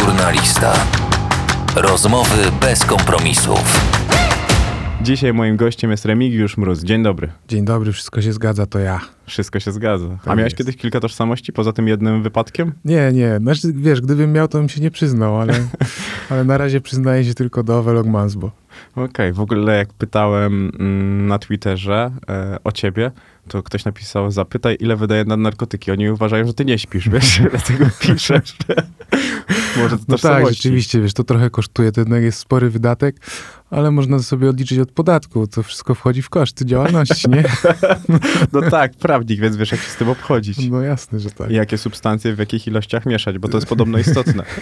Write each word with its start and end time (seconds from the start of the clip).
Żurnalista. 0.00 0.72
Rozmowy 1.76 2.36
bez 2.60 2.84
kompromisów. 2.84 3.80
Dzisiaj 5.02 5.32
moim 5.32 5.56
gościem 5.56 5.90
jest 5.90 6.04
Remigiusz 6.04 6.56
Mróz. 6.56 6.84
Dzień 6.84 7.02
dobry. 7.02 7.28
Dzień 7.48 7.64
dobry, 7.64 7.92
wszystko 7.92 8.22
się 8.22 8.32
zgadza, 8.32 8.66
to 8.66 8.78
ja. 8.78 9.00
Wszystko 9.26 9.60
się 9.60 9.72
zgadza. 9.72 10.06
A 10.22 10.24
Tak 10.24 10.26
miałeś 10.26 10.52
jest. 10.52 10.56
kiedyś 10.56 10.76
kilka 10.76 11.00
tożsamości 11.00 11.52
poza 11.52 11.72
tym 11.72 11.88
jednym 11.88 12.22
wypadkiem? 12.22 12.72
Nie, 12.84 13.12
nie, 13.12 13.38
znaczy, 13.38 13.72
wiesz, 13.74 14.00
gdybym 14.00 14.32
miał, 14.32 14.48
to 14.48 14.58
bym 14.58 14.68
się 14.68 14.80
nie 14.80 14.90
przyznał, 14.90 15.40
ale, 15.40 15.54
ale 16.30 16.44
na 16.44 16.58
razie 16.58 16.80
przyznaję 16.80 17.24
się 17.24 17.34
tylko 17.34 17.62
do 17.62 17.78
Avelog 17.78 18.06
Mansbo. 18.06 18.50
Okej, 18.96 19.32
w 19.32 19.40
ogóle 19.40 19.76
jak 19.76 19.92
pytałem 19.92 20.72
mm, 20.78 21.26
na 21.26 21.38
Twitterze 21.38 22.10
e, 22.28 22.56
o 22.64 22.72
ciebie, 22.72 23.10
to 23.48 23.62
ktoś 23.62 23.84
napisał, 23.84 24.30
zapytaj 24.30 24.76
ile 24.80 24.96
wydaje 24.96 25.24
na 25.24 25.36
narkotyki. 25.36 25.90
Oni 25.90 26.10
uważają, 26.10 26.46
że 26.46 26.54
ty 26.54 26.64
nie 26.64 26.78
śpisz, 26.78 27.08
wiesz, 27.08 27.40
dlatego 27.50 27.86
piszesz. 28.00 28.56
Może 29.78 29.98
to 29.98 30.04
No 30.08 30.18
tak, 30.18 30.48
rzeczywiście, 30.48 31.00
wiesz, 31.00 31.14
to 31.14 31.24
trochę 31.24 31.50
kosztuje, 31.50 31.92
to 31.92 32.00
jednak 32.00 32.22
jest 32.22 32.38
spory 32.38 32.70
wydatek, 32.70 33.16
ale 33.74 33.90
można 33.90 34.18
sobie 34.18 34.50
odliczyć 34.50 34.78
od 34.78 34.92
podatku, 34.92 35.46
to 35.46 35.62
wszystko 35.62 35.94
wchodzi 35.94 36.22
w 36.22 36.30
koszty 36.30 36.66
działalności, 36.66 37.30
nie? 37.30 37.44
No 38.52 38.62
tak, 38.70 38.94
prawnik, 38.94 39.40
więc 39.40 39.56
wiesz 39.56 39.72
jak 39.72 39.80
się 39.80 39.90
z 39.90 39.96
tym 39.96 40.08
obchodzić. 40.08 40.70
No 40.70 40.80
jasne, 40.80 41.20
że 41.20 41.30
tak. 41.30 41.50
I 41.50 41.54
jakie 41.54 41.78
substancje 41.78 42.34
w 42.34 42.38
jakich 42.38 42.66
ilościach 42.66 43.06
mieszać, 43.06 43.38
bo 43.38 43.48
to 43.48 43.56
jest 43.56 43.66
podobno 43.66 43.98
istotne. 43.98 44.44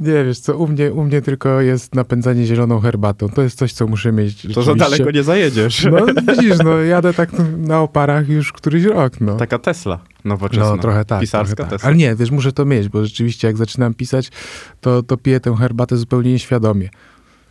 Nie, 0.00 0.24
wiesz 0.24 0.38
co, 0.38 0.56
u 0.56 0.68
mnie, 0.68 0.92
u 0.92 1.04
mnie 1.04 1.22
tylko 1.22 1.60
jest 1.60 1.94
napędzanie 1.94 2.46
zieloną 2.46 2.80
herbatą, 2.80 3.28
to 3.28 3.42
jest 3.42 3.58
coś, 3.58 3.72
co 3.72 3.86
muszę 3.86 4.12
mieć 4.12 4.46
To 4.54 4.62
za 4.62 4.74
daleko 4.74 5.10
nie 5.10 5.22
zajedziesz. 5.22 5.84
No 5.84 6.06
widzisz, 6.34 6.58
no 6.64 6.78
jadę 6.78 7.14
tak 7.14 7.30
na 7.58 7.80
oparach 7.80 8.28
już 8.28 8.52
któryś 8.52 8.84
rok, 8.84 9.20
no. 9.20 9.36
Taka 9.36 9.58
Tesla 9.58 10.00
nowoczesna. 10.24 10.70
No, 10.76 10.78
trochę 10.78 11.04
tak. 11.04 11.20
Pisarska 11.20 11.54
trochę 11.56 11.70
tak. 11.70 11.84
Ale 11.84 11.96
nie, 11.96 12.14
wiesz, 12.16 12.30
muszę 12.30 12.52
to 12.52 12.64
mieć, 12.64 12.88
bo 12.88 13.04
rzeczywiście 13.04 13.46
jak 13.48 13.56
zaczynam 13.56 13.94
pisać, 13.94 14.30
to, 14.80 15.02
to 15.02 15.16
piję 15.16 15.40
tę 15.40 15.56
herbatę 15.56 15.96
zupełnie 15.96 16.32
nieświadomie. 16.32 16.88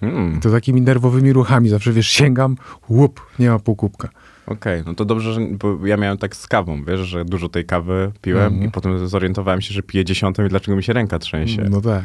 Mm. 0.02 0.40
To 0.40 0.52
takimi 0.52 0.82
nerwowymi 0.82 1.34
ruchami 1.34 1.70
zawsze, 1.70 1.92
wiesz, 1.94 2.08
sięgam, 2.08 2.56
łup, 2.90 3.22
nie 3.40 3.50
ma 3.50 3.60
półkubka. 3.60 4.10
Okej, 4.48 4.84
no 4.86 4.94
to 4.94 5.06
dobrze, 5.06 5.34
że, 5.34 5.42
bo 5.42 5.88
ja 5.88 5.98
miałem 5.98 6.18
tak 6.18 6.36
z 6.36 6.48
kawą, 6.48 6.84
wiesz, 6.84 7.00
że 7.00 7.26
dużo 7.26 7.50
tej 7.50 7.66
kawy 7.66 8.12
piłem 8.22 8.46
Mhm. 8.46 8.64
i 8.70 8.72
potem 8.72 9.08
zorientowałem 9.08 9.62
się, 9.62 9.74
że 9.74 9.82
piję 9.84 10.06
dziesiątą 10.06 10.46
i 10.46 10.50
dlaczego 10.50 10.78
mi 10.78 10.84
się 10.84 10.94
ręka 10.94 11.20
trzęsie. 11.20 11.66
No 11.70 11.82
tak. 11.82 12.04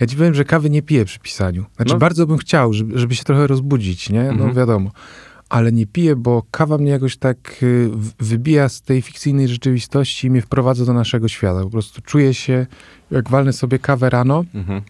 Ja 0.00 0.06
ci 0.06 0.16
powiem, 0.16 0.34
że 0.34 0.44
kawy 0.44 0.70
nie 0.70 0.82
piję 0.82 1.04
przy 1.04 1.18
pisaniu. 1.18 1.64
Znaczy 1.76 1.92
No. 1.92 1.98
bardzo 1.98 2.26
bym 2.26 2.38
chciał, 2.38 2.72
żeby, 2.72 2.98
żeby 2.98 3.14
się 3.14 3.24
trochę 3.24 3.46
rozbudzić, 3.46 4.10
nie? 4.10 4.22
No 4.22 4.30
Mhm. 4.30 4.54
wiadomo. 4.54 4.90
Ale 5.52 5.72
nie 5.72 5.86
piję, 5.86 6.16
bo 6.16 6.42
kawa 6.50 6.78
mnie 6.78 6.90
jakoś 6.90 7.16
tak 7.16 7.36
y, 7.62 7.90
wybija 8.20 8.68
z 8.68 8.82
tej 8.82 9.02
fikcyjnej 9.02 9.48
rzeczywistości 9.48 10.26
i 10.26 10.30
mnie 10.30 10.42
wprowadza 10.42 10.84
do 10.84 10.92
naszego 10.92 11.28
świata. 11.28 11.62
Po 11.62 11.70
prostu 11.70 12.02
czuję 12.02 12.34
się, 12.34 12.66
jak 13.10 13.28
walnę 13.30 13.52
sobie 13.52 13.78
kawę 13.78 14.10
rano, 14.10 14.44
Mhm. 14.54 14.82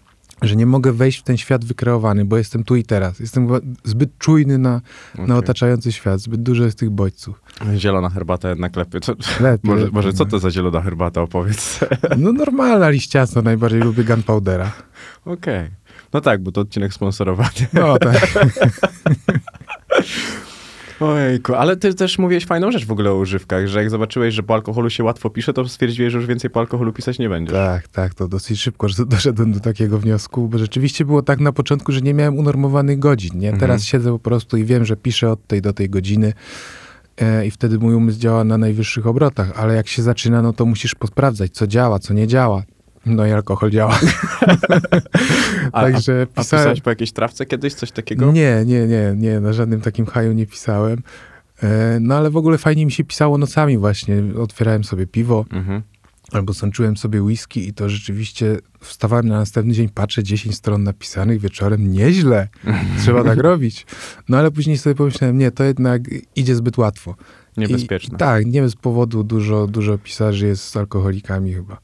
że 0.42 0.56
nie 0.56 0.66
mogę 0.66 0.92
wejść 0.92 1.18
w 1.18 1.22
ten 1.22 1.36
świat 1.36 1.64
wykreowany, 1.64 2.24
bo 2.24 2.36
jestem 2.36 2.64
tu 2.64 2.76
i 2.76 2.84
teraz. 2.84 3.20
Jestem 3.20 3.48
zbyt 3.84 4.18
czujny 4.18 4.58
na, 4.58 4.80
na 5.18 5.24
Okej. 5.24 5.36
otaczający 5.36 5.92
świat, 5.92 6.20
zbyt 6.20 6.42
dużo 6.42 6.64
jest 6.64 6.78
tych 6.78 6.90
bodźców. 6.90 7.42
Zielona 7.76 8.10
herbata 8.10 8.48
jednak 8.48 8.76
lepiej. 8.76 9.00
Co, 9.00 9.12
Lepiej, 9.40 9.58
może, 9.70 9.80
lepiej, 9.84 9.94
może 9.94 10.12
co 10.12 10.24
no. 10.24 10.30
to 10.30 10.38
za 10.38 10.50
zielona 10.50 10.80
herbata, 10.80 11.22
opowiedz. 11.22 11.80
No 12.18 12.32
normalna 12.32 12.90
liściasta, 12.90 13.42
najbardziej 13.42 13.80
lubię 13.80 14.04
gunpowdera. 14.04 14.72
Okej. 15.24 15.70
No 16.12 16.20
tak, 16.20 16.42
bo 16.42 16.52
to 16.52 16.60
odcinek 16.60 16.94
sponsorowany. 16.94 17.50
No 17.72 17.98
tak. 17.98 18.34
Ojejku, 21.02 21.54
ale 21.54 21.76
ty 21.76 21.94
też 21.94 22.18
mówiłeś 22.18 22.46
fajną 22.46 22.70
rzecz 22.72 22.86
w 22.86 22.92
ogóle 22.92 23.10
o 23.10 23.16
używkach, 23.16 23.66
że 23.66 23.78
jak 23.78 23.90
zobaczyłeś, 23.90 24.34
że 24.34 24.42
po 24.42 24.54
alkoholu 24.54 24.90
się 24.90 25.04
łatwo 25.04 25.30
pisze, 25.30 25.52
to 25.52 25.68
stwierdziłeś, 25.68 26.12
że 26.12 26.18
już 26.18 26.26
więcej 26.26 26.50
po 26.50 26.60
alkoholu 26.60 26.92
pisać 26.92 27.18
nie 27.18 27.28
będziesz. 27.28 27.54
Tak, 27.54 27.88
tak, 27.88 28.14
to 28.14 28.28
dosyć 28.28 28.60
szybko 28.60 28.88
że 28.88 29.06
doszedłem 29.06 29.52
do 29.52 29.60
takiego 29.60 29.98
wniosku, 29.98 30.48
bo 30.48 30.58
rzeczywiście 30.58 31.04
było 31.04 31.22
tak 31.22 31.40
na 31.40 31.52
początku, 31.52 31.92
że 31.92 32.00
nie 32.00 32.14
miałem 32.14 32.38
unormowanych 32.38 32.98
godzin, 32.98 33.38
nie? 33.38 33.50
Teraz 33.50 33.62
Mhm. 33.62 33.80
siedzę 33.80 34.10
po 34.10 34.18
prostu 34.18 34.56
i 34.56 34.64
wiem, 34.64 34.84
że 34.84 34.96
piszę 34.96 35.30
od 35.30 35.46
tej 35.46 35.62
do 35.62 35.72
tej 35.72 35.90
godziny 35.90 36.32
e, 37.16 37.46
i 37.46 37.50
wtedy 37.50 37.78
mój 37.78 37.94
umysł 37.94 38.18
działa 38.18 38.44
na 38.44 38.58
najwyższych 38.58 39.06
obrotach, 39.06 39.52
ale 39.56 39.74
jak 39.74 39.88
się 39.88 40.02
zaczyna, 40.02 40.42
no 40.42 40.52
to 40.52 40.66
musisz 40.66 40.94
posprawdzać, 40.94 41.52
co 41.52 41.66
działa, 41.66 41.98
co 41.98 42.14
nie 42.14 42.26
działa. 42.26 42.62
No 43.06 43.26
i 43.26 43.32
alkohol 43.32 43.70
działa. 43.70 43.98
A, 45.72 45.80
Także 45.82 46.12
a, 46.36 46.40
a 46.40 46.42
pisałem... 46.42 46.62
pisałeś 46.64 46.80
po 46.80 46.90
jakiejś 46.90 47.12
trawce 47.12 47.46
kiedyś, 47.46 47.74
coś 47.74 47.92
takiego? 47.92 48.32
Nie, 48.32 48.62
nie, 48.66 48.86
nie, 48.86 49.14
nie, 49.16 49.40
na 49.40 49.52
żadnym 49.52 49.80
takim 49.80 50.06
haju 50.06 50.32
nie 50.32 50.46
pisałem. 50.46 51.02
E, 51.62 51.98
No 52.00 52.14
ale 52.14 52.30
w 52.30 52.36
ogóle 52.36 52.58
fajnie 52.58 52.86
mi 52.86 52.92
się 52.92 53.04
pisało 53.04 53.38
nocami 53.38 53.78
właśnie. 53.78 54.22
Otwierałem 54.38 54.84
sobie 54.84 55.06
piwo 55.06 55.44
Mhm. 55.50 55.82
albo 56.32 56.54
sączyłem 56.54 56.96
sobie 56.96 57.22
whisky 57.22 57.68
i 57.68 57.72
to 57.74 57.88
rzeczywiście 57.88 58.56
wstawałem 58.80 59.28
na 59.28 59.38
następny 59.38 59.72
dzień, 59.72 59.88
patrzę 59.88 60.22
10 60.22 60.54
stron 60.56 60.82
napisanych 60.82 61.40
wieczorem, 61.40 61.92
nieźle, 61.92 62.48
trzeba 63.02 63.24
tak 63.24 63.38
robić. 63.38 63.86
No 64.28 64.36
ale 64.38 64.50
później 64.50 64.78
sobie 64.78 64.94
pomyślałem, 64.94 65.38
nie, 65.38 65.50
to 65.50 65.64
jednak 65.64 66.02
idzie 66.36 66.54
zbyt 66.54 66.78
łatwo. 66.78 67.14
Niebezpieczne. 67.56 68.14
I, 68.16 68.18
tak, 68.18 68.46
nie 68.46 68.62
bez 68.62 68.76
powodu 68.76 69.24
dużo, 69.24 69.66
dużo 69.66 69.98
pisarzy 69.98 70.46
jest 70.46 70.64
z 70.68 70.76
alkoholikami 70.76 71.52
chyba. 71.54 71.78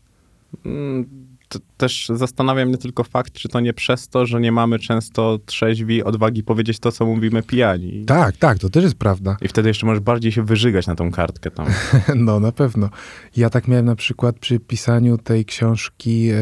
Mm, 0.66 1.28
też 1.76 2.10
zastanawia 2.14 2.66
mnie 2.66 2.78
tylko 2.78 3.04
fakt, 3.04 3.32
czy 3.32 3.48
to 3.48 3.60
nie 3.60 3.72
przez 3.72 4.08
to, 4.08 4.26
że 4.26 4.41
nie 4.41 4.52
mamy 4.52 4.78
często 4.78 5.38
trzeźwi 5.46 6.04
odwagi 6.04 6.42
powiedzieć 6.42 6.78
to, 6.78 6.92
co 6.92 7.06
mówimy 7.06 7.42
pijani. 7.42 8.04
Tak, 8.04 8.36
tak, 8.36 8.58
to 8.58 8.69
też 8.70 8.84
jest 8.84 8.96
prawda. 8.96 9.36
I 9.42 9.48
wtedy 9.48 9.69
jeszcze 9.69 9.86
możesz 9.86 10.00
bardziej 10.00 10.32
się 10.32 10.42
wyżygać 10.42 10.86
na 10.86 10.94
tą 10.94 11.10
kartkę 11.10 11.50
tam. 11.50 11.66
No, 12.16 12.41
na 12.41 12.52
pewno. 12.52 12.91
Ja 13.36 13.50
tak 13.50 13.69
miałem 13.69 13.84
na 13.86 13.96
przykład 13.96 14.38
przy 14.38 14.60
pisaniu 14.60 15.19
tej 15.19 15.44
książki 15.44 16.28
e, 16.30 16.34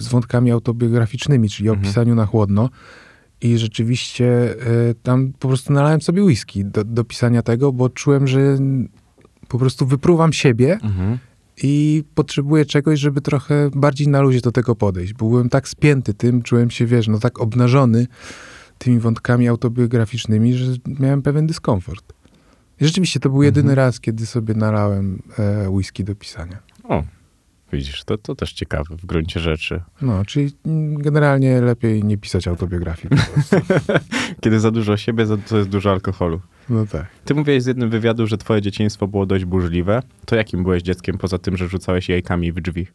z 0.00 0.08
wątkami 0.08 0.50
autobiograficznymi, 0.50 1.48
czyli 1.48 1.68
o 1.68 1.72
Mhm. 1.72 1.88
pisaniu 1.88 2.14
na 2.14 2.26
chłodno. 2.26 2.70
I 3.40 3.58
rzeczywiście 3.58 4.26
e, 4.90 4.94
tam 5.02 5.32
po 5.38 5.48
prostu 5.48 5.72
nalałem 5.72 6.00
sobie 6.00 6.22
whisky 6.24 6.64
do, 6.64 6.84
do 6.84 7.04
pisania 7.04 7.42
tego, 7.42 7.72
bo 7.72 7.88
czułem, 7.88 8.26
że 8.28 8.58
po 9.48 9.58
prostu 9.58 9.86
wypruwam 9.86 10.32
siebie 10.32 10.78
Mhm. 10.82 11.18
I 11.62 12.04
potrzebuję 12.14 12.64
czegoś, 12.64 13.00
żeby 13.00 13.20
trochę 13.20 13.70
bardziej 13.74 14.08
na 14.08 14.20
luzie 14.20 14.40
do 14.40 14.52
tego 14.52 14.74
podejść. 14.76 15.12
Bo 15.14 15.28
byłem 15.28 15.48
tak 15.48 15.68
spięty 15.68 16.14
tym, 16.14 16.42
czułem 16.42 16.70
się, 16.70 16.86
wiesz, 16.86 17.08
no 17.08 17.18
tak 17.18 17.40
obnażony 17.40 18.06
tymi 18.78 18.98
wątkami 18.98 19.48
autobiograficznymi, 19.48 20.54
że 20.54 20.72
miałem 21.00 21.22
pewien 21.22 21.46
dyskomfort. 21.46 22.12
I 22.80 22.84
rzeczywiście 22.84 23.20
to 23.20 23.30
był 23.30 23.42
jedyny 23.42 23.70
Mhm. 23.70 23.76
raz, 23.86 24.00
kiedy 24.00 24.26
sobie 24.26 24.54
nalałem 24.54 25.22
e, 25.38 25.70
whisky 25.70 26.04
do 26.04 26.14
pisania. 26.14 26.58
O, 26.84 27.02
widzisz, 27.72 28.04
to, 28.04 28.18
to 28.18 28.34
też 28.34 28.52
ciekawe 28.52 28.96
w 28.96 29.06
gruncie 29.06 29.40
rzeczy. 29.40 29.80
No, 30.02 30.24
czyli 30.24 30.52
generalnie 30.98 31.60
lepiej 31.60 32.04
nie 32.04 32.18
pisać 32.18 32.48
autobiografii. 32.48 33.08
po 33.08 33.16
prostu. 33.32 33.56
Kiedy 34.42 34.60
za 34.60 34.70
dużo 34.70 34.96
siebie, 34.96 35.26
to 35.48 35.56
jest 35.58 35.68
dużo 35.68 35.90
alkoholu. 35.92 36.40
No 36.68 36.86
tak. 36.86 37.06
Ty 37.24 37.34
mówiłeś 37.34 37.62
z 37.62 37.66
jednym 37.66 37.90
wywiadu, 37.90 38.26
że 38.26 38.38
twoje 38.38 38.62
dzieciństwo 38.62 39.08
było 39.08 39.26
dość 39.26 39.44
burzliwe. 39.44 40.02
To 40.26 40.36
jakim 40.36 40.62
byłeś 40.62 40.82
dzieckiem, 40.82 41.18
poza 41.18 41.38
tym, 41.38 41.56
że 41.56 41.68
rzucałeś 41.68 42.08
jajkami 42.08 42.52
w 42.52 42.60
drzwi? 42.60 42.86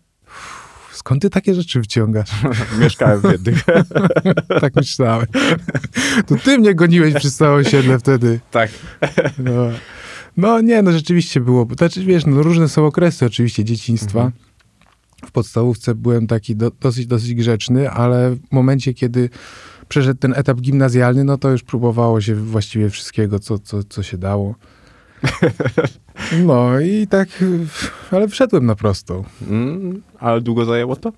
Skąd 0.91 1.21
ty 1.21 1.29
takie 1.29 1.55
rzeczy 1.55 1.81
wciągasz? 1.81 2.29
Mieszkałem 2.79 3.21
w 3.21 3.31
jednych. 3.31 3.63
tak 4.61 4.75
myślałem. 4.75 5.27
To 6.27 6.35
ty 6.35 6.59
mnie 6.59 6.75
goniłeś 6.75 7.13
przez 7.13 7.35
całe 7.35 7.55
osiedle 7.55 7.99
wtedy. 7.99 8.39
tak. 8.51 8.71
No. 9.37 9.69
no 10.37 10.61
nie, 10.61 10.81
no 10.81 10.91
rzeczywiście 10.91 11.39
było. 11.39 11.67
Znaczy, 11.77 12.05
wiesz, 12.05 12.25
no 12.25 12.43
różne 12.43 12.69
są 12.69 12.85
okresy 12.85 13.25
oczywiście 13.25 13.63
dzieciństwa. 13.63 14.19
Mhm. 14.19 14.31
W 15.25 15.31
podstawówce 15.31 15.95
byłem 15.95 16.27
taki 16.27 16.55
do, 16.55 16.71
dosyć, 16.81 17.07
dosyć 17.07 17.33
grzeczny, 17.33 17.91
ale 17.91 18.35
w 18.35 18.51
momencie, 18.51 18.93
kiedy 18.93 19.29
przeszedł 19.89 20.19
ten 20.19 20.33
etap 20.35 20.61
gimnazjalny, 20.61 21.23
no 21.23 21.37
to 21.37 21.49
już 21.49 21.63
próbowało 21.63 22.21
się 22.21 22.35
właściwie 22.35 22.89
wszystkiego, 22.89 23.39
co, 23.39 23.59
co, 23.59 23.83
co 23.83 24.03
się 24.03 24.17
dało. 24.17 24.55
No 26.45 26.79
i 26.79 27.07
tak, 27.07 27.29
ale 28.11 28.27
wszedłem 28.27 28.65
na 28.65 28.75
prostą. 28.75 29.23
Mm, 29.47 30.01
ale 30.19 30.41
długo 30.41 30.65
zajęło 30.65 30.95
to? 30.95 31.11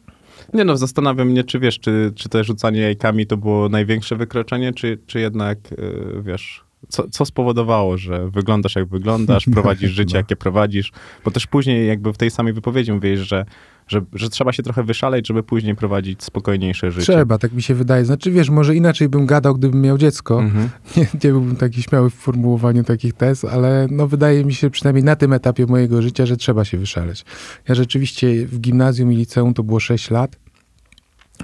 Nie 0.53 0.65
no, 0.65 0.77
zastanawiam 0.77 1.27
mnie, 1.27 1.43
czy 1.43 1.59
wiesz, 1.59 1.79
czy, 1.79 2.11
czy 2.15 2.29
to 2.29 2.43
rzucanie 2.43 2.81
jajkami 2.81 3.27
to 3.27 3.37
było 3.37 3.69
największe 3.69 4.15
wykroczenie, 4.15 4.73
czy, 4.73 4.99
czy 5.05 5.19
jednak, 5.19 5.57
yy, 5.71 6.21
wiesz, 6.23 6.63
co, 6.87 7.09
co 7.09 7.25
spowodowało, 7.25 7.97
że 7.97 8.29
wyglądasz 8.29 8.75
jak 8.75 8.87
wyglądasz, 8.87 9.45
prowadzisz 9.53 9.91
życie 9.91 10.13
No. 10.13 10.17
jakie 10.19 10.35
prowadzisz, 10.35 10.91
bo 11.25 11.31
też 11.31 11.47
później 11.47 11.87
jakby 11.87 12.13
w 12.13 12.17
tej 12.17 12.31
samej 12.31 12.53
wypowiedzi 12.53 12.91
mówisz, 12.91 13.19
że, 13.19 13.45
że, 13.91 14.01
że 14.13 14.29
trzeba 14.29 14.53
się 14.53 14.63
trochę 14.63 14.83
wyszaleć, 14.83 15.27
żeby 15.27 15.43
później 15.43 15.75
prowadzić 15.75 16.23
spokojniejsze 16.23 16.91
życie. 16.91 17.13
Trzeba, 17.13 17.37
tak 17.37 17.53
mi 17.53 17.61
się 17.61 17.75
wydaje. 17.75 18.05
Znaczy, 18.05 18.31
wiesz, 18.31 18.49
może 18.49 18.75
inaczej 18.75 19.09
bym 19.09 19.25
gadał, 19.25 19.55
gdybym 19.55 19.81
miał 19.81 19.97
dziecko. 19.97 20.39
Mhm. 20.39 20.69
Nie, 20.97 21.07
nie 21.23 21.31
byłbym 21.31 21.55
taki 21.55 21.83
śmiały 21.83 22.09
w 22.09 22.13
formułowaniu 22.13 22.83
takich 22.83 23.13
tez, 23.13 23.45
ale 23.45 23.87
no 23.91 24.07
wydaje 24.07 24.45
mi 24.45 24.53
się 24.53 24.69
przynajmniej 24.69 25.03
na 25.03 25.15
tym 25.15 25.33
etapie 25.33 25.65
mojego 25.65 26.01
życia, 26.01 26.25
że 26.25 26.37
trzeba 26.37 26.65
się 26.65 26.77
wyszaleć. 26.77 27.25
Ja 27.69 27.75
rzeczywiście 27.75 28.45
w 28.45 28.59
gimnazjum 28.59 29.13
i 29.13 29.15
liceum 29.15 29.53
to 29.53 29.63
było 29.63 29.79
6 29.79 30.11
lat, 30.11 30.35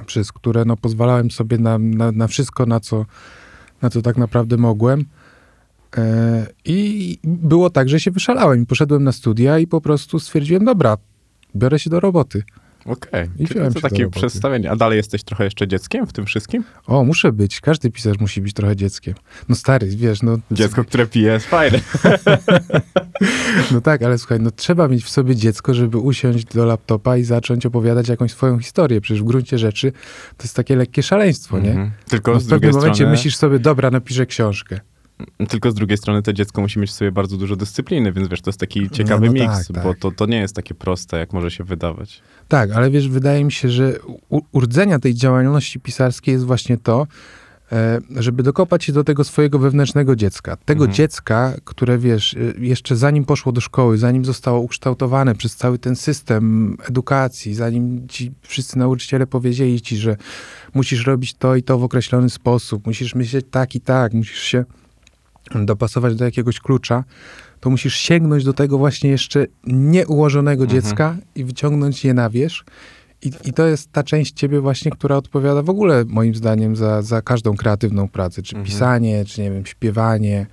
przez 0.06 0.32
które 0.32 0.66
no 0.66 0.78
pozwalałem 0.78 1.32
sobie 1.32 1.58
na, 1.58 1.78
na, 1.78 2.12
na 2.12 2.28
wszystko, 2.28 2.66
na 2.66 2.80
co, 2.80 3.06
na 3.82 3.90
co 3.90 4.02
tak 4.02 4.18
naprawdę 4.18 4.58
mogłem. 4.58 5.06
E, 5.98 6.48
I 6.66 7.18
było 7.24 7.70
tak, 7.70 7.90
że 7.90 8.00
się 8.00 8.12
wyszalałem 8.12 8.66
poszedłem 8.66 9.04
na 9.04 9.12
studia 9.12 9.60
i 9.60 9.68
po 9.68 9.82
prostu 9.82 10.20
stwierdziłem, 10.20 10.66
dobra, 10.66 10.98
biorę 11.56 11.80
się 11.80 11.90
do 11.90 12.00
roboty. 12.00 12.44
Okej. 12.86 13.26
I 13.26 13.38
Czyli 13.38 13.46
wziąłem 13.46 13.74
to 13.74 13.82
takie 13.82 14.10
przedstawienie. 14.10 14.72
A 14.72 14.76
dalej 14.76 14.98
jesteś 14.98 15.24
trochę 15.24 15.44
jeszcze 15.44 15.68
dzieckiem 15.68 16.08
w 16.08 16.14
tym 16.14 16.26
wszystkim? 16.26 16.64
O, 16.88 17.04
muszę 17.04 17.32
być. 17.32 17.62
Każdy 17.62 17.92
pisarz 17.92 18.20
musi 18.20 18.42
być 18.42 18.54
trochę 18.54 18.76
dzieckiem. 18.76 19.14
No 19.50 19.56
stary, 19.56 19.88
wiesz, 19.88 20.22
no... 20.24 20.38
Dziecko, 20.52 20.84
które 20.84 21.08
pije 21.08 21.32
jest 21.32 21.46
fajne. 21.46 21.80
No 23.72 23.82
tak, 23.82 24.04
ale 24.04 24.18
słuchaj, 24.18 24.40
no 24.40 24.52
trzeba 24.52 24.88
mieć 24.88 25.04
w 25.04 25.10
sobie 25.10 25.36
dziecko, 25.36 25.74
żeby 25.74 25.98
usiąść 25.98 26.46
do 26.46 26.66
laptopa 26.66 27.18
i 27.18 27.24
zacząć 27.24 27.66
opowiadać 27.66 28.08
jakąś 28.08 28.32
swoją 28.32 28.60
historię. 28.60 29.02
Przecież 29.02 29.22
w 29.22 29.26
gruncie 29.26 29.58
rzeczy 29.58 29.92
to 30.38 30.44
jest 30.44 30.56
takie 30.56 30.76
lekkie 30.76 31.04
szaleństwo, 31.04 31.60
nie? 31.60 31.70
Mhm. 31.70 31.92
Tylko 32.10 32.34
No 32.34 32.40
w 32.40 32.48
pewnym 32.48 32.72
momencie 32.72 32.96
strony... 32.96 33.12
myślisz 33.12 33.36
sobie, 33.36 33.60
dobra, 33.60 33.92
napiszę 33.92 34.26
książkę. 34.26 34.80
Tylko 35.50 35.72
z 35.72 35.74
drugiej 35.76 35.98
strony 35.98 36.22
to 36.22 36.34
dziecko 36.34 36.62
musi 36.62 36.80
mieć 36.80 36.90
w 36.90 36.94
sobie 36.94 37.12
bardzo 37.12 37.38
dużo 37.38 37.56
dyscypliny, 37.56 38.12
więc 38.14 38.28
wiesz, 38.28 38.42
to 38.42 38.50
jest 38.50 38.60
taki 38.60 38.90
ciekawy 38.90 39.26
no 39.26 39.32
miks, 39.34 39.68
tak, 39.68 39.84
bo 39.84 39.90
tak. 39.94 40.00
to, 40.00 40.12
to 40.12 40.26
nie 40.26 40.38
jest 40.40 40.56
takie 40.56 40.76
proste, 40.76 41.18
jak 41.20 41.34
może 41.34 41.52
się 41.52 41.64
wydawać. 41.64 42.22
Tak, 42.48 42.72
ale 42.72 42.90
wiesz, 42.92 43.10
wydaje 43.10 43.44
mi 43.44 43.52
się, 43.52 43.70
że 43.70 43.94
u- 44.30 44.42
u 44.52 44.60
rdzenia 44.60 45.00
tej 45.00 45.16
działalności 45.16 45.80
pisarskiej 45.80 46.32
jest 46.34 46.46
właśnie 46.46 46.78
to, 46.78 47.08
e, 47.72 48.00
żeby 48.16 48.44
dokopać 48.44 48.84
się 48.84 48.94
do 48.94 49.04
tego 49.04 49.24
swojego 49.24 49.60
wewnętrznego 49.60 50.16
dziecka. 50.16 50.58
Tego 50.66 50.84
Mhm. 50.84 50.96
dziecka, 50.96 51.54
które 51.64 51.98
wiesz, 51.98 52.34
e, 52.34 52.38
jeszcze 52.66 52.96
zanim 52.96 53.26
poszło 53.26 53.52
do 53.52 53.62
szkoły, 53.62 53.98
zanim 53.98 54.26
zostało 54.26 54.60
ukształtowane 54.60 55.36
przez 55.36 55.56
cały 55.56 55.80
ten 55.80 55.96
system 55.96 56.78
edukacji, 56.90 57.54
zanim 57.54 58.08
ci 58.08 58.32
wszyscy 58.42 58.78
nauczyciele 58.80 59.28
powiedzieli 59.28 59.82
ci, 59.82 59.98
że 59.98 60.18
musisz 60.74 61.06
robić 61.06 61.34
to 61.34 61.56
i 61.56 61.64
to 61.64 61.80
w 61.80 61.84
określony 61.84 62.30
sposób, 62.30 62.86
musisz 62.86 63.16
myśleć 63.16 63.46
tak 63.52 63.76
i 63.76 63.82
tak, 63.82 64.14
musisz 64.14 64.42
się 64.42 64.66
dopasować 65.56 66.16
do 66.16 66.26
jakiegoś 66.26 66.60
klucza, 66.60 67.04
to 67.60 67.70
musisz 67.70 67.96
sięgnąć 67.96 68.44
do 68.44 68.54
tego 68.54 68.78
właśnie 68.78 69.10
jeszcze 69.10 69.46
nieułożonego 69.68 70.64
Mhm. 70.64 70.82
dziecka 70.82 71.18
i 71.36 71.44
wyciągnąć 71.44 72.06
je 72.06 72.14
na 72.14 72.30
wierzch. 72.30 72.66
I, 73.22 73.32
I 73.46 73.54
to 73.54 73.66
jest 73.68 73.92
ta 73.92 74.04
część 74.04 74.34
ciebie 74.34 74.60
właśnie, 74.62 74.92
która 74.92 75.16
odpowiada 75.18 75.62
w 75.62 75.70
ogóle 75.70 76.04
moim 76.08 76.36
zdaniem 76.36 76.76
za, 76.76 77.02
za 77.02 77.22
każdą 77.22 77.56
kreatywną 77.56 78.08
pracę, 78.08 78.42
czy 78.42 78.56
Mhm. 78.56 78.66
pisanie, 78.66 79.26
czy 79.26 79.42
nie 79.42 79.52
wiem, 79.52 79.66
śpiewanie. 79.66 80.46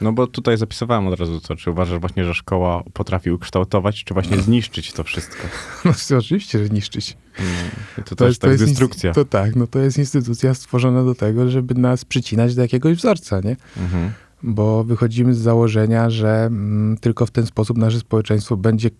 No 0.00 0.12
bo 0.12 0.26
tutaj 0.26 0.56
zapisywałem 0.56 1.06
od 1.06 1.20
razu 1.20 1.40
to, 1.40 1.56
czy 1.56 1.70
uważasz 1.70 2.00
właśnie, 2.00 2.24
że 2.24 2.34
szkoła 2.34 2.82
potrafi 2.92 3.30
ukształtować, 3.30 4.04
czy 4.04 4.14
właśnie 4.14 4.38
zniszczyć 4.40 4.92
to 4.92 5.04
wszystko? 5.04 5.42
No 5.84 5.92
to 6.08 6.16
oczywiście, 6.18 6.58
że 6.64 6.68
niszczyć. 6.74 7.16
Mm. 7.38 7.50
I 7.98 8.02
to, 8.02 8.16
też 8.16 8.38
tak 8.38 8.50
ins- 8.50 8.58
destrukcja. 8.66 9.12
To 9.12 9.24
tak, 9.24 9.56
no 9.56 9.66
to 9.66 9.78
jest 9.78 9.98
instytucja 9.98 10.54
stworzona 10.54 11.04
do 11.04 11.14
tego, 11.14 11.50
żeby 11.50 11.74
nas 11.74 12.04
przycinać 12.04 12.54
do 12.54 12.62
jakiegoś 12.62 12.96
wzorca, 12.98 13.40
nie? 13.40 13.56
Mhm. 13.76 14.10
Bo 14.42 14.84
wychodzimy 14.84 15.34
z 15.34 15.38
założenia, 15.38 16.10
że 16.10 16.44
mm, 16.46 16.96
tylko 17.00 17.26
w 17.26 17.30
ten 17.30 17.46
sposób 17.46 17.78
nasze 17.78 17.98
społeczeństwo 17.98 18.56
będzie 18.56 18.90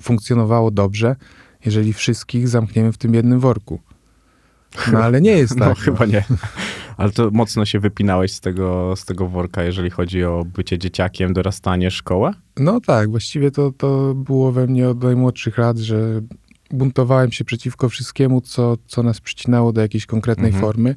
funkcjonowało 0.00 0.70
dobrze, 0.70 1.16
jeżeli 1.64 1.92
wszystkich 1.92 2.48
zamkniemy 2.48 2.92
w 2.92 2.98
tym 2.98 3.14
jednym 3.14 3.40
worku. 3.40 3.80
No 4.92 4.98
ale 4.98 5.20
nie 5.20 5.30
jest 5.30 5.56
No 5.58 5.64
tak. 5.66 5.78
chyba 5.78 6.06
nie. 6.06 6.24
Ale 6.96 7.10
to 7.12 7.30
mocno 7.32 7.64
się 7.64 7.80
wypinałeś 7.80 8.32
z 8.32 8.40
tego, 8.40 8.94
z 8.96 9.04
tego 9.04 9.28
worka, 9.28 9.62
jeżeli 9.62 9.90
chodzi 9.90 10.24
o 10.24 10.44
bycie 10.54 10.78
dzieciakiem, 10.78 11.32
dorastanie, 11.32 11.90
szkołę? 11.90 12.32
No 12.56 12.80
tak, 12.80 13.10
właściwie 13.10 13.50
to, 13.50 13.72
to 13.72 14.14
było 14.14 14.52
we 14.52 14.66
mnie 14.66 14.88
od 14.88 15.02
najmłodszych 15.02 15.58
lat, 15.58 15.78
że 15.78 16.20
buntowałem 16.70 17.32
się 17.32 17.44
przeciwko 17.44 17.88
wszystkiemu, 17.88 18.40
co, 18.40 18.76
co 18.86 19.02
nas 19.02 19.20
przycinało 19.20 19.72
do 19.72 19.80
jakiejś 19.80 20.06
konkretnej 20.06 20.46
Mhm. 20.46 20.62
formy. 20.64 20.96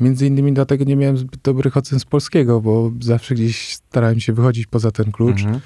Między 0.00 0.26
innymi 0.26 0.52
dlatego 0.52 0.84
nie 0.84 0.96
miałem 0.96 1.18
zbyt 1.18 1.40
dobrych 1.42 1.76
ocen 1.76 2.00
z 2.00 2.04
polskiego, 2.04 2.60
bo 2.60 2.90
zawsze 3.00 3.34
gdzieś 3.34 3.72
starałem 3.74 4.20
się 4.20 4.32
wychodzić 4.32 4.66
poza 4.66 4.90
ten 4.90 5.12
klucz, 5.12 5.40
Mhm. 5.42 5.60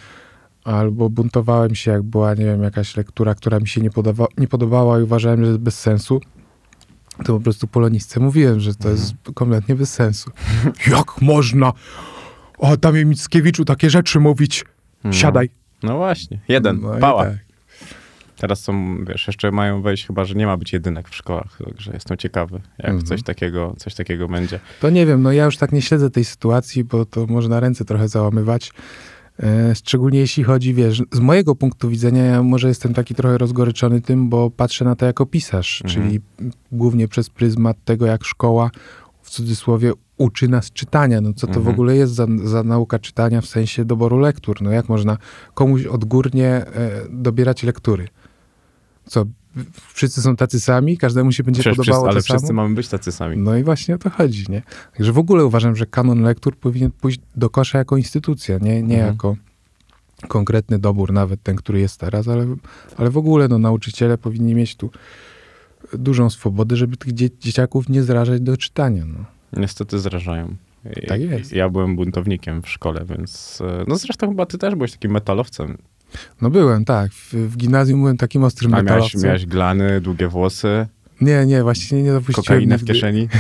albo 0.64 1.10
buntowałem 1.10 1.74
się, 1.74 1.90
jak 1.90 2.02
była, 2.02 2.34
nie 2.34 2.44
wiem, 2.44 2.62
jakaś 2.62 2.96
lektura, 2.96 3.34
która 3.34 3.60
mi 3.60 3.68
się 3.68 3.80
nie, 3.80 3.90
podawa- 3.90 4.26
nie 4.38 4.48
podobała 4.48 5.00
i 5.00 5.02
uważałem, 5.02 5.40
że 5.44 5.46
jest 5.46 5.60
bez 5.60 5.78
sensu. 5.80 6.20
To 7.24 7.32
po 7.34 7.40
prostu 7.40 7.66
polonistce 7.66 8.20
mówiłem, 8.20 8.60
że 8.60 8.74
to 8.74 8.88
jest 8.90 9.14
kompletnie 9.34 9.74
bez 9.74 9.92
sensu. 9.94 10.30
Jak 10.96 11.22
można 11.22 11.72
o 12.58 12.68
Adamie 12.68 13.04
Mickiewiczu 13.04 13.64
takie 13.64 13.90
rzeczy 13.90 14.20
mówić? 14.20 14.64
Siadaj. 15.10 15.50
No 15.82 15.96
właśnie, 15.96 16.40
jeden, 16.48 16.80
No 16.80 16.94
pała. 17.00 17.24
tak. 17.24 17.34
Teraz 18.38 18.60
są, 18.60 18.96
wiesz, 19.04 19.26
jeszcze 19.26 19.50
mają 19.50 19.82
wejść 19.82 20.06
chyba, 20.06 20.24
że 20.24 20.34
nie 20.34 20.46
ma 20.46 20.56
być 20.56 20.72
jedynek 20.72 21.08
w 21.08 21.14
szkołach, 21.14 21.58
także 21.64 21.92
jestem 21.94 22.16
ciekawy, 22.16 22.60
jak 22.78 22.88
Mhm. 22.88 23.06
coś, 23.06 23.22
takiego, 23.22 23.74
coś 23.78 23.94
takiego 23.94 24.28
będzie. 24.28 24.60
To 24.80 24.90
nie 24.90 25.06
wiem, 25.06 25.22
no 25.22 25.32
ja 25.32 25.44
już 25.44 25.56
tak 25.56 25.72
nie 25.72 25.82
śledzę 25.82 26.10
tej 26.10 26.24
sytuacji, 26.24 26.84
bo 26.84 27.04
to 27.04 27.26
można 27.26 27.60
ręce 27.60 27.84
trochę 27.84 28.08
załamywać. 28.08 28.72
E, 29.42 29.74
szczególnie 29.74 30.18
jeśli 30.18 30.44
chodzi, 30.44 30.74
wiesz, 30.74 31.02
z 31.12 31.20
mojego 31.20 31.54
punktu 31.54 31.88
widzenia, 31.88 32.24
ja 32.24 32.42
może 32.42 32.68
jestem 32.68 32.94
taki 32.94 33.14
trochę 33.14 33.38
rozgoryczony 33.38 34.00
tym, 34.00 34.28
bo 34.28 34.50
patrzę 34.50 34.84
na 34.84 34.96
to 34.96 35.06
jako 35.06 35.26
pisarz, 35.26 35.82
Mhm. 35.84 36.04
czyli 36.08 36.20
głównie 36.72 37.08
przez 37.08 37.30
pryzmat 37.30 37.76
tego, 37.84 38.06
jak 38.06 38.24
szkoła 38.24 38.70
w 39.22 39.30
cudzysłowie 39.30 39.92
uczy 40.16 40.48
nas 40.48 40.70
czytania. 40.72 41.20
No 41.20 41.32
co 41.32 41.46
to 41.46 41.52
w 41.52 41.56
Mhm. 41.56 41.74
ogóle 41.74 41.96
jest 41.96 42.14
za, 42.14 42.26
za 42.44 42.62
nauka 42.62 42.98
czytania 42.98 43.40
w 43.40 43.46
sensie 43.46 43.84
doboru 43.84 44.18
lektur? 44.18 44.62
No 44.62 44.70
jak 44.70 44.88
można 44.88 45.16
komuś 45.54 45.84
odgórnie 45.86 46.48
e, 46.48 46.90
dobierać 47.10 47.62
lektury? 47.62 48.08
Co, 49.08 49.24
wszyscy 49.94 50.22
są 50.22 50.36
tacy 50.36 50.60
sami? 50.60 50.98
Każdemu 50.98 51.32
się 51.32 51.42
będzie 51.44 51.60
Przecież 51.60 51.76
podobało 51.76 52.04
wszyscy, 52.04 52.14
ale 52.16 52.22
to 52.22 52.26
samo? 52.28 52.38
wszyscy 52.38 52.52
mamy 52.52 52.74
być 52.74 52.88
tacy 52.88 53.12
sami. 53.12 53.36
No 53.36 53.56
i 53.56 53.62
właśnie 53.64 53.94
o 53.94 53.98
to 53.98 54.10
chodzi, 54.10 54.44
nie? 54.48 54.62
Także 54.96 55.12
w 55.12 55.18
ogóle 55.18 55.44
uważam, 55.44 55.76
że 55.76 55.86
kanon 55.86 56.22
lektur 56.22 56.56
powinien 56.56 56.90
pójść 56.90 57.20
do 57.36 57.50
kosza 57.50 57.78
jako 57.78 57.96
instytucja, 57.96 58.58
nie, 58.58 58.82
nie 58.82 58.94
Mhm. 58.94 59.06
jako 59.14 59.36
konkretny 60.28 60.78
dobór, 60.78 61.12
nawet 61.12 61.42
ten, 61.42 61.56
który 61.56 61.80
jest 61.80 62.00
teraz, 62.00 62.28
ale, 62.28 62.46
ale 62.96 63.10
w 63.10 63.16
ogóle 63.18 63.48
no, 63.48 63.58
nauczyciele 63.58 64.18
powinni 64.18 64.54
mieć 64.54 64.76
tu 64.76 64.90
dużą 65.92 66.30
swobodę, 66.30 66.76
żeby 66.76 66.96
tych 66.96 67.12
dzie- 67.12 67.30
dzieciaków 67.40 67.88
nie 67.88 68.02
zrażać 68.02 68.40
do 68.40 68.56
czytania. 68.56 69.04
No. 69.04 69.24
Niestety 69.60 69.98
zrażają. 69.98 70.54
I- 71.02 71.06
Tak 71.06 71.20
jest. 71.20 71.52
Ja 71.52 71.68
byłem 71.68 71.96
buntownikiem 71.96 72.62
w 72.62 72.68
szkole, 72.68 73.04
więc... 73.08 73.60
e, 73.60 73.84
No 73.88 73.96
zresztą 73.96 74.28
chyba 74.28 74.46
ty 74.46 74.58
też 74.58 74.74
byłeś 74.74 74.92
takim 74.92 75.10
metalowcem. 75.10 75.78
No 76.42 76.50
byłem, 76.50 76.84
tak. 76.84 77.12
W, 77.12 77.32
w 77.34 77.56
gimnazjum 77.56 78.00
byłem 78.00 78.16
takim 78.16 78.44
ostrym 78.44 78.74
A 78.74 78.82
miałeś, 78.82 79.14
miałeś 79.14 79.46
glany, 79.46 80.00
długie 80.00 80.28
włosy, 80.28 80.86
Nie, 81.20 81.46
nie, 81.46 81.62
właśnie 81.62 82.02
nie 82.02 82.12
dopuściłem 82.12 82.44
kokainę 82.44 82.78
w 82.78 82.80
nigdy. 82.80 82.94
kieszeni. 82.94 83.28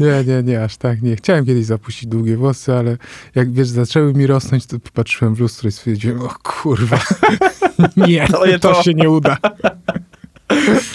Nie, 0.00 0.24
nie, 0.26 0.42
nie, 0.42 0.64
aż 0.64 0.76
tak 0.76 1.02
nie. 1.02 1.16
Chciałem 1.16 1.46
kiedyś 1.46 1.64
zapuścić 1.64 2.06
długie 2.08 2.36
włosy, 2.36 2.74
ale 2.74 2.96
jak 3.34 3.52
wiesz, 3.52 3.68
zaczęły 3.68 4.14
mi 4.14 4.26
rosnąć, 4.26 4.66
to 4.66 4.78
popatrzyłem 4.78 5.34
w 5.34 5.40
lustro 5.40 5.68
i 5.68 5.72
stwierdziłem, 5.72 6.20
o 6.22 6.28
kurwa, 6.42 6.98
nie, 8.08 8.26
To 8.28 8.46
nie 8.46 8.58
to 8.58 8.74
to. 8.74 8.82
się 8.82 8.94
nie 8.94 9.10
uda. 9.10 9.36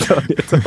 To 0.07 0.15
nie 0.29 0.35
to. 0.35 0.57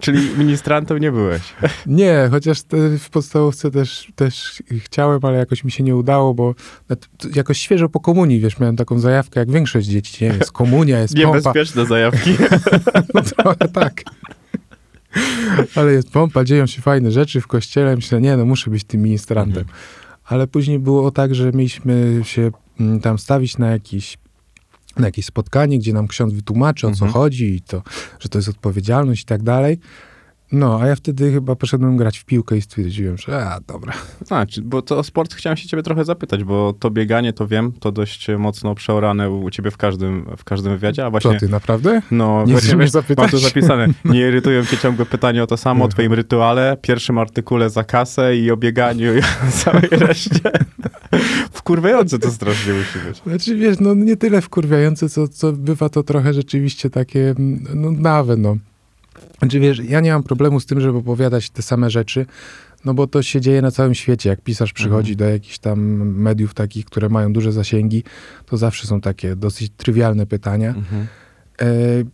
Czyli 0.00 0.30
ministrantem 0.38 0.98
nie 0.98 1.12
byłeś. 1.12 1.42
Nie, 1.86 2.28
chociaż 2.30 2.58
w 2.98 3.10
podstawówce 3.10 3.70
też, 3.70 4.12
też 4.16 4.62
chciałem, 4.78 5.20
ale 5.22 5.38
jakoś 5.38 5.64
mi 5.64 5.70
się 5.70 5.84
nie 5.84 5.96
udało, 5.96 6.34
bo 6.34 6.54
jakoś 7.34 7.58
świeżo 7.58 7.88
po 7.88 8.00
komunii, 8.00 8.40
wiesz, 8.40 8.58
miałem 8.58 8.76
taką 8.76 8.98
zajawkę 8.98 9.40
jak 9.40 9.50
większość 9.50 9.86
dzieci, 9.86 10.24
nie? 10.24 10.30
Jest 10.30 10.52
komunia, 10.52 10.98
jest 10.98 11.14
pompa. 11.14 11.38
Niebezpieczne 11.38 11.86
zajawki. 11.86 12.30
No 13.14 13.22
trochę 13.22 13.68
tak. 13.68 14.02
Ale 15.74 15.92
jest 15.92 16.10
pompa, 16.10 16.44
dzieją 16.44 16.66
się 16.66 16.82
fajne 16.82 17.10
rzeczy 17.10 17.40
w 17.40 17.46
kościele. 17.46 17.96
Myślę, 17.96 18.20
nie 18.20 18.36
no, 18.36 18.44
muszę 18.44 18.70
być 18.70 18.84
tym 18.84 19.02
ministrantem. 19.02 19.64
Ale 20.24 20.46
później 20.46 20.78
było 20.78 21.10
tak, 21.10 21.34
że 21.34 21.52
mieliśmy 21.52 22.20
się 22.22 22.50
mm, 22.80 23.00
tam 23.00 23.18
stawić 23.18 23.58
na 23.58 23.70
jakiś 23.70 24.18
na 24.98 25.06
jakieś 25.06 25.24
spotkanie, 25.24 25.78
gdzie 25.78 25.92
nam 25.92 26.08
ksiądz 26.08 26.32
wytłumaczy, 26.34 26.86
o 26.86 26.90
co 26.90 27.04
Mhm. 27.04 27.12
chodzi 27.12 27.54
i 27.54 27.60
to, 27.60 27.82
że 28.20 28.28
to 28.28 28.38
jest 28.38 28.48
odpowiedzialność 28.48 29.22
i 29.22 29.26
tak 29.26 29.42
dalej. 29.42 29.78
No, 30.52 30.78
a 30.82 30.86
ja 30.86 30.94
wtedy 30.96 31.32
chyba 31.32 31.56
poszedłem 31.56 31.96
grać 31.96 32.18
w 32.18 32.24
piłkę 32.24 32.56
i 32.56 32.62
stwierdziłem, 32.62 33.18
że 33.18 33.44
a, 33.46 33.60
dobra. 33.66 33.92
A, 34.30 34.46
czy, 34.46 34.62
bo 34.62 34.82
to 34.82 34.98
o 34.98 35.02
sport 35.02 35.34
chciałem 35.34 35.56
się 35.56 35.68
ciebie 35.68 35.82
trochę 35.82 36.04
zapytać, 36.04 36.44
bo 36.44 36.74
to 36.80 36.90
bieganie, 36.90 37.32
to 37.32 37.46
wiem, 37.46 37.72
to 37.80 37.92
dość 37.92 38.26
mocno 38.38 38.74
przeorane 38.74 39.30
u 39.30 39.50
ciebie 39.50 39.70
w 39.70 39.76
każdym, 39.76 40.26
w 40.36 40.44
każdym 40.44 40.72
wywiadzie, 40.72 41.04
a 41.06 41.10
właśnie... 41.10 41.32
Co 41.32 41.38
ty, 41.40 41.48
naprawdę? 41.48 42.02
No, 42.10 42.44
Nie 42.46 42.52
właśnie 42.52 42.76
wiesz, 42.76 42.90
zapytać? 42.90 43.18
mam 43.22 43.30
to 43.30 43.38
zapisane. 43.38 43.86
Nie 44.04 44.20
irytują 44.28 44.64
cię 44.64 44.76
ciągłe 44.78 45.06
pytania 45.06 45.42
o 45.42 45.46
to 45.46 45.56
samo, 45.56 45.84
o 45.84 45.88
twoim 45.88 46.12
rytuale, 46.12 46.76
pierwszym 46.82 47.18
artykule 47.18 47.70
za 47.70 47.84
kasę 47.84 48.36
i 48.36 48.50
o 48.50 48.56
bieganiu 48.56 49.14
i 49.16 49.18
o 49.18 49.50
całej 49.52 49.88
reszcie. 49.90 50.40
Wkurwiające 51.52 52.18
to 52.18 52.30
strasznie 52.30 52.72
musi 52.72 52.98
być. 53.08 53.22
Znaczy, 53.26 53.56
wiesz, 53.56 53.80
no 53.80 53.94
nie 53.94 54.16
tyle 54.16 54.40
wkurwiające, 54.40 55.08
co, 55.08 55.28
co 55.28 55.52
bywa 55.52 55.88
to 55.88 56.02
trochę 56.02 56.34
rzeczywiście 56.34 56.90
takie 56.90 57.30
mm, 57.30 57.66
nudnawe, 57.74 58.36
no. 58.36 58.56
Znaczy, 59.38 59.60
wiesz, 59.60 59.80
ja 59.88 60.00
nie 60.00 60.12
mam 60.12 60.22
problemu 60.22 60.60
z 60.60 60.66
tym, 60.66 60.80
żeby 60.80 60.98
opowiadać 60.98 61.50
te 61.50 61.62
same 61.62 61.90
rzeczy, 61.90 62.26
no 62.84 62.94
bo 62.94 63.06
to 63.06 63.22
się 63.22 63.40
dzieje 63.40 63.62
na 63.62 63.70
całym 63.70 63.94
świecie. 63.94 64.28
Jak 64.30 64.40
pisarz 64.40 64.72
przychodzi 64.72 65.16
do 65.16 65.24
jakichś 65.24 65.58
tam 65.58 65.80
mediów 66.12 66.54
takich, 66.54 66.84
które 66.84 67.08
mają 67.08 67.32
duże 67.32 67.52
zasięgi, 67.52 68.02
to 68.46 68.56
zawsze 68.56 68.86
są 68.86 69.00
takie 69.00 69.36
dosyć 69.36 69.72
trywialne 69.76 70.26
pytania. 70.26 70.68
Mhm. 70.68 71.06
E, 71.60 71.66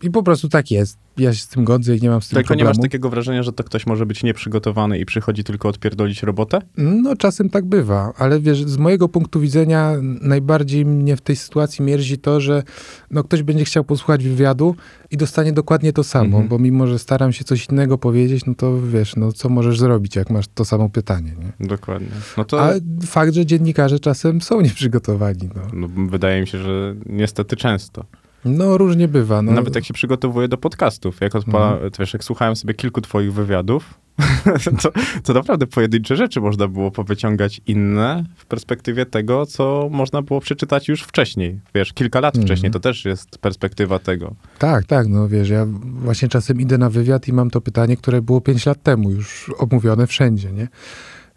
I 0.03 0.11
po 0.11 0.23
prostu 0.23 0.49
tak 0.49 0.71
jest. 0.71 0.99
Ja 1.17 1.33
się 1.35 1.41
z 1.41 1.49
tym 1.49 1.65
godzę 1.65 1.97
i 1.97 2.01
nie 2.01 2.09
mam 2.11 2.23
z 2.23 2.29
tym 2.29 2.37
Tylko 2.37 2.55
nie 2.55 2.59
problemu. 2.59 2.79
masz 2.79 2.83
takiego 2.83 3.11
wrażenia, 3.11 3.43
że 3.43 3.53
to 3.53 3.65
ktoś 3.65 3.87
może 3.87 4.07
być 4.07 4.23
nieprzygotowany 4.23 4.99
i 4.99 5.05
przychodzi 5.07 5.45
tylko 5.45 5.69
odpierdolić 5.69 6.23
robotę? 6.23 6.59
No, 6.77 7.17
czasem 7.17 7.51
tak 7.51 7.65
bywa, 7.65 8.13
ale 8.19 8.41
wiesz, 8.41 8.65
z 8.65 8.77
mojego 8.77 9.09
punktu 9.09 9.41
widzenia 9.41 9.93
najbardziej 10.21 10.85
mnie 10.87 11.17
w 11.17 11.21
tej 11.21 11.37
sytuacji 11.37 11.85
mierzi 11.85 12.19
to, 12.19 12.41
że 12.41 12.63
no, 13.11 13.25
ktoś 13.25 13.43
będzie 13.43 13.65
chciał 13.65 13.85
posłuchać 13.85 14.25
wywiadu 14.25 14.77
i 15.11 15.17
dostanie 15.17 15.53
dokładnie 15.53 15.93
to 15.93 16.05
samo, 16.05 16.25
Mhm. 16.25 16.49
bo 16.49 16.59
mimo, 16.59 16.87
że 16.87 16.99
staram 16.99 17.33
się 17.33 17.45
coś 17.45 17.67
innego 17.71 17.99
powiedzieć, 17.99 18.47
no 18.47 18.55
to 18.55 18.81
wiesz, 18.83 19.17
no 19.17 19.33
co 19.33 19.49
możesz 19.49 19.79
zrobić, 19.79 20.17
jak 20.17 20.31
masz 20.31 20.45
to 20.55 20.65
samo 20.65 20.89
pytanie, 20.89 21.33
nie? 21.61 21.67
Dokładnie. 21.67 22.09
No 22.37 22.45
to 22.45 22.63
A 22.65 22.73
fakt, 23.07 23.35
że 23.35 23.47
dziennikarze 23.47 24.01
czasem 24.01 24.41
są 24.41 24.61
nieprzygotowani, 24.61 25.49
no. 25.57 25.63
no, 25.89 26.09
wydaje 26.09 26.41
mi 26.41 26.47
się, 26.47 26.59
że 26.59 26.95
niestety 27.07 27.57
często. 27.57 28.05
No, 28.45 28.79
różnie 28.79 29.09
bywa, 29.09 29.43
no. 29.43 29.53
Nawet 29.53 29.75
jak 29.75 29.85
się 29.85 29.95
przygotowuję 29.95 30.49
do 30.49 30.59
podcastów, 30.59 31.21
jak, 31.21 31.33
to 31.33 31.79
wiesz, 31.99 32.13
jak 32.13 32.25
słuchałem 32.25 32.57
sobie 32.57 32.75
kilku 32.75 33.01
twoich 33.01 33.33
wywiadów, 33.33 33.95
to, 34.83 34.91
to 35.23 35.33
naprawdę 35.33 35.67
pojedyncze 35.67 36.17
rzeczy 36.17 36.41
można 36.41 36.69
było 36.69 36.91
powyciągać 36.91 37.61
inne 37.67 38.25
w 38.37 38.47
perspektywie 38.47 39.07
tego, 39.07 39.47
co 39.47 39.89
można 39.91 40.23
było 40.23 40.41
przeczytać 40.41 40.89
już 40.89 41.03
wcześniej. 41.03 41.61
Wiesz, 41.75 41.93
kilka 41.93 42.21
lat 42.21 42.35
Mhm. 42.35 42.47
wcześniej, 42.47 42.73
to 42.73 42.81
też 42.81 43.05
jest 43.05 43.39
perspektywa 43.39 43.99
tego. 43.99 44.35
Tak, 44.59 44.85
tak, 44.85 45.09
no 45.09 45.29
wiesz, 45.29 45.49
ja 45.49 45.67
właśnie 45.83 46.29
czasem 46.29 46.61
idę 46.61 46.79
na 46.79 46.91
wywiad 46.91 47.29
i 47.29 47.33
mam 47.33 47.51
to 47.51 47.61
pytanie, 47.61 47.97
które 47.97 48.23
było 48.23 48.41
5 48.41 48.67
lat 48.67 48.83
temu 48.83 49.11
już 49.11 49.51
omówione 49.59 50.07
wszędzie, 50.07 50.53
nie? 50.53 50.69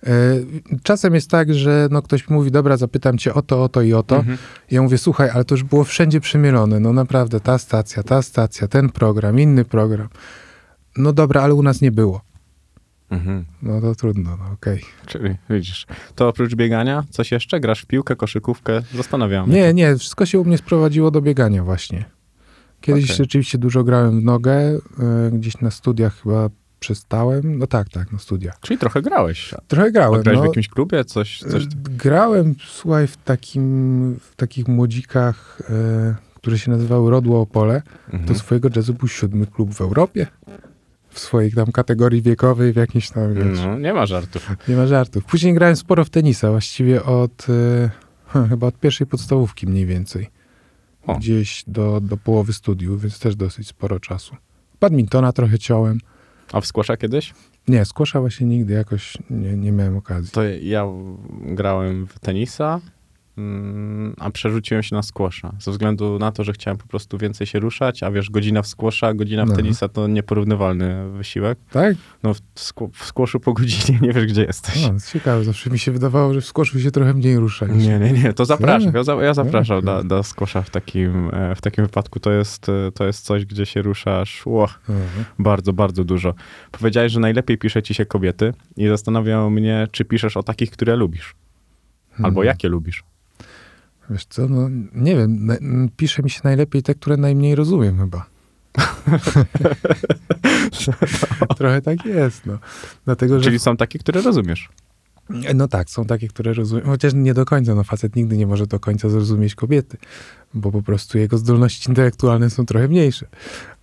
E, 0.03 0.09
Czasem 0.83 1.15
jest 1.15 1.29
tak, 1.29 1.53
że 1.53 1.87
no 1.91 2.01
ktoś 2.01 2.29
mówi, 2.29 2.51
dobra, 2.51 2.77
zapytam 2.77 3.17
cię 3.17 3.33
o 3.33 3.41
to, 3.41 3.63
o 3.63 3.69
to 3.69 3.81
i 3.81 3.93
o 3.93 4.03
to. 4.03 4.15
Mhm. 4.15 4.37
Ja 4.71 4.81
mówię, 4.81 4.97
słuchaj, 4.97 5.29
ale 5.29 5.45
to 5.45 5.55
już 5.55 5.63
było 5.63 5.83
wszędzie 5.83 6.19
przemielone. 6.19 6.79
No 6.79 6.93
naprawdę, 6.93 7.39
ta 7.39 7.57
stacja, 7.57 8.03
ta 8.03 8.21
stacja, 8.21 8.67
ten 8.67 8.89
program, 8.89 9.39
inny 9.39 9.65
program. 9.65 10.07
No 10.97 11.13
dobra, 11.13 11.41
ale 11.41 11.53
u 11.53 11.63
nas 11.63 11.81
nie 11.81 11.91
było. 11.91 12.21
Mhm. 13.09 13.45
No 13.61 13.81
to 13.81 13.95
trudno, 13.95 14.37
no 14.37 14.51
okej. 14.53 14.81
Czyli 15.05 15.35
widzisz, 15.49 15.85
to 16.15 16.27
oprócz 16.27 16.55
biegania, 16.55 17.03
coś 17.09 17.31
jeszcze? 17.31 17.59
Grasz 17.59 17.81
w 17.81 17.85
piłkę, 17.85 18.15
koszykówkę? 18.15 18.81
Zastanawiam 18.95 19.45
się. 19.45 19.51
Nie, 19.53 19.73
nie, 19.73 19.97
wszystko 19.97 20.25
się 20.25 20.39
u 20.39 20.45
mnie 20.45 20.57
sprowadziło 20.57 21.11
do 21.11 21.21
biegania 21.21 21.63
właśnie. 21.63 22.05
Kiedyś 22.81 23.03
Okej. 23.03 23.15
rzeczywiście 23.15 23.57
dużo 23.57 23.83
grałem 23.83 24.21
w 24.21 24.23
nogę, 24.23 24.53
e, 24.53 24.79
gdzieś 25.33 25.61
na 25.61 25.71
studiach 25.71 26.21
chyba 26.21 26.49
przestałem. 26.79 27.57
No 27.57 27.67
tak, 27.67 27.89
tak, 27.89 28.11
na 28.11 28.19
studiach. 28.19 28.59
Czyli 28.61 28.77
trochę 28.79 29.01
grałeś. 29.01 29.53
Trochę 29.67 29.87
A 29.87 29.91
grałem. 29.91 30.21
grałeś 30.21 30.37
no. 30.37 30.43
w 30.43 30.47
jakimś 30.47 30.67
klubie? 30.67 31.05
Coś, 31.05 31.39
coś... 31.39 31.63
E, 31.63 31.67
Grałem, 31.97 32.55
słuchaj, 32.67 33.07
w, 33.07 33.17
takim, 33.17 34.15
w 34.21 34.35
takich 34.35 34.67
młodzikach, 34.67 35.61
e, 35.69 36.15
które 36.35 36.59
się 36.59 36.71
nazywały 36.71 37.11
Rodło 37.11 37.41
Opole. 37.41 37.81
Mhm. 38.05 38.25
Do 38.25 38.35
swojego 38.35 38.69
jazzu 38.75 38.93
był 38.93 39.07
siódmy 39.07 39.47
klub 39.47 39.73
w 39.73 39.81
Europie. 39.81 40.27
W 41.09 41.19
swojej 41.19 41.51
tam 41.51 41.71
kategorii 41.71 42.21
wiekowej, 42.21 42.73
w 42.73 42.75
jakimś 42.75 43.09
tam, 43.09 43.33
wiesz, 43.33 43.59
No, 43.65 43.79
nie 43.79 43.93
ma 43.93 44.05
żartów. 44.05 44.49
nie 44.67 44.75
ma 44.75 44.87
żartów. 44.87 45.25
Później 45.25 45.53
grałem 45.53 45.75
sporo 45.75 46.05
w 46.05 46.09
tenisa, 46.09 46.51
właściwie 46.51 47.03
od, 47.03 47.47
e, 47.49 47.89
hm, 48.27 48.49
chyba 48.49 48.67
od 48.67 48.79
pierwszej 48.79 49.07
podstawówki 49.07 49.67
mniej 49.67 49.85
więcej. 49.85 50.29
O. 51.07 51.15
Gdzieś 51.15 51.63
do, 51.67 52.01
do 52.01 52.17
połowy 52.17 52.53
studiów, 52.53 53.01
więc 53.01 53.19
też 53.19 53.35
dosyć 53.35 53.67
sporo 53.67 53.99
czasu. 53.99 54.35
Badmintona 54.79 55.31
trochę 55.33 55.59
ciąłem. 55.59 55.99
A 56.53 56.61
w 56.61 56.65
skłosza 56.65 56.97
kiedyś? 56.97 57.33
Nie, 57.67 57.85
skłosza 57.85 58.19
właśnie 58.19 58.47
nigdy 58.47 58.73
jakoś 58.73 59.17
nie, 59.29 59.57
nie 59.57 59.71
miałem 59.71 59.97
okazji. 59.97 60.31
To 60.31 60.43
ja 60.43 60.85
grałem 61.41 62.07
w 62.07 62.19
tenisa, 62.19 62.79
a 64.19 64.29
przerzuciłem 64.29 64.83
się 64.83 64.95
na 64.95 65.03
skłosza. 65.03 65.53
Ze 65.59 65.71
względu 65.71 66.19
na 66.19 66.31
to, 66.31 66.43
że 66.43 66.53
chciałem 66.53 66.77
po 66.77 66.87
prostu 66.87 67.17
więcej 67.17 67.47
się 67.47 67.59
ruszać, 67.59 68.03
a 68.03 68.11
wiesz, 68.11 68.29
godzina 68.29 68.61
w 68.61 68.67
skłosza, 68.67 69.13
godzina 69.13 69.45
w 69.45 69.49
No. 69.49 69.55
tenisa 69.55 69.87
to 69.87 70.07
nieporównywalny 70.07 71.11
wysiłek. 71.11 71.59
Tak? 71.71 71.95
No 72.23 72.33
w, 72.33 72.39
skło- 72.55 72.89
w 72.93 73.05
skłoszu 73.05 73.39
po 73.39 73.53
godzinie 73.53 73.99
nie 74.01 74.13
wiesz, 74.13 74.25
gdzie 74.25 74.43
jesteś. 74.43 74.83
No, 74.93 74.99
ciekawe. 75.13 75.43
Zawsze 75.43 75.69
mi 75.69 75.79
się 75.79 75.91
wydawało, 75.91 76.33
że 76.33 76.41
w 76.41 76.45
skłoszu 76.45 76.79
się 76.79 76.91
trochę 76.91 77.13
mniej 77.13 77.37
rusza. 77.37 77.65
Nie, 77.67 77.99
nie, 77.99 78.11
nie, 78.11 78.33
to 78.33 78.45
zapraszam. 78.45 78.91
Ja, 78.95 79.03
za, 79.03 79.13
ja 79.13 79.33
zapraszam 79.33 79.81
do, 79.85 80.03
do 80.03 80.23
skłosza 80.23 80.61
w 80.61 80.69
takim, 80.69 81.29
e, 81.33 81.55
w 81.55 81.61
takim 81.61 81.83
wypadku. 81.85 82.19
To 82.19 82.31
jest, 82.31 82.69
e, 82.69 82.91
to 82.91 83.05
jest 83.05 83.25
coś, 83.25 83.45
gdzie 83.45 83.65
się 83.65 83.81
ruszasz 83.81 84.45
ło, 84.45 84.69
Mhm. 84.89 85.25
bardzo, 85.39 85.73
bardzo 85.73 86.03
dużo. 86.03 86.33
Powiedziałeś, 86.71 87.11
że 87.11 87.19
najlepiej 87.19 87.57
pisze 87.57 87.83
ci 87.83 87.93
się 87.93 88.05
kobiety 88.05 88.53
i 88.77 88.87
zastanawiało 88.87 89.49
mnie, 89.49 89.87
czy 89.91 90.05
piszesz 90.05 90.37
o 90.37 90.43
takich, 90.43 90.71
które 90.71 90.95
lubisz. 90.95 91.35
Albo 92.15 92.27
Mhm. 92.27 92.47
jakie 92.47 92.69
lubisz. 92.69 93.03
Wiesz 94.09 94.25
co, 94.25 94.47
no 94.47 94.69
nie 94.95 95.15
wiem, 95.15 95.49
pisze 95.97 96.23
mi 96.23 96.29
się 96.29 96.41
najlepiej 96.43 96.83
te, 96.83 96.95
które 96.95 97.17
najmniej 97.17 97.55
rozumiem 97.55 97.97
chyba. 97.97 98.25
Trochę 101.57 101.81
tak 101.81 102.05
jest, 102.05 102.45
no. 102.45 102.57
Dlatego, 103.05 103.39
że... 103.39 103.45
Czyli 103.45 103.59
są 103.59 103.77
takie, 103.77 103.99
które 103.99 104.21
rozumiesz. 104.21 104.69
No 105.55 105.67
tak, 105.67 105.89
są 105.89 106.05
takie, 106.05 106.27
które 106.27 106.53
rozumiem, 106.53 106.85
chociaż 106.85 107.13
nie 107.13 107.33
do 107.33 107.45
końca, 107.45 107.75
no 107.75 107.83
facet 107.83 108.15
nigdy 108.15 108.37
nie 108.37 108.47
może 108.47 108.67
do 108.67 108.79
końca 108.79 109.09
zrozumieć 109.09 109.55
kobiety, 109.55 109.97
bo 110.53 110.71
po 110.71 110.81
prostu 110.81 111.17
jego 111.17 111.37
zdolności 111.37 111.89
intelektualne 111.89 112.49
są 112.49 112.65
trochę 112.65 112.87
mniejsze. 112.87 113.27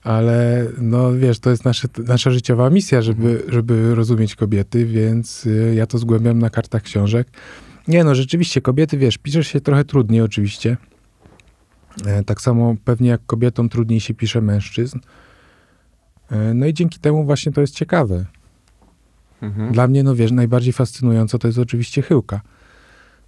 Ale 0.03 0.67
no 0.79 1.13
wiesz, 1.13 1.39
to 1.39 1.51
jest 1.51 1.65
nasze, 1.65 1.89
nasza 2.07 2.31
życiowa 2.31 2.71
misja, 2.71 3.03
żeby, 3.03 3.43
żeby 3.49 3.95
rozumieć 3.95 4.35
kobiety, 4.35 4.87
więc 4.87 5.47
y, 5.47 5.75
ja 5.77 5.87
to 5.87 5.99
zgłębiam 5.99 6.39
na 6.39 6.51
kartach 6.51 6.83
książek. 6.83 7.29
Nie 7.89 8.05
no, 8.05 8.15
rzeczywiście 8.15 8.61
kobiety, 8.61 8.99
wiesz, 8.99 9.19
piszesz 9.19 9.47
się 9.49 9.61
trochę 9.61 9.85
trudniej 9.85 10.21
oczywiście. 10.21 10.77
E, 12.07 12.25
Tak 12.25 12.41
samo 12.41 12.75
pewnie 12.85 13.09
jak 13.09 13.21
kobietom 13.27 13.69
trudniej 13.69 14.01
się 14.01 14.15
pisze 14.15 14.41
mężczyzn. 14.41 14.99
E, 16.31 16.55
No 16.55 16.67
i 16.67 16.75
dzięki 16.75 16.99
temu 17.01 17.25
właśnie 17.25 17.53
to 17.53 17.61
jest 17.61 17.75
ciekawe. 17.75 18.25
Mhm. 19.43 19.73
Dla 19.73 19.87
mnie, 19.89 20.03
no 20.03 20.15
wiesz, 20.15 20.33
najbardziej 20.33 20.73
fascynująca 20.73 21.39
to 21.39 21.49
jest 21.49 21.59
oczywiście 21.59 22.03
Chyłka, 22.03 22.41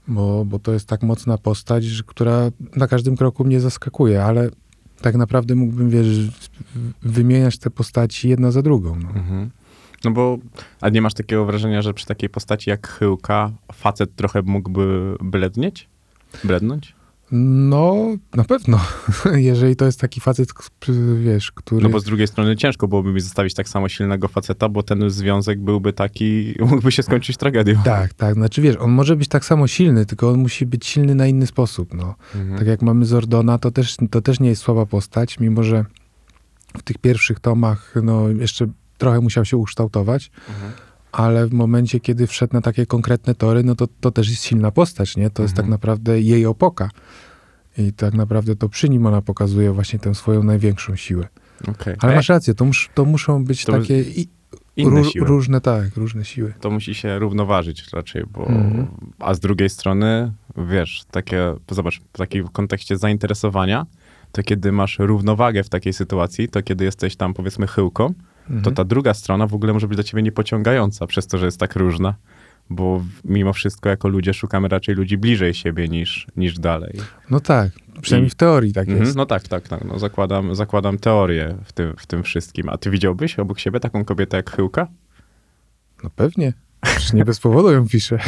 bo, 0.08 0.44
bo 0.44 0.58
to 0.58 0.72
jest 0.72 0.88
tak 0.88 1.02
mocna 1.02 1.38
postać, 1.38 1.84
że, 1.84 2.02
która 2.06 2.50
na 2.76 2.86
każdym 2.86 3.16
kroku 3.16 3.44
mnie 3.44 3.60
zaskakuje, 3.60 4.25
ale 4.25 4.50
tak 5.00 5.16
naprawdę 5.16 5.54
mógłbym, 5.54 5.90
wiesz, 5.90 6.06
wymieniać 7.02 7.58
te 7.58 7.70
postaci 7.70 8.28
jedna 8.28 8.50
za 8.50 8.62
drugą. 8.62 8.96
No. 8.96 9.08
Mhm. 9.08 9.50
No 10.06 10.12
bo, 10.12 10.38
a 10.80 10.88
nie 10.88 11.02
masz 11.02 11.14
takiego 11.14 11.44
wrażenia, 11.44 11.82
że 11.82 11.94
przy 11.94 12.06
takiej 12.06 12.28
postaci 12.28 12.70
jak 12.70 12.88
Chyłka 12.88 13.50
facet 13.72 14.14
trochę 14.16 14.42
mógłby 14.42 15.16
blednieć? 15.20 15.88
Blednąć? 16.44 16.94
No, 17.32 18.16
na 18.34 18.44
pewno. 18.44 18.80
Jeżeli 19.50 19.76
to 19.76 19.84
jest 19.84 20.00
taki 20.00 20.20
facet, 20.20 20.48
wiesz, 21.18 21.52
który... 21.52 21.82
No 21.82 21.88
bo 21.88 22.00
z 22.00 22.04
drugiej 22.04 22.26
strony 22.26 22.56
ciężko 22.56 22.88
byłoby 22.88 23.12
mi 23.12 23.20
zostawić 23.20 23.54
tak 23.54 23.68
samo 23.68 23.88
silnego 23.88 24.28
faceta, 24.28 24.68
bo 24.68 24.82
ten 24.82 25.10
związek 25.10 25.60
byłby 25.60 25.92
taki, 25.92 26.54
mógłby 26.70 26.92
się 26.92 27.02
skończyć 27.02 27.36
tragedią. 27.36 27.82
Tak, 27.84 28.14
tak. 28.14 28.34
Znaczy, 28.34 28.62
wiesz, 28.62 28.76
on 28.76 28.90
może 28.90 29.16
być 29.16 29.28
tak 29.28 29.44
samo 29.44 29.66
silny, 29.66 30.06
tylko 30.06 30.30
on 30.30 30.38
musi 30.38 30.66
być 30.66 30.86
silny 30.86 31.14
na 31.14 31.26
inny 31.26 31.46
sposób, 31.46 31.94
no. 31.94 32.14
Mhm. 32.34 32.58
Tak 32.58 32.68
jak 32.68 32.82
mamy 32.82 33.06
Zordona, 33.06 33.58
to 33.58 33.70
też, 33.70 33.96
to 34.10 34.20
też 34.20 34.40
nie 34.40 34.48
jest 34.48 34.62
słaba 34.62 34.86
postać, 34.86 35.40
mimo 35.40 35.62
że 35.62 35.84
w 36.78 36.82
tych 36.82 36.98
pierwszych 36.98 37.40
tomach 37.40 37.94
no, 38.02 38.28
jeszcze 38.28 38.66
trochę 38.98 39.20
musiał 39.20 39.44
się 39.44 39.56
ukształtować, 39.56 40.30
Mhm. 40.48 40.72
ale 41.12 41.46
w 41.46 41.52
momencie, 41.52 42.00
kiedy 42.00 42.26
wszedł 42.26 42.54
na 42.54 42.60
takie 42.60 42.86
konkretne 42.86 43.34
tory, 43.34 43.62
no 43.64 43.74
to, 43.74 43.86
to 44.00 44.10
też 44.10 44.30
jest 44.30 44.44
silna 44.44 44.70
postać, 44.70 45.16
nie? 45.16 45.30
To 45.30 45.42
jest 45.42 45.52
Mhm. 45.52 45.66
tak 45.66 45.70
naprawdę 45.70 46.20
jej 46.20 46.46
opoka. 46.46 46.90
I 47.78 47.92
tak 47.92 48.14
naprawdę 48.14 48.56
to 48.56 48.68
przy 48.68 48.88
nim 48.88 49.06
ona 49.06 49.22
pokazuje 49.22 49.72
właśnie 49.72 49.98
tę 49.98 50.14
swoją 50.14 50.42
największą 50.42 50.96
siłę. 50.96 51.28
Okej. 51.68 51.94
Ale 51.98 52.12
A 52.12 52.16
masz 52.16 52.28
rację, 52.28 52.54
to, 52.54 52.64
mus, 52.64 52.88
to 52.94 53.04
muszą 53.04 53.44
być 53.44 53.64
To 53.64 53.72
takie 53.72 54.00
i, 54.02 54.28
ró- 54.78 55.12
różne, 55.26 55.60
tak, 55.60 55.96
różne 55.96 56.24
siły. 56.24 56.54
to 56.60 56.70
musi 56.70 56.94
się 56.94 57.18
równoważyć 57.18 57.88
raczej, 57.92 58.24
bo 58.32 58.46
Mhm. 58.46 58.86
a 59.18 59.34
z 59.34 59.40
drugiej 59.40 59.68
strony, 59.70 60.32
wiesz, 60.70 61.04
takie, 61.10 61.54
zobacz, 61.70 62.00
w 62.12 62.18
takim 62.18 62.48
kontekście 62.48 62.98
zainteresowania, 62.98 63.86
to 64.32 64.42
kiedy 64.42 64.72
masz 64.72 64.98
równowagę 64.98 65.62
w 65.64 65.68
takiej 65.68 65.92
sytuacji, 65.92 66.48
to 66.48 66.62
kiedy 66.62 66.84
jesteś 66.84 67.16
tam 67.16 67.34
powiedzmy 67.34 67.66
chyłką, 67.66 68.14
to 68.62 68.70
ta 68.70 68.84
druga 68.84 69.14
strona 69.14 69.46
w 69.46 69.54
ogóle 69.54 69.72
może 69.72 69.88
być 69.88 69.96
dla 69.96 70.04
ciebie 70.04 70.22
niepociągająca 70.22 71.06
przez 71.06 71.26
to, 71.26 71.38
że 71.38 71.46
jest 71.46 71.60
tak 71.60 71.76
różna, 71.76 72.14
bo 72.70 73.04
mimo 73.24 73.52
wszystko 73.52 73.88
jako 73.88 74.08
ludzie 74.08 74.34
szukamy 74.34 74.68
raczej 74.68 74.94
ludzi 74.94 75.18
bliżej 75.18 75.54
siebie 75.54 75.88
niż, 75.88 76.26
niż 76.36 76.58
dalej. 76.58 76.92
No 77.30 77.40
tak, 77.40 77.70
przynajmniej 78.02 78.30
w 78.30 78.34
teorii 78.34 78.72
tak 78.72 78.88
Mhm, 78.88 79.04
jest. 79.04 79.16
No 79.16 79.26
tak, 79.26 79.48
tak, 79.48 79.68
tak. 79.68 79.84
No 79.84 79.98
zakładam, 79.98 80.54
zakładam 80.54 80.98
teorię 80.98 81.56
w 81.64 81.72
tym, 81.72 81.94
w 81.98 82.06
tym 82.06 82.22
wszystkim. 82.22 82.68
A 82.68 82.78
ty 82.78 82.90
widziałbyś 82.90 83.38
obok 83.38 83.58
siebie 83.58 83.80
taką 83.80 84.04
kobietę 84.04 84.36
jak 84.36 84.50
Chyłka? 84.56 84.86
No 86.04 86.10
pewnie. 86.16 86.52
Przecież 86.80 87.12
nie 87.12 87.24
bez 87.24 87.40
powodu 87.40 87.72
ją 87.72 87.88
piszę. 87.88 88.18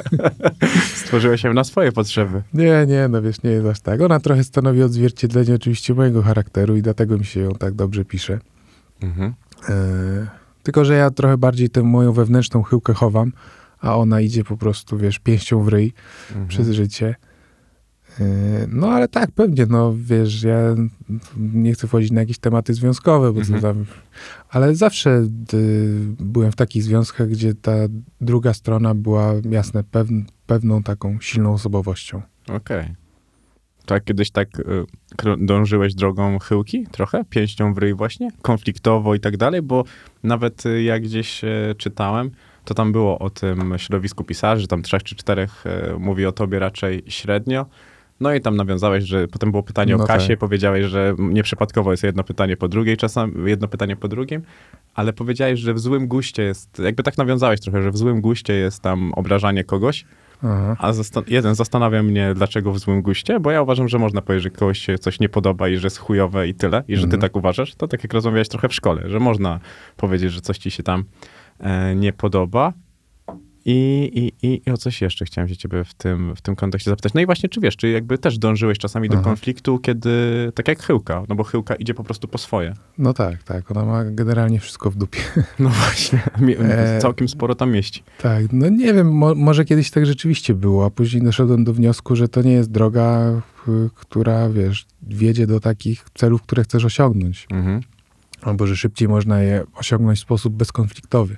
Stworzyłeś 0.94 1.40
się 1.40 1.52
na 1.52 1.64
swoje 1.64 1.92
potrzeby. 1.92 2.42
Nie, 2.54 2.86
nie, 2.86 3.08
no 3.08 3.22
wiesz, 3.22 3.42
nie 3.42 3.50
jest 3.50 3.66
aż 3.66 3.80
tak. 3.80 4.00
Ona 4.00 4.20
trochę 4.20 4.44
stanowi 4.44 4.82
odzwierciedlenie 4.82 5.54
oczywiście 5.54 5.94
mojego 5.94 6.22
charakteru 6.22 6.76
i 6.76 6.82
dlatego 6.82 7.18
mi 7.18 7.24
się 7.24 7.40
ją 7.40 7.50
tak 7.50 7.74
dobrze 7.74 8.04
pisze. 8.04 8.38
Mhm. 9.04 9.34
E, 9.68 9.74
tylko, 10.62 10.84
że 10.84 10.94
ja 10.94 11.10
trochę 11.10 11.38
bardziej 11.38 11.70
tę 11.70 11.82
moją 11.82 12.12
wewnętrzną 12.12 12.62
chyłkę 12.62 12.94
chowam, 12.94 13.32
a 13.80 13.96
ona 13.96 14.20
idzie 14.20 14.44
po 14.44 14.56
prostu, 14.56 14.98
wiesz, 14.98 15.18
pięścią 15.18 15.62
w 15.62 15.68
ryj 15.68 15.92
Mhm. 16.30 16.48
przez 16.48 16.70
życie. 16.70 17.14
Yy, 18.18 18.24
No 18.68 18.88
ale 18.92 19.08
tak, 19.08 19.30
pewnie, 19.32 19.66
no 19.66 19.94
wiesz, 19.96 20.42
ja 20.42 20.58
nie 21.36 21.72
chcę 21.72 21.86
wchodzić 21.88 22.10
na 22.10 22.20
jakieś 22.20 22.38
tematy 22.38 22.74
związkowe, 22.74 23.32
bo 23.32 23.40
Mhm. 23.40 23.60
tam, 23.62 23.84
ale 24.50 24.74
zawsze 24.74 25.10
y, 25.54 25.98
byłem 26.20 26.52
w 26.52 26.56
takich 26.56 26.82
związkach, 26.82 27.28
gdzie 27.28 27.54
ta 27.54 27.72
druga 28.20 28.54
strona 28.54 28.94
była, 28.94 29.32
jasne, 29.50 29.84
pewn, 29.84 30.20
pewną 30.46 30.82
taką 30.82 31.20
silną 31.20 31.52
osobowością. 31.52 32.22
Okej. 32.48 32.94
To 33.86 33.94
jak 33.94 34.04
kiedyś 34.04 34.30
tak 34.30 34.48
y, 34.60 34.64
dążyłeś 35.38 35.94
drogą 35.94 36.38
chyłki 36.38 36.86
trochę? 36.90 37.24
Pięścią 37.30 37.74
w 37.74 37.78
ryj 37.78 37.94
właśnie? 37.94 38.30
Konfliktowo 38.42 39.14
i 39.14 39.20
tak 39.20 39.36
dalej? 39.36 39.62
Bo 39.62 39.84
nawet 40.22 40.66
y, 40.66 40.82
jak 40.82 41.02
gdzieś 41.02 41.44
y, 41.44 41.74
czytałem, 41.78 42.30
to 42.64 42.74
tam 42.74 42.92
było 42.92 43.18
o 43.18 43.30
tym 43.30 43.74
środowisku 43.76 44.24
pisarzy, 44.24 44.68
tam 44.68 44.82
trzech 44.82 45.02
czy 45.02 45.14
czterech 45.14 45.64
y, 45.66 45.98
mówi 45.98 46.26
o 46.26 46.32
tobie 46.32 46.58
raczej 46.58 47.02
średnio. 47.08 47.66
No 48.20 48.34
i 48.34 48.40
tam 48.40 48.56
nawiązałeś, 48.56 49.04
że 49.04 49.28
potem 49.28 49.50
było 49.50 49.62
pytanie 49.62 49.96
No 49.96 50.04
o 50.04 50.06
Kasię, 50.06 50.28
tak. 50.28 50.38
powiedziałeś, 50.38 50.86
że 50.86 51.14
nieprzypadkowo 51.18 51.90
jest 51.90 52.02
jedno 52.02 52.24
pytanie 52.24 52.56
po 52.56 52.68
drugiej, 52.68 52.96
czasem 52.96 53.48
jedno 53.48 53.68
pytanie 53.68 53.96
po 53.96 54.08
drugim, 54.08 54.42
ale 54.94 55.12
powiedziałeś, 55.12 55.60
że 55.60 55.74
w 55.74 55.78
złym 55.78 56.08
guście 56.08 56.42
jest, 56.42 56.78
jakby 56.78 57.02
tak 57.02 57.18
nawiązałeś 57.18 57.60
trochę, 57.60 57.82
że 57.82 57.90
w 57.90 57.96
złym 57.96 58.20
guście 58.20 58.52
jest 58.52 58.82
tam 58.82 59.12
obrażanie 59.12 59.64
kogoś, 59.64 60.04
Aha. 60.44 60.76
a 60.78 60.92
zastan- 60.92 61.22
jeden 61.26 61.54
zastanawia 61.54 62.02
mnie, 62.02 62.32
dlaczego 62.34 62.72
w 62.72 62.78
złym 62.78 63.02
guście, 63.02 63.40
bo 63.40 63.50
ja 63.50 63.62
uważam, 63.62 63.88
że 63.88 63.98
można 63.98 64.22
powiedzieć, 64.22 64.42
że 64.44 64.50
kogoś 64.50 64.78
się 64.78 64.98
coś 64.98 65.20
nie 65.20 65.28
podoba 65.28 65.68
i 65.68 65.76
że 65.76 65.86
jest 65.86 65.98
chujowe 65.98 66.48
i 66.48 66.54
tyle, 66.54 66.82
i 66.88 66.96
że 66.96 67.02
ty 67.02 67.04
Mhm. 67.06 67.20
tak 67.20 67.36
uważasz. 67.36 67.74
To 67.74 67.88
tak 67.88 68.04
jak 68.04 68.12
rozmawiałeś 68.14 68.48
trochę 68.48 68.68
w 68.68 68.74
szkole, 68.74 69.02
że 69.10 69.20
można 69.20 69.60
powiedzieć, 69.96 70.32
że 70.32 70.40
coś 70.40 70.58
ci 70.58 70.70
się 70.70 70.82
tam 70.82 71.04
e, 71.60 71.94
nie 71.94 72.12
podoba. 72.12 72.72
I, 73.64 74.10
i, 74.14 74.46
i, 74.46 74.62
I 74.66 74.70
o 74.70 74.76
coś 74.76 75.02
jeszcze 75.02 75.24
chciałem 75.24 75.48
się 75.48 75.56
ciebie 75.56 75.84
w 75.84 75.94
tym, 75.94 76.36
w 76.36 76.42
tym 76.42 76.56
kontekście 76.56 76.90
zapytać. 76.90 77.14
No 77.14 77.20
i 77.20 77.26
właśnie, 77.26 77.48
czy 77.48 77.60
wiesz, 77.60 77.76
czy 77.76 77.88
jakby 77.88 78.18
też 78.18 78.38
dążyłeś 78.38 78.78
czasami 78.78 79.08
do 79.08 79.14
Aha. 79.14 79.24
konfliktu, 79.24 79.78
kiedy, 79.78 80.10
tak 80.54 80.68
jak 80.68 80.82
Chyłka, 80.82 81.22
no 81.28 81.34
bo 81.34 81.44
Chyłka 81.44 81.74
idzie 81.74 81.94
po 81.94 82.04
prostu 82.04 82.28
po 82.28 82.38
swoje. 82.38 82.74
No 82.98 83.12
tak, 83.12 83.42
tak, 83.42 83.70
ona 83.70 83.84
ma 83.84 84.04
generalnie 84.04 84.60
wszystko 84.60 84.90
w 84.90 84.96
dupie. 84.96 85.20
No 85.58 85.68
właśnie, 85.68 86.20
E, 86.58 86.98
całkiem 86.98 87.28
sporo 87.28 87.54
tam 87.54 87.72
mieści. 87.72 88.02
Tak, 88.22 88.44
no 88.52 88.68
nie 88.68 88.94
wiem, 88.94 89.12
mo, 89.12 89.34
może 89.34 89.64
kiedyś 89.64 89.90
tak 89.90 90.06
rzeczywiście 90.06 90.54
było, 90.54 90.84
a 90.84 90.90
później 90.90 91.22
doszedłem 91.22 91.64
do 91.64 91.72
wniosku, 91.72 92.16
że 92.16 92.28
to 92.28 92.42
nie 92.42 92.52
jest 92.52 92.70
droga, 92.70 93.40
która, 93.94 94.48
wiesz, 94.48 94.86
wiedzie 95.02 95.46
do 95.46 95.60
takich 95.60 96.04
celów, 96.14 96.42
które 96.42 96.64
chcesz 96.64 96.84
osiągnąć. 96.84 97.46
Mhm. 97.50 97.80
albo 98.42 98.66
że 98.66 98.76
szybciej 98.76 99.08
można 99.08 99.40
je 99.40 99.64
osiągnąć 99.74 100.18
w 100.18 100.22
sposób 100.22 100.54
bezkonfliktowy. 100.54 101.36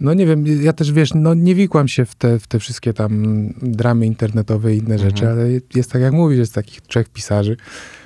No 0.00 0.14
nie 0.14 0.26
wiem, 0.26 0.44
ja 0.46 0.72
też 0.72 0.92
wiesz, 0.92 1.14
no 1.14 1.34
nie 1.34 1.54
wikłam 1.54 1.88
się 1.88 2.04
w 2.04 2.14
te, 2.14 2.38
w 2.38 2.46
te 2.46 2.58
wszystkie 2.58 2.92
tam 2.92 3.24
dramy 3.62 4.06
internetowe 4.06 4.74
i 4.74 4.78
inne 4.78 4.94
Mhm. 4.94 5.10
rzeczy, 5.10 5.28
ale 5.28 5.48
jest 5.74 5.92
tak 5.92 6.02
jak 6.02 6.12
mówisz, 6.12 6.38
jest 6.38 6.54
takich 6.54 6.80
trzech 6.80 7.08
pisarzy, 7.08 7.56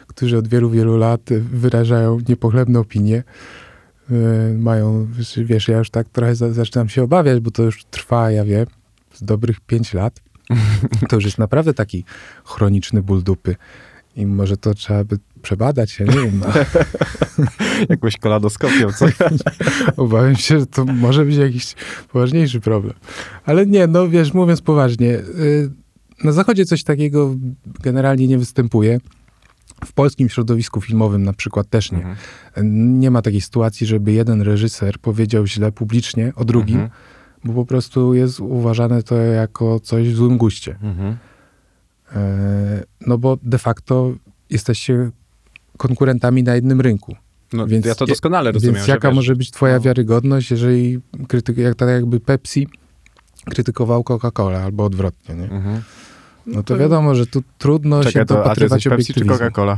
którzy 0.06 0.38
od 0.38 0.48
wielu, 0.48 0.70
wielu 0.70 0.96
lat 0.96 1.20
wyrażają 1.52 2.18
niepochlebne 2.28 2.78
opinie. 2.80 3.22
Yy, 4.10 4.58
mają, 4.58 5.08
wiesz, 5.44 5.68
ja 5.68 5.78
już 5.78 5.90
tak 5.90 6.08
trochę 6.08 6.34
za, 6.34 6.52
zaczynam 6.52 6.88
się 6.88 7.02
obawiać, 7.02 7.40
bo 7.40 7.50
to 7.50 7.62
już 7.62 7.84
trwa, 7.84 8.30
ja 8.30 8.44
wiem, 8.44 8.66
z 9.12 9.24
dobrych 9.24 9.60
pięć 9.60 9.94
lat. 9.94 10.20
To 11.08 11.16
już 11.16 11.24
jest 11.24 11.38
naprawdę 11.38 11.74
taki 11.74 12.04
chroniczny 12.44 13.02
ból 13.02 13.22
dupy. 13.22 13.56
I 14.16 14.26
może 14.26 14.56
to 14.56 14.74
trzeba 14.74 15.04
by 15.04 15.18
przebadać, 15.44 16.00
ja 16.00 16.06
nie 16.06 16.12
wiem. 16.12 16.40
No. 16.40 16.46
Jakąś 17.90 18.16
koladoskopią, 18.16 18.92
co? 18.92 19.06
Obawiam 20.02 20.36
się, 20.36 20.60
że 20.60 20.66
to 20.66 20.84
może 20.84 21.24
być 21.24 21.36
jakiś 21.36 21.74
poważniejszy 22.12 22.60
problem. 22.60 22.94
Ale 23.44 23.66
nie, 23.66 23.86
no 23.86 24.08
wiesz, 24.08 24.34
mówiąc 24.34 24.62
poważnie, 24.62 25.10
y, 25.18 25.70
na 26.24 26.32
zachodzie 26.32 26.64
coś 26.64 26.82
takiego 26.84 27.34
generalnie 27.82 28.26
nie 28.28 28.38
występuje. 28.38 29.00
W 29.84 29.92
polskim 29.92 30.28
środowisku 30.28 30.80
filmowym 30.80 31.22
na 31.22 31.32
przykład 31.32 31.68
też 31.70 31.92
nie. 31.92 31.98
Mhm. 31.98 33.00
Nie 33.00 33.10
ma 33.10 33.22
takiej 33.22 33.40
sytuacji, 33.40 33.86
żeby 33.86 34.12
jeden 34.12 34.42
reżyser 34.42 34.98
powiedział 34.98 35.46
źle 35.46 35.72
publicznie 35.72 36.32
o 36.36 36.44
drugim, 36.44 36.80
Mhm. 36.80 36.90
bo 37.44 37.52
po 37.52 37.66
prostu 37.66 38.14
jest 38.14 38.40
uważane 38.40 39.02
to 39.02 39.16
jako 39.16 39.80
coś 39.80 40.08
w 40.08 40.16
złym 40.16 40.38
guście. 40.38 40.76
Mhm. 40.82 41.16
E, 42.16 42.82
No 43.06 43.18
bo 43.18 43.38
de 43.42 43.58
facto 43.58 44.12
jesteście 44.50 45.10
konkurentami 45.76 46.42
na 46.42 46.54
jednym 46.54 46.80
rynku. 46.80 47.16
No, 47.52 47.66
Więc 47.66 47.86
ja 47.86 47.94
to 47.94 48.06
doskonale 48.06 48.52
rozumiem. 48.52 48.74
Więc 48.74 48.88
jaka 48.88 49.08
wiesz, 49.08 49.16
może 49.16 49.36
być 49.36 49.50
twoja 49.50 49.74
no. 49.74 49.80
wiarygodność, 49.80 50.50
jeżeli 50.50 51.00
krytyk, 51.28 51.58
jak 51.58 51.74
tak 51.74 51.88
jakby 51.88 52.20
Pepsi 52.20 52.68
krytykował 53.44 54.02
Coca-Cola 54.02 54.64
albo 54.64 54.84
odwrotnie, 54.84 55.34
nie? 55.34 55.50
Mhm. 55.50 55.82
No 56.46 56.62
to 56.62 56.76
wiadomo, 56.76 57.14
że 57.14 57.26
tu 57.26 57.42
trudno 57.58 58.04
Czekaj, 58.04 58.12
się 58.12 58.26
to, 58.26 58.34
a 58.34 58.36
ty 58.36 58.42
dopatrywać 58.42 58.84
Pepsi 58.84 59.14
czy. 59.14 59.24
Coca-Cola? 59.24 59.76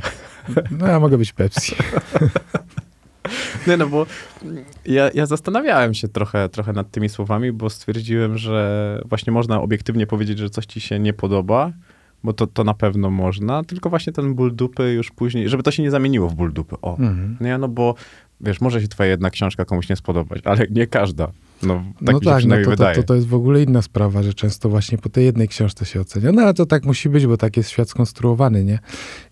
No 0.71 0.87
ja 0.87 1.01
mogę 1.01 1.18
być 1.18 1.33
Pepsi. 1.33 1.77
Nie 3.66 3.77
no, 3.77 3.87
bo 3.87 4.07
ja, 4.87 5.11
ja 5.14 5.27
zastanawiałem 5.27 5.94
się 5.94 6.09
trochę, 6.09 6.49
trochę 6.49 6.73
nad 6.73 6.90
tymi 6.90 7.09
słowami, 7.09 7.53
bo 7.53 7.71
stwierdziłem, 7.71 8.38
że 8.38 9.01
właśnie 9.05 9.33
można 9.33 9.61
obiektywnie 9.61 10.07
powiedzieć, 10.07 10.38
że 10.38 10.51
coś 10.51 10.66
ci 10.66 10.81
się 10.81 10.99
nie 10.99 11.12
podoba, 11.12 11.73
bo 12.24 12.33
to, 12.33 12.46
to 12.46 12.64
na 12.64 12.74
pewno 12.74 13.11
można, 13.11 13.64
tylko 13.64 13.90
właśnie 13.90 14.12
ten 14.12 14.35
ból 14.35 14.55
dupy 14.55 14.92
już 14.92 15.11
później, 15.11 15.48
żeby 15.48 15.62
to 15.62 15.70
się 15.70 15.83
nie 15.83 15.90
zamieniło 15.90 16.29
w 16.29 16.35
ból 16.35 16.52
dupy. 16.52 16.76
O, 16.83 16.96
Mhm. 16.98 17.37
nie, 17.40 17.59
no 17.59 17.68
bo 17.68 17.94
wiesz, 18.40 18.61
może 18.61 18.81
się 18.83 18.88
twoja 18.88 19.11
jedna 19.11 19.31
książka 19.31 19.64
komuś 19.64 19.88
nie 19.88 19.96
spodobać, 19.96 20.40
ale 20.44 20.66
nie 20.70 20.87
każda. 20.87 21.29
No, 21.62 21.74
tak 21.74 21.85
no 22.00 22.12
się 22.12 22.24
tak, 22.24 22.24
no 22.33 22.38
przynajmniej 22.38 22.64
to, 22.64 22.70
to, 22.70 22.76
wydaje. 22.76 22.96
to, 22.96 23.02
to 23.02 23.14
jest 23.14 23.26
w 23.26 23.35
ogóle 23.35 23.62
inna 23.62 23.83
sprawa, 23.83 24.22
że 24.22 24.35
często 24.35 24.68
właśnie 24.68 24.98
po 24.98 25.09
tej 25.09 25.24
jednej 25.24 25.48
książce 25.48 25.85
się 25.85 26.00
ocenia. 26.00 26.33
No 26.33 26.42
ale 26.42 26.55
to 26.55 26.66
tak 26.66 26.85
musi 26.85 27.09
być, 27.09 27.26
bo 27.26 27.37
tak 27.37 27.57
jest 27.57 27.70
świat 27.70 27.90
skonstruowany, 27.90 28.64
nie? 28.64 28.79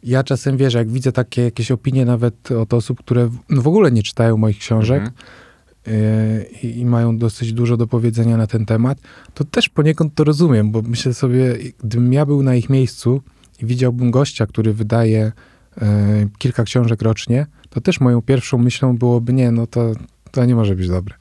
Ja 0.02 0.22
czasem, 0.24 0.56
wiesz, 0.56 0.74
jak 0.74 0.88
widzę 0.90 1.12
takie 1.12 1.42
jakieś 1.42 1.70
opinie 1.70 2.04
nawet 2.04 2.50
od 2.50 2.74
osób, 2.74 2.98
które 2.98 3.26
w, 3.26 3.38
no 3.50 3.62
w 3.62 3.68
ogóle 3.68 3.92
nie 3.92 4.02
czytają 4.02 4.36
moich 4.36 4.58
książek, 4.58 4.98
Mhm. 4.98 5.14
Yy, 5.86 6.70
i, 6.70 6.84
mają 6.86 7.18
dosyć 7.18 7.52
dużo 7.52 7.76
do 7.76 7.86
powiedzenia 7.86 8.36
na 8.36 8.46
ten 8.46 8.66
temat, 8.66 8.98
to 9.34 9.44
też 9.44 9.68
poniekąd 9.68 10.14
to 10.14 10.24
rozumiem, 10.24 10.70
bo 10.72 10.82
myślę 10.82 11.14
sobie, 11.14 11.56
gdybym 11.84 12.12
ja 12.12 12.26
był 12.26 12.42
na 12.42 12.54
ich 12.54 12.70
miejscu 12.70 13.22
i 13.62 13.66
widziałbym 13.66 14.10
gościa, 14.10 14.46
który 14.46 14.72
wydaje 14.72 15.32
yy, 15.80 15.86
kilka 16.38 16.64
książek 16.64 17.02
rocznie, 17.02 17.46
to 17.70 17.80
też 17.80 18.00
moją 18.00 18.22
pierwszą 18.22 18.58
myślą 18.58 18.96
byłoby, 18.96 19.32
nie, 19.32 19.50
no 19.52 19.66
to, 19.66 19.92
to 20.30 20.44
nie 20.44 20.54
może 20.54 20.74
być 20.76 20.88
dobre. 20.88 21.14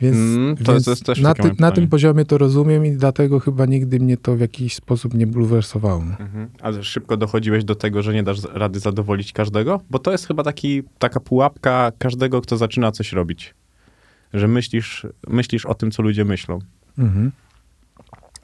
Więc, 0.00 0.16
Mm, 0.16 0.56
to- 0.56 0.72
więc 0.72 0.84
to 1.02 1.12
na, 1.22 1.34
ty, 1.34 1.50
na 1.58 1.72
tym 1.72 1.88
poziomie 1.88 2.24
to 2.24 2.38
rozumiem 2.38 2.86
i 2.86 2.90
dlatego 2.92 3.40
chyba 3.40 3.66
nigdy 3.66 4.00
mnie 4.00 4.16
to 4.16 4.36
w 4.36 4.40
jakiś 4.40 4.74
sposób 4.74 5.14
nie 5.14 5.26
bulwersowało. 5.26 6.04
no. 6.04 6.16
Mhm. 6.18 6.48
Ale 6.60 6.84
szybko 6.84 7.16
dochodziłeś 7.16 7.64
do 7.64 7.74
tego, 7.74 8.02
że 8.02 8.14
nie 8.14 8.22
dasz 8.22 8.38
rady 8.52 8.80
zadowolić 8.80 9.32
każdego? 9.32 9.80
Bo 9.90 9.98
to 9.98 10.12
jest 10.12 10.26
chyba 10.26 10.42
taki, 10.42 10.82
taka 10.98 11.20
pułapka 11.20 11.92
każdego, 11.98 12.40
kto 12.40 12.56
zaczyna 12.56 12.92
coś 12.92 13.12
robić. 13.12 13.54
Że 14.34 14.48
myślisz, 14.48 15.06
myślisz 15.28 15.66
o 15.66 15.74
tym, 15.74 15.90
co 15.90 16.02
ludzie 16.02 16.24
myślą. 16.24 16.58
Mhm. 16.98 17.32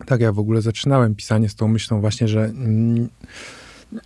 Tak, 0.06 0.20
ja 0.20 0.32
w 0.32 0.38
ogóle 0.38 0.62
zaczynałem 0.62 1.14
pisanie 1.14 1.48
z 1.48 1.54
tą 1.54 1.68
myślą 1.68 2.00
właśnie, 2.00 2.28
że 2.28 2.44
mm, 2.44 3.08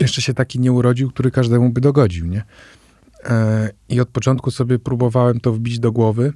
jeszcze 0.00 0.22
się 0.22 0.34
taki 0.34 0.60
nie 0.60 0.72
urodził, 0.72 1.10
który 1.10 1.30
każdemu 1.30 1.70
by 1.70 1.80
dogodził, 1.80 2.26
nie? 2.26 2.42
E, 3.24 3.70
I 3.88 4.00
od 4.00 4.08
początku 4.08 4.50
sobie 4.50 4.78
próbowałem 4.78 5.40
to 5.40 5.52
wbić 5.52 5.78
do 5.78 5.92
głowy, 5.92 6.32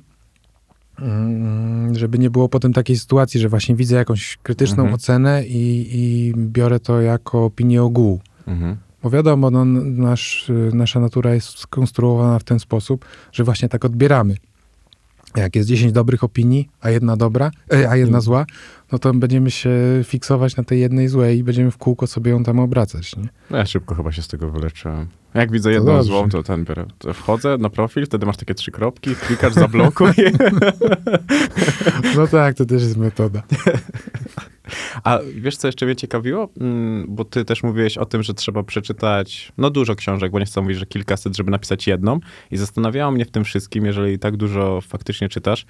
mm, 0.99 1.95
żeby 1.95 2.19
nie 2.19 2.31
było 2.31 2.49
potem 2.49 2.73
takiej 2.73 2.99
sytuacji, 2.99 3.41
że 3.41 3.49
właśnie 3.49 3.77
widzę 3.77 3.97
jakąś 3.97 4.39
krytyczną 4.43 4.83
Mhm. 4.83 4.95
ocenę 4.95 5.47
i, 5.47 5.89
i 5.93 6.33
biorę 6.37 6.81
to 6.81 7.01
jako 7.01 7.45
opinię 7.45 7.83
ogółu. 7.83 8.21
Mhm. 8.47 8.77
Bo 9.03 9.11
wiadomo, 9.11 9.51
no, 9.51 9.65
nasz, 9.65 10.51
nasza 10.73 11.01
natura 11.01 11.35
jest 11.35 11.59
skonstruowana 11.59 12.39
w 12.39 12.45
ten 12.45 12.61
sposób, 12.61 13.05
że 13.33 13.45
właśnie 13.45 13.69
tak 13.69 13.85
odbieramy. 13.85 14.37
Jak 15.37 15.57
jest 15.57 15.69
10 15.69 15.93
dobrych 15.93 16.25
opinii, 16.25 16.69
a 16.81 16.91
jedna 16.91 17.17
dobra, 17.17 17.51
e, 17.73 17.91
a 17.91 17.97
jedna 17.97 18.21
zła, 18.21 18.47
no 18.93 18.99
to 18.99 19.15
będziemy 19.15 19.51
się 19.51 19.71
fiksować 20.05 20.57
na 20.57 20.65
tej 20.65 20.81
jednej 20.81 21.09
złej 21.09 21.39
i 21.39 21.45
będziemy 21.45 21.71
w 21.71 21.77
kółko 21.77 22.07
sobie 22.07 22.31
ją 22.31 22.45
tam 22.45 22.59
obracać. 22.59 23.17
Nie? 23.17 23.29
No 23.51 23.59
ja 23.59 23.67
szybko 23.67 23.95
chyba 23.95 24.13
się 24.13 24.23
z 24.23 24.29
tego 24.29 24.51
wyleczyłem. 24.51 25.07
Jak 25.35 25.53
widzę 25.53 25.73
jedną 25.73 26.03
złą, 26.03 26.29
to 26.29 26.43
ten 26.43 26.65
biorę. 26.65 26.87
To 26.99 27.15
wchodzę 27.15 27.59
na 27.59 27.71
profil, 27.71 28.07
wtedy 28.07 28.27
masz 28.27 28.37
takie 28.37 28.55
trzy 28.55 28.71
kropki, 28.71 29.15
klikasz, 29.17 29.53
zablokuj. 29.53 30.13
No 32.17 32.27
tak, 32.27 32.55
to 32.55 32.65
też 32.65 32.83
jest 32.83 32.97
metoda. 32.97 33.43
A 35.05 35.19
wiesz, 35.35 35.57
co 35.57 35.69
jeszcze 35.69 35.87
mnie 35.87 35.97
ciekawiło? 35.97 36.49
Mm, 36.61 37.07
Bo 37.09 37.25
ty 37.25 37.45
też 37.45 37.63
mówiłeś 37.63 37.99
o 37.99 38.07
tym, 38.07 38.23
że 38.23 38.35
trzeba 38.35 38.63
przeczytać 38.63 39.53
no 39.59 39.71
dużo 39.71 39.95
książek, 39.95 40.33
bo 40.33 40.39
nie 40.39 40.45
chcę 40.45 40.61
mówić, 40.63 40.79
że 40.79 40.87
kilkaset, 40.87 41.37
żeby 41.37 41.51
napisać 41.51 41.87
jedną. 41.87 42.21
I 42.51 42.57
zastanawiało 42.57 43.13
mnie 43.13 43.25
w 43.25 43.31
tym 43.31 43.45
wszystkim, 43.45 43.87
jeżeli 43.87 44.19
tak 44.19 44.37
dużo 44.37 44.81
faktycznie 44.81 45.29
czytasz, 45.29 45.67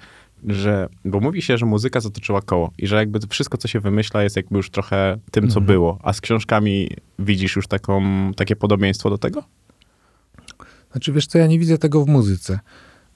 że, 0.47 0.89
bo 1.05 1.19
mówi 1.19 1.41
się, 1.41 1.57
że 1.57 1.65
muzyka 1.65 1.99
zatoczyła 1.99 2.41
koło 2.41 2.71
i 2.77 2.87
że 2.87 2.95
jakby 2.95 3.19
wszystko, 3.29 3.57
co 3.57 3.67
się 3.67 3.79
wymyśla, 3.79 4.23
jest 4.23 4.35
jakby 4.35 4.57
już 4.57 4.69
trochę 4.69 5.17
tym, 5.31 5.43
co 5.43 5.59
Mhm. 5.59 5.65
było. 5.65 5.99
A 6.03 6.13
z 6.13 6.21
książkami 6.21 6.89
widzisz 7.19 7.55
już 7.55 7.67
taką, 7.67 8.01
takie 8.35 8.55
podobieństwo 8.55 9.09
do 9.09 9.17
tego? 9.17 9.43
Znaczy, 10.91 11.11
wiesz 11.13 11.27
co, 11.27 11.37
ja 11.37 11.47
nie 11.47 11.59
widzę 11.59 11.77
tego 11.77 12.05
w 12.05 12.07
muzyce. 12.07 12.59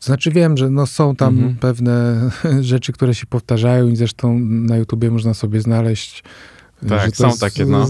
Znaczy 0.03 0.31
wiem, 0.31 0.57
że 0.57 0.69
no, 0.69 0.87
są 0.87 1.15
tam 1.15 1.55
pewne 1.59 2.29
rzeczy, 2.61 2.93
które 2.93 3.15
się 3.15 3.25
powtarzają 3.25 3.87
i 3.87 3.95
zresztą 3.95 4.39
na 4.39 4.77
YouTubie 4.77 5.11
można 5.11 5.33
sobie 5.33 5.61
znaleźć 5.61 6.23
Tak, 6.89 7.05
Że 7.05 7.11
to 7.11 7.31
są 7.31 7.37
takie, 7.37 7.65
no. 7.65 7.87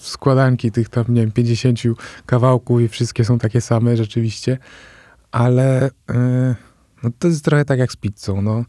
Składanki 0.00 0.72
tych 0.72 0.88
tam, 0.88 1.04
nie 1.08 1.20
wiem, 1.20 1.32
50 1.32 1.78
kawałków 2.26 2.80
i 2.80 2.88
wszystkie 2.88 3.24
są 3.24 3.38
takie 3.38 3.60
same 3.60 3.96
rzeczywiście, 3.96 4.58
ale 5.32 5.90
e, 6.10 6.54
no 7.02 7.10
to 7.18 7.28
jest 7.28 7.44
trochę 7.44 7.64
tak 7.64 7.78
jak 7.78 7.92
z 7.92 7.96
pizzą, 7.96 8.42
no. 8.42 8.64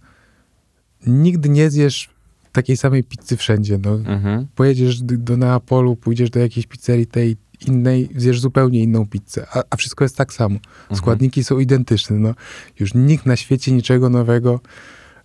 Nigdy 1.08 1.50
nie 1.50 1.69
zjesz 1.69 2.10
takiej 2.52 2.78
samej 2.78 3.04
pizzy 3.04 3.38
wszędzie, 3.38 3.80
no. 3.86 3.93
Mhm. 3.93 4.47
Pojedziesz 4.56 5.02
do, 5.02 5.17
do 5.17 5.38
Neapolu, 5.38 5.95
pójdziesz 5.95 6.30
do 6.30 6.39
jakiejś 6.39 6.67
pizzerii 6.67 7.08
tej 7.08 7.38
innej, 7.67 8.10
zjesz 8.15 8.39
zupełnie 8.39 8.80
inną 8.80 9.06
pizzę, 9.06 9.48
a, 9.54 9.63
a 9.70 9.76
wszystko 9.76 10.06
jest 10.06 10.17
tak 10.17 10.34
samo. 10.34 10.60
Składniki 10.93 11.43
są 11.43 11.60
identyczne, 11.60 12.20
no. 12.20 12.34
Już 12.80 12.93
nikt 12.93 13.26
na 13.26 13.36
świecie 13.36 13.72
niczego 13.72 14.10
nowego 14.10 14.60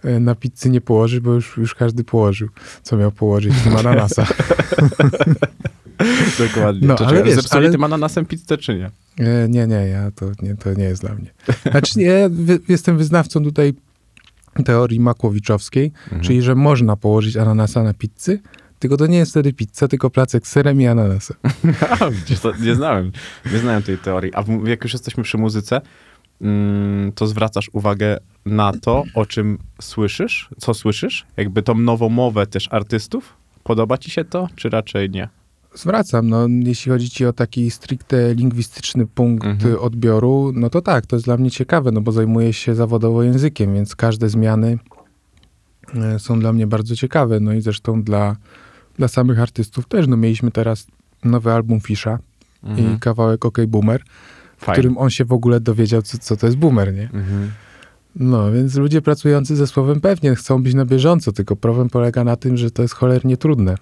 e, 0.05 0.21
na 0.21 0.35
pizzy 0.35 0.71
nie 0.71 0.81
położy, 0.81 1.21
bo 1.21 1.33
już, 1.33 1.57
już 1.57 1.75
każdy 1.75 2.05
położył, 2.05 2.49
co 2.83 2.97
miał 2.97 3.13
położyć, 3.13 3.55
w 3.55 3.65
tym 3.65 3.77
ananasa. 3.77 4.27
Dokładnie. 6.39 6.89
No, 6.89 6.95
to 6.95 7.07
ale 7.07 7.23
wiesz, 7.25 7.35
zepsuli 7.35 7.65
ale- 7.65 7.73
tym 7.73 7.85
ananasem 7.85 8.27
pizzę, 8.27 8.59
czy 8.59 8.75
nie? 8.79 8.91
E, 9.27 9.49
Nie, 9.49 9.67
nie, 9.67 9.75
ja 9.89 10.11
to 10.11 10.27
nie, 10.43 10.55
to 10.55 10.75
nie 10.75 10.85
jest 10.85 11.01
dla 11.03 11.15
mnie. 11.15 11.31
Znaczy, 11.71 11.99
nie, 11.99 12.05
ja 12.05 12.29
wy, 12.29 12.59
jestem 12.69 12.99
wyznawcą 12.99 13.45
tutaj 13.45 13.75
teorii 14.65 15.01
makłowiczowskiej, 15.01 15.93
Mhm. 16.05 16.23
czyli 16.23 16.43
że 16.43 16.55
można 16.55 16.97
położyć 16.97 17.37
ananasa 17.37 17.83
na 17.83 17.95
pizzy, 17.95 18.41
tylko 18.83 18.97
to 18.97 19.07
nie 19.07 19.19
jest 19.19 19.31
wtedy 19.31 19.53
pizza, 19.53 19.89
tylko 19.89 20.11
placek 20.11 20.47
z 20.47 20.51
serem 20.51 20.81
i 20.81 20.87
ananasem. 20.87 21.37
Nie 22.65 22.75
znałem. 22.75 23.13
Nie 23.53 23.59
znałem 23.59 23.83
tej 23.83 23.99
teorii. 23.99 24.35
A 24.35 24.45
jak 24.65 24.85
już 24.85 24.93
jesteśmy 24.93 25.23
przy 25.23 25.39
muzyce, 25.39 25.81
mm, 26.41 27.13
to 27.13 27.27
zwracasz 27.27 27.71
uwagę 27.73 28.19
na 28.47 28.73
to, 28.73 29.05
o 29.15 29.27
czym 29.27 29.59
słyszysz, 29.81 30.49
co 30.59 30.75
słyszysz? 30.75 31.27
Jakby 31.37 31.63
tą 31.63 31.75
nową 31.75 32.09
mowę 32.09 32.47
też 32.47 32.69
artystów? 32.73 33.37
Podoba 33.63 33.99
ci 33.99 34.11
się 34.11 34.25
to, 34.25 34.49
czy 34.57 34.69
raczej 34.71 35.11
nie? 35.11 35.29
Zwracam, 35.75 36.29
no, 36.29 36.47
jeśli 36.49 36.93
chodzi 36.93 37.11
ci 37.11 37.27
o 37.27 37.33
taki 37.33 37.71
stricte 37.71 38.35
lingwistyczny 38.35 39.07
punkt 39.07 39.47
Mhm. 39.47 39.79
odbioru, 39.79 40.53
no 40.55 40.71
to 40.71 40.81
tak, 40.83 41.07
to 41.07 41.17
jest 41.17 41.27
dla 41.27 41.37
mnie 41.37 41.51
ciekawe, 41.51 41.93
no 41.93 42.01
bo 42.01 42.13
zajmuję 42.13 42.53
się 42.53 42.75
zawodowo 42.75 43.23
językiem, 43.23 43.75
więc 43.75 43.97
każde 43.97 44.29
zmiany 44.29 44.79
e, 45.95 46.19
są 46.19 46.41
dla 46.41 46.53
mnie 46.53 46.67
bardzo 46.67 46.97
ciekawe, 46.97 47.41
no 47.41 47.53
i 47.53 47.61
zresztą 47.61 48.03
dla, 48.03 48.37
dla 48.99 49.09
samych 49.09 49.41
artystów 49.41 49.87
też, 49.89 50.07
no 50.07 50.17
mieliśmy 50.17 50.51
teraz 50.51 50.87
nowy 51.25 51.53
album 51.53 51.81
Fisza 51.81 52.19
i 52.77 52.99
kawałek 53.01 53.45
OK 53.45 53.59
Boomer, 53.69 54.01
w 54.01 54.05
Mhm. 54.05 54.57
Fajnie. 54.59 54.73
którym 54.79 54.99
on 54.99 55.11
się 55.11 55.25
w 55.25 55.33
ogóle 55.33 55.61
dowiedział, 55.61 56.03
co, 56.03 56.19
co 56.19 56.37
to 56.37 56.47
jest 56.47 56.59
boomer, 56.59 56.95
nie? 56.95 57.03
Mhm. 57.03 57.51
No, 58.17 58.53
więc 58.53 58.75
ludzie 58.77 59.03
pracujący 59.03 59.57
ze 59.57 59.67
słowem 59.67 60.01
pewnie 60.01 60.35
chcą 60.35 60.63
być 60.63 60.75
na 60.75 60.85
bieżąco, 60.85 61.33
tylko 61.33 61.57
problem 61.57 61.89
polega 61.91 62.25
na 62.25 62.37
tym, 62.37 62.57
że 62.57 62.71
to 62.71 62.83
jest 62.83 62.95
cholernie 62.95 63.37
trudne. 63.37 63.75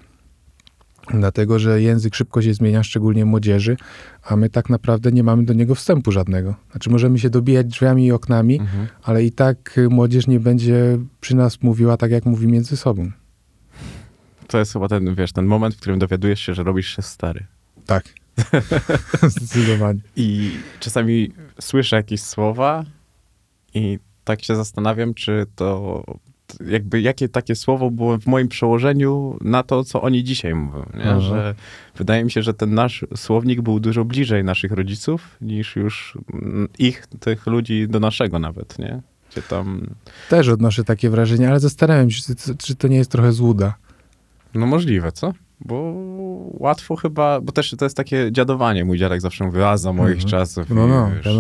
Dlatego, 1.14 1.59
że 1.59 1.83
język 1.83 2.14
szybko 2.14 2.42
się 2.42 2.55
zmienia, 2.55 2.83
szczególnie 2.83 3.25
młodzieży, 3.25 3.77
a 4.23 4.37
my 4.37 4.51
tak 4.51 4.70
naprawdę 4.70 5.12
nie 5.12 5.23
mamy 5.23 5.44
do 5.44 5.53
niego 5.53 5.75
wstępu 5.75 6.12
żadnego. 6.12 6.55
Znaczy, 6.70 6.90
możemy 6.90 7.18
się 7.18 7.31
dobijać 7.31 7.66
drzwiami 7.66 8.07
i 8.07 8.12
oknami, 8.12 8.61
Mhm. 8.61 8.87
ale 9.03 9.25
i 9.25 9.33
tak 9.33 9.81
młodzież 9.90 10.27
nie 10.27 10.40
będzie 10.40 10.99
przy 11.20 11.37
nas 11.37 11.62
mówiła 11.62 11.96
tak, 11.96 12.11
jak 12.11 12.27
mówi 12.27 12.46
między 12.46 12.77
sobą. 12.77 13.11
To 14.50 14.58
jest 14.58 14.72
chyba 14.72 14.88
ten, 14.88 15.14
wiesz, 15.14 15.32
ten 15.32 15.46
moment, 15.46 15.74
w 15.74 15.80
którym 15.80 15.98
dowiadujesz 15.98 16.40
się, 16.40 16.54
że 16.54 16.62
robisz 16.62 16.96
się 16.96 17.02
stary. 17.02 17.46
Tak. 17.86 18.04
Zdecydowanie. 19.36 20.00
I 20.16 20.50
czasami 20.80 21.32
słyszę 21.60 21.96
jakieś 21.96 22.22
słowa 22.22 22.84
i 23.74 23.98
tak 24.24 24.42
się 24.42 24.56
zastanawiam, 24.56 25.14
czy 25.14 25.46
to 25.56 26.04
jakby 26.66 27.00
jakie 27.00 27.28
takie 27.28 27.54
słowo 27.54 27.90
było 27.90 28.18
w 28.18 28.26
moim 28.26 28.48
przełożeniu 28.48 29.38
na 29.40 29.62
to, 29.62 29.84
co 29.84 30.02
oni 30.02 30.24
dzisiaj 30.24 30.54
mówią. 30.54 30.84
Że 31.20 31.54
wydaje 31.96 32.24
mi 32.24 32.30
się, 32.30 32.42
że 32.42 32.54
ten 32.54 32.74
nasz 32.74 33.04
słownik 33.16 33.60
był 33.60 33.80
dużo 33.80 34.04
bliżej 34.04 34.44
naszych 34.44 34.72
rodziców 34.72 35.36
niż 35.40 35.76
już 35.76 36.18
ich, 36.78 37.06
tych 37.06 37.46
ludzi 37.46 37.88
do 37.88 38.00
naszego 38.00 38.38
nawet, 38.38 38.78
nie? 38.78 39.02
Gdzie 39.30 39.42
tam, 39.42 39.86
Też 40.28 40.48
odnoszę 40.48 40.84
takie 40.84 41.10
wrażenie, 41.10 41.48
ale 41.50 41.60
zastanawiam 41.60 42.10
się, 42.10 42.34
czy, 42.34 42.56
czy 42.56 42.74
to 42.74 42.88
nie 42.88 42.96
jest 42.96 43.10
trochę 43.10 43.32
złuda. 43.32 43.74
No 44.54 44.66
możliwe, 44.66 45.12
co? 45.12 45.32
Bo 45.64 45.94
łatwo 46.52 46.96
chyba, 46.96 47.40
bo 47.40 47.52
też 47.52 47.70
to 47.78 47.84
jest 47.84 47.96
takie 47.96 48.28
dziadowanie. 48.32 48.84
Mój 48.84 48.98
dziadek 48.98 49.20
zawsze 49.20 49.44
mówi, 49.44 49.62
a 49.62 49.76
za 49.76 49.92
moich 49.92 50.12
Mhm. 50.14 50.30
czasów. 50.30 50.70
No, 50.70 50.86
I, 50.86 50.88
no, 50.88 51.10
wiesz, 51.16 51.34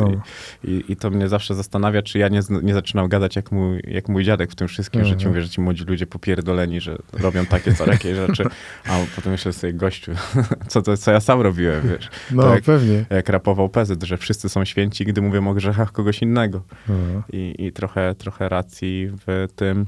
i, 0.64 0.70
i, 0.70 0.92
I 0.92 0.96
to 0.96 1.10
mnie 1.10 1.28
zawsze 1.28 1.54
zastanawia, 1.54 2.02
czy 2.02 2.18
ja 2.18 2.28
nie, 2.28 2.40
nie 2.62 2.74
zaczynam 2.74 3.08
gadać 3.08 3.36
jak 3.36 3.52
mój, 3.52 3.80
jak 3.88 4.08
mój 4.08 4.24
dziadek 4.24 4.50
w 4.50 4.54
tym 4.54 4.68
wszystkim, 4.68 5.00
że 5.04 5.08
ci 5.10 5.12
Mhm. 5.14 5.30
mówię, 5.30 5.42
że 5.42 5.48
ci 5.48 5.60
młodzi 5.60 5.84
ludzie 5.84 6.06
popierdoleni, 6.06 6.80
że 6.80 6.96
robią 7.12 7.46
takie, 7.46 7.74
co 7.74 7.84
takie 7.84 8.14
rzeczy, 8.14 8.44
a 8.88 8.98
potem 9.16 9.32
myślę 9.32 9.52
sobie, 9.52 9.72
gościu, 9.72 10.12
co, 10.68 10.82
to, 10.82 10.96
co 10.96 11.12
ja 11.12 11.20
sam 11.20 11.40
robiłem, 11.40 11.88
wiesz. 11.88 12.08
No, 12.30 12.42
Tak. 12.42 12.62
pewnie. 12.64 13.04
Jak 13.10 13.28
rapował 13.28 13.68
Pezyt, 13.68 14.02
że 14.02 14.16
wszyscy 14.16 14.48
są 14.48 14.64
święci, 14.64 15.04
gdy 15.04 15.22
mówią 15.22 15.48
o 15.48 15.54
grzechach 15.54 15.92
kogoś 15.92 16.22
innego. 16.22 16.62
No. 16.88 16.94
I, 17.32 17.54
i 17.58 17.72
trochę, 17.72 18.14
trochę 18.14 18.48
racji 18.48 19.10
w 19.26 19.46
tym, 19.56 19.86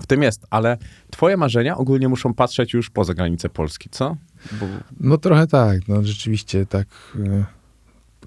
w 0.00 0.06
tym 0.06 0.22
jest. 0.22 0.46
Ale 0.50 0.78
twoje 1.10 1.36
marzenia 1.36 1.76
ogólnie 1.76 2.08
muszą 2.08 2.34
patrzeć 2.34 2.72
już 2.74 2.90
poza 2.90 3.14
granice 3.14 3.48
Polski, 3.48 3.88
co? 3.90 4.16
Bo, 4.60 4.66
No 5.00 5.18
trochę 5.18 5.46
tak, 5.46 5.88
no 5.88 6.02
rzeczywiście 6.04 6.66
tak 6.66 6.86
y, 7.16 7.44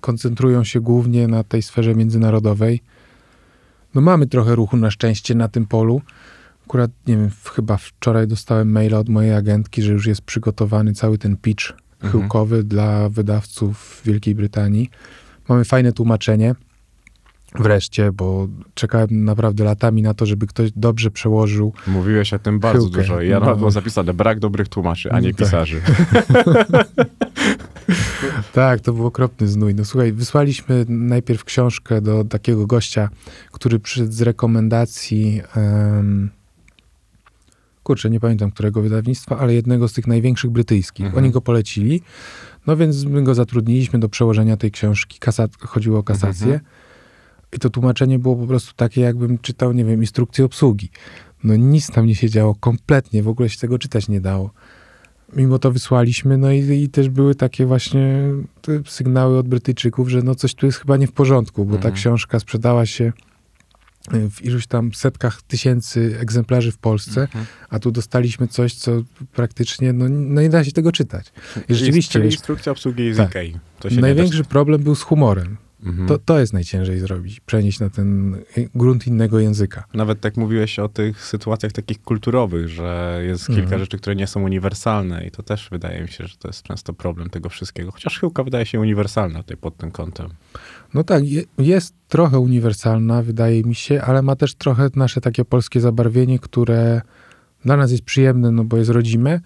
koncentrują 0.01 0.63
się 0.63 0.81
głównie 0.81 1.27
na 1.27 1.43
tej 1.43 1.61
sferze 1.61 1.95
międzynarodowej. 1.95 2.81
No 3.95 4.01
mamy 4.01 4.27
trochę 4.27 4.55
ruchu 4.55 4.77
na 4.77 4.91
szczęście 4.91 5.35
na 5.35 5.47
tym 5.47 5.65
polu. 5.65 6.01
Akurat, 6.67 6.91
nie 7.07 7.17
wiem, 7.17 7.29
chyba 7.55 7.77
wczoraj 7.77 8.27
dostałem 8.27 8.71
maila 8.71 8.99
od 8.99 9.09
mojej 9.09 9.33
agentki, 9.33 9.81
że 9.81 9.91
już 9.91 10.05
jest 10.07 10.21
przygotowany 10.21 10.93
cały 10.93 11.17
ten 11.17 11.37
pitch 11.37 11.73
Mhm. 12.03 12.11
chyłkowy 12.21 12.63
dla 12.63 13.09
wydawców 13.09 13.77
w 13.79 14.05
Wielkiej 14.05 14.35
Brytanii. 14.35 14.89
Mamy 15.49 15.65
fajne 15.65 15.91
tłumaczenie. 15.93 16.55
Wreszcie, 17.59 18.11
bo 18.11 18.47
czekałem 18.73 19.07
naprawdę 19.25 19.63
latami 19.63 20.01
na 20.01 20.13
to, 20.13 20.25
żeby 20.25 20.47
ktoś 20.47 20.71
dobrze 20.75 21.11
przełożył 21.11 21.73
mówiłeś 21.87 22.33
o 22.33 22.39
tym 22.39 22.59
bardzo 22.59 22.79
Chyłkę. 22.81 22.97
dużo. 23.01 23.21
Ja 23.21 23.39
No. 23.39 23.55
było 23.55 23.71
zapisane, 23.71 24.13
brak 24.13 24.39
dobrych 24.39 24.67
tłumaczy, 24.69 25.11
a 25.11 25.19
nie 25.19 25.33
Tak. 25.33 25.37
pisarzy. 25.45 25.81
Tak, 28.53 28.79
to 28.79 28.93
był 28.93 29.05
okropny 29.05 29.47
znój. 29.47 29.75
No 29.75 29.85
słuchaj, 29.85 30.13
wysłaliśmy 30.13 30.85
najpierw 30.89 31.43
książkę 31.43 32.01
do 32.01 32.23
takiego 32.23 32.67
gościa, 32.67 33.09
który 33.51 33.79
przyszedł 33.79 34.11
z 34.11 34.21
rekomendacji. 34.21 35.41
em, 35.55 36.29
kurczę, 37.83 38.09
nie 38.09 38.19
pamiętam 38.19 38.51
którego 38.51 38.81
wydawnictwa, 38.81 39.37
ale 39.39 39.53
jednego 39.53 39.87
z 39.87 39.93
tych 39.93 40.07
największych 40.07 40.51
brytyjskich. 40.51 41.05
Mhm. 41.05 41.23
Oni 41.23 41.31
go 41.33 41.41
polecili. 41.41 42.01
No 42.67 42.77
więc 42.77 43.03
my 43.05 43.23
go 43.23 43.35
zatrudniliśmy 43.35 43.99
do 43.99 44.09
przełożenia 44.09 44.57
tej 44.57 44.71
książki. 44.71 45.19
Kasa, 45.19 45.47
chodziło 45.59 45.99
o 45.99 46.03
kasację. 46.03 46.53
Mhm. 46.53 46.61
I 47.55 47.59
to 47.59 47.69
tłumaczenie 47.69 48.19
było 48.19 48.35
po 48.35 48.47
prostu 48.47 48.73
takie, 48.75 49.01
jakbym 49.01 49.37
czytał, 49.37 49.73
nie 49.73 49.85
wiem, 49.85 50.01
instrukcję 50.01 50.45
obsługi. 50.45 50.89
No 51.43 51.55
nic 51.55 51.87
tam 51.91 52.05
nie 52.05 52.15
się 52.15 52.29
działo, 52.29 52.55
kompletnie, 52.55 53.23
w 53.23 53.27
ogóle 53.27 53.49
się 53.49 53.59
tego 53.59 53.79
czytać 53.79 54.07
nie 54.07 54.21
dało. 54.21 54.51
Mimo 55.35 55.59
to 55.59 55.71
wysłaliśmy, 55.71 56.37
no 56.37 56.51
i, 56.51 56.83
i 56.83 56.89
też 56.89 57.09
były 57.09 57.35
takie 57.35 57.65
właśnie 57.65 58.23
sygnały 58.87 59.37
od 59.37 59.47
Brytyjczyków, 59.47 60.09
że 60.09 60.21
no 60.21 60.35
coś 60.35 60.55
tu 60.55 60.65
jest 60.65 60.77
chyba 60.77 60.97
nie 60.97 61.07
w 61.07 61.11
porządku, 61.11 61.65
bo 61.65 61.71
ta 61.71 61.77
Mhm. 61.77 61.95
książka 61.95 62.39
sprzedała 62.39 62.85
się 62.85 63.13
y, 64.13 64.29
w 64.29 64.45
iluś 64.45 64.67
tam 64.67 64.93
setkach 64.93 65.41
tysięcy 65.41 66.17
egzemplarzy 66.19 66.71
w 66.71 66.77
Polsce, 66.77 67.21
Mhm. 67.21 67.45
a 67.69 67.79
tu 67.79 67.91
dostaliśmy 67.91 68.47
coś, 68.47 68.73
co 68.73 68.91
praktycznie, 69.33 69.93
no, 69.93 70.05
no 70.09 70.41
nie 70.41 70.49
da 70.49 70.63
się 70.63 70.71
tego 70.71 70.91
czytać. 70.91 71.31
I 71.69 71.75
rzeczywiście, 71.75 72.13
Czyli 72.13 72.25
instrukcja 72.25 72.71
obsługi 72.71 73.05
jest 73.05 73.17
tak. 73.17 73.33
Największy 74.01 74.43
problem 74.43 74.83
był 74.83 74.95
z 74.95 75.01
humorem. 75.01 75.57
Mhm. 75.85 76.07
To, 76.07 76.17
to 76.17 76.39
jest 76.39 76.53
najciężej 76.53 76.99
zrobić, 76.99 77.39
przenieść 77.39 77.79
na 77.79 77.89
ten 77.89 78.37
grunt 78.75 79.07
innego 79.07 79.39
języka. 79.39 79.83
Nawet 79.93 80.21
tak 80.21 80.37
mówiłeś 80.37 80.79
o 80.79 80.89
tych 80.89 81.25
sytuacjach 81.25 81.71
takich 81.71 82.01
kulturowych, 82.01 82.67
że 82.67 83.21
jest 83.25 83.47
kilka 83.47 83.61
Mhm. 83.61 83.79
rzeczy, 83.79 83.97
które 83.97 84.15
nie 84.15 84.27
są 84.27 84.43
uniwersalne 84.43 85.27
i 85.27 85.31
to 85.31 85.43
też 85.43 85.69
wydaje 85.71 86.01
mi 86.01 86.07
się, 86.07 86.27
że 86.27 86.37
to 86.37 86.47
jest 86.47 86.63
często 86.63 86.93
problem 86.93 87.29
tego 87.29 87.49
wszystkiego. 87.49 87.91
Chociaż 87.91 88.19
chyłka 88.19 88.43
wydaje 88.43 88.65
się 88.65 88.79
uniwersalna 88.79 89.39
tutaj 89.39 89.57
pod 89.57 89.77
tym 89.77 89.91
kątem. 89.91 90.29
No 90.93 91.03
tak, 91.03 91.27
je, 91.27 91.43
jest 91.57 91.95
trochę 92.07 92.39
uniwersalna, 92.39 93.21
wydaje 93.21 93.63
mi 93.63 93.75
się, 93.75 94.01
ale 94.01 94.21
ma 94.21 94.35
też 94.35 94.55
trochę 94.55 94.89
nasze 94.95 95.21
takie 95.21 95.45
polskie 95.45 95.81
zabarwienie, 95.81 96.39
które 96.39 97.01
dla 97.65 97.77
nas 97.77 97.91
jest 97.91 98.03
przyjemne, 98.03 98.51
no 98.51 98.63
bo 98.63 98.77
jest 98.77 98.89
rodzime, 98.89 99.39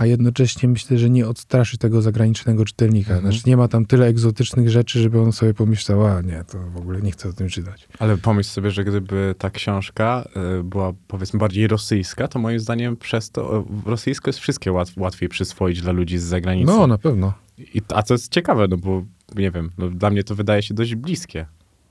a 0.00 0.06
jednocześnie 0.06 0.68
myślę, 0.68 0.98
że 0.98 1.10
nie 1.10 1.28
odstraszy 1.28 1.78
tego 1.78 2.02
zagranicznego 2.02 2.64
czytelnika. 2.64 3.14
Mhm. 3.14 3.32
Znaczy 3.32 3.50
nie 3.50 3.56
ma 3.56 3.68
tam 3.68 3.86
tyle 3.86 4.06
egzotycznych 4.06 4.70
rzeczy, 4.70 5.00
żeby 5.00 5.20
on 5.20 5.32
sobie 5.32 5.54
pomyślał, 5.54 6.06
a 6.06 6.20
nie, 6.20 6.44
to 6.44 6.58
w 6.58 6.76
ogóle 6.76 7.00
nie 7.00 7.10
chcę 7.12 7.28
o 7.28 7.32
tym 7.32 7.48
czytać. 7.48 7.88
Ale 7.98 8.16
pomyśl 8.16 8.50
sobie, 8.50 8.70
że 8.70 8.84
gdyby 8.84 9.34
ta 9.38 9.50
książka 9.50 10.28
y, 10.60 10.64
była 10.64 10.92
powiedzmy 11.08 11.38
bardziej 11.38 11.66
rosyjska, 11.66 12.28
to 12.28 12.38
moim 12.38 12.58
zdaniem 12.58 12.96
przez 12.96 13.30
to 13.30 13.60
y, 13.86 13.90
rosyjsko 13.90 14.28
jest 14.28 14.38
wszystkie 14.38 14.72
łat, 14.72 14.92
łatwiej 14.96 15.28
przyswoić 15.28 15.80
dla 15.80 15.92
ludzi 15.92 16.18
z 16.18 16.22
zagranicy. 16.22 16.72
No, 16.72 16.86
na 16.86 16.98
pewno. 16.98 17.32
I, 17.58 17.82
a 17.88 18.02
co 18.02 18.14
jest 18.14 18.32
ciekawe, 18.32 18.68
no 18.68 18.76
bo 18.76 19.04
nie 19.34 19.50
wiem, 19.50 19.70
no 19.78 19.88
dla 19.88 20.10
mnie 20.10 20.24
to 20.24 20.34
wydaje 20.34 20.62
się 20.62 20.74
dość 20.74 20.94
bliskie 20.94 21.46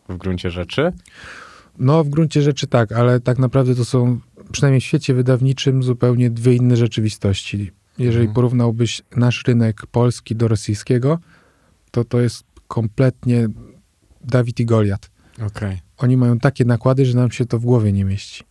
w 0.09 0.17
gruncie 0.17 0.51
rzeczy. 0.51 0.93
No, 1.79 2.03
w 2.03 2.09
gruncie 2.09 2.41
rzeczy 2.41 2.67
tak, 2.67 2.91
ale 2.91 3.19
tak 3.19 3.39
naprawdę 3.39 3.75
to 3.75 3.85
są, 3.85 4.19
przynajmniej 4.51 4.81
w 4.81 4.83
świecie 4.83 5.13
wydawniczym, 5.13 5.83
zupełnie 5.83 6.29
dwie 6.29 6.55
inne 6.55 6.77
rzeczywistości. 6.77 7.71
Jeżeli 7.99 8.25
Mhm. 8.25 8.35
porównałbyś 8.35 9.01
nasz 9.15 9.43
rynek 9.47 9.85
polski 9.85 10.35
do 10.35 10.47
rosyjskiego, 10.47 11.19
to 11.91 12.03
to 12.03 12.19
jest 12.19 12.43
kompletnie 12.67 13.47
Dawid 14.23 14.59
i 14.59 14.65
Goliat. 14.65 15.11
Okej. 15.47 15.81
Oni 15.97 16.17
mają 16.17 16.39
takie 16.39 16.65
nakłady, 16.65 17.05
że 17.05 17.17
nam 17.17 17.31
się 17.31 17.45
to 17.45 17.59
w 17.59 17.65
głowie 17.65 17.91
nie 17.93 18.05
mieści. 18.05 18.43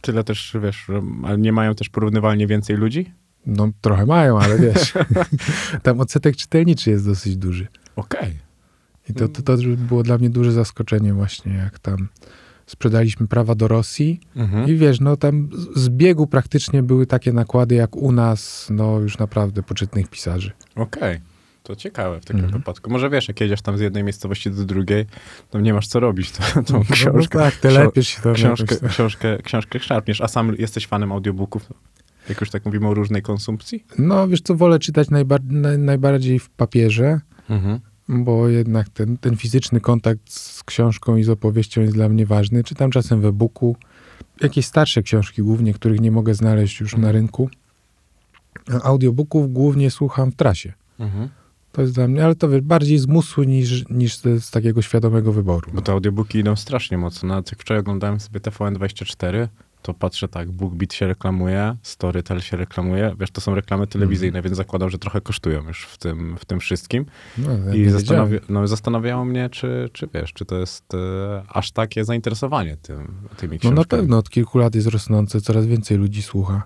Tyle 0.00 0.24
też, 0.24 0.56
wiesz, 0.62 0.86
ale 1.24 1.38
nie 1.38 1.52
mają 1.52 1.74
też 1.74 1.88
porównywalnie 1.88 2.46
więcej 2.46 2.76
ludzi? 2.76 3.12
No 3.46 3.68
trochę 3.80 4.06
mają, 4.06 4.38
ale 4.38 4.58
wiesz, 4.66 4.92
tam 5.82 6.00
odsetek 6.00 6.36
czytelniczy 6.36 6.90
jest 6.90 7.06
dosyć 7.06 7.36
duży. 7.36 7.66
Okej. 7.96 8.38
I 9.10 9.14
to, 9.14 9.28
to, 9.28 9.42
to 9.42 9.56
było 9.76 10.02
dla 10.02 10.18
mnie 10.18 10.30
duże 10.30 10.52
zaskoczenie 10.52 11.14
właśnie, 11.14 11.52
jak 11.52 11.78
tam 11.78 12.08
sprzedaliśmy 12.66 13.26
prawa 13.26 13.54
do 13.54 13.68
Rosji 13.68 14.20
Mhm. 14.36 14.68
i 14.68 14.74
wiesz, 14.76 15.00
no 15.00 15.16
tam 15.16 15.48
z- 15.74 15.88
biegu 15.88 16.26
praktycznie 16.26 16.82
były 16.82 17.06
takie 17.06 17.32
nakłady 17.32 17.74
jak 17.74 17.96
u 17.96 18.12
nas, 18.12 18.68
no 18.70 18.98
już 18.98 19.18
naprawdę 19.18 19.62
poczytnych 19.62 20.08
pisarzy. 20.08 20.50
Okej. 20.74 21.20
To 21.62 21.76
ciekawe 21.76 22.20
w 22.20 22.24
takim 22.24 22.44
Mhm. 22.44 22.60
wypadku. 22.60 22.90
Może 22.90 23.10
wiesz, 23.10 23.28
jak 23.28 23.40
jedziesz 23.40 23.62
tam 23.62 23.78
z 23.78 23.80
jednej 23.80 24.04
miejscowości 24.04 24.50
do 24.50 24.64
drugiej, 24.64 25.04
to 25.50 25.60
nie 25.60 25.74
masz 25.74 25.88
co 25.88 26.00
robić. 26.00 26.30
To, 26.30 26.62
tą 26.62 26.78
No, 26.78 26.84
książkę, 26.90 27.38
no 27.38 27.44
tak, 27.44 27.54
ty 27.56 27.70
lepiesz 27.70 28.08
się 28.08 28.22
tam 28.22 28.34
książkę, 28.34 28.74
jakoś- 28.74 28.90
książkę, 28.90 29.38
książkę 29.42 29.80
szarpniesz. 29.80 30.20
A 30.20 30.28
sam 30.28 30.54
jesteś 30.58 30.86
fanem 30.86 31.12
audiobooków? 31.12 31.62
Jak 32.28 32.40
już 32.40 32.50
tak 32.50 32.64
mówimy 32.64 32.88
o 32.88 32.94
różnej 32.94 33.22
konsumpcji? 33.22 33.84
No 33.98 34.28
wiesz 34.28 34.40
co, 34.40 34.54
wolę 34.54 34.78
czytać 34.78 35.08
najbar- 35.08 35.50
naj, 35.50 35.78
najbardziej 35.78 36.38
w 36.38 36.50
papierze, 36.50 37.20
Mhm. 37.50 37.80
Bo 38.08 38.48
jednak 38.48 38.88
ten, 38.88 39.18
ten 39.18 39.36
fizyczny 39.36 39.80
kontakt 39.80 40.32
z 40.32 40.62
książką 40.64 41.16
i 41.16 41.24
z 41.24 41.28
opowieścią 41.28 41.80
jest 41.80 41.94
dla 41.94 42.08
mnie 42.08 42.26
ważny. 42.26 42.64
Czytam 42.64 42.90
czasem 42.90 43.20
w 43.20 43.24
e-booku, 43.24 43.76
jakieś 44.40 44.66
starsze 44.66 45.02
książki 45.02 45.42
głównie, 45.42 45.74
których 45.74 46.00
nie 46.00 46.10
mogę 46.10 46.34
znaleźć 46.34 46.80
już 46.80 46.96
na 46.96 47.12
rynku. 47.12 47.50
A 48.72 48.82
Audiobooków 48.82 49.52
głównie 49.52 49.90
słucham 49.90 50.32
w 50.32 50.36
trasie. 50.36 50.72
Mhm. 50.98 51.28
To 51.72 51.82
jest 51.82 51.94
dla 51.94 52.08
mnie, 52.08 52.24
ale 52.24 52.34
to 52.34 52.48
wiesz, 52.48 52.60
bardziej 52.60 52.98
z 52.98 53.06
musu 53.06 53.42
niż, 53.42 53.88
niż 53.90 54.16
z, 54.16 54.44
z 54.44 54.50
takiego 54.50 54.82
świadomego 54.82 55.32
wyboru. 55.32 55.70
Bo 55.74 55.82
te 55.82 55.92
audiobooki 55.92 56.38
idą 56.38 56.56
strasznie 56.56 56.98
mocno. 56.98 57.28
Nawet 57.28 57.52
jak 57.52 57.60
wczoraj 57.60 57.80
oglądałem 57.80 58.20
sobie 58.20 58.40
TVN24, 58.40 59.48
to 59.86 59.94
patrzę 59.94 60.28
tak, 60.28 60.50
BookBeat 60.52 60.94
się 60.94 61.06
reklamuje, 61.06 61.76
Storytel 61.82 62.40
się 62.40 62.56
reklamuje. 62.56 63.14
Wiesz, 63.20 63.30
to 63.30 63.40
są 63.40 63.54
reklamy 63.54 63.86
telewizyjne, 63.86 64.42
więc 64.42 64.56
zakładam, 64.56 64.90
że 64.90 64.98
trochę 64.98 65.20
kosztują 65.20 65.68
już 65.68 65.84
w 65.84 65.98
tym, 65.98 66.36
w 66.38 66.44
tym 66.44 66.60
wszystkim. 66.60 67.06
No, 67.38 67.74
I 67.74 67.90
zastanawia, 67.90 68.38
no, 68.48 68.66
zastanawiało 68.66 69.24
mnie, 69.24 69.50
czy, 69.50 69.90
czy 69.92 70.08
wiesz, 70.14 70.32
czy 70.32 70.44
to 70.44 70.58
jest 70.58 70.94
e, 70.94 71.42
aż 71.48 71.72
takie 71.72 72.04
zainteresowanie 72.04 72.76
tym, 72.76 73.14
tymi 73.36 73.52
No 73.54 73.58
książkami. 73.60 73.76
na 73.76 73.84
pewno 73.84 74.18
od 74.18 74.30
kilku 74.30 74.58
lat 74.58 74.74
jest 74.74 74.86
rosnące, 74.88 75.40
coraz 75.40 75.66
więcej 75.66 75.98
ludzi 75.98 76.22
słucha. 76.22 76.62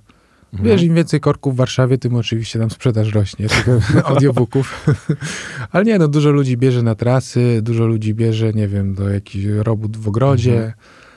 Mhm. 0.53 0.71
Wiesz, 0.71 0.83
im 0.83 0.95
więcej 0.95 1.21
korków 1.21 1.55
w 1.55 1.57
Warszawie, 1.57 1.99
tym 1.99 2.15
oczywiście 2.15 2.59
tam 2.59 2.71
sprzedaż 2.71 3.13
rośnie, 3.13 3.49
tego 3.49 3.81
audiobooków. 4.09 4.87
Ale 5.73 5.85
nie, 5.85 5.99
no 5.99 6.09
dużo 6.09 6.31
ludzi 6.31 6.57
bierze 6.57 6.83
na 6.83 6.95
trasy, 6.95 7.61
dużo 7.63 7.87
ludzi 7.87 8.15
bierze, 8.15 8.53
nie 8.53 8.69
wiem, 8.69 8.95
do 8.95 9.09
jakichś 9.09 9.45
robót 9.45 9.97
w 9.97 10.09
ogrodzie. 10.09 10.55
Mhm. 10.57 10.73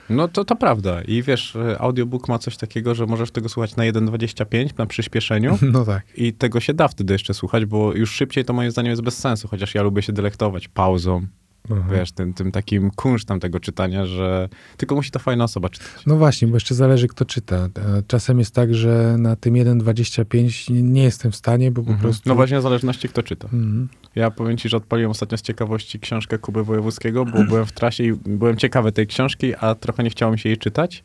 No 0.10 0.28
to, 0.28 0.46
to 0.46 0.56
prawda. 0.56 1.02
I 1.02 1.24
wiesz, 1.24 1.56
e, 1.56 1.82
audiobook 1.82 2.28
ma 2.28 2.40
coś 2.40 2.58
takiego, 2.58 2.96
że 2.96 3.06
możesz 3.06 3.32
tego 3.32 3.50
słuchać 3.50 3.76
na 3.76 3.84
1.25 3.84 4.78
na 4.78 4.86
przyspieszeniu 4.86 5.58
No 5.74 5.86
tak. 5.86 6.04
i 6.16 6.34
tego 6.34 6.60
się 6.60 6.74
da 6.74 6.88
wtedy 6.88 7.14
jeszcze 7.14 7.34
słuchać, 7.34 7.66
bo 7.66 7.94
już 7.94 8.12
szybciej 8.12 8.46
to 8.46 8.54
moim 8.54 8.72
zdaniem 8.72 8.90
jest 8.90 9.02
bez 9.02 9.18
sensu, 9.18 9.48
chociaż 9.48 9.76
ja 9.76 9.82
lubię 9.84 10.02
się 10.02 10.14
delektować 10.14 10.68
pauzą, 10.68 11.26
Aha. 11.72 11.82
wiesz, 11.92 12.12
tym, 12.12 12.34
tym 12.34 12.52
takim 12.52 12.92
kunsztem 12.92 13.40
tego 13.40 13.60
czytania, 13.60 14.06
że 14.06 14.50
tylko 14.78 14.96
musi 14.96 15.12
to 15.12 15.20
fajna 15.20 15.44
osoba 15.44 15.70
czytać. 15.70 15.88
No 16.06 16.16
właśnie, 16.18 16.48
bo 16.48 16.56
jeszcze 16.56 16.76
zależy 16.76 17.08
kto 17.08 17.26
czyta. 17.26 17.56
E, 17.56 17.70
Czasem 18.08 18.40
jest 18.40 18.56
tak, 18.56 18.74
że 18.76 19.16
na 19.20 19.36
tym 19.36 19.54
1.25 19.54 20.70
nie- 20.74 20.84
nie 20.84 21.04
jestem 21.04 21.32
w 21.32 21.36
stanie, 21.36 21.72
bo 21.72 21.82
po 21.82 21.90
Mhm. 21.92 22.00
prostu... 22.00 22.30
No 22.30 22.36
właśnie 22.36 22.60
w 22.60 22.62
zależności 22.62 23.10
kto 23.10 23.24
czyta. 23.24 23.46
Mhm. 23.46 23.90
Ja 24.16 24.32
powiem 24.32 24.58
ci, 24.58 24.70
że 24.70 24.78
odpaliłem 24.78 25.12
ostatnio 25.12 25.38
z 25.38 25.42
ciekawości 25.42 26.00
książkę 26.00 26.38
Kuby 26.40 26.64
Wojewódzkiego, 26.64 27.26
bo 27.26 27.44
byłem 27.44 27.66
w 27.66 27.72
trasie 27.72 28.04
i 28.04 28.14
byłem 28.14 28.58
ciekawy 28.58 28.92
tej 28.92 29.08
książki, 29.08 29.56
a 29.60 29.76
trochę 29.76 30.04
nie 30.04 30.10
chciało 30.10 30.32
mi 30.32 30.40
się 30.40 30.50
jej 30.50 30.58
czytać. 30.58 31.04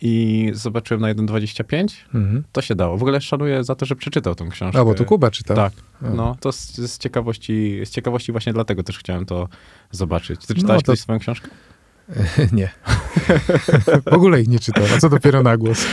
I 0.00 0.50
zobaczyłem 0.54 1.00
na 1.00 1.08
1.25, 1.14 1.86
Mhm. 2.14 2.44
to 2.52 2.62
się 2.62 2.74
dało. 2.74 2.96
W 2.98 3.02
ogóle 3.02 3.20
szanuję 3.20 3.64
za 3.64 3.74
to, 3.74 3.86
że 3.86 3.96
przeczytał 3.96 4.34
tą 4.34 4.48
książkę. 4.48 4.80
A, 4.80 4.84
bo 4.84 4.94
to 4.94 5.04
Kuba 5.04 5.30
czytał. 5.30 5.56
Tak, 5.56 5.72
A. 6.02 6.10
no 6.10 6.36
to 6.40 6.52
z, 6.52 6.74
z, 6.74 6.98
ciekawości, 6.98 7.80
z 7.84 7.90
ciekawości 7.90 8.32
właśnie 8.32 8.52
dlatego 8.52 8.82
też 8.82 8.98
chciałem 8.98 9.26
to 9.26 9.48
zobaczyć. 9.90 10.46
Ty 10.46 10.54
No 10.54 10.60
czytałeś 10.60 10.82
to- 10.82 10.86
kiedyś 10.92 11.00
swoją 11.00 11.18
książkę? 11.18 11.48
nie. 12.52 12.68
w 14.10 14.12
ogóle 14.12 14.40
ich 14.40 14.48
nie 14.48 14.58
czytał, 14.58 14.84
a 14.96 14.98
co 15.00 15.08
dopiero 15.08 15.42
na 15.42 15.56
głos. 15.56 15.86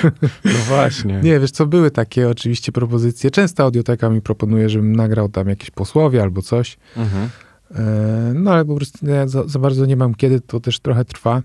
No 0.45 0.51
właśnie. 0.67 1.19
Nie, 1.23 1.39
wiesz 1.39 1.51
co, 1.51 1.65
były 1.65 1.91
takie 1.91 2.29
oczywiście 2.29 2.71
propozycje. 2.71 3.31
Często 3.31 3.63
audioteka 3.63 4.09
mi 4.09 4.21
proponuje, 4.21 4.69
żebym 4.69 4.95
nagrał 4.95 5.29
tam 5.29 5.49
jakieś 5.49 5.71
posłowie 5.71 6.21
albo 6.21 6.41
coś. 6.41 6.77
Mhm. 6.97 7.29
E, 7.75 8.33
No 8.35 8.51
ale 8.53 8.65
po 8.65 8.75
prostu 8.75 9.05
ja 9.07 9.27
za, 9.27 9.47
za 9.47 9.59
bardzo 9.59 9.85
nie 9.85 9.95
mam 9.95 10.15
kiedy, 10.15 10.41
to 10.41 10.59
też 10.59 10.79
trochę 10.79 11.05
trwa. 11.05 11.41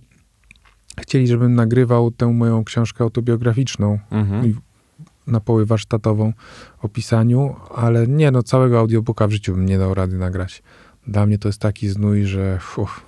Chcieli, 1.01 1.27
żebym 1.29 1.55
nagrywał 1.55 2.11
tę 2.11 2.27
moją 2.27 2.65
książkę 2.65 3.05
autobiograficzną 3.05 3.99
Mhm. 4.11 4.47
i 4.47 4.55
na 5.27 5.41
poły 5.41 5.67
warsztatową 5.67 6.33
o 6.83 6.89
pisaniu, 6.89 7.57
ale 7.75 8.07
nie, 8.07 8.31
no 8.31 8.43
całego 8.43 8.79
audiobooka 8.79 9.27
w 9.27 9.31
życiu 9.33 9.53
bym 9.55 9.67
nie 9.67 9.79
dał 9.79 9.95
rady 9.95 10.19
nagrać. 10.19 10.63
Dla 11.07 11.27
mnie 11.27 11.39
to 11.39 11.49
jest 11.49 11.61
taki 11.61 11.89
znój, 11.89 12.25
że 12.25 12.59
uff. 12.77 13.01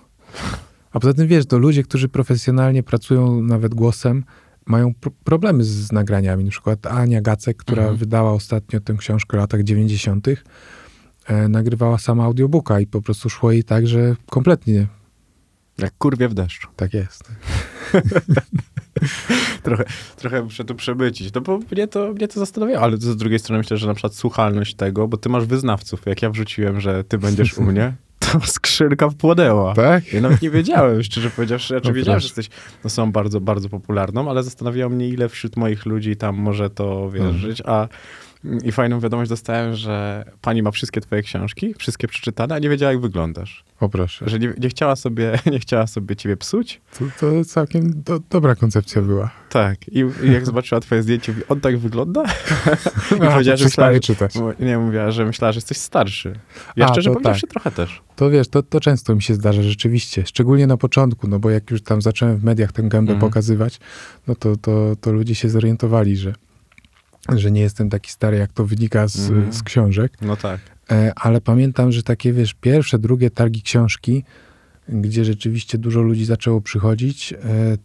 A 0.92 1.00
poza 1.00 1.14
tym 1.14 1.28
wiesz, 1.28 1.46
to 1.46 1.58
ludzie, 1.58 1.82
którzy 1.82 2.08
profesjonalnie 2.08 2.82
pracują 2.82 3.42
nawet 3.42 3.74
głosem, 3.74 4.24
mają 4.66 4.94
pro- 4.94 5.10
problemy 5.24 5.64
z, 5.64 5.68
z 5.68 5.92
nagraniami. 5.92 6.44
Na 6.44 6.50
przykład 6.50 6.86
Ania 6.86 7.20
Gacek, 7.22 7.56
która 7.56 7.82
Mhm. 7.82 7.98
wydała 7.98 8.32
ostatnio 8.32 8.80
tę 8.80 8.94
książkę 8.98 9.36
w 9.36 9.40
latach 9.40 9.62
90., 9.62 10.28
e, 11.26 11.48
nagrywała 11.48 11.98
sama 11.98 12.24
audiobooka 12.24 12.80
i 12.80 12.86
po 12.86 13.02
prostu 13.02 13.30
szło 13.30 13.52
jej 13.52 13.64
tak, 13.64 13.86
że 13.86 14.16
kompletnie 14.30 14.86
Jak 15.78 15.92
kurwie 15.98 16.28
w 16.28 16.34
deszczu. 16.34 16.68
tak 16.76 16.94
jest. 16.94 17.24
Trochę, 19.62 19.84
trochę 20.16 20.42
muszę 20.42 20.64
to 20.64 20.74
przebycić. 20.74 21.34
No 21.34 21.40
bo 21.40 21.58
mnie 21.72 21.88
to, 21.88 22.12
mnie 22.12 22.28
to 22.28 22.40
zastanawiało, 22.40 22.80
ale 22.84 22.96
z 22.96 23.16
drugiej 23.16 23.38
strony 23.38 23.58
myślę, 23.58 23.76
że 23.76 23.86
na 23.86 23.94
przykład 23.94 24.14
słuchalność 24.14 24.74
tego, 24.74 25.08
bo 25.08 25.16
ty 25.16 25.28
masz 25.28 25.44
wyznawców. 25.46 26.06
Jak 26.06 26.22
ja 26.22 26.30
wrzuciłem, 26.30 26.80
że 26.80 27.04
ty 27.04 27.18
będziesz 27.18 27.58
u 27.58 27.62
mnie, 27.62 27.94
to 28.18 28.40
skrzynka 28.40 29.10
wpłynęła. 29.10 29.74
Tak? 29.74 30.12
Ja 30.12 30.20
nawet 30.20 30.42
nie 30.42 30.50
wiedziałem, 30.50 31.02
szczerze 31.02 31.30
powiedziawszy. 31.30 31.68
Znaczy 31.68 31.88
No 31.88 31.94
wiedziałem, 31.94 32.20
że 32.20 32.26
jesteś 32.26 32.48
osobą 32.84 33.12
bardzo, 33.12 33.40
bardzo 33.40 33.68
popularną, 33.68 34.30
ale 34.30 34.42
zastanawiało 34.42 34.90
mnie, 34.90 35.08
ile 35.08 35.28
wśród 35.28 35.56
moich 35.56 35.86
ludzi 35.86 36.16
tam 36.16 36.36
może 36.36 36.70
to 36.70 37.10
wierzyć. 37.10 37.62
A 37.66 37.88
i 38.64 38.72
fajną 38.72 39.00
wiadomość 39.00 39.28
dostałem, 39.30 39.74
że 39.74 40.24
pani 40.40 40.62
ma 40.62 40.70
wszystkie 40.70 41.00
twoje 41.00 41.22
książki, 41.22 41.74
wszystkie 41.78 42.08
przeczytane, 42.08 42.54
a 42.54 42.58
nie 42.58 42.68
wiedziała, 42.68 42.92
jak 42.92 43.00
wyglądasz. 43.00 43.64
O 43.80 43.88
proszę. 43.88 44.28
Że 44.28 44.38
nie, 44.38 44.52
nie, 44.60 44.68
chciała, 44.68 44.96
sobie, 44.96 45.38
nie 45.52 45.58
chciała 45.58 45.86
sobie 45.86 46.16
ciebie 46.16 46.36
psuć. 46.36 46.80
To, 46.98 47.04
to 47.20 47.44
całkiem 47.44 48.02
do, 48.02 48.20
dobra 48.30 48.54
koncepcja 48.54 49.02
była. 49.02 49.30
Tak. 49.48 49.88
I, 49.88 49.98
I 50.24 50.32
jak 50.32 50.46
zobaczyła 50.46 50.80
twoje 50.80 51.02
zdjęcie, 51.02 51.34
on 51.48 51.60
tak 51.60 51.78
wygląda? 51.78 52.22
I 53.20 53.22
A, 53.22 53.30
powiedziała, 53.30 53.56
że 53.56 53.64
myślała, 53.64 53.92
że, 53.92 54.00
czytać. 54.00 54.34
nie, 54.60 54.78
mówiła, 54.78 55.10
że 55.10 55.24
myślała, 55.24 55.52
że 55.52 55.56
jesteś 55.56 55.78
starszy. 55.78 56.32
Ja 56.76 56.86
A, 56.86 56.92
szczerze 56.92 57.10
powiedziawszy 57.10 57.40
tak. 57.42 57.50
trochę 57.50 57.70
też. 57.70 58.02
To 58.16 58.30
wiesz, 58.30 58.48
to, 58.48 58.62
to 58.62 58.80
często 58.80 59.14
mi 59.14 59.22
się 59.22 59.34
zdarza 59.34 59.62
rzeczywiście, 59.62 60.26
szczególnie 60.26 60.66
na 60.66 60.76
początku, 60.76 61.28
no 61.28 61.38
bo 61.38 61.50
jak 61.50 61.70
już 61.70 61.82
tam 61.82 62.02
zacząłem 62.02 62.36
w 62.36 62.44
mediach 62.44 62.72
tę 62.72 62.82
gębę 62.82 63.12
Mhm. 63.12 63.20
pokazywać, 63.20 63.80
no 64.26 64.34
to, 64.34 64.56
to, 64.56 64.96
to 65.00 65.12
ludzie 65.12 65.34
się 65.34 65.48
zorientowali, 65.48 66.16
że, 66.16 66.32
że 67.36 67.50
nie 67.50 67.60
jestem 67.60 67.90
taki 67.90 68.10
stary, 68.10 68.36
jak 68.36 68.52
to 68.52 68.66
wynika 68.66 69.08
z, 69.08 69.30
Mhm. 69.30 69.52
z 69.52 69.62
książek. 69.62 70.12
No 70.22 70.36
tak. 70.36 70.60
E, 70.90 71.12
ale 71.16 71.40
pamiętam, 71.40 71.92
że 71.92 72.02
takie, 72.02 72.32
wiesz, 72.32 72.54
pierwsze, 72.54 72.98
drugie 72.98 73.30
targi 73.30 73.62
książki, 73.62 74.24
gdzie 74.88 75.24
rzeczywiście 75.24 75.78
dużo 75.78 76.02
ludzi 76.02 76.24
zaczęło 76.24 76.60
przychodzić, 76.60 77.32
e, 77.32 77.36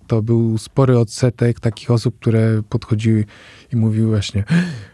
to 0.07 0.21
był 0.21 0.57
spory 0.57 0.97
odsetek 0.97 1.59
takich 1.59 1.91
osób, 1.91 2.19
które 2.19 2.61
podchodziły 2.69 3.25
i 3.73 3.75
mówiły 3.75 4.07
właśnie, 4.07 4.43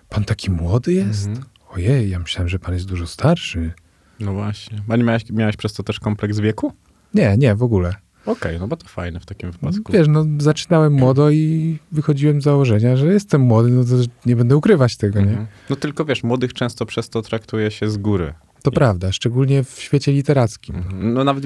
pan 0.09 0.23
taki 0.23 0.51
młody 0.51 0.93
jest? 0.93 1.27
Mhm. 1.27 1.45
Ojej, 1.69 2.09
ja 2.09 2.19
myślałem, 2.19 2.49
że 2.49 2.59
pan 2.59 2.73
jest 2.73 2.85
dużo 2.85 3.07
starszy. 3.07 3.71
No 4.19 4.33
właśnie. 4.33 4.81
A 4.89 4.95
nie 4.95 5.03
miałeś, 5.03 5.29
miałeś 5.29 5.55
przez 5.57 5.73
to 5.73 5.83
też 5.83 5.99
kompleks 5.99 6.39
wieku? 6.39 6.73
Nie, 7.13 7.37
nie, 7.37 7.55
w 7.55 7.63
ogóle. 7.63 7.95
Okej, 8.25 8.59
no 8.59 8.67
bo 8.67 8.75
to 8.77 8.87
fajne 8.87 9.19
w 9.19 9.25
takim 9.25 9.51
wypadku. 9.51 9.93
Wiesz, 9.93 10.07
no 10.07 10.25
zaczynałem 10.37 10.93
młodo 10.93 11.29
i 11.29 11.77
wychodziłem 11.91 12.41
z 12.41 12.43
założenia, 12.43 12.97
że 12.97 13.07
jestem 13.13 13.41
młody, 13.41 13.69
no 13.69 13.83
to 13.83 13.89
nie 14.25 14.35
będę 14.35 14.57
ukrywać 14.57 14.97
tego, 14.97 15.19
nie? 15.21 15.27
Mhm. 15.29 15.47
No 15.69 15.75
tylko 15.75 16.05
wiesz, 16.05 16.23
młodych 16.23 16.53
często 16.53 16.85
przez 16.85 17.09
to 17.09 17.21
traktuje 17.21 17.71
się 17.71 17.89
z 17.89 17.97
góry. 17.97 18.33
To 18.63 18.71
prawda, 18.71 19.11
szczególnie 19.11 19.63
w 19.63 19.69
świecie 19.81 20.11
literackim. 20.11 20.75
Mhm. 20.75 21.13
No 21.13 21.23
nawet 21.23 21.45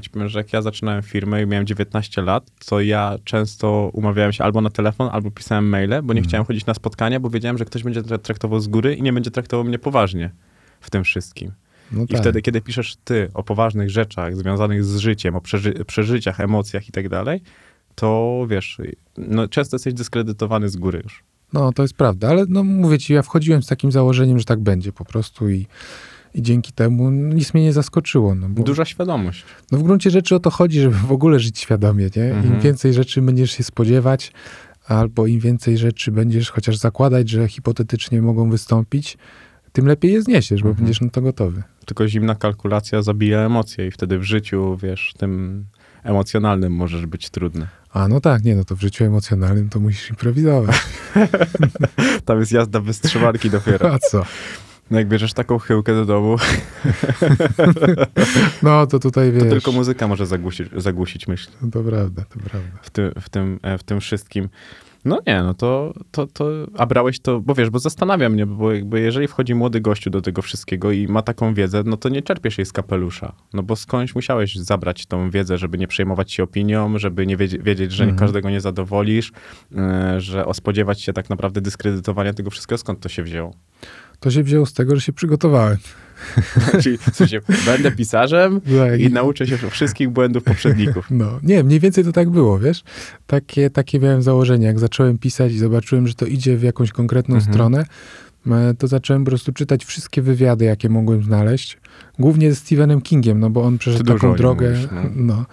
ci 0.00 0.10
powiem, 0.10 0.28
że 0.28 0.38
jak 0.38 0.52
ja 0.52 0.62
zaczynałem 0.62 1.02
firmę 1.02 1.42
i 1.42 1.46
miałem 1.46 1.66
19 1.66 2.22
lat, 2.22 2.50
to 2.66 2.80
ja 2.80 3.16
często 3.24 3.90
umawiałem 3.92 4.32
się 4.32 4.44
albo 4.44 4.60
na 4.60 4.70
telefon, 4.70 5.08
albo 5.12 5.30
pisałem 5.30 5.68
maile, 5.68 5.88
bo 6.02 6.12
nie 6.14 6.18
Mhm. 6.20 6.24
chciałem 6.24 6.46
chodzić 6.46 6.66
na 6.66 6.74
spotkania, 6.74 7.20
bo 7.20 7.30
wiedziałem, 7.30 7.58
że 7.58 7.64
ktoś 7.64 7.82
będzie 7.82 8.02
tra- 8.02 8.18
traktował 8.18 8.60
z 8.60 8.68
góry 8.68 8.94
i 8.94 9.02
nie 9.02 9.12
będzie 9.12 9.30
traktował 9.30 9.64
mnie 9.64 9.78
poważnie 9.78 10.30
w 10.80 10.90
tym 10.90 11.04
wszystkim. 11.04 11.52
No 11.92 12.02
I 12.02 12.06
tak. 12.06 12.20
wtedy, 12.20 12.42
kiedy 12.42 12.60
piszesz 12.60 12.96
ty 13.04 13.28
o 13.34 13.42
poważnych 13.42 13.90
rzeczach 13.90 14.36
związanych 14.36 14.84
z 14.84 14.96
życiem, 14.96 15.36
o 15.36 15.40
przeży- 15.40 15.84
przeżyciach, 15.84 16.40
emocjach 16.40 16.88
i 16.88 16.92
tak 16.92 17.08
dalej, 17.08 17.40
to 17.94 18.46
wiesz, 18.50 18.80
no, 19.18 19.48
często 19.48 19.74
jesteś 19.74 19.94
dyskredytowany 19.94 20.68
z 20.68 20.76
góry 20.76 21.00
już. 21.04 21.22
No, 21.52 21.72
to 21.72 21.82
jest 21.82 21.94
prawda, 21.94 22.28
ale 22.28 22.44
no 22.48 22.64
mówię 22.64 22.98
ci, 22.98 23.12
ja 23.12 23.22
wchodziłem 23.22 23.62
z 23.62 23.66
takim 23.66 23.92
założeniem, 23.92 24.38
że 24.38 24.44
tak 24.44 24.60
będzie 24.60 24.92
po 24.92 25.04
prostu 25.04 25.50
i, 25.50 25.66
i 26.34 26.42
dzięki 26.42 26.72
temu 26.72 27.10
nic 27.10 27.54
mnie 27.54 27.62
nie 27.62 27.72
zaskoczyło. 27.72 28.34
No, 28.34 28.48
bo, 28.48 28.62
Duża 28.62 28.84
świadomość. 28.84 29.44
no 29.72 29.78
w 29.78 29.82
gruncie 29.82 30.10
rzeczy 30.10 30.34
o 30.34 30.40
to 30.40 30.50
chodzi, 30.50 30.80
żeby 30.80 30.94
w 30.96 31.12
ogóle 31.12 31.40
żyć 31.40 31.58
świadomie, 31.58 32.08
nie? 32.16 32.28
Im 32.28 32.32
Mhm. 32.36 32.60
więcej 32.60 32.94
rzeczy 32.94 33.22
będziesz 33.22 33.50
się 33.50 33.62
spodziewać, 33.64 34.32
albo 34.86 35.26
im 35.26 35.40
więcej 35.40 35.78
rzeczy 35.78 36.12
będziesz 36.12 36.50
chociaż 36.50 36.76
zakładać, 36.76 37.28
że 37.28 37.48
hipotetycznie 37.48 38.22
mogą 38.22 38.50
wystąpić, 38.50 39.18
tym 39.72 39.86
lepiej 39.86 40.12
je 40.12 40.22
zniesiesz, 40.22 40.62
bo 40.62 40.68
Mhm. 40.68 40.84
będziesz 40.84 41.00
na 41.00 41.10
to 41.10 41.22
gotowy. 41.22 41.62
Tylko 41.86 42.08
zimna 42.08 42.34
kalkulacja 42.34 43.02
zabija 43.02 43.40
emocje 43.40 43.86
i 43.86 43.90
wtedy 43.90 44.18
w 44.18 44.22
życiu, 44.22 44.76
wiesz, 44.82 45.14
tym 45.18 45.64
emocjonalnym 46.02 46.72
możesz 46.72 47.06
być 47.06 47.30
trudny. 47.30 47.66
A 47.92 48.08
no 48.08 48.20
tak, 48.20 48.44
nie, 48.44 48.54
no 48.56 48.64
to 48.64 48.76
w 48.76 48.80
życiu 48.80 49.04
emocjonalnym 49.04 49.68
to 49.68 49.80
musisz 49.80 50.10
improwizować. 50.10 50.76
Tam 52.24 52.40
jest 52.40 52.52
jazda 52.52 52.80
bez 52.80 53.00
trzymarki 53.00 53.50
dopiero. 53.50 53.92
A 53.94 53.98
co? 53.98 54.24
No 54.90 54.98
jak 54.98 55.08
bierzesz 55.08 55.32
taką 55.32 55.58
chyłkę 55.58 55.94
do 55.94 56.04
domu, 56.06 56.36
No 58.62 58.86
to 58.86 58.98
tutaj 58.98 59.32
wiesz. 59.32 59.42
to 59.42 59.48
tylko 59.50 59.72
muzyka 59.72 60.08
może 60.08 60.26
zagłusić, 60.26 60.68
zagłusić 60.76 61.28
myśl 61.28 61.50
To 61.72 61.82
prawda, 61.82 62.24
to 62.24 62.38
prawda. 62.50 62.68
w 62.82 62.90
tym, 62.90 63.12
w 63.20 63.28
tym, 63.30 63.58
e, 63.62 63.78
w 63.78 63.82
tym 63.82 64.00
wszystkim. 64.00 64.48
No 65.04 65.20
nie, 65.26 65.42
no 65.42 65.54
to, 65.54 65.94
to, 66.10 66.26
to, 66.26 66.46
a 66.78 66.86
brałeś 66.86 67.20
to, 67.20 67.40
bo 67.40 67.54
wiesz, 67.54 67.70
bo 67.70 67.78
zastanawia 67.78 68.28
mnie, 68.28 68.46
bo 68.46 68.72
jakby 68.72 69.00
jeżeli 69.00 69.28
wchodzi 69.28 69.54
młody 69.54 69.80
gościu 69.80 70.10
do 70.10 70.20
tego 70.20 70.42
wszystkiego 70.42 70.92
i 70.92 71.08
ma 71.08 71.22
taką 71.22 71.54
wiedzę, 71.54 71.82
no 71.86 71.96
to 71.96 72.08
nie 72.08 72.22
czerpiesz 72.22 72.58
jej 72.58 72.66
z 72.66 72.72
kapelusza, 72.72 73.32
no 73.52 73.62
bo 73.62 73.76
skądś 73.76 74.14
musiałeś 74.14 74.56
zabrać 74.56 75.06
tą 75.06 75.30
wiedzę, 75.30 75.58
żeby 75.58 75.78
nie 75.78 75.88
przejmować 75.88 76.32
się 76.32 76.42
opinią, 76.42 76.98
żeby 76.98 77.26
nie 77.26 77.36
wiedzieć, 77.36 77.62
wiedzieć 77.62 77.92
że 77.92 78.04
Mhm. 78.04 78.18
każdego 78.18 78.50
nie 78.50 78.60
zadowolisz, 78.60 79.32
e, 79.76 80.20
że 80.20 80.44
spodziewać 80.52 81.00
się 81.02 81.12
tak 81.12 81.30
naprawdę 81.30 81.60
dyskredytowania 81.60 82.32
tego 82.32 82.50
wszystkiego, 82.50 82.78
skąd 82.78 83.00
to 83.00 83.08
się 83.08 83.22
wzięło? 83.22 83.54
To 84.20 84.30
się 84.30 84.42
wzięło 84.42 84.66
z 84.66 84.72
tego, 84.72 84.94
że 84.94 85.00
się 85.00 85.12
przygotowałem. 85.12 85.76
Czyli 86.82 86.98
będę 87.66 87.90
pisarzem 87.92 88.60
Tak, 88.60 89.00
i 89.00 89.10
nauczę 89.10 89.46
się 89.46 89.56
wszystkich 89.58 90.10
błędów 90.10 90.42
poprzedników. 90.44 91.06
No, 91.10 91.40
nie, 91.42 91.64
mniej 91.64 91.80
więcej 91.80 92.04
to 92.04 92.12
tak 92.12 92.30
było, 92.30 92.58
wiesz? 92.58 92.84
Takie, 93.26 93.70
takie 93.70 93.98
miałem 94.00 94.22
założenie. 94.22 94.66
Jak 94.66 94.78
zacząłem 94.78 95.18
pisać 95.18 95.52
i 95.52 95.58
zobaczyłem, 95.58 96.08
że 96.08 96.14
to 96.14 96.26
idzie 96.26 96.56
w 96.56 96.62
jakąś 96.62 96.92
konkretną 96.92 97.34
Mhm. 97.36 97.52
stronę, 97.54 97.84
e, 98.46 98.74
to 98.78 98.86
zacząłem 98.86 99.24
po 99.24 99.30
prostu 99.30 99.52
czytać 99.52 99.84
wszystkie 99.84 100.22
wywiady, 100.22 100.64
jakie 100.64 100.88
mogłem 100.88 101.22
znaleźć. 101.24 101.78
Głównie 102.18 102.52
z 102.52 102.58
Stephenem 102.58 103.00
Kingiem, 103.00 103.40
no 103.40 103.50
bo 103.50 103.62
on 103.62 103.78
przeszedł 103.78 104.04
taką 104.12 104.36
drogę, 104.36 104.70
mówisz, 104.70 104.88
no. 104.92 105.02
no. 105.16 105.44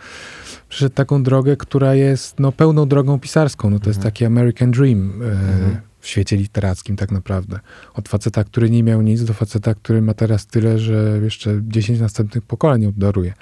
Przeszedł 0.69 0.95
taką 0.95 1.23
drogę, 1.23 1.58
która 1.58 1.95
jest 1.95 2.39
no, 2.39 2.51
pełną 2.51 2.88
drogą 2.88 3.19
pisarską. 3.19 3.69
No, 3.69 3.79
to 3.79 3.89
jest 3.89 3.97
Mhm. 3.99 4.12
taki 4.13 4.25
American 4.25 4.71
Dream 4.71 5.21
e, 5.21 5.25
Mhm. 5.25 5.77
W 5.99 6.07
świecie 6.07 6.38
literackim 6.38 6.95
tak 6.95 7.12
naprawdę. 7.12 7.59
Od 7.93 8.09
faceta, 8.09 8.43
który 8.43 8.69
nie 8.69 8.83
miał 8.83 9.01
nic, 9.01 9.23
do 9.23 9.33
faceta, 9.33 9.75
który 9.75 10.01
ma 10.01 10.13
teraz 10.13 10.47
tyle, 10.47 10.79
że 10.79 11.19
jeszcze 11.23 11.59
10 11.63 11.99
następnych 11.99 12.43
pokoleń 12.43 12.85
obdaruje. 12.85 13.33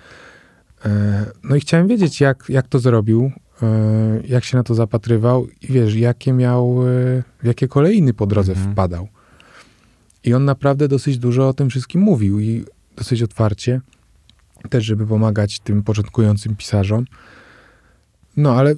E, 0.86 1.26
No 1.44 1.56
i 1.56 1.60
chciałem 1.60 1.88
wiedzieć, 1.88 2.22
jak, 2.22 2.46
jak 2.50 2.68
to 2.68 2.80
zrobił, 2.80 3.32
e, 3.62 3.68
jak 4.28 4.44
się 4.44 4.58
na 4.58 4.64
to 4.64 4.76
zapatrywał 4.76 5.48
i 5.62 5.68
wiesz, 5.68 5.96
jakie 5.96 6.34
miał, 6.34 6.82
e, 6.88 7.24
w 7.44 7.46
jakie 7.46 7.68
kolejny 7.68 8.14
po 8.14 8.26
drodze 8.28 8.52
Mhm. 8.52 8.72
wpadał. 8.72 9.08
I 10.24 10.34
on 10.34 10.46
naprawdę 10.46 10.88
dosyć 10.88 11.18
dużo 11.18 11.48
o 11.50 11.54
tym 11.54 11.70
wszystkim 11.70 12.02
mówił 12.02 12.40
i 12.40 12.66
dosyć 12.96 13.24
otwarcie, 13.24 13.82
też 14.70 14.86
żeby 14.86 15.08
pomagać 15.08 15.60
tym 15.60 15.84
początkującym 15.84 16.56
pisarzom. 16.56 17.06
No 18.38 18.56
ale 18.56 18.76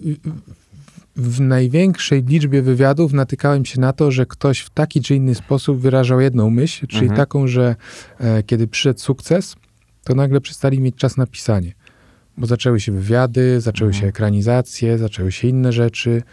w, 1.15 1.39
największej 1.39 2.23
liczbie 2.23 2.61
wywiadów 2.61 3.13
natykałem 3.13 3.65
się 3.65 3.79
na 3.79 3.93
to, 3.93 4.11
że 4.11 4.25
ktoś 4.25 4.59
w 4.59 4.69
taki 4.69 5.01
czy 5.01 5.15
inny 5.15 5.35
sposób 5.35 5.79
wyrażał 5.79 6.19
jedną 6.21 6.49
myśl, 6.49 6.87
czyli 6.87 7.01
Mhm. 7.01 7.17
taką, 7.17 7.47
że 7.47 7.75
e, 8.19 8.43
kiedy 8.43 8.67
przyszedł 8.67 8.99
sukces, 8.99 9.55
to 10.03 10.15
nagle 10.15 10.41
przestali 10.41 10.79
mieć 10.79 10.95
czas 10.95 11.17
na 11.17 11.27
pisanie. 11.27 11.73
Bo 12.37 12.47
zaczęły 12.47 12.79
się 12.79 12.91
wywiady, 12.91 13.61
zaczęły 13.61 13.89
Mhm. 13.89 14.01
się 14.01 14.07
ekranizacje, 14.07 14.97
zaczęły 14.97 15.31
się 15.31 15.47
inne 15.47 15.71
rzeczy 15.71 16.23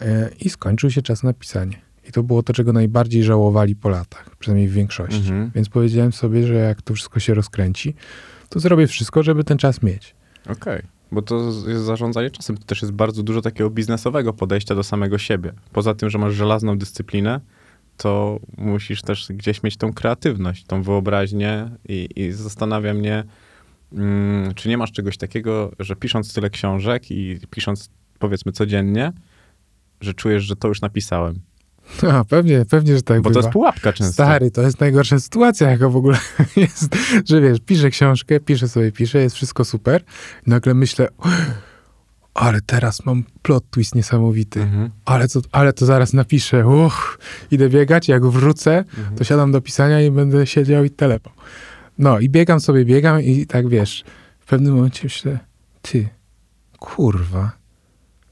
e, 0.00 0.30
i 0.40 0.50
skończył 0.50 0.90
się 0.90 1.02
czas 1.02 1.22
na 1.22 1.32
pisanie. 1.32 1.80
I 2.08 2.12
to 2.12 2.22
było 2.22 2.42
to, 2.42 2.52
czego 2.52 2.72
najbardziej 2.72 3.24
żałowali 3.24 3.76
po 3.76 3.88
latach, 3.88 4.36
przynajmniej 4.36 4.68
w 4.68 4.72
większości. 4.72 5.18
Mhm. 5.20 5.50
Więc 5.54 5.68
powiedziałem 5.68 6.12
sobie, 6.12 6.46
że 6.46 6.54
jak 6.54 6.82
to 6.82 6.94
wszystko 6.94 7.20
się 7.20 7.34
rozkręci, 7.34 7.94
to 8.48 8.60
zrobię 8.60 8.86
wszystko, 8.86 9.22
żeby 9.22 9.44
ten 9.44 9.58
czas 9.58 9.82
mieć. 9.82 10.14
Okej, 10.48 10.82
bo 11.12 11.22
to 11.22 11.44
jest 11.66 11.84
zarządzanie 11.84 12.30
czasem. 12.30 12.56
To 12.56 12.64
też 12.64 12.82
jest 12.82 12.92
bardzo 12.92 13.22
dużo 13.22 13.42
takiego 13.42 13.70
biznesowego 13.70 14.32
podejścia 14.32 14.74
do 14.74 14.82
samego 14.82 15.18
siebie. 15.18 15.52
Poza 15.72 15.94
tym, 15.94 16.10
że 16.10 16.18
masz 16.18 16.34
żelazną 16.34 16.78
dyscyplinę, 16.78 17.40
to 17.96 18.40
musisz 18.58 19.02
też 19.02 19.26
gdzieś 19.30 19.62
mieć 19.62 19.76
tą 19.76 19.92
kreatywność, 19.92 20.64
tą 20.64 20.82
wyobraźnię 20.82 21.70
i, 21.88 22.08
i 22.16 22.32
zastanawia 22.32 22.94
mnie, 22.94 23.24
mm, 23.92 24.54
czy 24.54 24.68
nie 24.68 24.78
masz 24.78 24.92
czegoś 24.92 25.16
takiego, 25.16 25.72
że 25.78 25.96
pisząc 25.96 26.34
tyle 26.34 26.50
książek 26.50 27.10
i 27.10 27.38
pisząc 27.50 27.90
powiedzmy 28.18 28.52
codziennie, 28.52 29.12
że 30.00 30.14
czujesz, 30.14 30.44
że 30.44 30.56
to 30.56 30.68
już 30.68 30.80
napisałem. 30.80 31.40
A, 32.12 32.24
pewnie, 32.24 32.64
pewnie, 32.70 32.96
że 32.96 33.02
tak 33.02 33.16
Bo 33.20 33.22
to 33.22 33.28
bywa. 33.30 33.40
jest 33.40 33.52
pułapka 33.52 33.92
często. 33.92 34.12
Stary, 34.12 34.50
to 34.50 34.62
jest 34.62 34.80
najgorsza 34.80 35.18
sytuacja, 35.20 35.70
jaka 35.70 35.88
w 35.88 35.96
ogóle 35.96 36.18
jest, 36.56 36.96
że 37.28 37.40
wiesz, 37.40 37.58
piszę 37.66 37.90
książkę, 37.90 38.40
piszę 38.40 38.68
sobie, 38.68 38.92
piszę, 38.92 39.18
jest 39.18 39.36
wszystko 39.36 39.64
super. 39.64 40.02
I 40.46 40.50
nagle 40.50 40.74
myślę, 40.74 41.08
ale 42.34 42.60
teraz 42.60 43.06
mam 43.06 43.24
plot 43.42 43.64
twist 43.70 43.94
niesamowity. 43.94 44.60
Mhm. 44.62 44.90
Ale, 45.04 45.28
to, 45.28 45.40
ale 45.52 45.72
to 45.72 45.86
zaraz 45.86 46.12
napiszę. 46.12 46.66
Uch, 46.68 47.18
idę 47.50 47.68
biegać, 47.68 48.08
jak 48.08 48.26
wrócę, 48.26 48.78
Mhm. 48.78 49.16
to 49.16 49.24
siadam 49.24 49.52
do 49.52 49.60
pisania 49.60 50.00
i 50.00 50.10
będę 50.10 50.46
siedział 50.46 50.84
i 50.84 50.90
telepał. 50.90 51.32
No 51.98 52.18
i 52.18 52.28
biegam 52.30 52.60
sobie, 52.60 52.84
biegam 52.84 53.20
i 53.22 53.46
tak 53.46 53.68
wiesz, 53.68 54.04
w 54.40 54.46
pewnym 54.46 54.74
momencie 54.74 55.00
myślę, 55.04 55.38
ty, 55.82 56.08
kurwa, 56.78 57.50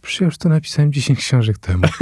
przecież 0.02 0.38
to 0.38 0.48
napisałem 0.48 0.92
10 0.92 1.18
książek 1.18 1.58
temu. 1.58 1.82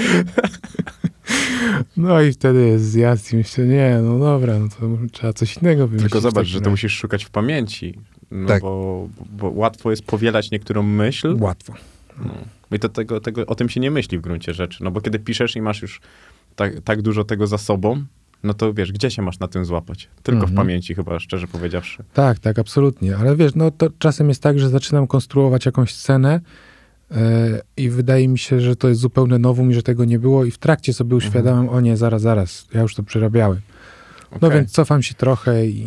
No 1.96 2.22
i 2.22 2.32
wtedy 2.32 2.66
jest 2.66 2.84
zjazd 2.90 3.32
i 3.32 3.36
myślę, 3.36 3.66
nie, 3.66 3.98
no 4.02 4.18
dobra, 4.18 4.58
no 4.58 4.68
to 4.68 4.98
trzeba 5.12 5.32
coś 5.32 5.56
innego 5.56 5.86
wymyślić. 5.88 6.12
Tylko 6.12 6.18
w 6.18 6.22
zobacz, 6.22 6.46
że 6.46 6.60
to 6.60 6.70
musisz 6.70 6.92
szukać 6.92 7.24
w 7.24 7.30
pamięci, 7.30 7.98
no 8.30 8.48
Tak. 8.48 8.62
bo, 8.62 9.08
bo 9.30 9.50
łatwo 9.50 9.90
jest 9.90 10.04
powielać 10.04 10.50
niektórą 10.50 10.82
myśl, 10.82 11.36
Łatwo. 11.40 11.74
No. 12.24 12.34
I 12.72 12.78
to 12.78 12.88
tego, 12.88 13.20
tego, 13.20 13.46
o 13.46 13.54
tym 13.54 13.68
się 13.68 13.80
nie 13.80 13.90
myśli 13.90 14.18
w 14.18 14.20
gruncie 14.20 14.54
rzeczy. 14.54 14.84
No 14.84 14.90
bo 14.90 15.00
kiedy 15.00 15.18
piszesz 15.18 15.56
i 15.56 15.62
masz 15.62 15.82
już 15.82 16.00
tak, 16.56 16.80
tak 16.80 17.02
dużo 17.02 17.24
tego 17.24 17.46
za 17.46 17.58
sobą, 17.58 18.04
no 18.42 18.54
to 18.54 18.74
wiesz, 18.74 18.92
gdzie 18.92 19.10
się 19.10 19.22
masz 19.22 19.38
na 19.38 19.48
tym 19.48 19.64
złapać? 19.64 20.08
Tylko 20.22 20.40
w 20.40 20.50
Mhm. 20.50 20.56
pamięci 20.56 20.94
chyba, 20.94 21.18
szczerze 21.18 21.46
powiedziawszy. 21.46 22.04
Tak, 22.14 22.38
tak, 22.38 22.58
absolutnie. 22.58 23.16
Ale 23.16 23.36
wiesz, 23.36 23.54
no 23.54 23.70
to 23.70 23.88
czasem 23.98 24.28
jest 24.28 24.42
tak, 24.42 24.58
że 24.58 24.68
zaczynam 24.68 25.06
konstruować 25.06 25.66
jakąś 25.66 25.94
scenę 25.94 26.40
i 27.76 27.90
wydaje 27.90 28.28
mi 28.28 28.38
się, 28.38 28.60
że 28.60 28.76
to 28.76 28.88
jest 28.88 29.00
zupełne 29.00 29.38
nowum 29.38 29.70
i 29.70 29.74
że 29.74 29.82
tego 29.82 30.04
nie 30.04 30.18
było 30.18 30.44
i 30.44 30.50
w 30.50 30.58
trakcie 30.58 30.92
sobie 30.92 31.16
uświadamiam, 31.16 31.68
o 31.68 31.80
nie, 31.80 31.96
zaraz, 31.96 32.22
zaraz, 32.22 32.66
ja 32.74 32.80
już 32.80 32.94
to 32.94 33.02
przerabiałem. 33.02 33.60
No 34.42 34.50
więc 34.50 34.70
cofam 34.70 35.02
się 35.02 35.14
trochę 35.14 35.66
i, 35.66 35.80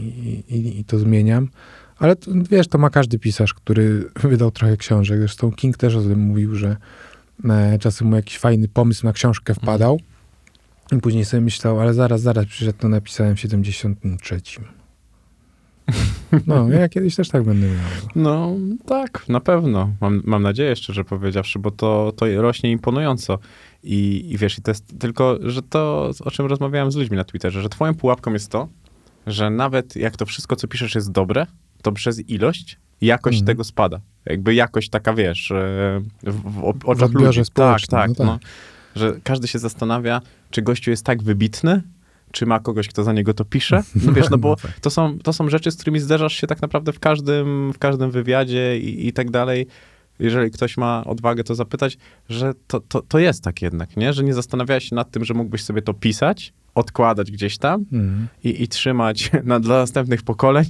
i, 0.50 0.80
i 0.80 0.86
to 0.86 1.00
zmieniam. 1.00 1.50
Ale 1.98 2.16
to, 2.16 2.32
wiesz, 2.50 2.68
to 2.68 2.78
ma 2.78 2.90
każdy 2.90 3.20
pisarz, 3.20 3.54
który 3.54 4.10
wydał 4.24 4.52
trochę 4.52 4.78
książek. 4.78 5.20
Zresztą 5.20 5.52
King 5.52 5.78
też 5.78 5.96
o 5.96 6.02
tym 6.02 6.20
mówił, 6.20 6.56
że 6.56 6.78
e, 7.50 7.80
czasem 7.80 8.08
mu 8.08 8.16
jakiś 8.16 8.38
fajny 8.38 8.68
pomysł 8.68 9.06
na 9.06 9.14
książkę 9.14 9.54
wpadał 9.54 10.00
i 10.92 10.98
później 10.98 11.26
sobie 11.26 11.42
myślał, 11.42 11.80
ale 11.80 11.94
zaraz, 11.94 12.22
zaraz, 12.22 12.46
przecież 12.46 12.74
to 12.78 12.90
napisałem 12.90 13.36
w 13.36 13.40
73. 13.40 14.42
No, 16.48 16.70
ja 16.70 16.90
kiedyś 16.90 17.16
też 17.16 17.30
tak 17.30 17.44
będę 17.44 17.68
miał. 17.68 17.76
No 18.16 18.52
tak, 18.86 19.30
na 19.30 19.40
pewno. 19.40 19.90
Mam, 20.02 20.22
mam 20.26 20.44
nadzieję, 20.44 20.76
szczerze 20.76 21.04
powiedziawszy, 21.04 21.60
bo 21.60 21.72
to, 21.72 22.14
to 22.16 22.42
rośnie 22.42 22.72
imponująco. 22.72 23.40
I, 23.84 24.26
I 24.32 24.38
wiesz, 24.38 24.58
i 24.58 24.62
to 24.62 24.72
jest 24.72 25.00
tylko, 25.00 25.38
że 25.42 25.62
to, 25.62 26.12
o 26.26 26.32
czym 26.32 26.46
rozmawiałem 26.46 26.92
z 26.92 26.96
ludźmi 26.96 27.18
na 27.18 27.24
Twitterze, 27.24 27.62
że 27.62 27.70
twoją 27.70 27.96
pułapką 27.96 28.34
jest 28.34 28.52
to, 28.52 28.68
że 29.28 29.50
nawet 29.50 29.96
jak 29.96 30.18
to 30.18 30.26
wszystko, 30.26 30.56
co 30.56 30.68
piszesz 30.68 30.96
jest 30.96 31.12
dobre, 31.12 31.46
to 31.82 31.92
przez 31.92 32.30
ilość 32.30 32.78
jakość 33.02 33.40
Mhm. 33.40 33.46
tego 33.48 33.64
spada. 33.64 34.00
Jakby 34.26 34.54
jakość 34.54 34.90
taka, 34.90 35.14
wiesz, 35.14 35.52
e, 35.52 36.02
w, 36.24 36.42
w 36.52 36.86
oczach 36.86 37.04
odbiorze 37.10 37.42
ludzi. 37.42 37.52
Tak, 37.54 37.82
tak, 37.88 38.10
no 38.10 38.16
tak. 38.16 38.26
no. 38.28 38.40
Że 38.96 39.14
każdy 39.24 39.48
się 39.48 39.60
zastanawia, 39.60 40.22
czy 40.52 40.62
gościu 40.62 40.92
jest 40.92 41.06
tak 41.06 41.24
wybitny, 41.24 41.82
czy 42.34 42.46
ma 42.46 42.60
kogoś, 42.60 42.88
kto 42.88 43.04
za 43.04 43.14
niego 43.14 43.34
to 43.34 43.46
pisze. 43.46 43.84
No 44.06 44.14
wiesz, 44.18 44.30
no 44.30 44.38
bo 44.38 44.50
No 44.50 44.56
tak. 44.56 44.80
to 44.80 44.90
są, 44.90 45.20
to 45.20 45.34
są 45.34 45.50
rzeczy, 45.50 45.72
z 45.72 45.76
którymi 45.76 46.00
zderzasz 46.00 46.34
się 46.34 46.48
tak 46.48 46.62
naprawdę 46.62 46.94
w 46.94 47.00
każdym, 47.00 47.74
w 47.74 47.78
każdym 47.80 48.12
wywiadzie 48.12 48.80
i, 48.80 49.08
i 49.08 49.14
tak 49.14 49.32
dalej. 49.32 49.68
Jeżeli 50.20 50.52
ktoś 50.52 50.78
ma 50.78 51.04
odwagę 51.06 51.44
to 51.44 51.56
zapytać, 51.56 51.98
że 52.30 52.54
to, 52.68 52.80
to, 52.80 53.02
to 53.02 53.20
jest 53.20 53.44
tak 53.44 53.62
jednak, 53.62 53.98
nie? 53.98 54.14
Że 54.14 54.24
nie 54.24 54.34
zastanawiałeś 54.34 54.90
się 54.90 54.96
nad 54.96 55.12
tym, 55.12 55.26
że 55.26 55.34
mógłbyś 55.34 55.64
sobie 55.64 55.82
to 55.82 55.94
pisać, 55.94 56.54
odkładać 56.76 57.32
gdzieś 57.32 57.58
tam 57.58 57.86
Mhm. 57.94 58.28
i, 58.44 58.64
i 58.64 58.68
trzymać 58.68 59.32
na, 59.44 59.60
dla 59.60 59.78
następnych 59.78 60.22
pokoleń. 60.24 60.66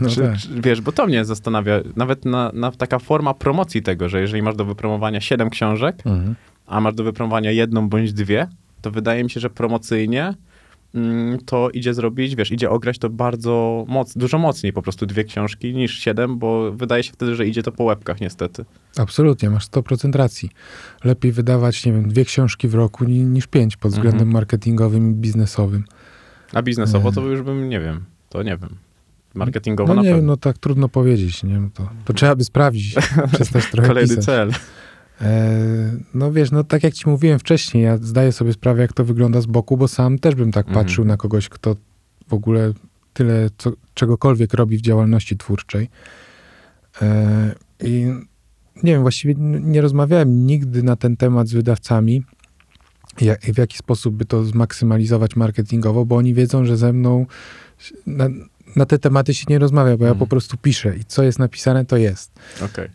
No 0.00 0.08
czy, 0.10 0.20
tak. 0.20 0.36
czy, 0.38 0.48
wiesz, 0.60 0.80
bo 0.80 0.92
to 0.92 1.06
mnie 1.06 1.24
zastanawia, 1.24 1.80
nawet 1.96 2.24
na, 2.24 2.50
na 2.54 2.70
taka 2.72 2.98
forma 2.98 3.34
promocji 3.34 3.82
tego, 3.82 4.08
że 4.08 4.20
jeżeli 4.20 4.42
masz 4.42 4.56
do 4.56 4.64
wypromowania 4.64 5.20
siedem 5.20 5.50
książek, 5.50 6.02
Mhm. 6.06 6.34
a 6.66 6.80
masz 6.80 6.94
do 6.94 7.04
wypromowania 7.04 7.50
jedną 7.50 7.88
bądź 7.88 8.12
dwie, 8.12 8.48
to 8.82 8.90
wydaje 8.90 9.24
mi 9.24 9.30
się, 9.30 9.40
że 9.40 9.50
promocyjnie 9.50 10.22
mm, 10.22 10.34
to 11.46 11.70
idzie 11.70 11.94
zrobić, 11.94 12.36
wiesz, 12.36 12.50
idzie 12.52 12.70
ograć 12.70 12.98
to 12.98 13.10
bardzo 13.10 13.84
moc, 13.88 14.16
dużo 14.16 14.38
mocniej 14.38 14.72
po 14.72 14.82
prostu 14.82 15.06
dwie 15.06 15.24
książki 15.24 15.74
niż 15.74 15.98
siedem, 15.98 16.38
bo 16.38 16.72
wydaje 16.72 17.02
się 17.02 17.12
wtedy, 17.12 17.34
że 17.34 17.46
idzie 17.46 17.62
to 17.62 17.72
po 17.72 17.84
łebkach 17.84 18.20
niestety. 18.20 18.64
Absolutnie, 18.98 19.50
masz 19.50 19.66
100% 19.68 20.14
racji. 20.16 20.50
Lepiej 21.04 21.32
wydawać, 21.32 21.86
nie 21.86 21.92
wiem, 21.92 22.08
dwie 22.08 22.24
książki 22.24 22.68
w 22.68 22.74
roku 22.74 23.04
ni- 23.04 23.24
niż 23.24 23.46
pięć 23.46 23.76
pod 23.76 23.90
względem 23.92 24.20
Mhm. 24.20 24.32
marketingowym 24.32 25.10
i 25.10 25.14
biznesowym. 25.14 25.84
A 26.52 26.62
biznesowo 26.62 27.12
to 27.12 27.20
Nie. 27.20 27.26
już 27.26 27.42
bym, 27.42 27.68
nie 27.68 27.80
wiem, 27.80 28.04
to 28.28 28.42
nie 28.42 28.56
wiem. 28.56 28.76
Marketingowo 29.34 29.88
No 29.94 30.02
na 30.02 30.08
nie 30.08 30.14
pewno. 30.14 30.26
no 30.26 30.36
tak 30.36 30.58
trudno 30.58 30.88
powiedzieć, 30.88 31.42
nie? 31.44 31.60
No 31.60 31.68
To, 31.74 31.88
to 32.04 32.12
trzeba 32.12 32.36
by 32.36 32.44
sprawdzić, 32.44 32.94
przestać 33.34 33.70
trochę 33.70 33.88
Kolejny 33.88 34.08
pisać. 34.08 34.24
cel. 34.24 34.52
E, 35.20 35.96
no 36.14 36.32
wiesz, 36.32 36.50
no 36.50 36.64
tak 36.64 36.82
jak 36.84 36.94
ci 36.94 37.08
mówiłem 37.08 37.38
wcześniej, 37.38 37.84
ja 37.84 37.96
zdaję 37.96 38.32
sobie 38.32 38.52
sprawę, 38.52 38.82
jak 38.82 38.92
to 38.92 39.04
wygląda 39.04 39.40
z 39.40 39.46
boku, 39.46 39.76
bo 39.76 39.88
sam 39.88 40.18
też 40.18 40.34
bym 40.34 40.52
tak 40.52 40.68
Mhm. 40.68 40.84
patrzył 40.84 41.04
na 41.04 41.16
kogoś, 41.16 41.48
kto 41.48 41.76
w 42.28 42.34
ogóle 42.34 42.72
tyle 43.12 43.50
co, 43.58 43.72
czegokolwiek 43.94 44.54
robi 44.54 44.78
w 44.78 44.80
działalności 44.80 45.36
twórczej. 45.36 45.88
E, 47.02 47.54
I 47.84 48.06
nie 48.82 48.92
wiem, 48.92 49.02
właściwie 49.02 49.34
nie 49.60 49.80
rozmawiałem 49.80 50.46
nigdy 50.46 50.82
na 50.82 50.96
ten 50.96 51.16
temat 51.16 51.48
z 51.48 51.52
wydawcami, 51.52 52.22
jak, 53.20 53.40
w 53.40 53.58
jaki 53.58 53.78
sposób 53.78 54.14
by 54.14 54.24
to 54.24 54.44
zmaksymalizować 54.44 55.36
marketingowo, 55.36 56.04
bo 56.04 56.16
oni 56.16 56.34
wiedzą, 56.34 56.64
że 56.64 56.76
ze 56.76 56.92
mną 56.92 57.26
na, 58.76 58.86
te 58.86 58.98
tematy 58.98 59.34
się 59.34 59.44
nie 59.48 59.58
rozmawia, 59.58 59.96
bo 59.96 60.04
ja 60.04 60.10
Mhm. 60.10 60.18
po 60.18 60.26
prostu 60.26 60.56
piszę 60.56 60.96
i 60.96 61.04
co 61.04 61.22
jest 61.22 61.38
napisane, 61.38 61.84
to 61.84 61.96
jest. 61.96 62.32
Okej. 62.64 62.88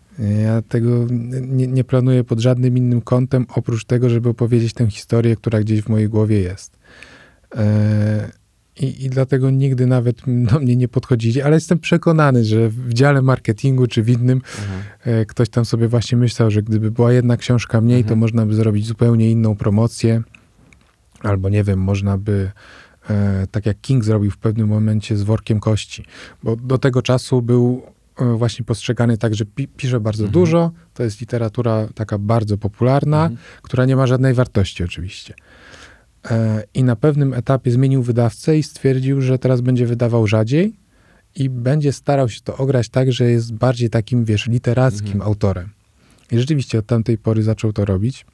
Ja 0.43 0.61
tego 0.61 1.05
nie, 1.41 1.67
nie 1.67 1.83
planuję 1.83 2.23
pod 2.23 2.39
żadnym 2.39 2.77
innym 2.77 3.01
kątem, 3.01 3.45
oprócz 3.49 3.85
tego, 3.85 4.09
żeby 4.09 4.29
opowiedzieć 4.29 4.73
tę 4.73 4.89
historię, 4.91 5.35
która 5.35 5.59
gdzieś 5.59 5.81
w 5.81 5.89
mojej 5.89 6.09
głowie 6.09 6.39
jest. 6.39 6.77
E, 7.55 8.31
I, 8.79 9.05
I 9.05 9.09
dlatego 9.09 9.49
nigdy 9.49 9.85
nawet 9.87 10.17
do 10.51 10.59
mnie 10.59 10.75
nie 10.75 10.87
podchodzili, 10.87 11.41
ale 11.41 11.55
jestem 11.55 11.79
przekonany, 11.79 12.43
że 12.45 12.69
w 12.69 12.93
dziale 12.93 13.21
marketingu 13.21 13.87
czy 13.87 14.03
w 14.03 14.09
innym 14.09 14.41
Mhm. 14.59 14.81
e, 15.21 15.25
ktoś 15.25 15.49
tam 15.49 15.65
sobie 15.65 15.87
właśnie 15.87 16.17
myślał, 16.17 16.51
że 16.51 16.63
gdyby 16.63 16.91
była 16.91 17.13
jedna 17.13 17.37
książka 17.37 17.81
mniej, 17.81 18.01
to 18.03 18.07
Mhm. 18.07 18.19
można 18.19 18.45
by 18.45 18.55
zrobić 18.55 18.85
zupełnie 18.87 19.31
inną 19.31 19.55
promocję, 19.55 20.21
albo 21.21 21.49
nie 21.49 21.63
wiem, 21.63 21.79
można 21.79 22.17
by 22.17 22.51
tak 23.51 23.65
jak 23.65 23.81
King 23.81 24.03
zrobił 24.03 24.31
w 24.31 24.37
pewnym 24.37 24.67
momencie 24.67 25.17
z 25.17 25.23
workiem 25.23 25.59
kości, 25.59 26.05
bo 26.43 26.55
do 26.55 26.77
tego 26.77 27.01
czasu 27.01 27.41
był 27.41 27.81
e, 28.21 28.33
właśnie 28.37 28.65
postrzegany 28.65 29.17
tak, 29.17 29.35
że 29.35 29.45
pi 29.45 29.67
pisze 29.67 29.99
bardzo 29.99 30.23
Mhm. 30.23 30.33
dużo, 30.33 30.71
to 30.93 31.03
jest 31.03 31.21
literatura 31.21 31.87
taka 31.95 32.17
bardzo 32.17 32.57
popularna, 32.57 33.21
Mhm. 33.23 33.37
która 33.61 33.85
nie 33.85 33.95
ma 33.95 34.07
żadnej 34.07 34.33
wartości 34.33 34.83
oczywiście. 34.83 35.33
E, 36.31 36.63
I 36.73 36.83
na 36.83 36.95
pewnym 36.95 37.33
etapie 37.33 37.71
zmienił 37.71 38.03
wydawcę 38.03 38.57
i 38.57 38.63
stwierdził, 38.63 39.21
że 39.21 39.39
teraz 39.39 39.61
będzie 39.61 39.85
wydawał 39.85 40.27
rzadziej 40.27 40.73
i 41.35 41.49
będzie 41.49 41.93
starał 41.93 42.29
się 42.29 42.41
to 42.43 42.57
ograć 42.57 42.89
tak, 42.89 43.11
że 43.11 43.31
jest 43.31 43.53
bardziej 43.53 43.89
takim, 43.89 44.25
wiesz, 44.25 44.47
literackim 44.47 45.05
Mhm. 45.11 45.21
autorem. 45.21 45.69
I 46.31 46.39
rzeczywiście 46.39 46.79
od 46.79 46.85
tamtej 46.85 47.17
pory 47.17 47.43
zaczął 47.43 47.73
to 47.73 47.85
robić, 47.85 48.25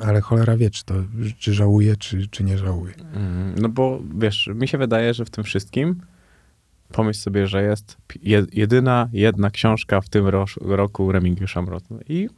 ale 0.00 0.20
cholera 0.20 0.56
wie, 0.56 0.70
czy 0.70 0.84
to 0.84 0.94
czy 1.38 1.54
żałuje, 1.54 1.96
czy, 1.96 2.28
czy 2.28 2.44
nie 2.44 2.58
żałuje. 2.58 2.94
Mhm. 2.94 3.54
No 3.60 3.68
bo 3.68 4.00
wiesz, 4.18 4.50
mi 4.54 4.68
się 4.68 4.78
wydaje, 4.78 5.14
że 5.14 5.24
w 5.24 5.30
tym 5.30 5.44
wszystkim 5.44 6.00
pomyśl 6.92 7.20
sobie, 7.20 7.46
że 7.46 7.62
jest 7.62 7.96
jedyna, 8.52 9.08
jedna 9.12 9.50
książka 9.50 10.00
w 10.00 10.08
tym 10.08 10.26
ro, 10.26 10.44
roku 10.60 11.12
Remigiusza 11.12 11.62
Mrozu. 11.62 11.98
I 12.08 12.28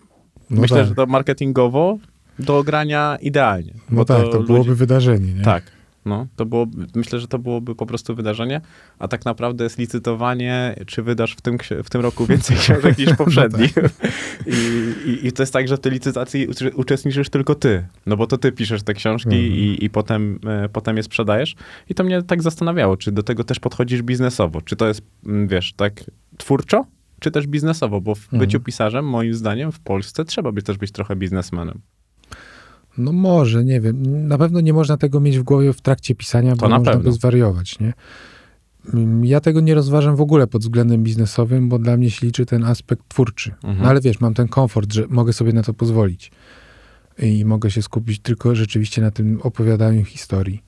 No 0.50 0.60
myślę, 0.60 0.76
tak. 0.78 0.86
że 0.88 0.94
to 0.94 1.06
marketingowo 1.06 1.98
do 2.38 2.58
ogrania 2.58 3.18
idealnie. 3.20 3.72
No 3.90 4.04
tak, 4.04 4.22
to, 4.22 4.38
ludzi- 4.38 4.46
byłoby 4.46 4.74
wydarzenie, 4.76 5.32
nie? 5.34 5.42
Tak. 5.42 5.75
No, 6.06 6.26
to 6.36 6.46
było, 6.46 6.66
myślę, 6.94 7.20
że 7.20 7.28
to 7.28 7.38
byłoby 7.38 7.74
po 7.74 7.86
prostu 7.86 8.14
wydarzenie, 8.14 8.60
a 8.98 9.08
tak 9.08 9.24
naprawdę 9.24 9.64
jest 9.64 9.78
licytowanie, 9.78 10.74
czy 10.86 11.02
wydasz 11.02 11.32
w 11.32 11.40
tym, 11.40 11.58
w 11.84 11.90
tym 11.90 12.00
roku 12.00 12.26
więcej 12.26 12.56
książek 12.62 12.98
niż 12.98 13.14
poprzedni. 13.16 13.66
I, 14.46 14.56
i, 15.10 15.26
I 15.26 15.32
to 15.32 15.42
jest 15.42 15.52
tak, 15.52 15.68
że 15.68 15.76
w 15.76 15.80
tej 15.80 15.92
licytacji 15.92 16.46
uczestniczysz 16.74 17.28
tylko 17.30 17.54
ty, 17.54 17.86
no 18.06 18.16
bo 18.16 18.26
to 18.26 18.38
ty 18.38 18.52
piszesz 18.52 18.82
te 18.82 18.94
książki 18.94 19.28
Mhm. 19.28 19.52
i, 19.54 19.84
i 19.84 19.90
potem, 19.90 20.38
e, 20.46 20.68
potem 20.68 20.96
je 20.96 21.02
sprzedajesz. 21.02 21.54
I 21.88 21.94
to 21.94 22.04
mnie 22.04 22.22
tak 22.22 22.42
zastanawiało, 22.42 22.96
czy 22.96 23.12
do 23.12 23.22
tego 23.22 23.44
też 23.44 23.60
podchodzisz 23.60 24.02
biznesowo, 24.02 24.60
czy 24.62 24.76
to 24.76 24.88
jest, 24.88 25.02
mm, 25.26 25.48
wiesz, 25.48 25.72
tak 25.76 26.04
twórczo, 26.36 26.86
czy 27.20 27.30
też 27.30 27.46
biznesowo, 27.46 28.00
bo 28.00 28.14
w 28.14 28.24
Mhm. 28.24 28.40
byciu 28.40 28.60
pisarzem, 28.60 29.04
moim 29.08 29.34
zdaniem, 29.34 29.72
w 29.72 29.80
Polsce 29.80 30.24
trzeba 30.24 30.52
być 30.52 30.66
też 30.66 30.78
być 30.78 30.92
trochę 30.92 31.16
biznesmenem. 31.16 31.80
No 32.98 33.12
może, 33.12 33.64
nie 33.64 33.80
wiem. 33.80 34.26
Na 34.28 34.38
pewno 34.38 34.60
nie 34.60 34.72
można 34.72 34.96
tego 34.96 35.20
mieć 35.20 35.38
w 35.38 35.42
głowie 35.42 35.72
w 35.72 35.80
trakcie 35.80 36.14
pisania, 36.14 36.50
To 36.50 36.56
bo 36.56 36.68
na 36.68 36.78
można 36.78 36.92
pewno. 36.92 37.10
by 37.10 37.16
zwariować, 37.16 37.78
nie? 37.80 37.92
Mm, 38.94 39.24
Ja 39.24 39.40
tego 39.40 39.60
nie 39.60 39.74
rozważam 39.74 40.16
w 40.16 40.20
ogóle 40.20 40.46
pod 40.46 40.62
względem 40.62 41.02
biznesowym, 41.02 41.68
bo 41.68 41.78
dla 41.78 41.96
mnie 41.96 42.10
się 42.10 42.26
liczy 42.26 42.46
ten 42.46 42.64
aspekt 42.64 43.02
twórczy. 43.08 43.50
Mhm. 43.64 43.78
No 43.82 43.88
ale 43.88 44.00
wiesz, 44.00 44.20
mam 44.20 44.34
ten 44.34 44.48
komfort, 44.48 44.92
że 44.92 45.04
mogę 45.08 45.32
sobie 45.32 45.52
na 45.52 45.62
to 45.62 45.74
pozwolić. 45.74 46.30
I 47.18 47.44
mogę 47.44 47.70
się 47.70 47.82
skupić 47.82 48.18
tylko 48.20 48.54
rzeczywiście 48.54 49.02
na 49.02 49.10
tym 49.10 49.40
opowiadaniu 49.42 50.04
historii. 50.04 50.62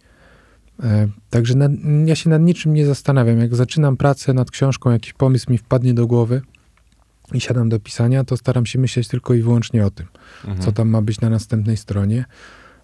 E, 0.83 1.09
Także 1.31 1.55
na, 1.55 1.69
ja 2.07 2.15
się 2.15 2.31
nad 2.31 2.43
niczym 2.43 2.73
nie 2.75 2.87
zastanawiam. 2.87 3.39
Jak 3.39 3.55
zaczynam 3.55 3.97
pracę 3.97 4.33
nad 4.35 4.51
książką, 4.51 4.91
jakiś 4.91 5.13
pomysł 5.13 5.51
mi 5.53 5.59
wpadnie 5.59 5.95
do 5.95 6.07
głowy 6.07 6.43
i 7.33 7.41
siadam 7.41 7.69
do 7.69 7.81
pisania, 7.81 8.25
to 8.25 8.37
staram 8.37 8.67
się 8.67 8.79
myśleć 8.79 9.09
tylko 9.09 9.35
i 9.35 9.43
wyłącznie 9.43 9.87
o 9.87 9.91
tym 9.91 10.07
Mhm. 10.45 10.61
co 10.63 10.73
tam 10.73 10.89
ma 10.89 11.03
być 11.03 11.21
na 11.21 11.31
następnej 11.31 11.77
stronie. 11.77 12.25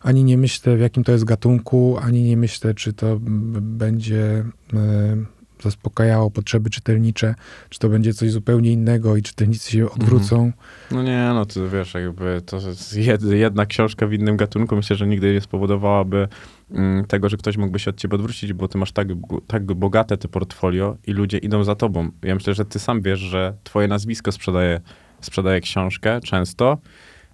Ani 0.01 0.25
nie 0.25 0.39
myślę, 0.39 0.77
w 0.77 0.81
jakim 0.81 1.05
to 1.05 1.13
jest 1.13 1.25
gatunku, 1.25 1.99
ani 2.03 2.23
nie 2.23 2.37
myślę, 2.37 2.75
czy 2.75 2.93
to 2.93 3.19
będzie 3.61 4.45
e, 4.75 5.17
zaspokajało 5.65 6.31
potrzeby 6.31 6.71
czytelnicze, 6.71 7.35
czy 7.69 7.79
to 7.79 7.89
będzie 7.89 8.15
coś 8.15 8.31
zupełnie 8.31 8.73
innego 8.73 9.17
i 9.17 9.23
czytelnicy 9.23 9.71
się 9.71 9.91
odwrócą. 9.91 10.53
No 10.91 11.03
nie, 11.03 11.31
no 11.35 11.47
to 11.47 11.69
wiesz, 11.69 11.95
jakby 11.95 12.43
to 12.47 12.59
jed, 12.97 13.23
jedna 13.23 13.67
książka 13.67 14.07
w 14.07 14.13
innym 14.13 14.37
gatunku, 14.37 14.77
myślę, 14.77 14.97
że 14.97 15.07
nigdy 15.07 15.33
nie 15.33 15.41
spowodowałaby 15.41 16.29
mm, 16.71 17.05
tego, 17.05 17.29
że 17.29 17.37
ktoś 17.37 17.57
mógłby 17.57 17.79
się 17.79 17.91
od 17.91 17.97
ciebie 17.97 18.15
odwrócić, 18.15 18.53
bo 18.53 18.69
ty 18.69 18.79
masz 18.79 18.93
tak, 18.93 19.09
tak 19.47 19.65
bogate 19.65 20.17
te 20.17 20.29
portfolio 20.29 20.97
i 21.07 21.13
ludzie 21.13 21.39
idą 21.39 21.65
za 21.65 21.75
tobą. 21.75 22.11
Ja 22.23 22.35
myślę, 22.35 22.55
że 22.55 22.65
ty 22.65 22.79
sam 22.79 23.03
wiesz, 23.03 23.21
że 23.21 23.55
twoje 23.65 23.89
nazwisko 23.89 24.33
sprzedaje, 24.33 24.81
sprzedaje 25.21 25.61
książkę 25.61 26.21
często, 26.21 26.79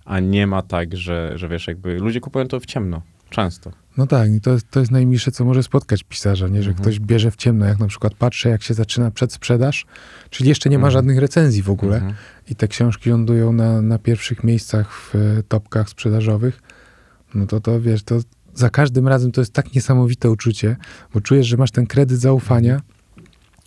a 0.05 0.21
nie 0.21 0.47
ma 0.47 0.63
tak, 0.63 0.97
że, 0.97 1.33
że 1.35 1.49
wiesz, 1.49 1.67
jakby 1.67 1.99
ludzie 1.99 2.21
kupują 2.21 2.49
to 2.49 2.61
w 2.61 2.67
ciemno. 2.67 3.03
Często. 3.31 3.73
No 3.97 4.07
tak, 4.07 4.29
to 4.43 4.51
jest, 4.51 4.71
to 4.71 4.81
jest 4.81 4.93
najmilsze, 4.93 5.31
co 5.31 5.45
może 5.45 5.63
spotkać 5.63 6.03
pisarza, 6.03 6.49
nie? 6.49 6.63
że 6.63 6.71
Mhm. 6.71 6.83
ktoś 6.83 7.01
bierze 7.01 7.31
w 7.31 7.37
ciemno. 7.37 7.67
Jak 7.67 7.79
na 7.79 7.87
przykład 7.87 8.15
patrzę, 8.15 8.49
jak 8.49 8.63
się 8.63 8.75
zaczyna 8.75 9.11
przedsprzedaż, 9.11 9.87
czyli 10.31 10.49
jeszcze 10.49 10.71
nie 10.71 10.79
ma 10.79 10.87
Mhm. 10.87 10.93
żadnych 10.93 11.19
recenzji 11.19 11.63
w 11.63 11.71
ogóle 11.71 11.97
Mhm. 11.97 12.15
i 12.51 12.57
te 12.57 12.69
książki 12.69 13.11
lądują 13.11 13.53
na, 13.53 13.83
na 13.83 13.99
pierwszych 13.99 14.45
miejscach 14.45 14.93
w 14.93 15.15
e, 15.15 15.43
topkach 15.43 15.89
sprzedażowych, 15.89 16.63
no 17.35 17.47
to 17.47 17.61
to 17.61 17.81
wiesz, 17.81 18.03
to 18.03 18.21
za 18.55 18.71
każdym 18.71 19.09
razem 19.09 19.33
to 19.33 19.41
jest 19.41 19.53
tak 19.53 19.75
niesamowite 19.75 20.31
uczucie, 20.31 20.77
bo 21.15 21.21
czujesz, 21.21 21.47
że 21.47 21.57
masz 21.57 21.71
ten 21.71 21.87
kredyt 21.87 22.19
zaufania, 22.19 22.81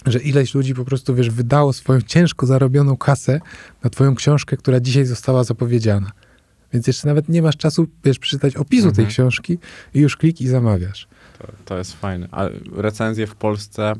że 0.06 0.20
ileś 0.20 0.54
ludzi 0.54 0.74
po 0.74 0.86
prostu, 0.86 1.16
wiesz, 1.16 1.30
wydało 1.30 1.74
swoją 1.74 2.02
ciężko 2.02 2.46
zarobioną 2.46 2.98
kasę 2.98 3.42
na 3.84 3.90
twoją 3.90 4.16
książkę, 4.16 4.58
która 4.58 4.80
dzisiaj 4.80 5.06
została 5.06 5.44
zapowiedziana. 5.44 6.12
Więc 6.74 6.88
jeszcze 6.88 7.08
nawet 7.08 7.30
nie 7.30 7.42
masz 7.42 7.58
czasu, 7.58 7.88
wiesz, 8.06 8.20
przeczytać 8.20 8.56
opisu 8.56 8.84
tej 8.84 8.90
Mhm. 9.06 9.10
książki 9.10 9.58
i 9.94 10.00
już 10.00 10.18
klik 10.18 10.42
i 10.42 10.48
zamawiasz. 10.48 11.08
To, 11.40 11.48
to 11.66 11.78
jest 11.78 11.94
fajne. 11.94 12.28
A 12.32 12.50
recenzje 12.76 13.28
w 13.28 13.36
Polsce 13.36 13.94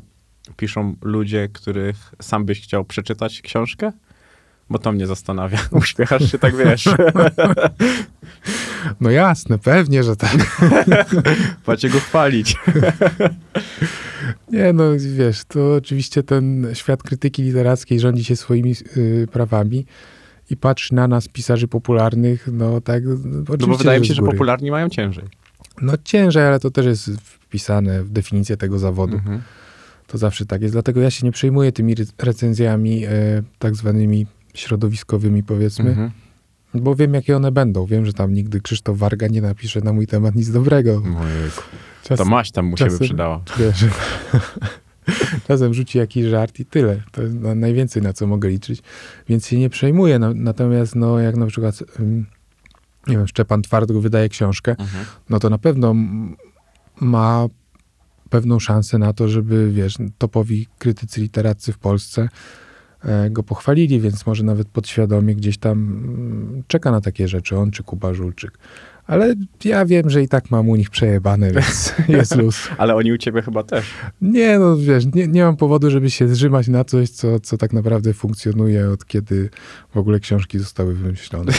piszą 0.56 0.96
ludzie, 1.02 1.48
których 1.52 1.96
sam 2.22 2.44
byś 2.44 2.62
chciał 2.62 2.84
przeczytać 2.84 3.42
książkę? 3.42 3.92
Bo 4.70 4.78
to 4.78 4.92
mnie 4.92 5.06
zastanawia. 5.06 5.58
Uśmiechasz 5.70 6.32
się 6.32 6.38
tak, 6.38 6.56
wiesz. 6.56 6.84
No 9.00 9.10
jasne, 9.10 9.58
pewnie, 9.58 10.02
że 10.04 10.16
tak. 10.16 10.36
Macie 11.66 11.88
go 11.90 12.00
chwalić. 12.00 12.56
Nie, 14.50 14.72
no 14.72 14.84
wiesz, 14.98 15.44
to 15.48 15.74
oczywiście 15.74 16.22
ten 16.22 16.66
świat 16.74 17.02
krytyki 17.02 17.42
literackiej 17.42 18.00
rządzi 18.00 18.24
się 18.24 18.36
swoimi 18.36 18.74
y, 18.96 19.28
prawami 19.32 19.86
i 20.50 20.56
patrzy 20.56 20.94
na 20.94 21.08
nas, 21.08 21.28
pisarzy 21.28 21.68
popularnych, 21.68 22.48
no 22.52 22.80
tak, 22.80 23.04
no, 23.04 23.14
No 23.48 23.66
bo 23.66 23.76
wydaje 23.76 24.00
mi 24.00 24.06
się, 24.06 24.14
że 24.14 24.22
popularni 24.22 24.70
mają 24.70 24.88
ciężej. 24.88 25.24
No 25.82 25.92
ciężej, 26.04 26.46
ale 26.46 26.60
to 26.60 26.70
też 26.70 26.86
jest 26.86 27.10
wpisane 27.20 28.02
w 28.02 28.10
definicję 28.10 28.56
tego 28.56 28.78
zawodu. 28.78 29.16
Mhm. 29.16 29.42
To 30.06 30.18
zawsze 30.18 30.46
tak 30.46 30.62
jest. 30.62 30.74
Dlatego 30.74 31.00
ja 31.00 31.10
się 31.10 31.26
nie 31.26 31.32
przejmuję 31.32 31.72
tymi 31.72 31.92
re- 31.92 32.04
recenzjami 32.18 33.04
e, 33.04 33.10
tak 33.58 33.76
zwanymi 33.76 34.26
środowiskowymi, 34.54 35.42
powiedzmy, 35.42 35.90
Mhm. 35.90 36.10
bo 36.74 36.94
wiem, 36.94 37.14
jakie 37.14 37.36
one 37.36 37.52
będą. 37.52 37.86
Wiem, 37.86 38.06
że 38.06 38.12
tam 38.12 38.34
nigdy 38.34 38.60
Krzysztof 38.60 38.98
Warga 38.98 39.26
nie 39.28 39.40
napisze 39.42 39.80
na 39.80 39.92
mój 39.92 40.06
temat 40.06 40.34
nic 40.34 40.50
dobrego. 40.50 40.90
Ojejku. 41.20 41.62
Czas, 42.04 42.18
To 42.18 42.24
maść 42.24 42.52
tam 42.52 42.66
mu 42.66 42.76
się 42.76 42.84
by 42.84 42.90
czasem- 42.90 43.04
przydała. 43.06 43.40
wiesz, 43.58 43.84
czasem 45.48 45.74
rzuci 45.74 45.98
jakiś 45.98 46.24
żart 46.24 46.60
i 46.60 46.64
tyle. 46.64 47.02
To 47.12 47.22
jest 47.22 47.34
na, 47.34 47.54
najwięcej, 47.54 48.02
na 48.02 48.12
co 48.12 48.26
mogę 48.26 48.48
liczyć. 48.48 48.82
Więc 49.28 49.46
się 49.46 49.58
nie 49.58 49.70
przejmuję. 49.70 50.18
No, 50.18 50.34
natomiast 50.34 50.94
no, 50.94 51.18
jak 51.18 51.36
na 51.36 51.46
przykład 51.46 51.82
nie 53.06 53.16
wiem, 53.16 53.28
Szczepan 53.28 53.62
Twardok 53.62 53.98
wydaje 53.98 54.28
książkę, 54.28 54.76
no 55.30 55.40
to 55.40 55.50
na 55.50 55.58
pewno 55.58 55.94
ma 57.00 57.46
pewną 58.30 58.58
szansę 58.58 58.98
na 58.98 59.12
to, 59.12 59.28
żeby, 59.28 59.72
wiesz, 59.72 59.94
topowi 60.18 60.66
krytycy 60.78 61.20
literaccy 61.20 61.72
w 61.72 61.78
Polsce 61.78 62.28
e, 63.04 63.30
go 63.30 63.42
pochwalili, 63.42 64.00
więc 64.00 64.26
może 64.26 64.44
nawet 64.44 64.68
podświadomie 64.68 65.34
gdzieś 65.34 65.58
tam 65.58 65.72
mm, 65.72 66.62
czeka 66.66 66.90
na 66.90 67.00
takie 67.00 67.28
rzeczy, 67.28 67.56
on 67.56 67.70
czy 67.70 67.82
Kuba 67.82 68.14
Żulczyk. 68.14 68.58
Ale 69.06 69.34
ja 69.64 69.86
wiem, 69.86 70.10
że 70.10 70.22
i 70.22 70.28
tak 70.28 70.50
mam 70.50 70.68
u 70.68 70.76
nich 70.76 70.90
przejebane, 70.90 71.52
więc 71.52 71.94
jest 72.08 72.36
luz. 72.36 72.68
Ale 72.78 72.94
oni 72.94 73.12
u 73.12 73.18
ciebie 73.18 73.42
chyba 73.42 73.62
też. 73.62 73.84
Nie, 74.20 74.58
no 74.58 74.76
wiesz, 74.76 75.04
nie, 75.14 75.28
nie 75.28 75.42
mam 75.44 75.56
powodu, 75.56 75.90
żeby 75.90 76.10
się 76.10 76.28
zrzymać 76.28 76.68
na 76.68 76.84
coś, 76.84 77.10
co, 77.10 77.40
co 77.40 77.58
tak 77.58 77.72
naprawdę 77.72 78.14
funkcjonuje 78.14 78.90
od 78.90 79.06
kiedy 79.06 79.50
w 79.90 79.96
ogóle 79.96 80.20
książki 80.20 80.58
zostały 80.58 80.94
wymyślone. 80.94 81.52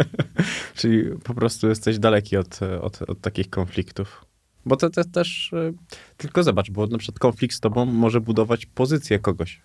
Czyli 0.76 1.04
po 1.24 1.34
prostu 1.34 1.68
jesteś 1.68 1.98
daleki 1.98 2.36
od, 2.36 2.60
od, 2.62 3.02
od 3.02 3.20
takich 3.20 3.50
konfliktów. 3.50 4.24
Bo 4.66 4.76
to, 4.76 4.90
to 4.90 5.04
też, 5.04 5.52
y, 5.52 5.74
tylko 6.16 6.42
zobacz, 6.42 6.70
bo 6.70 6.86
na 6.86 6.98
przykład 6.98 7.18
konflikt 7.18 7.56
z 7.56 7.60
tobą 7.60 7.84
może 7.84 8.20
budować 8.20 8.66
pozycję 8.66 9.18
kogoś. 9.18 9.60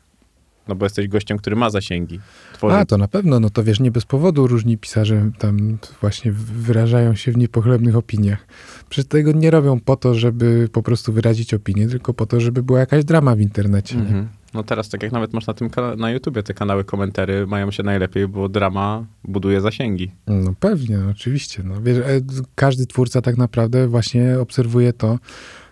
No 0.68 0.76
bo 0.76 0.86
jesteś 0.86 1.08
gościem, 1.08 1.38
który 1.38 1.56
ma 1.56 1.70
zasięgi. 1.70 2.20
Tworzy... 2.54 2.76
A, 2.76 2.86
to 2.86 2.98
na 2.98 3.08
pewno, 3.08 3.40
no 3.40 3.50
to 3.50 3.64
wiesz, 3.64 3.80
nie 3.80 3.92
bez 3.92 4.06
powodu 4.06 4.48
różni 4.48 4.78
pisarze 4.78 5.32
tam 5.40 5.78
właśnie 6.02 6.32
wyrażają 6.32 7.16
się 7.16 7.32
w 7.32 7.38
niepochlebnych 7.38 7.96
opiniach. 7.96 8.48
Przecież 8.90 9.10
tego 9.10 9.32
nie 9.32 9.52
robią 9.52 9.80
po 9.80 9.96
to, 9.96 10.16
żeby 10.16 10.70
po 10.72 10.84
prostu 10.84 11.14
wyrazić 11.14 11.54
opinię, 11.54 11.88
tylko 11.88 12.14
po 12.14 12.26
to, 12.26 12.40
żeby 12.40 12.64
była 12.64 12.80
jakaś 12.80 13.06
drama 13.06 13.36
w 13.36 13.42
internecie. 13.42 13.96
Mhm. 13.96 14.28
No 14.54 14.64
teraz, 14.64 14.90
tak 14.90 15.04
jak 15.04 15.12
nawet 15.12 15.34
masz 15.34 15.48
na 15.48 15.54
tym 15.54 15.70
na 15.98 16.12
YouTubie, 16.12 16.44
te 16.44 16.54
kanały 16.54 16.84
komentary 16.84 17.48
mają 17.48 17.72
się 17.72 17.84
najlepiej, 17.84 18.28
bo 18.28 18.50
drama 18.50 19.06
buduje 19.24 19.62
zasięgi. 19.62 20.12
No 20.28 20.54
pewnie, 20.60 21.00
oczywiście. 21.12 21.64
No, 21.64 21.82
wiesz, 21.82 21.98
e, 21.98 22.22
każdy 22.56 22.88
twórca 22.88 23.22
tak 23.22 23.38
naprawdę 23.38 23.88
właśnie 23.88 24.40
obserwuje 24.40 24.94
to, 24.94 25.20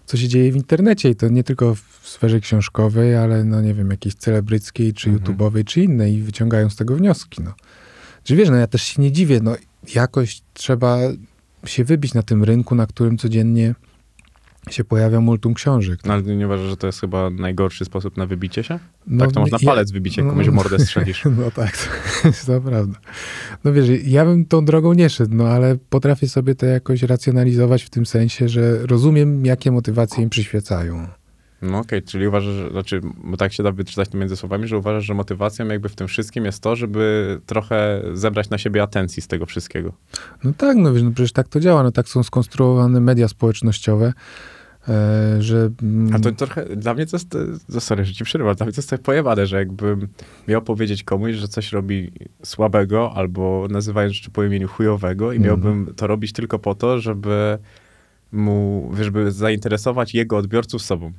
co 0.06 0.18
się 0.18 0.28
dzieje 0.28 0.52
w 0.52 0.56
internecie 0.56 1.10
i 1.10 1.16
to 1.16 1.28
nie 1.30 1.44
tylko 1.44 1.76
w 1.76 2.02
sferze 2.04 2.40
książkowej, 2.40 3.16
ale 3.16 3.44
no 3.44 3.62
nie 3.62 3.74
wiem, 3.74 3.92
jakiejś 3.92 4.16
celebryckiej, 4.16 4.94
czy 4.94 5.10
Mhm. 5.10 5.38
YouTube'owej, 5.38 5.64
czy 5.64 5.82
innej 5.84 6.14
i 6.14 6.22
wyciągają 6.22 6.70
z 6.70 6.76
tego 6.76 6.96
wnioski, 6.96 7.42
no. 7.44 7.54
Czy 8.24 8.36
wiesz, 8.36 8.50
no 8.50 8.56
ja 8.56 8.68
też 8.68 8.84
się 8.84 9.02
nie 9.02 9.12
dziwię, 9.12 9.40
no 9.44 9.56
jakoś 9.96 10.42
trzeba 10.54 10.98
się 11.66 11.84
wybić 11.84 12.14
na 12.14 12.24
tym 12.24 12.44
rynku, 12.44 12.76
na 12.76 12.88
którym 12.88 13.18
codziennie 13.18 13.76
się 14.70 14.84
pojawia 14.84 15.20
multum 15.22 15.54
książek. 15.54 16.00
No 16.06 16.14
ale 16.14 16.24
nie 16.24 16.46
uważasz, 16.46 16.70
że 16.70 16.78
to 16.78 16.88
jest 16.88 17.02
chyba 17.02 17.30
najgorszy 17.30 17.86
sposób 17.86 18.18
na 18.18 18.26
wybicie 18.26 18.64
się? 18.64 18.80
No, 19.08 19.26
tak 19.26 19.34
to 19.34 19.40
można 19.40 19.58
ja- 19.62 19.68
palec 19.68 19.92
wybić, 19.92 20.18
jak 20.18 20.28
komuś 20.28 20.46
no, 20.46 20.52
w 20.52 20.56
mordę 20.56 20.80
strzelisz. 20.80 21.24
No 21.38 21.52
tak, 21.52 21.78
to 21.78 22.28
jest 22.28 22.46
to 22.48 22.62
prawda. 22.62 23.00
No 23.64 23.74
wiesz, 23.74 23.86
ja 24.04 24.26
bym 24.26 24.46
tą 24.46 24.66
drogą 24.66 24.94
nie 24.94 25.10
szedł, 25.10 25.36
no 25.36 25.48
ale 25.48 25.78
potrafię 25.90 26.28
sobie 26.28 26.56
to 26.56 26.66
jakoś 26.66 27.04
racjonalizować 27.04 27.84
w 27.84 27.90
tym 27.90 28.06
sensie, 28.06 28.50
że 28.50 28.88
rozumiem, 28.88 29.46
jakie 29.46 29.72
motywacje 29.72 30.24
im 30.24 30.30
przyświecają. 30.30 31.08
No 31.62 31.80
okej, 31.80 32.04
czyli 32.04 32.28
uważasz, 32.28 32.72
znaczy, 32.72 33.02
bo 33.24 33.38
tak 33.38 33.54
się 33.54 33.64
da 33.64 33.72
wyczytać 33.72 34.14
między 34.14 34.36
słowami, 34.36 34.68
że 34.68 34.78
uważasz, 34.78 35.06
że 35.06 35.14
motywacją 35.14 35.68
jakby 35.68 35.90
w 35.90 35.96
tym 35.96 36.08
wszystkim 36.08 36.46
jest 36.46 36.64
to, 36.64 36.76
żeby 36.76 37.40
trochę 37.46 38.02
zebrać 38.14 38.50
na 38.50 38.58
siebie 38.58 38.84
atencji 38.84 39.22
z 39.22 39.28
tego 39.28 39.46
wszystkiego. 39.46 39.94
No 40.44 40.54
tak, 40.58 40.78
no 40.78 40.94
wiesz, 40.94 41.04
no 41.04 41.12
przecież 41.12 41.32
tak 41.32 41.48
to 41.48 41.60
działa, 41.60 41.84
no 41.84 41.92
tak 41.92 42.08
są 42.08 42.24
skonstruowane 42.24 43.00
media 43.00 43.28
społecznościowe, 43.28 44.14
że... 45.40 45.70
mm, 45.84 46.16
A 46.16 46.20
to 46.20 46.32
trochę, 46.32 46.66
dla 46.76 46.94
mnie 46.94 47.06
to 47.06 47.16
jest, 47.18 47.30
to, 47.74 47.82
sorry, 47.82 48.06
że 48.06 48.14
ci 48.14 48.24
przerywam, 48.24 48.56
dla 48.56 48.66
mnie 48.66 48.74
to 48.74 48.80
jest 48.80 48.90
trochę 48.90 49.04
pojebane, 49.04 49.48
że 49.48 49.58
jakbym 49.58 50.08
miał 50.48 50.62
powiedzieć 50.62 51.04
komuś, 51.04 51.36
że 51.36 51.48
coś 51.48 51.72
robi 51.72 52.12
słabego, 52.44 53.12
albo 53.16 53.68
nazywając 53.72 54.14
rzeczy 54.14 54.32
po 54.32 54.44
imieniu 54.44 54.68
chujowego 54.68 55.34
i 55.34 55.36
Mhm. 55.38 55.48
miałbym 55.48 55.94
to 55.96 56.08
robić 56.08 56.34
tylko 56.34 56.60
po 56.60 56.76
to, 56.76 57.00
żeby 57.00 57.58
mu, 58.32 58.90
wiesz, 58.94 59.06
żeby 59.06 59.32
zainteresować 59.32 60.14
jego 60.14 60.38
odbiorców 60.38 60.82
sobą. 60.82 61.12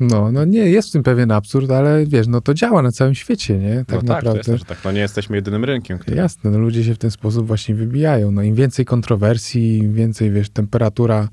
No, 0.00 0.32
no 0.32 0.44
nie, 0.44 0.58
jest 0.58 0.88
w 0.88 0.92
tym 0.92 1.02
pewien 1.02 1.30
absurd, 1.30 1.70
ale 1.70 2.06
wiesz, 2.06 2.26
no 2.26 2.40
to 2.40 2.54
działa 2.54 2.82
na 2.82 2.92
całym 2.92 3.14
świecie, 3.14 3.58
nie? 3.58 3.76
Tak 3.76 3.88
no 3.88 3.96
tak, 3.96 4.08
naprawdę. 4.08 4.44
to 4.44 4.52
jest 4.52 4.64
tak. 4.64 4.78
No 4.84 4.92
nie 4.92 5.00
jesteśmy 5.00 5.36
jedynym 5.36 5.64
rynkiem, 5.64 5.98
który... 5.98 6.16
Jasne, 6.16 6.50
no 6.50 6.58
ludzie 6.58 6.84
się 6.84 6.94
w 6.94 6.98
ten 6.98 7.10
sposób 7.10 7.46
właśnie 7.46 7.74
wybijają. 7.74 8.30
No 8.30 8.42
im 8.42 8.54
więcej 8.54 8.84
kontrowersji, 8.84 9.78
im 9.78 9.94
więcej, 9.94 10.30
wiesz, 10.30 10.50
temperatura 10.50 11.28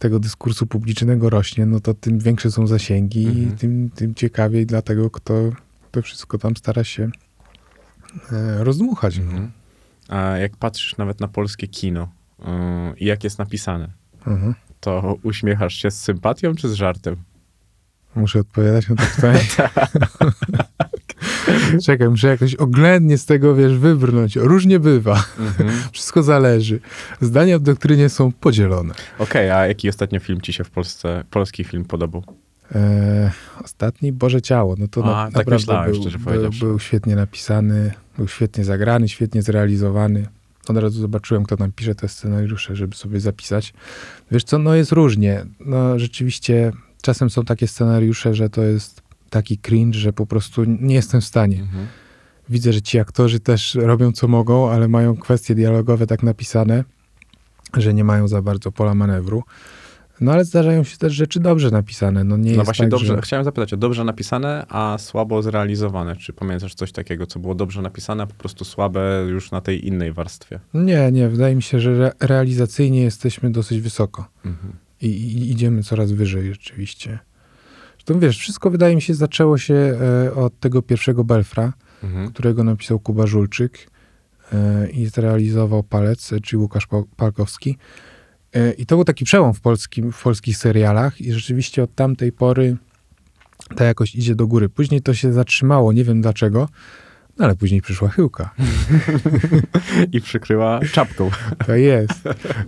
tego 0.00 0.20
dyskursu 0.20 0.66
publicznego 0.66 1.30
rośnie, 1.30 1.66
no 1.66 1.80
to 1.80 1.94
tym 1.94 2.18
większe 2.18 2.50
są 2.50 2.66
zasięgi 2.66 3.26
Mhm. 3.26 3.48
i 3.48 3.52
tym, 3.58 3.90
tym 3.94 4.14
ciekawiej 4.14 4.66
dla 4.66 4.82
tego, 4.82 5.10
kto 5.10 5.34
to 5.90 6.02
wszystko 6.02 6.38
tam 6.38 6.56
stara 6.56 6.84
się 6.84 7.10
e, 8.32 8.64
rozdmuchać. 8.64 9.18
No. 9.18 9.24
Mhm. 9.24 9.50
A 10.08 10.20
jak 10.38 10.56
patrzysz 10.56 10.96
nawet 10.96 11.20
na 11.20 11.28
polskie 11.28 11.68
kino 11.68 12.12
yy, 12.38 12.46
i 12.96 13.04
jak 13.04 13.24
jest 13.24 13.38
napisane, 13.38 13.90
Mhm. 14.26 14.54
to 14.80 15.16
uśmiechasz 15.22 15.74
się 15.74 15.90
z 15.90 16.00
sympatią 16.00 16.54
czy 16.54 16.68
z 16.68 16.72
żartem? 16.72 17.16
Muszę 18.16 18.38
odpowiadać 18.40 18.88
na 18.88 18.96
to 18.96 19.02
pytanie. 19.16 19.40
Czekaj, 21.84 22.08
muszę 22.08 22.28
jakoś 22.28 22.54
oględnie 22.54 23.18
z 23.18 23.26
tego, 23.26 23.54
wiesz, 23.54 23.74
wybrnąć. 23.78 24.36
Różnie 24.36 24.80
bywa. 24.80 25.24
Wszystko 25.92 26.22
zależy. 26.22 26.80
Zdania 27.20 27.58
w 27.58 27.62
doktrynie 27.62 28.08
są 28.08 28.32
podzielone. 28.32 28.94
Okej, 29.18 29.50
a 29.50 29.66
jaki 29.66 29.88
ostatnio 29.88 30.20
film 30.20 30.40
ci 30.40 30.52
się 30.52 30.64
w 30.64 30.70
Polsce, 30.70 31.24
polski 31.30 31.64
film 31.64 31.84
podobał? 31.84 32.22
E, 32.74 33.30
ostatni 33.64 34.12
Boże 34.12 34.42
Ciało, 34.42 34.74
no 34.78 34.88
to 34.88 35.04
A, 35.04 35.06
na, 35.06 35.24
tak 35.24 35.34
naprawdę 35.34 35.56
myślałem, 35.56 35.92
był, 35.92 36.00
szczerze 36.00 36.18
był, 36.18 36.50
był 36.68 36.78
świetnie 36.78 37.16
napisany, 37.16 37.92
był 38.16 38.28
świetnie 38.28 38.64
zagrany, 38.64 39.08
świetnie 39.08 39.42
zrealizowany. 39.42 40.26
Od 40.68 40.76
razu 40.76 41.00
zobaczyłem, 41.00 41.44
kto 41.44 41.56
tam 41.56 41.72
pisze 41.72 41.94
te 41.94 42.08
scenariusze, 42.08 42.76
żeby 42.76 42.96
sobie 42.96 43.20
zapisać. 43.20 43.74
Wiesz 44.30 44.44
co, 44.44 44.58
no 44.58 44.74
jest 44.74 44.92
różnie. 44.92 45.44
No 45.60 45.98
rzeczywiście 45.98 46.72
czasem 47.02 47.30
są 47.30 47.44
takie 47.44 47.66
scenariusze, 47.66 48.34
że 48.34 48.50
to 48.50 48.62
jest 48.62 49.02
taki 49.30 49.58
cringe, 49.58 49.98
że 49.98 50.12
po 50.12 50.26
prostu 50.26 50.64
nie 50.64 50.94
jestem 50.94 51.20
w 51.20 51.24
stanie. 51.24 51.66
Widzę, 52.48 52.72
że 52.72 52.82
ci 52.82 52.98
aktorzy 52.98 53.40
też 53.40 53.74
robią 53.74 54.12
co 54.12 54.28
mogą, 54.28 54.70
ale 54.70 54.88
mają 54.88 55.16
kwestie 55.16 55.54
dialogowe 55.54 56.06
tak 56.06 56.22
napisane, 56.22 56.84
że 57.76 57.94
nie 57.94 58.04
mają 58.04 58.28
za 58.28 58.42
bardzo 58.42 58.72
pola 58.72 58.94
manewru. 58.94 59.42
No 60.20 60.32
ale 60.32 60.44
zdarzają 60.44 60.84
się 60.84 60.96
też 60.96 61.12
rzeczy 61.12 61.40
dobrze 61.40 61.70
napisane. 61.70 62.24
No, 62.24 62.36
nie 62.36 62.42
No 62.42 62.50
jest 62.50 62.64
właśnie 62.64 62.82
tak, 62.82 62.90
dobrze, 62.90 63.14
że... 63.14 63.20
chciałem 63.22 63.44
zapytać 63.44 63.72
o 63.72 63.76
dobrze 63.76 64.04
napisane, 64.04 64.66
a 64.68 64.96
słabo 64.98 65.42
zrealizowane. 65.42 66.16
Czy 66.16 66.32
pamiętasz 66.32 66.74
coś 66.74 66.92
takiego, 66.92 67.26
co 67.26 67.38
było 67.38 67.54
dobrze 67.54 67.82
napisane, 67.82 68.22
a 68.22 68.26
po 68.26 68.34
prostu 68.34 68.64
słabe 68.64 69.26
już 69.28 69.50
na 69.50 69.60
tej 69.60 69.86
innej 69.86 70.12
warstwie? 70.12 70.60
Nie, 70.74 71.12
nie, 71.12 71.28
wydaje 71.28 71.56
mi 71.56 71.62
się, 71.62 71.80
że 71.80 71.90
re 71.90 72.12
realizacyjnie 72.20 73.02
jesteśmy 73.02 73.50
dosyć 73.50 73.80
wysoko 73.80 74.28
I, 75.02 75.06
i 75.06 75.50
idziemy 75.50 75.82
coraz 75.82 76.12
wyżej 76.12 76.52
rzeczywiście. 76.52 77.18
Zresztą 78.10 78.20
wiesz, 78.26 78.38
wszystko 78.38 78.70
wydaje 78.70 78.94
mi 78.94 79.02
się 79.02 79.14
zaczęło 79.14 79.58
się 79.58 79.74
e, 79.74 80.34
od 80.34 80.60
tego 80.60 80.82
pierwszego 80.82 81.24
Belfra, 81.24 81.72
Mhm. 82.02 82.28
którego 82.30 82.64
napisał 82.64 82.98
Kuba 83.00 83.26
Żulczyk 83.26 83.90
e, 84.52 84.90
i 84.90 85.06
zrealizował 85.06 85.82
Palec, 85.82 86.32
e, 86.32 86.40
czyli 86.40 86.60
Łukasz 86.62 86.86
Pa- 86.86 87.02
Palkowski. 87.16 87.78
I 88.78 88.86
to 88.86 88.96
był 88.96 89.04
taki 89.04 89.24
przełom 89.24 89.54
w, 89.54 89.60
polskim, 89.60 90.12
w 90.12 90.22
polskich 90.22 90.56
serialach 90.56 91.20
i 91.20 91.32
rzeczywiście 91.32 91.82
od 91.82 91.94
tamtej 91.94 92.32
pory 92.32 92.76
ta 93.76 93.84
jakość 93.84 94.14
idzie 94.16 94.34
do 94.34 94.46
góry. 94.46 94.68
Później 94.68 95.02
to 95.02 95.14
się 95.14 95.32
zatrzymało, 95.32 95.92
nie 95.92 96.04
wiem 96.04 96.20
dlaczego, 96.22 96.68
no 97.40 97.46
ale 97.46 97.56
później 97.56 97.82
przyszła 97.82 98.08
chyłka. 98.08 98.54
I 100.12 100.20
przykryła 100.20 100.80
czapką. 100.92 101.30
To 101.66 101.74
jest. 101.74 102.22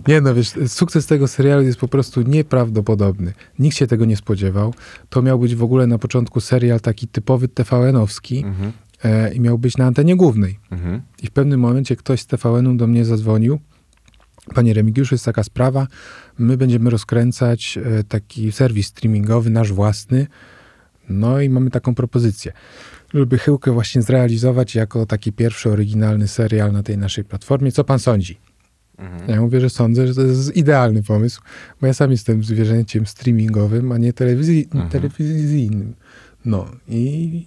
Nie 0.07 0.21
no, 0.21 0.35
wiesz, 0.35 0.51
sukces 0.67 1.05
tego 1.05 1.27
serialu 1.27 1.63
jest 1.63 1.79
po 1.79 1.87
prostu 1.87 2.21
nieprawdopodobny. 2.21 3.33
Nikt 3.59 3.77
się 3.77 3.87
tego 3.87 4.05
nie 4.05 4.17
spodziewał. 4.17 4.73
To 5.09 5.21
miał 5.21 5.39
być 5.39 5.55
w 5.55 5.63
ogóle 5.63 5.87
na 5.87 5.97
początku 5.97 6.39
serial 6.41 6.79
taki 6.79 7.07
typowy 7.07 7.47
TVN-owski 7.47 8.43
Mhm. 8.45 8.71
e, 9.03 9.33
i 9.33 9.39
miał 9.39 9.57
być 9.57 9.77
na 9.77 9.85
antenie 9.85 10.15
głównej. 10.15 10.59
Mhm. 10.71 11.01
I 11.23 11.27
w 11.27 11.31
pewnym 11.31 11.59
momencie 11.59 11.95
ktoś 11.95 12.21
z 12.21 12.25
TVN-u 12.27 12.75
do 12.75 12.87
mnie 12.87 13.05
zadzwonił. 13.05 13.59
Panie 14.55 14.73
Remigiuszu, 14.73 15.15
jest 15.15 15.25
taka 15.25 15.43
sprawa. 15.43 15.87
My 16.39 16.57
będziemy 16.57 16.89
rozkręcać 16.89 17.77
e, 17.77 18.03
taki 18.03 18.51
serwis 18.51 18.87
streamingowy, 18.87 19.49
nasz 19.49 19.73
własny. 19.73 20.27
No 21.09 21.41
i 21.41 21.49
mamy 21.49 21.69
taką 21.69 21.95
propozycję, 21.95 22.53
żeby 23.13 23.37
Chyłkę 23.37 23.71
właśnie 23.71 24.01
zrealizować 24.01 24.75
jako 24.75 25.05
taki 25.05 25.33
pierwszy 25.33 25.69
oryginalny 25.69 26.27
serial 26.27 26.71
na 26.71 26.83
tej 26.83 26.97
naszej 26.97 27.23
platformie. 27.23 27.71
Co 27.71 27.83
pan 27.83 27.99
sądzi? 27.99 28.37
Mhm. 28.97 29.29
Ja 29.29 29.41
mówię, 29.41 29.61
że 29.61 29.69
sądzę, 29.69 30.07
że 30.07 30.15
to 30.15 30.21
jest 30.21 30.55
idealny 30.55 31.03
pomysł, 31.03 31.41
bo 31.81 31.87
ja 31.87 31.93
sam 31.93 32.11
jestem 32.11 32.43
zwierzęciem 32.43 33.05
streamingowym, 33.05 33.91
a 33.91 33.97
nie 33.97 34.09
Mhm. 34.09 34.89
telewizyjnym. 34.89 35.93
No 36.45 36.65
i 36.87 37.45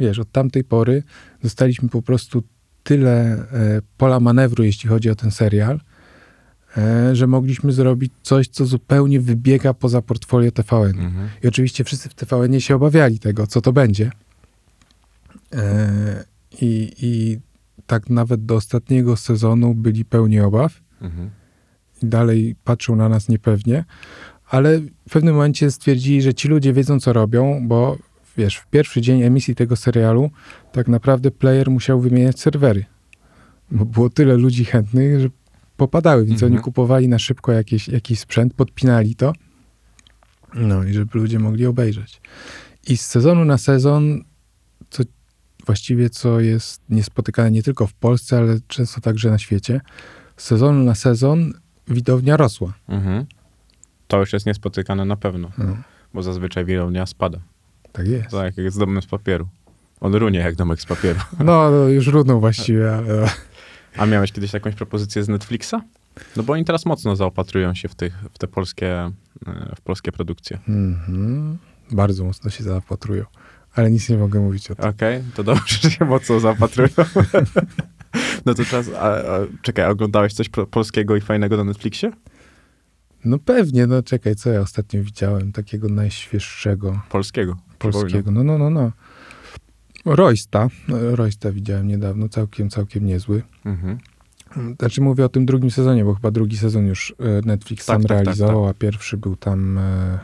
wiesz, 0.00 0.18
od 0.18 0.32
tamtej 0.32 0.64
pory 0.64 1.02
dostaliśmy 1.42 1.88
po 1.88 2.02
prostu 2.02 2.42
tyle 2.82 3.12
e, 3.52 3.82
pola 3.98 4.20
manewru, 4.20 4.64
jeśli 4.64 4.88
chodzi 4.88 5.10
o 5.10 5.14
ten 5.14 5.30
serial, 5.30 5.80
e, 6.76 7.16
że 7.16 7.26
mogliśmy 7.26 7.72
zrobić 7.72 8.12
coś, 8.22 8.48
co 8.48 8.66
zupełnie 8.66 9.20
wybiega 9.20 9.74
poza 9.74 10.02
portfolio 10.02 10.50
TVN. 10.50 10.98
Mhm. 11.00 11.28
I 11.42 11.48
oczywiście 11.48 11.84
wszyscy 11.84 12.08
w 12.08 12.14
TVN 12.14 12.60
się 12.60 12.74
obawiali 12.74 13.18
tego, 13.18 13.46
co 13.46 13.60
to 13.60 13.72
będzie. 13.72 14.10
E, 15.54 16.24
I, 16.60 16.92
I 17.02 17.38
tak 17.86 18.10
nawet 18.10 18.44
do 18.44 18.54
ostatniego 18.54 19.16
sezonu 19.16 19.74
byli 19.74 20.04
pełni 20.04 20.40
obaw. 20.40 20.80
Mhm. 21.00 21.30
i 22.02 22.06
dalej 22.06 22.56
patrzą 22.64 22.96
na 22.96 23.08
nas 23.08 23.28
niepewnie, 23.28 23.84
ale 24.48 24.80
w 24.80 25.12
pewnym 25.12 25.34
momencie 25.34 25.70
stwierdzili, 25.70 26.22
że 26.22 26.34
ci 26.34 26.48
ludzie 26.48 26.72
wiedzą, 26.72 27.00
co 27.00 27.12
robią, 27.12 27.68
bo 27.68 27.98
wiesz, 28.36 28.56
w 28.56 28.66
pierwszy 28.66 29.00
dzień 29.00 29.22
emisji 29.22 29.54
tego 29.54 29.76
serialu 29.76 30.30
tak 30.72 30.88
naprawdę 30.88 31.30
player 31.30 31.70
musiał 31.70 32.00
wymieniać 32.00 32.40
serwery, 32.40 32.84
bo 33.70 33.84
było 33.84 34.10
tyle 34.10 34.36
ludzi 34.36 34.64
chętnych, 34.64 35.20
że 35.20 35.28
popadały, 35.76 36.24
więc 36.24 36.42
Mhm. 36.42 36.52
oni 36.52 36.62
kupowali 36.62 37.08
na 37.08 37.18
szybko 37.18 37.52
jakieś, 37.52 37.88
jakiś 37.88 38.20
sprzęt, 38.20 38.54
podpinali 38.54 39.14
to, 39.14 39.32
no 40.54 40.84
i 40.84 40.92
żeby 40.92 41.18
ludzie 41.18 41.38
mogli 41.38 41.66
obejrzeć. 41.66 42.20
I 42.88 42.96
z 42.96 43.06
sezonu 43.06 43.44
na 43.44 43.58
sezon, 43.58 44.24
co 44.90 45.02
właściwie 45.66 46.10
co 46.10 46.40
jest 46.40 46.82
niespotykane 46.88 47.50
nie 47.50 47.62
tylko 47.62 47.86
w 47.86 47.94
Polsce, 47.94 48.38
ale 48.38 48.56
często 48.68 49.00
także 49.00 49.30
na 49.30 49.38
świecie, 49.38 49.80
z 50.36 50.44
sezonu 50.44 50.84
na 50.84 50.94
sezon 50.94 51.52
widownia 51.88 52.36
rosła. 52.36 52.72
Mhm. 52.88 53.26
To 54.08 54.20
już 54.20 54.32
jest 54.32 54.46
niespotykane 54.46 55.04
na 55.04 55.16
pewno, 55.16 55.50
No, 55.58 55.76
bo 56.14 56.22
zazwyczaj 56.22 56.64
widownia 56.64 57.06
spada. 57.06 57.38
tak 57.92 58.06
jest. 58.08 58.30
Tak 58.30 58.56
jak 58.56 58.64
jest 58.64 58.78
domem 58.78 59.02
z 59.02 59.06
papieru. 59.06 59.48
On 60.00 60.14
runie 60.14 60.38
jak 60.38 60.54
domek 60.54 60.80
z 60.80 60.86
papieru. 60.86 61.20
No, 61.44 61.70
no 61.70 61.88
już 61.88 62.06
runął 62.06 62.40
właściwie, 62.40 62.94
ale 62.96 63.28
A 63.96 64.06
miałeś 64.06 64.32
kiedyś 64.32 64.52
jakąś 64.52 64.74
propozycję 64.74 65.24
z 65.24 65.28
Netflixa? 65.28 65.74
No 66.36 66.42
bo 66.42 66.52
oni 66.52 66.64
teraz 66.64 66.86
mocno 66.86 67.16
zaopatrują 67.16 67.74
się 67.74 67.88
w, 67.88 67.94
tych, 67.94 68.18
w 68.34 68.38
te 68.38 68.48
polskie, 68.48 68.90
e, 69.46 69.72
w 69.76 69.80
polskie 69.80 70.12
produkcje. 70.12 70.58
mhm, 70.68 71.58
bardzo 71.90 72.24
mocno 72.24 72.50
się 72.50 72.64
zaopatrują. 72.64 73.24
Ale 73.74 73.90
nic 73.90 74.08
nie 74.08 74.16
mogę 74.16 74.40
mówić 74.40 74.70
o 74.70 74.74
tym. 74.74 74.90
Okej, 74.90 75.22
to 75.34 75.44
dobrze, 75.44 75.76
że 75.82 75.90
się 75.90 76.04
mocno 76.04 76.40
zaopatrują. 76.40 76.88
no 78.46 78.54
to 78.54 78.64
czas, 78.64 78.90
a, 78.98 79.08
a, 79.08 79.40
czekaj, 79.62 79.90
oglądałeś 79.90 80.32
coś 80.32 80.48
polskiego 80.48 81.16
i 81.16 81.20
fajnego 81.20 81.56
na 81.56 81.64
Netflixie? 81.64 82.12
No 83.24 83.38
pewnie, 83.38 83.86
no 83.86 84.02
czekaj, 84.02 84.36
co 84.36 84.50
ja 84.50 84.60
ostatnio 84.60 85.02
widziałem 85.02 85.52
takiego 85.52 85.88
najświeższego 85.88 87.00
Polskiego. 87.08 87.56
polskiego. 87.78 88.30
No, 88.30 88.44
no, 88.44 88.58
no, 88.58 88.70
no. 88.70 88.92
Roysta. 90.04 90.68
Roysta 90.88 91.52
widziałem 91.52 91.88
niedawno, 91.88 92.28
całkiem, 92.28 92.70
całkiem 92.70 93.06
niezły. 93.06 93.42
Mhm. 93.64 93.98
Znaczy 94.78 95.00
mówię 95.00 95.24
o 95.24 95.28
tym 95.28 95.46
drugim 95.46 95.70
sezonie, 95.70 96.04
bo 96.04 96.14
chyba 96.14 96.30
drugi 96.30 96.56
sezon 96.56 96.86
już 96.86 97.14
e, 97.18 97.46
Netflix 97.46 97.86
Tak, 97.86 97.94
sam 97.94 98.02
tak, 98.02 98.08
tak, 98.08 98.24
realizował, 98.24 98.66
a 98.66 98.74
pierwszy 98.74 99.16
był 99.16 99.36
tam, 99.36 99.78
e, 99.78 100.18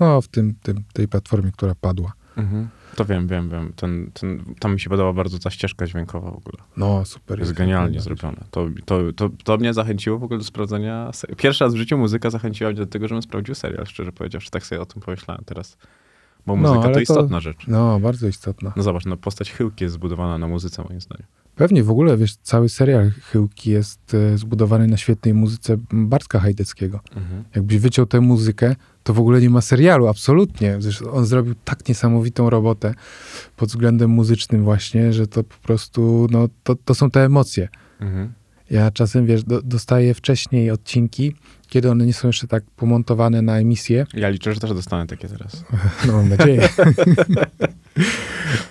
no 0.00 0.20
w 0.20 0.28
tym, 0.28 0.54
tym, 0.62 0.82
tej 0.92 1.08
platformie, 1.08 1.52
która 1.52 1.74
padła. 1.74 2.12
Mhm. 2.36 2.68
To 3.00 3.04
wiem, 3.04 3.26
wiem, 3.28 3.48
wiem. 3.48 3.72
Ten, 3.76 4.10
ten, 4.14 4.44
tam 4.58 4.72
mi 4.74 4.80
się 4.80 4.90
podoba 4.90 5.12
bardzo 5.12 5.38
ta 5.38 5.50
ścieżka 5.50 5.86
dźwiękowa 5.86 6.30
w 6.30 6.36
ogóle. 6.36 6.56
No, 6.76 7.04
super. 7.04 7.38
Jest 7.38 7.52
genialnie 7.52 8.00
Super. 8.00 8.18
zrobione. 8.18 8.44
To, 8.50 8.66
to, 8.84 9.12
to, 9.12 9.30
to 9.44 9.56
mnie 9.56 9.74
zachęciło 9.74 10.18
w 10.18 10.24
ogóle 10.24 10.38
do 10.38 10.44
sprawdzenia. 10.44 11.12
se- 11.12 11.26
Pierwszy 11.36 11.64
raz 11.64 11.74
w 11.74 11.76
życiu 11.76 11.98
muzyka 11.98 12.30
zachęciła 12.30 12.70
mnie 12.70 12.76
do 12.78 12.86
tego, 12.86 13.08
żebym 13.08 13.22
sprawdził 13.22 13.54
serial, 13.54 13.86
szczerze 13.86 14.12
powiedziawszy. 14.12 14.50
Tak 14.50 14.66
sobie 14.66 14.80
o 14.80 14.86
tym 14.86 15.02
pomyślałem 15.02 15.42
teraz. 15.46 15.76
Bo 16.46 16.56
No, 16.56 16.62
muzyka 16.68 16.88
to 16.88 16.94
to- 16.94 17.00
istotna 17.00 17.40
rzecz. 17.40 17.66
No, 17.68 18.00
bardzo 18.00 18.28
istotna. 18.28 18.72
No 18.76 18.82
zobacz, 18.82 19.06
no 19.06 19.16
postać 19.16 19.50
Chyłki 19.52 19.84
jest 19.84 19.94
zbudowana 19.94 20.38
na 20.38 20.48
muzyce, 20.48 20.84
moim 20.88 21.00
zdaniem. 21.00 21.26
Pewnie 21.56 21.82
w 21.82 21.90
ogóle, 21.90 22.16
wiesz, 22.16 22.36
cały 22.36 22.68
serial 22.68 23.10
Chyłki 23.10 23.70
jest 23.70 24.14
e, 24.14 24.38
zbudowany 24.38 24.86
na 24.86 24.96
świetnej 24.96 25.34
muzyce 25.34 25.76
Bartka 25.92 26.40
Hajdeckiego. 26.40 27.00
Mhm. 27.16 27.44
Jakbyś 27.54 27.78
wyciął 27.78 28.06
tę 28.06 28.20
muzykę, 28.20 28.76
to 29.02 29.14
w 29.14 29.18
ogóle 29.18 29.40
nie 29.40 29.50
ma 29.50 29.60
serialu, 29.60 30.06
absolutnie. 30.06 30.76
Zresztą 30.78 31.10
on 31.10 31.26
zrobił 31.26 31.54
tak 31.64 31.88
niesamowitą 31.88 32.50
robotę 32.50 32.94
pod 33.56 33.68
względem 33.68 34.10
muzycznym 34.10 34.64
właśnie, 34.64 35.12
że 35.12 35.26
to 35.26 35.44
po 35.44 35.56
prostu, 35.62 36.26
no, 36.30 36.48
to, 36.62 36.74
to 36.84 36.94
są 36.94 37.10
te 37.10 37.24
emocje. 37.24 37.68
Mhm. 38.00 38.32
Ja 38.70 38.90
czasem, 38.90 39.26
wiesz, 39.26 39.44
do, 39.44 39.62
dostaję 39.62 40.14
wcześniej 40.14 40.70
odcinki, 40.70 41.34
kiedy 41.68 41.90
one 41.90 42.06
nie 42.06 42.12
są 42.14 42.28
jeszcze 42.28 42.46
tak 42.46 42.64
pomontowane 42.76 43.42
na 43.42 43.58
emisję. 43.58 44.06
Ja 44.14 44.28
liczę, 44.28 44.54
że 44.54 44.60
też 44.60 44.70
dostanę 44.74 45.06
takie 45.06 45.28
teraz. 45.28 45.64
No, 46.06 46.12
mam 46.12 46.28
nadzieję. 46.28 46.68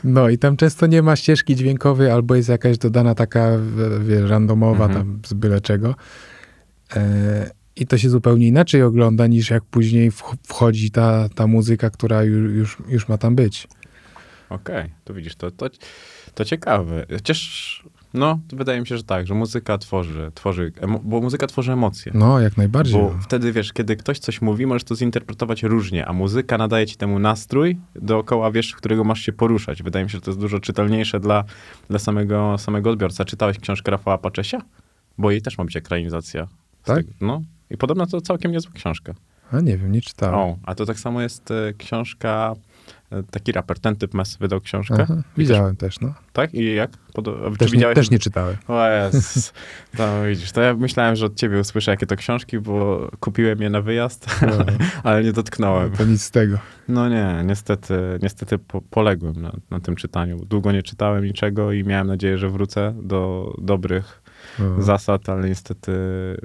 No 0.03 0.30
i 0.30 0.38
tam 0.38 0.57
często 0.57 0.88
nie 0.88 1.01
ma 1.01 1.15
ścieżki 1.15 1.55
dźwiękowej, 1.55 2.11
albo 2.11 2.36
jest 2.36 2.49
jakaś 2.49 2.77
dodana 2.77 3.15
taka, 3.15 3.49
wiesz, 4.05 4.30
randomowa 4.30 4.86
Mhm. 4.86 5.05
tam 5.05 5.19
z 5.27 5.34
byle 5.34 5.61
czego. 5.61 5.95
E, 6.95 7.51
I 7.80 7.88
to 7.88 7.97
się 7.97 8.09
zupełnie 8.09 8.47
inaczej 8.47 8.84
ogląda, 8.84 9.27
niż 9.27 9.49
jak 9.49 9.63
później 9.63 10.11
wch- 10.11 10.36
wchodzi 10.47 10.91
ta, 10.91 11.30
ta 11.36 11.47
muzyka, 11.47 11.89
która 11.89 12.23
już, 12.23 12.51
już, 12.53 12.77
już 12.89 13.07
ma 13.09 13.17
tam 13.17 13.36
być. 13.36 13.67
Okej, 14.49 14.89
to 15.03 15.13
widzisz, 15.13 15.36
to, 15.36 15.51
to, 15.51 15.69
to 16.34 16.45
ciekawe. 16.45 17.05
Chociaż, 17.11 17.84
no, 18.13 18.39
wydaje 18.53 18.80
mi 18.82 18.88
się, 18.88 18.97
że 18.97 19.03
tak, 19.03 19.27
że 19.27 19.34
muzyka 19.34 19.77
tworzy, 19.77 20.32
tworzy 20.36 20.71
bo 21.03 21.21
muzyka 21.21 21.47
tworzy 21.47 21.71
emocje. 21.71 22.11
No, 22.15 22.39
jak 22.39 22.57
najbardziej. 22.57 23.01
Bo 23.01 23.15
wtedy, 23.21 23.51
wiesz, 23.51 23.73
kiedy 23.73 23.95
ktoś 23.95 24.19
coś 24.19 24.41
mówi, 24.41 24.65
możesz 24.65 24.84
to 24.84 24.95
zinterpretować 24.95 25.63
różnie, 25.63 26.05
a 26.05 26.13
muzyka 26.13 26.57
nadaje 26.57 26.86
ci 26.86 26.97
temu 26.97 27.19
nastrój 27.19 27.77
dookoła, 27.95 28.51
wiesz, 28.51 28.75
którego 28.75 29.03
masz 29.03 29.21
się 29.21 29.32
poruszać. 29.34 29.84
Wydaje 29.84 30.05
mi 30.05 30.11
się, 30.11 30.17
że 30.17 30.21
to 30.21 30.32
jest 30.32 30.39
dużo 30.41 30.59
czytelniejsze 30.59 31.19
dla, 31.19 31.43
dla 31.89 31.99
samego, 31.99 32.55
samego 32.57 32.89
odbiorcy. 32.89 33.25
Czytałeś 33.25 33.59
książkę 33.59 33.91
Rafała 33.91 34.17
Paczesia? 34.17 34.61
Bo 35.17 35.32
jej 35.32 35.41
też 35.41 35.57
ma 35.57 35.65
być 35.65 35.75
ekranizacja. 35.75 36.47
Tak? 36.84 36.97
tego. 36.97 37.11
No. 37.21 37.41
I 37.70 37.78
podobno 37.78 38.05
to 38.05 38.22
całkiem 38.22 38.51
niezła 38.51 38.72
książka. 38.76 39.13
A 39.51 39.59
nie 39.59 39.78
wiem, 39.78 39.91
nie 39.91 40.01
czytałem. 40.01 40.36
O, 40.36 40.57
a 40.65 40.76
to 40.76 40.86
tak 40.86 40.99
samo 40.99 41.22
jest 41.22 41.51
e, 41.51 41.74
książka, 41.78 42.53
e, 43.11 43.24
taki 43.24 43.51
raper, 43.51 43.80
ten 43.80 43.95
typ 43.95 44.13
Mes 44.13 44.38
wydał 44.38 44.61
książkę. 44.61 44.97
Aha, 45.01 45.15
widziałem 45.38 45.76
też, 45.76 45.99
no. 45.99 46.13
Tak? 46.34 46.53
I 46.53 46.76
jak? 46.76 46.91
Podo- 47.13 47.51
czy 47.51 47.57
Też 47.57 47.74
nie, 47.74 47.93
też 47.93 48.11
nie 48.11 48.20
czytałem. 48.20 48.55
O 48.67 48.88
Jezus. 48.89 49.53
To 49.97 50.24
widzisz, 50.30 50.51
to 50.51 50.61
ja 50.61 50.74
myślałem, 50.74 51.15
że 51.15 51.26
od 51.26 51.36
ciebie 51.36 51.59
usłyszę, 51.59 51.91
jakie 51.91 52.05
to 52.05 52.15
książki, 52.15 52.59
bo 52.59 53.07
kupiłem 53.20 53.61
je 53.61 53.70
na 53.70 53.82
wyjazd, 53.82 54.41
No, 54.41 54.65
ale 55.03 55.24
nie 55.24 55.34
dotknąłem. 55.34 55.91
to 55.91 56.05
nic 56.05 56.22
z 56.22 56.32
tego. 56.32 56.57
No 56.88 57.09
nie, 57.09 57.41
niestety, 57.45 57.93
niestety 58.22 58.57
po, 58.57 58.82
poległem 58.82 59.41
na, 59.41 59.51
na 59.70 59.80
tym 59.80 59.95
czytaniu. 59.95 60.45
Długo 60.45 60.72
nie 60.72 60.84
czytałem 60.84 61.26
niczego 61.26 61.72
i 61.72 61.84
miałem 61.84 62.07
nadzieję, 62.07 62.38
że 62.38 62.49
wrócę 62.49 62.93
do 63.03 63.53
dobrych 63.61 64.18
No. 64.60 64.82
zasad, 64.82 65.30
ale 65.30 65.49
niestety 65.49 65.91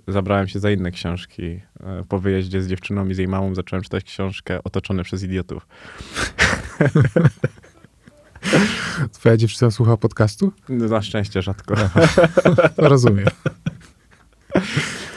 zabrałem 0.09 0.49
się 0.49 0.59
za 0.61 0.71
inne 0.71 0.91
książki. 0.91 1.61
E, 1.81 2.05
Po 2.09 2.19
wyjeździe 2.19 2.63
z 2.63 2.69
dziewczyną 2.69 3.09
i 3.09 3.15
z 3.15 3.19
jej 3.19 3.29
mamą 3.29 3.55
zacząłem 3.55 3.83
czytać 3.83 4.05
książkę 4.05 4.59
Otoczony 4.65 5.03
przez 5.03 5.23
idiotów. 5.23 5.67
Twoja 9.13 9.37
dziewczyna 9.37 9.71
słucha 9.71 9.97
podcastu? 9.97 10.53
Na 10.69 11.03
szczęście 11.03 11.43
rzadko. 11.43 11.75
Rozumiem. 12.77 13.27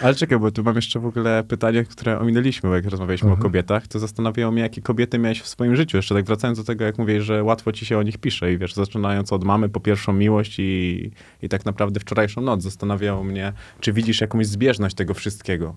Ale 0.01 0.15
czekaj, 0.15 0.39
bo 0.39 0.51
tu 0.51 0.63
mam 0.63 0.75
jeszcze 0.75 0.99
w 0.99 1.05
ogóle 1.05 1.43
pytanie, 1.43 1.83
które 1.83 2.19
ominęliśmy, 2.19 2.69
bo 2.69 2.75
jak 2.75 2.85
rozmawialiśmy 2.85 3.29
Mhm. 3.29 3.39
o 3.41 3.43
kobietach, 3.43 3.87
to 3.87 3.99
zastanawiało 3.99 4.51
mnie, 4.51 4.61
jakie 4.61 4.81
kobiety 4.81 5.19
miałeś 5.19 5.41
w 5.41 5.47
swoim 5.47 5.75
życiu. 5.75 5.97
Jeszcze 5.97 6.15
tak 6.15 6.25
wracając 6.25 6.57
do 6.57 6.63
tego, 6.63 6.85
jak 6.85 6.97
mówisz, 6.97 7.23
że 7.23 7.43
łatwo 7.43 7.71
ci 7.71 7.85
się 7.85 7.97
o 7.97 8.03
nich 8.03 8.17
pisze 8.17 8.53
i 8.53 8.57
wiesz, 8.57 8.73
zaczynając 8.73 9.33
od 9.33 9.43
mamy 9.43 9.69
po 9.69 9.79
pierwszą 9.79 10.13
miłość 10.13 10.55
i, 10.59 11.11
i 11.41 11.49
tak 11.49 11.65
naprawdę 11.65 11.99
wczorajszą 11.99 12.41
noc, 12.41 12.63
zastanawiało 12.63 13.23
mnie, 13.23 13.53
czy 13.79 13.93
widzisz 13.93 14.21
jakąś 14.21 14.47
zbieżność 14.47 14.95
tego 14.95 15.13
wszystkiego. 15.13 15.75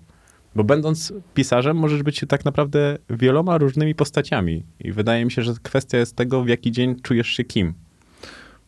Bo 0.54 0.64
będąc 0.64 1.12
pisarzem, 1.34 1.76
możesz 1.76 2.02
być 2.02 2.24
tak 2.28 2.44
naprawdę 2.44 2.98
wieloma 3.10 3.58
różnymi 3.58 3.94
postaciami. 3.94 4.64
I 4.80 4.92
wydaje 4.92 5.24
mi 5.24 5.30
się, 5.32 5.42
że 5.42 5.54
kwestia 5.62 5.98
jest 5.98 6.16
tego, 6.16 6.42
w 6.42 6.48
jaki 6.48 6.72
dzień 6.72 7.00
czujesz 7.02 7.28
się 7.28 7.44
kim. 7.44 7.74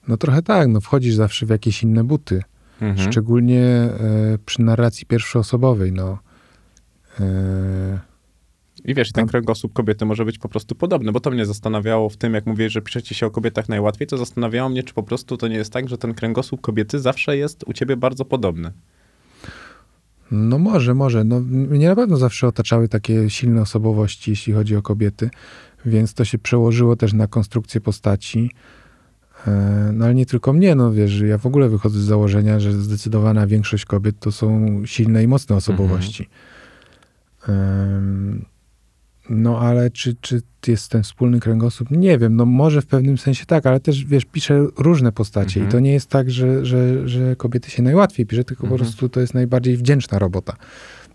No 0.09 0.17
trochę 0.17 0.43
tak, 0.43 0.69
no 0.69 0.81
wchodzisz 0.81 1.15
zawsze 1.15 1.47
w 1.47 1.51
jakieś 1.51 1.83
inne 1.83 2.05
buty. 2.05 2.43
Mhm. 2.83 3.13
Szczególnie 3.13 3.65
e, 3.65 3.91
przy 4.47 4.63
narracji 4.63 5.07
pierwszoosobowej, 5.07 5.93
no. 5.93 6.19
E, 7.21 8.01
I 8.85 8.95
wiesz, 8.95 9.13
ten 9.13 9.27
kręgosłup 9.27 9.73
kobiety 9.73 10.05
może 10.05 10.25
być 10.25 10.39
po 10.39 10.49
prostu 10.49 10.75
podobny, 10.75 11.13
bo 11.13 11.21
to 11.21 11.31
mnie 11.31 11.47
zastanawiało 11.47 12.09
w 12.09 12.17
tym, 12.17 12.35
jak 12.35 12.47
mówisz, 12.47 12.73
że 12.73 12.83
piszecie 12.83 13.15
się 13.15 13.27
o 13.27 13.31
kobietach 13.31 13.69
najłatwiej, 13.69 14.07
to 14.07 14.19
zastanawiało 14.19 14.69
mnie, 14.69 14.83
czy 14.83 14.95
po 14.95 15.03
prostu 15.03 15.37
to 15.37 15.49
nie 15.49 15.57
jest 15.57 15.73
tak, 15.73 15.89
że 15.89 15.99
ten 15.99 16.15
kręgosłup 16.15 16.61
kobiety 16.61 16.99
zawsze 16.99 17.37
jest 17.37 17.65
u 17.67 17.73
ciebie 17.73 17.97
bardzo 17.97 18.25
podobny. 18.25 18.73
no 20.31 20.59
może, 20.59 20.95
może. 20.95 21.25
No, 21.25 21.41
mnie 21.41 21.89
na 21.89 21.97
pewno 21.97 22.17
zawsze 22.17 22.47
otaczały 22.47 22.89
takie 22.89 23.31
silne 23.31 23.63
osobowości, 23.63 24.31
jeśli 24.31 24.53
chodzi 24.53 24.77
o 24.77 24.83
kobiety, 24.83 25.31
więc 25.85 26.15
to 26.15 26.25
się 26.25 26.39
przełożyło 26.39 26.97
też 26.97 27.13
na 27.13 27.27
konstrukcję 27.27 27.81
postaci. 27.81 28.51
E, 29.47 29.91
no 29.93 30.05
ale 30.05 30.15
nie 30.15 30.27
tylko 30.27 30.53
mnie, 30.53 30.75
no 30.75 30.93
wiesz, 30.93 31.21
ja 31.21 31.39
w 31.39 31.47
ogóle 31.47 31.69
wychodzę 31.69 31.99
z 32.01 32.03
założenia, 32.05 32.61
że 32.61 32.73
zdecydowana 32.73 33.47
większość 33.47 33.85
kobiet 33.85 34.17
to 34.21 34.33
są 34.33 34.81
silne 34.87 35.23
i 35.23 35.29
mocne 35.29 35.57
osobowości. 35.57 36.29
Em, 37.49 38.45
No 39.31 39.59
ale 39.61 39.91
czy, 39.91 40.17
czy 40.21 40.43
jest 40.67 40.89
ten 40.91 41.03
wspólny 41.03 41.41
kręgosłup? 41.41 41.91
Nie 41.91 42.19
wiem, 42.19 42.37
no 42.37 42.47
może 42.47 42.83
w 42.83 42.87
pewnym 42.87 43.19
sensie 43.19 43.47
tak, 43.47 43.67
ale 43.67 43.81
też 43.81 44.05
wiesz, 44.05 44.25
piszę 44.25 44.67
różne 44.79 45.13
postacie 45.13 45.61
Mhm. 45.61 45.69
i 45.69 45.73
to 45.73 45.81
nie 45.81 45.93
jest 45.93 46.09
tak, 46.11 46.31
że, 46.31 46.65
że, 46.67 47.09
że 47.09 47.37
kobiety 47.37 47.71
się 47.71 47.83
najłatwiej 47.83 48.27
pisze, 48.27 48.45
tylko 48.45 48.61
po 48.61 48.67
Mhm. 48.73 48.79
prostu 48.81 49.09
to 49.09 49.21
jest 49.21 49.35
najbardziej 49.35 49.77
wdzięczna 49.77 50.19
robota, 50.19 50.57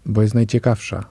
bo 0.06 0.22
jest 0.22 0.34
najciekawsza. 0.36 1.04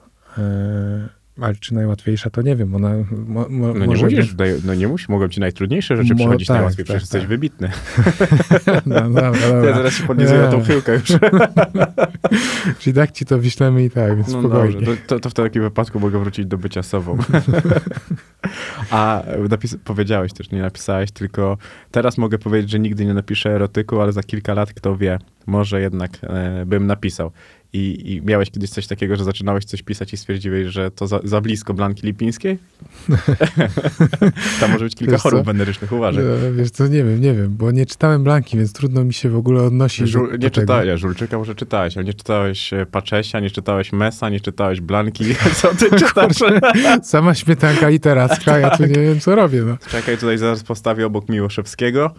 Ale 1.41 1.55
czy 1.55 1.73
najłatwiejsza, 1.73 2.29
to 2.29 2.41
nie 2.41 2.55
wiem. 2.55 2.75
Ona 2.75 2.93
mo, 3.27 3.45
mo, 3.49 3.73
No 3.73 3.85
nie 3.85 3.95
musisz, 4.03 4.35
no 4.65 4.73
nie 4.75 4.87
musisz, 4.87 5.09
mogą 5.09 5.27
ci 5.27 5.39
najtrudniejsze 5.39 5.97
rzeczy 5.97 6.09
Mo- 6.13 6.15
przychodzić 6.15 6.47
tak, 6.47 6.55
najłatwiej, 6.55 6.85
tak, 6.85 6.85
przecież 6.85 7.01
jesteś 7.03 7.21
tak. 7.21 7.29
wybitny. 7.29 7.71
No, 8.85 9.01
dobra, 9.01 9.21
Ja 9.41 9.47
dobra. 9.47 9.73
zaraz 9.75 9.93
się 9.93 10.07
podnizuję 10.07 10.39
na 10.39 10.47
tą 10.51 10.63
chyłkę 10.63 10.93
już. 10.93 11.03
Czyli 12.79 12.93
tak 12.93 13.11
ci 13.11 13.25
to 13.25 13.37
wyślemy 13.39 13.83
i 13.83 13.89
tak, 13.89 14.15
więc 14.15 14.33
No 14.33 14.39
spokojnie. 14.39 14.73
dobrze, 14.75 14.97
to, 14.97 15.01
to, 15.07 15.19
to 15.19 15.29
w 15.29 15.33
takim 15.33 15.61
wypadku 15.61 15.99
mogę 15.99 16.19
wrócić 16.19 16.45
do 16.45 16.57
bycia 16.57 16.83
sobą. 16.83 17.17
A 18.91 19.23
napis- 19.49 19.77
powiedziałeś 19.83 20.33
też, 20.33 20.51
nie 20.51 20.61
napisałeś, 20.61 21.11
tylko 21.11 21.57
teraz 21.91 22.17
mogę 22.17 22.37
powiedzieć, 22.37 22.69
że 22.71 22.79
nigdy 22.79 23.05
nie 23.05 23.13
napiszę 23.13 23.49
erotyku, 23.49 24.01
ale 24.01 24.11
za 24.11 24.23
kilka 24.23 24.53
lat, 24.53 24.73
kto 24.73 24.97
wie, 24.97 25.19
może 25.47 25.81
jednak 25.81 26.11
e, 26.23 26.65
bym 26.65 26.87
napisał. 26.87 27.31
I, 27.73 28.13
I 28.13 28.21
miałeś 28.21 28.51
kiedyś 28.51 28.69
coś 28.69 28.87
takiego, 28.87 29.15
że 29.15 29.23
zaczynałeś 29.23 29.65
coś 29.65 29.81
pisać 29.83 30.13
i 30.13 30.17
stwierdziłeś, 30.17 30.67
że 30.67 30.91
to 30.91 31.07
za, 31.07 31.19
za 31.23 31.41
blisko 31.41 31.73
Blanki 31.73 32.07
Lipińskiej? 32.07 32.57
Tam 34.59 34.71
może 34.71 34.85
być 34.85 34.95
kilka 34.95 35.11
Wiesz 35.11 35.21
co? 35.21 35.29
chorób 35.29 35.45
wenerycznych, 35.45 35.91
uważaj. 35.91 36.23
No, 36.23 36.53
wiesz 36.53 36.71
co, 36.71 36.87
nie 36.87 37.03
wiem, 37.03 37.21
nie 37.21 37.33
wiem, 37.33 37.55
bo 37.57 37.71
nie 37.71 37.85
czytałem 37.85 38.23
Blanki, 38.23 38.57
więc 38.57 38.73
trudno 38.73 39.03
mi 39.03 39.13
się 39.13 39.29
w 39.29 39.35
ogóle 39.35 39.63
odnosić 39.63 40.09
Żul, 40.09 40.31
do, 40.31 40.37
nie 40.37 40.51
czytałeś, 40.51 41.01
Żulczyka 41.01 41.37
może 41.37 41.55
czytałeś, 41.55 41.97
ale 41.97 42.05
nie 42.05 42.13
czytałeś 42.13 42.73
e, 42.73 42.85
Paczesia, 42.85 43.39
nie 43.39 43.49
czytałeś 43.49 43.93
Mesa, 43.93 44.29
nie 44.29 44.39
czytałeś 44.39 44.81
Blanki. 44.81 45.25
Co 45.61 45.75
ty 45.75 45.89
czytasz? 46.05 46.37
Sama 47.03 47.35
śmietanka 47.35 47.89
literacka, 47.89 48.59
ja 48.59 48.77
tu 48.77 48.85
nie 48.85 49.01
wiem, 49.01 49.19
co 49.19 49.35
robię. 49.35 49.61
No. 49.61 49.77
Czekaj, 49.89 50.17
tutaj 50.17 50.37
zaraz 50.37 50.63
postawię 50.63 51.05
obok 51.05 51.29
Miłoszewskiego. 51.29 52.13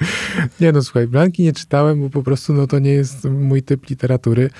Nie 0.60 0.72
no, 0.72 0.82
słuchaj, 0.82 1.06
Blanki 1.06 1.42
nie 1.42 1.52
czytałem, 1.52 2.00
bo 2.00 2.10
po 2.10 2.22
prostu 2.22 2.52
no, 2.52 2.66
to 2.66 2.78
nie 2.78 2.90
jest 2.92 3.24
mój 3.24 3.62
typ 3.62 3.88
literatury. 3.90 4.50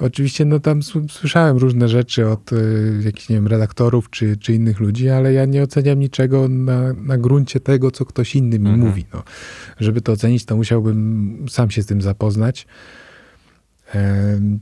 Oczywiście 0.00 0.44
no 0.44 0.60
tam 0.60 0.80
słyszałem 1.10 1.56
różne 1.56 1.88
rzeczy 1.88 2.28
od 2.28 2.52
y, 2.52 3.00
jakichś, 3.04 3.28
nie 3.28 3.36
wiem, 3.36 3.46
redaktorów 3.46 4.10
czy, 4.10 4.36
czy 4.36 4.54
innych 4.54 4.80
ludzi, 4.80 5.08
ale 5.08 5.32
ja 5.32 5.44
nie 5.44 5.62
oceniam 5.62 5.98
niczego 5.98 6.48
na, 6.48 6.92
na 6.92 7.18
gruncie 7.18 7.60
tego, 7.60 7.90
co 7.90 8.04
ktoś 8.04 8.36
inny 8.36 8.58
mi 8.58 8.68
Mhm. 8.70 8.88
mówi. 8.88 9.04
No. 9.14 9.22
Żeby 9.80 10.00
to 10.00 10.12
ocenić, 10.12 10.44
to 10.44 10.56
musiałbym 10.56 11.46
sam 11.48 11.70
się 11.70 11.82
z 11.82 11.86
tym 11.86 12.02
zapoznać. 12.02 12.66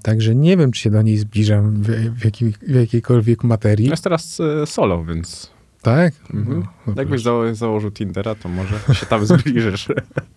Także 0.03 0.35
nie 0.35 0.57
wiem, 0.57 0.73
czy 0.73 0.81
się 0.81 0.91
do 0.91 1.03
niej 1.03 1.19
zbliżam 1.19 1.83
w, 1.83 1.87
w, 2.21 2.25
jakiej, 2.25 2.53
w 2.69 2.75
jakiejkolwiek 2.75 3.45
materii. 3.45 3.89
Jest 3.91 4.05
teraz 4.05 4.41
e, 4.41 4.67
solo, 4.67 5.05
więc 5.05 5.51
Tak? 5.87 6.15
Mhm. 6.35 6.61
No, 6.61 6.67
no 6.87 6.93
jakbyś 6.97 7.23
zało- 7.23 7.55
założył 7.55 7.91
Tindera, 7.91 8.35
to 8.35 8.49
może 8.49 8.95
się 8.95 9.07
tam 9.07 9.27
zbliżysz. 9.27 9.89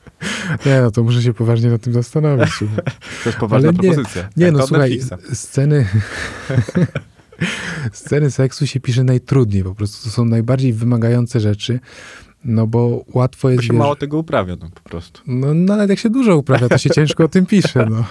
Nie, 0.65 0.81
no 0.81 0.91
to 0.91 1.03
muszę 1.03 1.21
się 1.21 1.33
poważnie 1.33 1.69
nad 1.69 1.81
tym 1.81 1.93
zastanowić. 1.93 2.49
To 3.23 3.29
jest 3.29 3.37
poważna 3.39 3.69
Ale 3.69 3.77
nie, 3.77 3.83
propozycja. 3.89 4.29
Nie 4.37 4.45
Jak 4.45 4.53
no, 4.53 4.57
to 4.59 4.63
od 4.63 4.69
słuchaj, 4.69 4.89
Netflixa. 4.89 5.35
sceny... 5.35 5.85
sceny 7.91 8.31
seksu 8.31 8.67
się 8.67 8.79
pisze 8.79 9.03
najtrudniej, 9.03 9.63
po 9.63 9.75
prostu 9.75 10.03
to 10.03 10.09
są 10.15 10.25
najbardziej 10.25 10.73
wymagające 10.73 11.39
rzeczy, 11.39 11.79
no 12.45 12.67
bo 12.67 13.05
łatwo 13.13 13.47
Bo 13.47 13.51
jest... 13.51 13.63
się 13.63 13.69
wiesz, 13.73 13.79
mało 13.79 13.95
tego 13.95 14.17
uprawia, 14.17 14.55
no 14.61 14.69
po 14.83 14.89
prostu. 14.89 15.21
no 15.27 15.53
nawet 15.53 15.89
jak 15.89 15.99
się 15.99 16.09
dużo 16.09 16.37
uprawia, 16.37 16.69
to 16.69 16.77
się 16.77 16.89
ciężko 16.89 17.23
o 17.23 17.27
tym 17.27 17.45
pisze, 17.45 17.85
no. 17.89 18.05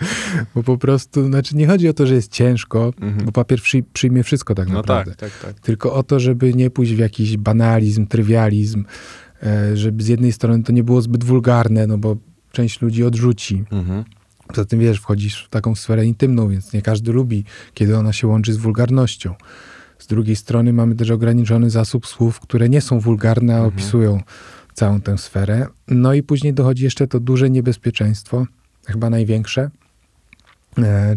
Bo 0.54 0.62
po 0.62 0.78
prostu, 0.78 1.26
znaczy 1.26 1.56
nie 1.56 1.66
chodzi 1.66 1.88
o 1.88 1.92
to, 1.92 2.06
że 2.06 2.14
jest 2.14 2.32
ciężko, 2.32 2.92
Mhm. 3.00 3.24
bo 3.26 3.32
papier 3.32 3.60
przy, 3.62 3.82
przyjmie 3.92 4.22
wszystko 4.22 4.54
tak 4.54 4.68
No 4.68 4.74
naprawdę. 4.74 5.14
tak, 5.14 5.30
tak, 5.30 5.52
tak. 5.54 5.60
Tylko 5.60 5.94
o 5.94 6.02
to, 6.02 6.20
żeby 6.20 6.54
nie 6.54 6.70
pójść 6.70 6.92
w 6.94 6.98
jakiś 6.98 7.36
banalizm, 7.36 8.06
trywializm, 8.06 8.84
e, 9.42 9.76
żeby 9.76 10.02
z 10.02 10.08
jednej 10.08 10.32
strony 10.32 10.62
to 10.62 10.72
nie 10.72 10.84
było 10.84 11.02
zbyt 11.02 11.24
wulgarne, 11.24 11.86
no 11.86 11.98
bo 11.98 12.16
część 12.52 12.82
ludzi 12.82 13.04
odrzuci. 13.04 13.64
Mhm. 13.72 14.04
Poza 14.48 14.64
tym, 14.64 14.80
wiesz, 14.80 14.98
wchodzisz 15.00 15.44
w 15.44 15.48
taką 15.48 15.74
sferę 15.74 16.06
intymną, 16.06 16.48
więc 16.48 16.72
nie 16.72 16.82
każdy 16.82 17.12
lubi, 17.12 17.44
kiedy 17.74 17.96
ona 17.96 18.12
się 18.12 18.26
łączy 18.26 18.52
z 18.52 18.56
wulgarnością. 18.56 19.34
Z 19.98 20.06
drugiej 20.06 20.36
strony 20.36 20.72
mamy 20.72 20.94
też 20.94 21.10
ograniczony 21.10 21.70
zasób 21.70 22.06
słów, 22.06 22.40
które 22.40 22.68
nie 22.68 22.80
są 22.80 23.00
wulgarne, 23.00 23.54
a 23.54 23.56
Mhm. 23.56 23.74
opisują 23.74 24.20
całą 24.74 25.00
tę 25.00 25.18
sferę. 25.18 25.66
No 25.88 26.14
i 26.14 26.22
później 26.22 26.54
dochodzi 26.54 26.84
jeszcze 26.84 27.06
to 27.06 27.20
duże 27.20 27.50
niebezpieczeństwo, 27.50 28.46
chyba 28.86 29.10
największe, 29.10 29.70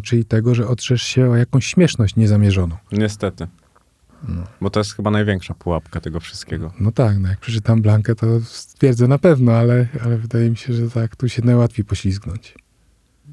czyli 0.03 0.25
tego, 0.25 0.55
że 0.55 0.67
otrzesz 0.67 1.01
się 1.03 1.29
o 1.29 1.35
jakąś 1.35 1.65
śmieszność 1.65 2.15
niezamierzoną. 2.15 2.75
Niestety. 2.91 3.47
No. 4.27 4.43
Bo 4.61 4.69
to 4.69 4.79
jest 4.79 4.95
chyba 4.95 5.11
największa 5.11 5.53
pułapka 5.53 6.01
tego 6.01 6.19
wszystkiego. 6.19 6.73
No 6.79 6.91
tak, 6.91 7.19
no 7.19 7.29
jak 7.29 7.39
przeczytam 7.39 7.81
Blankę, 7.81 8.15
to 8.15 8.39
stwierdzę 8.41 9.07
na 9.07 9.17
pewno, 9.17 9.51
ale, 9.51 9.87
ale 10.05 10.17
wydaje 10.17 10.49
mi 10.49 10.57
się, 10.57 10.73
że 10.73 10.89
tak, 10.89 11.15
tu 11.15 11.29
się 11.29 11.41
najłatwiej 11.45 11.85
poślizgnąć. 11.85 12.55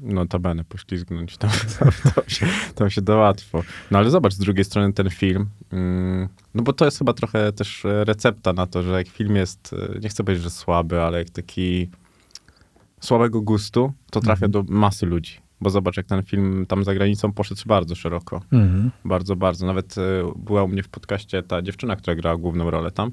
Notabene 0.01 0.63
poślizgnąć. 0.63 1.37
Tam, 1.37 1.49
tam, 1.79 1.91
tam, 2.15 2.23
się, 2.27 2.45
tam 2.75 2.89
się 2.89 3.01
da 3.01 3.15
łatwo. 3.15 3.63
No 3.91 3.97
ale 3.97 4.09
zobacz 4.09 4.33
z 4.33 4.37
drugiej 4.37 4.65
strony 4.65 4.93
ten 4.93 5.09
film. 5.09 5.45
Mm, 5.71 6.27
no 6.53 6.63
bo 6.63 6.73
to 6.73 6.85
jest 6.85 6.97
chyba 6.97 7.13
trochę 7.13 7.51
też 7.51 7.85
e, 7.85 8.03
recepta 8.03 8.53
na 8.53 8.67
to, 8.67 8.83
że 8.83 8.91
jak 8.91 9.07
film 9.07 9.35
jest, 9.35 9.75
e, 9.95 9.99
nie 9.99 10.09
chcę 10.09 10.23
powiedzieć, 10.23 10.43
że 10.43 10.49
słaby, 10.49 11.01
ale 11.01 11.19
jak 11.19 11.29
taki 11.29 11.89
słabego 13.01 13.41
gustu, 13.41 13.93
to 14.11 14.19
trafia 14.19 14.45
Mhm. 14.45 14.51
do 14.51 14.73
masy 14.73 15.05
ludzi. 15.05 15.46
Bo 15.61 15.69
zobacz, 15.69 15.97
jak 15.97 16.05
ten 16.05 16.23
film 16.23 16.65
tam 16.67 16.83
za 16.83 16.93
granicą 16.93 17.33
poszedł 17.33 17.61
bardzo 17.65 17.95
szeroko. 17.95 18.41
Mhm. 18.51 18.91
Bardzo, 19.05 19.35
bardzo. 19.35 19.65
Nawet 19.65 19.95
e, 19.97 20.01
była 20.35 20.63
u 20.63 20.67
mnie 20.67 20.83
w 20.83 20.89
podcaście 20.89 21.43
ta 21.43 21.61
dziewczyna, 21.61 21.95
która 21.95 22.15
grała 22.15 22.37
główną 22.37 22.69
rolę 22.71 22.91
tam. 22.91 23.11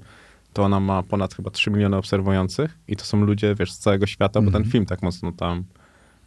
To 0.52 0.62
ona 0.62 0.80
ma 0.80 1.02
ponad 1.02 1.34
chyba 1.34 1.50
3 1.50 1.70
miliony 1.70 1.96
obserwujących 1.96 2.78
i 2.88 2.96
to 2.96 3.04
są 3.04 3.24
ludzie, 3.24 3.54
wiesz, 3.54 3.72
z 3.72 3.78
całego 3.78 4.06
świata, 4.06 4.40
bo 4.40 4.46
ten 4.50 4.56
Mhm. 4.56 4.70
film 4.72 4.86
tak 4.86 5.02
mocno 5.02 5.32
tam, 5.32 5.64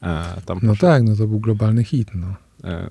e, 0.04 0.24
tam 0.46 0.60
No 0.64 0.70
poszedł. 0.70 0.82
tak, 0.82 1.04
no 1.04 1.16
to 1.16 1.28
był 1.28 1.40
globalny 1.40 1.84
hit, 1.84 2.12
no. 2.16 2.28
E, 2.64 2.90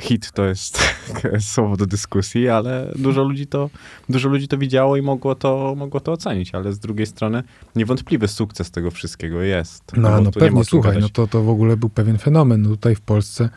hit 0.00 0.32
to 0.32 0.44
jest 0.44 0.78
słowo 1.54 1.76
do 1.76 1.86
dyskusji, 1.86 2.48
ale 2.48 2.92
dużo 2.96 3.22
ludzi 3.22 3.46
to, 3.46 3.70
dużo 4.08 4.28
ludzi 4.28 4.48
to 4.48 4.58
widziało 4.58 4.96
i 4.96 5.02
mogło 5.02 5.34
to, 5.34 5.74
mogło 5.76 6.00
to 6.00 6.12
ocenić, 6.12 6.54
ale 6.54 6.72
z 6.72 6.78
drugiej 6.78 7.06
strony 7.06 7.42
niewątpliwy 7.76 8.28
sukces 8.28 8.70
tego 8.70 8.90
wszystkiego 8.90 9.42
jest. 9.42 9.82
No, 9.96 10.20
no 10.20 10.30
pewnie, 10.32 10.64
słuchaj, 10.64 10.92
gadać. 10.92 11.02
no 11.02 11.08
to, 11.08 11.26
to 11.26 11.42
w 11.42 11.48
ogóle 11.48 11.76
był 11.76 11.88
pewien 11.88 12.18
fenomen. 12.18 12.62
No 12.62 12.68
tutaj 12.68 12.94
w 12.94 13.00
Polsce 13.00 13.48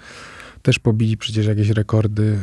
też 0.62 0.80
pobili 0.80 1.18
przecież 1.18 1.46
jakieś 1.46 1.70
rekordy, 1.70 2.40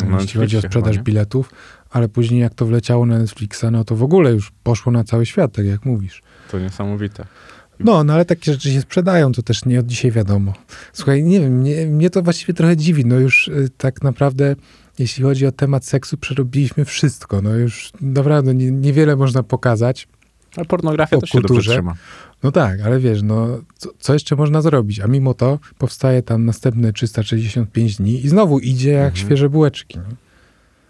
e, 0.00 0.06
Na 0.06 0.20
jeśli 0.20 0.40
chodzi 0.40 0.56
o 0.56 0.62
sprzedaż 0.62 0.92
chyba, 0.92 1.04
biletów, 1.04 1.50
ale 1.90 2.08
później 2.08 2.40
jak 2.40 2.54
to 2.54 2.66
wleciało 2.66 3.06
na 3.06 3.18
Netflixa, 3.18 3.64
no 3.72 3.84
to 3.84 3.96
w 3.96 4.02
ogóle 4.02 4.32
już 4.32 4.52
poszło 4.62 4.92
na 4.92 5.04
cały 5.04 5.26
świat, 5.26 5.52
tak 5.52 5.66
jak 5.66 5.84
mówisz. 5.84 6.22
To 6.50 6.58
niesamowite. 6.58 7.26
No, 7.84 8.04
no 8.04 8.12
ale 8.12 8.24
takie 8.24 8.52
rzeczy 8.52 8.70
się 8.72 8.80
sprzedają, 8.80 9.32
to 9.32 9.42
też 9.42 9.64
nie 9.64 9.80
od 9.80 9.86
dzisiaj 9.86 10.10
wiadomo. 10.10 10.52
Słuchaj, 10.92 11.22
nie 11.24 11.40
wiem, 11.40 11.52
mnie, 11.58 11.86
mnie 11.86 12.10
to 12.10 12.22
właściwie 12.22 12.54
trochę 12.54 12.76
dziwi, 12.76 13.06
no 13.06 13.18
już 13.18 13.48
y, 13.48 13.68
tak 13.76 14.02
naprawdę 14.02 14.56
jeśli 14.98 15.22
chodzi 15.24 15.46
o 15.46 15.52
temat 15.52 15.84
seksu, 15.86 16.16
przerobiliśmy 16.16 16.84
wszystko, 16.84 17.42
no 17.42 17.54
już 17.56 17.92
naprawdę 18.00 18.54
nie, 18.54 18.70
niewiele 18.70 19.16
można 19.16 19.42
pokazać. 19.42 20.08
Ale 20.56 20.66
pornografia 20.66 21.16
O 21.16 21.20
też 21.20 21.30
się 21.30 21.38
dobrze 21.38 21.48
kulturze. 21.48 21.70
trzyma. 21.72 21.94
No 22.42 22.52
tak, 22.52 22.80
ale 22.80 23.00
wiesz, 23.00 23.22
no 23.22 23.48
co, 23.76 23.90
co 23.98 24.12
jeszcze 24.12 24.36
można 24.36 24.62
zrobić? 24.62 25.00
A 25.00 25.06
mimo 25.06 25.34
to 25.34 25.58
powstaje 25.78 26.22
tam 26.22 26.44
następne 26.44 26.92
365 26.92 27.96
dni 27.96 28.24
i 28.24 28.28
znowu 28.28 28.58
idzie 28.58 28.90
jak 28.90 29.12
Mhm. 29.12 29.26
świeże 29.26 29.48
bułeczki. 29.50 29.98
nie? 29.98 30.04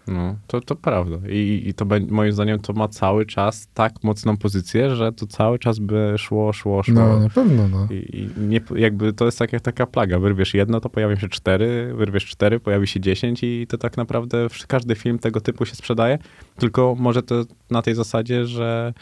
No, 0.07 0.35
to, 0.47 0.61
to 0.61 0.75
prawda. 0.75 1.17
I, 1.29 1.63
i 1.65 1.73
to 1.73 1.85
bę- 1.85 2.11
moim 2.11 2.31
zdaniem 2.31 2.59
to 2.59 2.73
ma 2.73 2.87
cały 2.87 3.25
czas 3.25 3.67
tak 3.73 4.03
mocną 4.03 4.37
pozycję, 4.37 4.95
że 4.95 5.11
to 5.11 5.27
cały 5.27 5.59
czas 5.59 5.79
by 5.79 6.13
szło, 6.17 6.53
szło, 6.53 6.83
szło. 6.83 6.93
No 6.93 7.19
na 7.19 7.29
pewno, 7.29 7.67
no. 7.67 7.87
I, 7.91 7.95
i 8.37 8.41
nie, 8.41 8.61
jakby 8.75 9.13
to 9.13 9.25
jest 9.25 9.39
tak 9.39 9.53
jak 9.53 9.61
taka 9.61 9.85
plaga. 9.85 10.19
Wyrwiesz 10.19 10.53
jedno, 10.53 10.79
to 10.79 10.89
pojawią 10.89 11.15
się 11.15 11.29
cztery, 11.29 11.93
wyrwiesz 11.97 12.25
cztery, 12.25 12.59
pojawi 12.59 12.87
się 12.87 12.99
dziesięć 12.99 13.39
i 13.43 13.65
to 13.69 13.77
tak 13.77 13.97
naprawdę 13.97 14.47
każdy 14.67 14.95
film 14.95 15.19
tego 15.19 15.41
typu 15.41 15.65
się 15.65 15.75
sprzedaje. 15.75 16.17
Tylko 16.57 16.95
może 16.99 17.23
to 17.23 17.45
na 17.71 17.81
tej 17.81 17.95
zasadzie, 17.95 18.45
że 18.45 18.93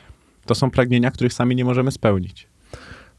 to 0.46 0.56
są 0.56 0.72
pragnienia, 0.72 1.12
których 1.12 1.34
sami 1.34 1.56
nie 1.56 1.66
możemy 1.66 1.92
spełnić. 1.92 2.48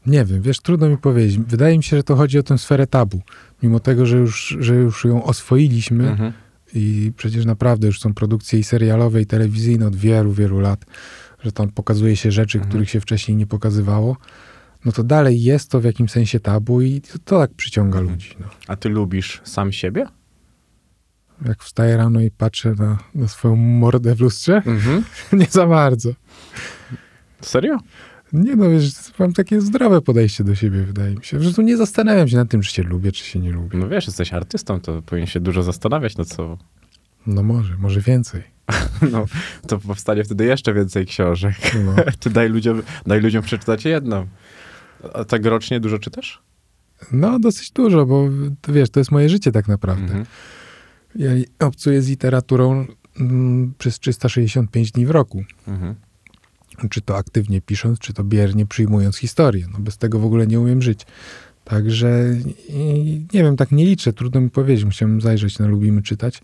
Nie 0.05 0.25
wiem, 0.25 0.41
wiesz, 0.41 0.59
trudno 0.59 0.89
mi 0.89 0.97
powiedzieć. 0.97 1.37
Wydaje 1.39 1.77
mi 1.77 1.83
się, 1.83 1.97
że 1.97 2.03
to 2.03 2.15
chodzi 2.15 2.39
o 2.39 2.43
tę 2.43 2.57
sferę 2.57 2.87
tabu. 2.87 3.21
Mimo 3.63 3.79
tego, 3.79 4.05
że 4.05 4.17
już, 4.17 4.57
że 4.59 4.75
już 4.75 5.05
ją 5.05 5.23
oswoiliśmy 5.23 6.09
Mhm. 6.09 6.33
I 6.75 7.11
przecież 7.17 7.45
naprawdę 7.45 7.87
już 7.87 7.99
są 7.99 8.13
produkcje 8.13 8.59
i 8.59 8.63
serialowe, 8.63 9.21
i 9.21 9.25
telewizyjne 9.25 9.87
od 9.87 9.95
wielu, 9.95 10.31
wielu 10.33 10.59
lat, 10.59 10.85
że 11.43 11.51
tam 11.51 11.69
pokazuje 11.71 12.15
się 12.15 12.31
rzeczy, 12.31 12.57
Mhm. 12.57 12.69
których 12.69 12.89
się 12.89 13.01
wcześniej 13.01 13.37
nie 13.37 13.47
pokazywało, 13.47 14.17
no 14.85 14.91
to 14.91 15.03
dalej 15.03 15.43
jest 15.43 15.71
to 15.71 15.79
w 15.81 15.83
jakimś 15.83 16.11
sensie 16.11 16.39
tabu 16.39 16.81
i 16.81 17.01
to, 17.01 17.19
to 17.25 17.39
tak 17.39 17.53
przyciąga 17.53 17.99
Mhm. 17.99 18.15
ludzi. 18.15 18.29
No. 18.39 18.47
A 18.67 18.75
ty 18.75 18.89
lubisz 18.89 19.41
sam 19.43 19.71
siebie? 19.71 20.05
Jak 21.45 21.63
wstaję 21.63 21.97
rano 21.97 22.21
i 22.21 22.31
patrzę 22.31 22.73
na, 22.77 22.97
na 23.15 23.27
swoją 23.27 23.55
mordę 23.55 24.15
w 24.15 24.21
lustrze, 24.21 24.61
Mhm. 24.65 25.03
nie 25.39 25.45
za 25.49 25.67
bardzo. 25.67 26.09
Serio? 27.41 27.77
Nie 28.33 28.55
no, 28.55 28.69
wiesz, 28.69 28.91
mam 29.19 29.33
takie 29.33 29.61
zdrowe 29.61 30.01
podejście 30.01 30.43
do 30.43 30.55
siebie, 30.55 30.83
wydaje 30.83 31.15
mi 31.15 31.25
się. 31.25 31.39
Zresztą 31.39 31.61
nie 31.61 31.77
zastanawiam 31.77 32.27
się 32.27 32.35
nad 32.35 32.49
tym, 32.49 32.61
czy 32.61 32.73
się 32.73 32.83
lubię, 32.83 33.11
czy 33.11 33.23
się 33.23 33.39
nie 33.39 33.51
lubię. 33.51 33.77
No 33.77 33.89
wiesz, 33.89 34.07
jesteś 34.07 34.33
artystą, 34.33 34.81
to 34.81 35.01
powinien 35.01 35.27
się 35.27 35.39
dużo 35.39 35.63
zastanawiać, 35.63 36.17
no 36.17 36.25
co... 36.25 36.57
No 37.27 37.43
może, 37.43 37.77
może 37.77 38.01
więcej. 38.01 38.43
No, 39.11 39.25
to 39.67 39.79
powstanie 39.79 40.23
wtedy 40.23 40.45
jeszcze 40.45 40.73
więcej 40.73 41.05
książek. 41.05 41.55
No. 41.85 41.95
Ty 42.19 42.29
daj 42.29 42.49
ludziom, 42.49 42.81
daj 43.07 43.21
ludziom 43.21 43.43
przeczytać 43.43 43.85
jedną. 43.85 44.27
A 45.13 45.25
tak 45.25 45.45
rocznie 45.45 45.79
dużo 45.79 45.99
czytasz? 45.99 46.41
No, 47.11 47.39
dosyć 47.39 47.71
dużo, 47.71 48.05
bo 48.05 48.29
to 48.61 48.73
wiesz, 48.73 48.89
to 48.89 48.99
jest 48.99 49.11
moje 49.11 49.29
życie 49.29 49.51
tak 49.51 49.67
naprawdę. 49.67 50.03
Mhm. 50.03 50.25
Ja 51.15 51.29
obcuję 51.59 52.01
z 52.01 52.09
literaturą 52.09 52.85
mm, 53.19 53.73
przez 53.77 53.99
365 53.99 54.91
dni 54.91 55.05
w 55.05 55.11
roku. 55.11 55.43
Mhm. 55.67 55.95
Czy 56.89 57.01
to 57.01 57.17
aktywnie 57.17 57.61
pisząc, 57.61 57.99
czy 57.99 58.13
to 58.13 58.23
biernie 58.23 58.65
przyjmując 58.65 59.17
historię. 59.17 59.67
No 59.73 59.79
bez 59.79 59.97
tego 59.97 60.19
w 60.19 60.25
ogóle 60.25 60.47
nie 60.47 60.59
umiem 60.59 60.81
żyć. 60.81 61.05
Także 61.63 62.35
nie 63.33 63.43
wiem, 63.43 63.55
tak 63.55 63.71
nie 63.71 63.85
liczę, 63.85 64.13
trudno 64.13 64.41
mi 64.41 64.49
powiedzieć. 64.49 64.85
Musiałem 64.85 65.21
zajrzeć 65.21 65.59
na 65.59 65.67
Lubimy 65.67 66.01
Czytać 66.01 66.41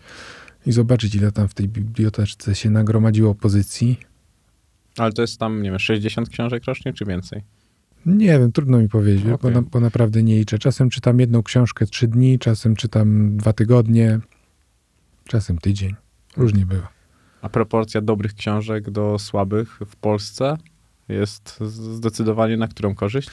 i 0.66 0.72
zobaczyć, 0.72 1.14
ile 1.14 1.32
tam 1.32 1.48
w 1.48 1.54
tej 1.54 1.68
biblioteczce 1.68 2.54
się 2.54 2.70
nagromadziło 2.70 3.34
pozycji. 3.34 4.00
Ale 4.96 5.12
to 5.12 5.22
jest 5.22 5.38
tam, 5.38 5.62
nie 5.62 5.70
wiem, 5.70 5.78
60 5.78 6.28
książek 6.28 6.64
rocznie, 6.64 6.92
czy 6.92 7.04
więcej? 7.04 7.42
Nie 8.06 8.38
wiem, 8.38 8.52
trudno 8.52 8.78
mi 8.78 8.88
powiedzieć, 8.88 9.24
bo, 9.24 9.34
Okej. 9.34 9.52
na, 9.52 9.62
bo 9.62 9.80
naprawdę 9.80 10.22
nie 10.22 10.36
liczę. 10.36 10.58
Czasem 10.58 10.90
czytam 10.90 11.20
jedną 11.20 11.42
książkę 11.42 11.86
trzy 11.86 12.08
dni, 12.08 12.38
czasem 12.38 12.76
czytam 12.76 13.36
dwa 13.36 13.52
tygodnie, 13.52 14.20
czasem 15.24 15.58
tydzień. 15.58 15.94
Różnie 16.36 16.66
bywa. 16.66 16.99
A 17.42 17.48
proporcja 17.48 18.00
dobrych 18.00 18.34
książek 18.34 18.90
do 18.90 19.18
słabych 19.18 19.78
w 19.86 19.96
Polsce 19.96 20.56
jest 21.08 21.58
zdecydowanie 21.94 22.56
na 22.56 22.68
którą 22.68 22.94
korzyść? 22.94 23.30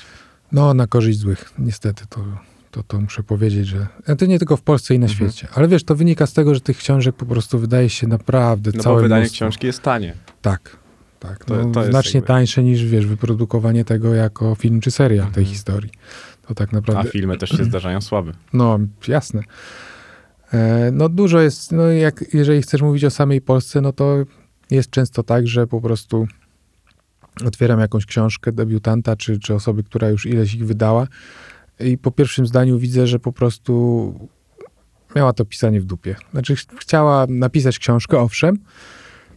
No, 0.52 0.74
na 0.74 0.88
korzyść 0.88 1.20
złych. 1.20 1.54
Niestety 1.60 2.04
to, 2.10 2.26
to, 2.72 2.84
to 2.84 3.02
muszę 3.02 3.24
powiedzieć, 3.24 3.68
że. 3.68 3.88
A 4.08 4.16
to 4.16 4.26
nie 4.26 4.40
tylko 4.40 4.58
w 4.58 4.62
Polsce 4.62 4.96
i 4.96 5.00
na 5.00 5.08
Mhm. 5.08 5.32
świecie. 5.32 5.48
Ale 5.56 5.68
wiesz, 5.68 5.84
to 5.84 5.96
wynika 5.96 6.28
z 6.28 6.34
tego, 6.34 6.54
że 6.54 6.62
tych 6.62 6.78
książek 6.78 7.16
po 7.16 7.26
prostu 7.26 7.60
wydaje 7.60 7.90
się 7.90 8.08
naprawdę 8.08 8.72
No 8.76 8.84
całe 8.84 8.96
bo 8.96 9.02
wydanie 9.02 9.22
mnóstwo. 9.22 9.36
książki 9.38 9.68
jest 9.68 9.82
tanie. 9.82 10.14
Tak. 10.42 10.78
Tak, 11.20 11.46
To- 11.46 11.56
no, 11.56 11.72
to 11.72 11.84
znacznie 11.86 12.18
jakby- 12.18 12.28
tańsze 12.28 12.64
niż, 12.64 12.86
wiesz, 12.86 13.06
wyprodukowanie 13.06 13.86
tego 13.86 14.14
jako 14.16 14.56
film 14.56 14.82
czy 14.82 14.92
serial 14.92 15.26
tej 15.26 15.42
Mhm. 15.44 15.46
historii. 15.46 15.92
To 16.48 16.54
tak 16.56 16.70
A 16.70 16.76
naprawdę, 16.76 17.12
filmy 17.12 17.38
też 17.38 17.50
się 17.50 17.64
zdarzają 17.72 18.02
słabe. 18.02 18.32
no 18.54 18.80
jasne. 19.08 19.42
E, 20.54 20.90
no 20.94 21.10
dużo 21.10 21.42
jest, 21.42 21.72
no 21.72 21.84
jak, 21.92 22.34
jeżeli 22.34 22.62
chcesz 22.62 22.82
mówić 22.82 23.04
o 23.04 23.10
samej 23.10 23.42
Polsce, 23.42 23.82
no 23.82 23.94
to 23.94 24.18
jest 24.72 24.90
często 24.90 25.24
tak, 25.24 25.48
że 25.48 25.68
po 25.68 25.82
prostu 25.82 26.28
otwieram 27.46 27.80
jakąś 27.80 28.06
książkę 28.06 28.52
debiutanta, 28.52 29.16
czy, 29.16 29.40
czy 29.40 29.54
osoby, 29.54 29.84
która 29.84 30.10
już 30.10 30.26
ileś 30.26 30.54
ich 30.54 30.66
wydała 30.66 31.08
i 31.80 31.98
po 31.98 32.12
pierwszym 32.12 32.48
zdaniu 32.48 32.80
widzę, 32.80 33.08
że 33.08 33.20
po 33.20 33.34
prostu 33.34 34.14
miała 35.16 35.34
to 35.34 35.46
pisanie 35.46 35.82
w 35.82 35.86
dupie. 35.86 36.16
Znaczy 36.32 36.56
ch- 36.56 36.80
chciała 36.80 37.26
napisać 37.30 37.80
książkę, 37.80 38.20
owszem, 38.20 38.58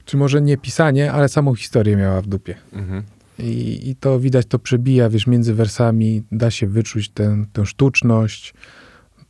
czy 0.04 0.16
może 0.16 0.42
nie 0.42 0.56
pisanie, 0.56 1.12
ale 1.12 1.28
samą 1.28 1.54
historię 1.54 1.96
miała 1.96 2.20
w 2.22 2.26
dupie. 2.26 2.54
Mhm. 2.72 3.02
I, 3.38 3.90
I 3.90 3.96
to 3.96 4.20
widać, 4.20 4.46
to 4.46 4.58
przebija, 4.58 5.08
wiesz, 5.08 5.26
między 5.26 5.54
wersami, 5.54 6.22
da 6.32 6.50
się 6.50 6.66
wyczuć 6.66 7.10
tę 7.52 7.66
sztuczność, 7.66 8.54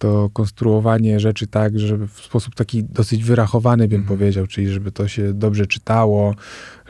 to 0.01 0.30
konstruowanie 0.32 1.20
rzeczy 1.20 1.46
tak, 1.46 1.78
żeby 1.78 2.09
w 2.09 2.20
sposób 2.20 2.55
taki 2.55 2.84
dosyć 2.84 3.24
wyrachowany, 3.24 3.88
bym 3.88 4.01
Mhm. 4.01 4.18
powiedział, 4.18 4.46
czyli 4.46 4.68
żeby 4.68 4.92
to 4.92 5.09
się 5.09 5.34
dobrze 5.34 5.66
czytało, 5.66 6.34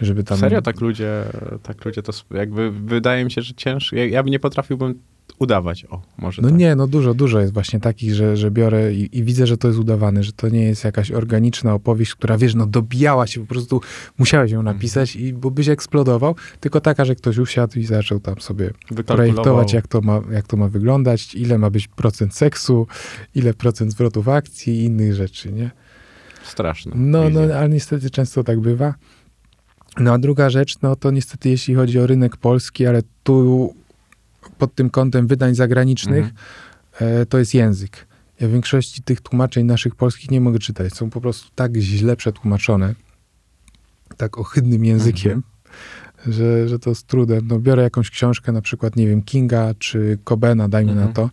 żeby 0.01 0.25
tam... 0.25 0.39
Serio 0.39 0.63
tak 0.63 0.81
ludzie, 0.81 1.25
tak 1.63 1.85
ludzie 1.85 2.03
to 2.03 2.13
jakby 2.31 2.71
wydaje 2.71 3.25
mi 3.25 3.31
się, 3.31 3.43
że 3.43 3.55
ciężko. 3.55 3.97
Ja, 3.97 4.07
ja 4.07 4.23
nie 4.23 4.39
potrafiłbym 4.39 4.99
udawać. 5.39 5.87
O, 5.91 6.03
może 6.19 6.43
No 6.43 6.49
tak. 6.49 6.59
nie, 6.59 6.77
no 6.77 6.87
dużo, 6.87 7.15
dużo 7.15 7.41
jest 7.41 7.53
właśnie 7.53 7.81
takich, 7.81 8.15
że, 8.15 8.37
że 8.37 8.51
biorę 8.51 8.95
i, 8.95 9.19
i 9.19 9.25
widzę, 9.25 9.47
że 9.47 9.57
to 9.57 9.69
jest 9.69 9.81
udawane, 9.81 10.23
że 10.23 10.33
to 10.33 10.49
nie 10.49 10.63
jest 10.63 10.85
jakaś 10.85 11.11
organiczna 11.11 11.75
opowieść, 11.75 12.15
która, 12.15 12.39
wiesz, 12.39 12.55
no 12.55 12.67
dobijała 12.67 13.27
się, 13.27 13.41
po 13.41 13.47
prostu 13.47 13.81
musiałeś 14.19 14.53
ją 14.53 14.63
napisać, 14.63 15.17
i 15.17 15.33
bo 15.33 15.51
byś 15.51 15.69
eksplodował, 15.69 16.35
tylko 16.61 16.81
taka, 16.81 17.05
że 17.05 17.15
ktoś 17.15 17.39
usiadł 17.39 17.79
i 17.79 17.85
zaczął 17.85 18.21
tam 18.21 18.41
sobie 18.41 18.71
projektować, 19.07 19.73
jak 19.73 19.89
to, 19.89 20.01
ma, 20.01 20.21
jak 20.33 20.47
to 20.47 20.57
ma 20.57 20.69
wyglądać, 20.69 21.35
ile 21.35 21.59
ma 21.59 21.71
być 21.71 21.89
procent 21.89 22.35
seksu, 22.35 22.87
ile 23.35 23.55
procent 23.55 23.93
zwrotów 23.93 24.29
akcji 24.29 24.81
i 24.81 24.85
innych 24.85 25.15
rzeczy, 25.15 25.53
nie? 25.53 25.71
Straszne. 26.45 26.93
No, 26.95 27.31
no, 27.31 27.41
ale 27.41 27.69
niestety 27.69 28.11
często 28.11 28.45
tak 28.45 28.61
bywa. 28.61 28.95
No 29.99 30.13
a 30.13 30.19
druga 30.19 30.51
rzecz, 30.51 30.81
no 30.83 30.97
to 30.97 31.11
niestety 31.11 31.49
jeśli 31.49 31.75
chodzi 31.75 31.99
o 31.99 32.07
rynek 32.07 32.37
polski, 32.37 32.87
ale 32.87 33.03
tu 33.23 33.75
pod 34.59 34.75
tym 34.75 34.91
kątem 34.91 35.27
wydań 35.27 35.55
zagranicznych, 35.55 36.25
Mhm. 36.99 37.21
e, 37.23 37.27
to 37.27 37.39
jest 37.39 37.55
język. 37.55 38.07
Ja 38.41 38.49
w 38.49 38.51
większości 38.51 39.03
tych 39.03 39.21
tłumaczeń 39.21 39.67
naszych 39.67 39.95
polskich 39.95 40.31
nie 40.31 40.41
mogę 40.41 40.59
czytać. 40.59 40.93
Są 40.95 41.11
po 41.11 41.21
prostu 41.21 41.51
tak 41.55 41.77
źle 41.77 42.17
przetłumaczone, 42.17 42.95
tak 44.17 44.39
ohydnym 44.39 44.85
językiem, 44.85 45.43
Mhm. 46.17 46.33
że, 46.35 46.69
że 46.69 46.79
to 46.79 46.95
z 46.95 47.05
trudem. 47.05 47.47
No, 47.49 47.59
biorę 47.59 47.83
jakąś 47.83 48.11
książkę, 48.11 48.53
na 48.53 48.63
przykład, 48.63 48.97
nie 48.97 49.07
wiem, 49.07 49.23
Kinga 49.23 49.75
czy 49.79 50.19
Cobena, 50.25 50.69
dajmy 50.69 50.91
Mhm. 50.93 51.09
na 51.09 51.15
to. 51.15 51.31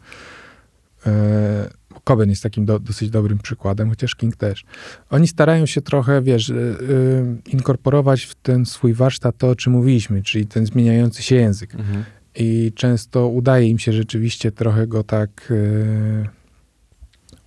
E, 1.05 1.69
Coben 2.05 2.29
jest 2.29 2.43
takim 2.43 2.65
do, 2.65 2.79
dosyć 2.79 3.09
dobrym 3.09 3.37
przykładem, 3.37 3.89
chociaż 3.89 4.15
King 4.15 4.35
też. 4.35 4.65
Oni 5.09 5.27
starają 5.27 5.65
się 5.65 5.81
trochę, 5.81 6.21
wiesz, 6.21 6.49
y, 6.49 6.53
y, 6.55 7.51
inkorporować 7.51 8.23
w 8.23 8.35
ten 8.35 8.65
swój 8.65 8.93
warsztat 8.93 9.37
to, 9.37 9.49
o 9.49 9.55
czym 9.55 9.73
mówiliśmy, 9.73 10.23
czyli 10.23 10.47
ten 10.47 10.65
zmieniający 10.65 11.23
się 11.23 11.35
język. 11.35 11.75
Mhm. 11.75 12.03
I 12.39 12.71
często 12.75 13.27
udaje 13.27 13.67
im 13.67 13.79
się 13.79 13.93
rzeczywiście 13.93 14.51
trochę 14.51 14.87
go 14.87 15.03
tak 15.03 15.51
y, 15.51 16.29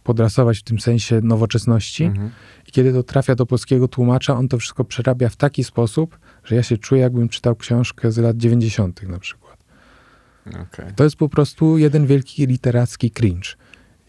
podrasować 0.04 0.58
w 0.58 0.62
tym 0.62 0.80
sensie 0.80 1.20
nowoczesności. 1.22 2.04
Mhm. 2.04 2.30
I 2.68 2.72
kiedy 2.72 2.92
to 2.92 3.02
trafia 3.02 3.34
do 3.34 3.46
polskiego 3.46 3.88
tłumacza, 3.88 4.36
on 4.36 4.48
to 4.48 4.58
wszystko 4.58 4.84
przerabia 4.84 5.28
w 5.28 5.36
taki 5.36 5.64
sposób, 5.64 6.18
że 6.44 6.56
ja 6.56 6.62
się 6.62 6.78
czuję, 6.78 7.02
jakbym 7.02 7.28
czytał 7.28 7.56
książkę 7.56 8.12
z 8.12 8.18
lat 8.18 8.36
90. 8.36 9.02
na 9.08 9.18
przykład. 9.18 9.56
Okej. 10.46 10.94
To 10.96 11.04
jest 11.04 11.16
po 11.16 11.28
prostu 11.28 11.78
jeden 11.78 12.06
wielki 12.06 12.46
literacki 12.46 13.10
cringe. 13.10 13.48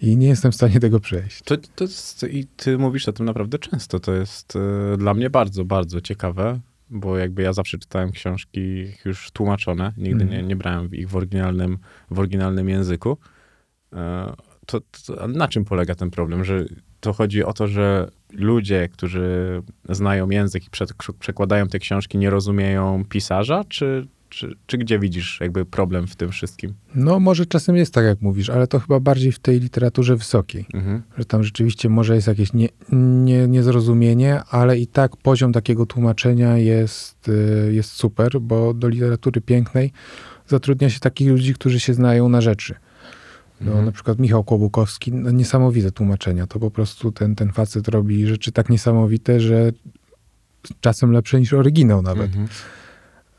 I 0.01 0.17
nie 0.17 0.27
jestem 0.27 0.51
w 0.51 0.55
stanie 0.55 0.79
tego 0.79 0.99
przejść. 0.99 1.41
To, 1.41 1.57
to 1.75 1.83
jest, 1.83 2.25
I 2.31 2.45
ty 2.45 2.77
mówisz 2.77 3.07
o 3.07 3.13
tym 3.13 3.25
naprawdę 3.25 3.59
często. 3.59 3.99
To 3.99 4.13
jest 4.13 4.53
e, 4.93 4.97
dla 4.97 5.13
mnie 5.13 5.29
bardzo, 5.29 5.65
bardzo 5.65 6.01
ciekawe, 6.01 6.59
bo 6.91 7.17
jakby 7.17 7.41
ja 7.41 7.53
zawsze 7.53 7.77
czytałem 7.77 8.11
książki 8.11 8.85
już 9.05 9.31
tłumaczone, 9.31 9.93
nigdy 9.97 10.23
Mhm. 10.23 10.41
nie, 10.41 10.47
nie 10.47 10.55
brałem 10.55 10.91
ich 10.91 11.09
w 11.09 11.15
oryginalnym, 11.15 11.77
w 12.11 12.19
oryginalnym 12.19 12.69
języku. 12.69 13.17
E, 13.93 14.33
to, 14.65 14.81
to, 15.05 15.27
na 15.27 15.47
czym 15.47 15.65
polega 15.65 15.95
ten 15.95 16.11
problem? 16.11 16.45
Że 16.45 16.65
to 16.99 17.13
chodzi 17.13 17.43
o 17.43 17.53
to, 17.53 17.67
że 17.67 18.11
ludzie, 18.33 18.89
którzy 18.89 19.61
znają 19.89 20.29
język 20.29 20.67
i 20.67 20.69
prze, 20.69 20.85
przekładają 21.19 21.67
te 21.67 21.79
książki, 21.79 22.17
nie 22.17 22.29
rozumieją 22.29 23.03
pisarza, 23.09 23.63
czy, 23.63 24.07
czy, 24.31 24.55
czy 24.65 24.77
gdzie 24.77 24.99
widzisz 24.99 25.37
jakby 25.41 25.65
problem 25.65 26.07
w 26.07 26.15
tym 26.15 26.31
wszystkim? 26.31 26.73
No, 26.95 27.19
może 27.19 27.45
czasem 27.45 27.75
jest 27.75 27.93
tak, 27.93 28.05
jak 28.05 28.21
mówisz, 28.21 28.49
ale 28.49 28.67
to 28.67 28.79
chyba 28.79 28.99
bardziej 28.99 29.31
w 29.31 29.39
tej 29.39 29.59
literaturze 29.59 30.15
wysokiej. 30.15 30.65
Mhm. 30.73 31.01
Że 31.17 31.25
tam 31.25 31.43
rzeczywiście 31.43 31.89
może 31.89 32.15
jest 32.15 32.27
jakieś 32.27 32.53
nie, 32.53 32.69
nie, 32.91 33.47
niezrozumienie, 33.47 34.41
ale 34.49 34.79
i 34.79 34.87
tak 34.87 35.17
poziom 35.17 35.53
takiego 35.53 35.85
tłumaczenia 35.85 36.57
jest, 36.57 37.29
y, 37.29 37.73
jest 37.73 37.91
super, 37.91 38.41
bo 38.41 38.73
do 38.73 38.87
literatury 38.87 39.41
pięknej 39.41 39.91
zatrudnia 40.47 40.89
się 40.89 40.99
takich 40.99 41.29
ludzi, 41.29 41.53
którzy 41.53 41.79
się 41.79 41.93
znają 41.93 42.29
na 42.29 42.41
rzeczy. 42.41 42.75
No, 43.61 43.67
Mhm. 43.67 43.85
Na 43.85 43.91
przykład 43.91 44.19
Michał 44.19 44.43
Kłobukowski, 44.43 45.11
no, 45.13 45.31
niesamowite 45.31 45.91
tłumaczenia. 45.91 46.47
To 46.47 46.59
po 46.59 46.71
prostu 46.71 47.11
ten, 47.11 47.35
ten 47.35 47.51
facet 47.51 47.87
robi 47.87 48.27
rzeczy 48.27 48.51
tak 48.51 48.69
niesamowite, 48.69 49.39
że 49.39 49.71
czasem 50.81 51.11
lepsze 51.11 51.39
niż 51.39 51.53
oryginał 51.53 52.01
nawet. 52.01 52.25
Mhm. 52.25 52.47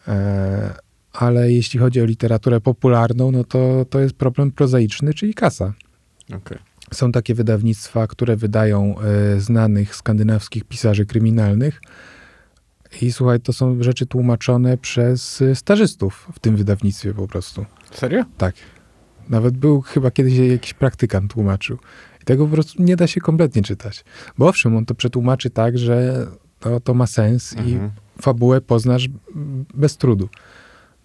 E, 0.09 0.74
ale 1.12 1.53
jeśli 1.53 1.80
chodzi 1.80 2.00
o 2.00 2.05
literaturę 2.05 2.61
popularną, 2.61 3.30
no 3.30 3.44
to, 3.44 3.86
to 3.90 4.00
jest 4.00 4.14
problem 4.14 4.50
prozaiczny, 4.50 5.14
czyli 5.14 5.34
kasa. 5.34 5.72
Okej. 6.34 6.59
Są 6.92 7.12
takie 7.12 7.34
wydawnictwa, 7.34 8.07
które 8.07 8.36
wydają 8.36 8.94
e, 9.00 9.40
znanych 9.40 9.96
skandynawskich 9.96 10.64
pisarzy 10.64 11.07
kryminalnych. 11.07 11.80
I 13.03 13.12
słuchaj, 13.12 13.40
to 13.40 13.53
są 13.53 13.82
rzeczy 13.82 14.07
tłumaczone 14.07 14.78
przez 14.78 15.42
e, 15.42 15.55
stażystów 15.55 16.28
w 16.34 16.38
tym 16.38 16.57
wydawnictwie 16.57 17.14
po 17.14 17.28
prostu. 17.28 17.66
Serio? 17.90 18.24
Tak. 18.38 18.55
Nawet 19.28 19.57
był 19.57 19.80
chyba 19.80 20.11
kiedyś 20.11 20.34
jakiś 20.34 20.74
praktykant 20.74 21.32
tłumaczył. 21.32 21.78
I 22.22 22.24
tego 22.24 22.46
po 22.46 22.53
prostu 22.53 22.82
nie 22.82 22.96
da 22.96 23.07
się 23.07 23.20
kompletnie 23.20 23.62
czytać. 23.62 24.05
Bo 24.38 24.48
owszem, 24.48 24.76
on 24.76 24.86
to 24.86 24.94
przetłumaczy 24.94 25.50
tak, 25.50 25.78
że 25.78 26.26
to, 26.61 26.80
to 26.80 26.94
ma 26.94 27.07
sens 27.07 27.53
i 27.53 27.72
Mhm. 27.72 27.90
Fabułę 28.23 28.61
poznasz 28.61 29.09
bez 29.75 29.97
trudu. 29.97 30.29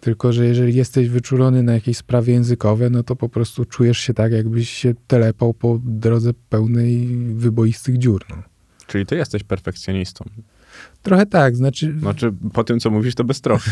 Tylko, 0.02 0.34
że 0.34 0.46
jeżeli 0.46 0.76
jesteś 0.76 1.10
wyczulony 1.10 1.64
na 1.64 1.74
jakieś 1.74 1.98
sprawy 1.98 2.32
językowe, 2.32 2.90
no 2.90 3.04
to 3.04 3.16
po 3.16 3.30
prostu 3.30 3.66
czujesz 3.66 3.98
się 3.98 4.14
tak, 4.14 4.32
jakbyś 4.32 4.70
się 4.70 4.94
telepał 5.08 5.54
po 5.54 5.80
drodze 5.86 6.32
pełnej 6.50 7.08
wyboistych 7.36 7.98
dziur. 7.98 8.26
No. 8.30 8.36
Czyli 8.88 9.06
ty 9.06 9.16
jesteś 9.16 9.44
perfekcjonistą. 9.44 10.26
Trochę 11.04 11.26
tak, 11.26 11.56
znaczy, 11.56 11.96
Znaczy, 12.00 12.34
po 12.54 12.64
tym, 12.64 12.80
co 12.80 12.90
mówisz, 12.90 13.16
to 13.16 13.24
bez 13.24 13.42
trochę. 13.42 13.72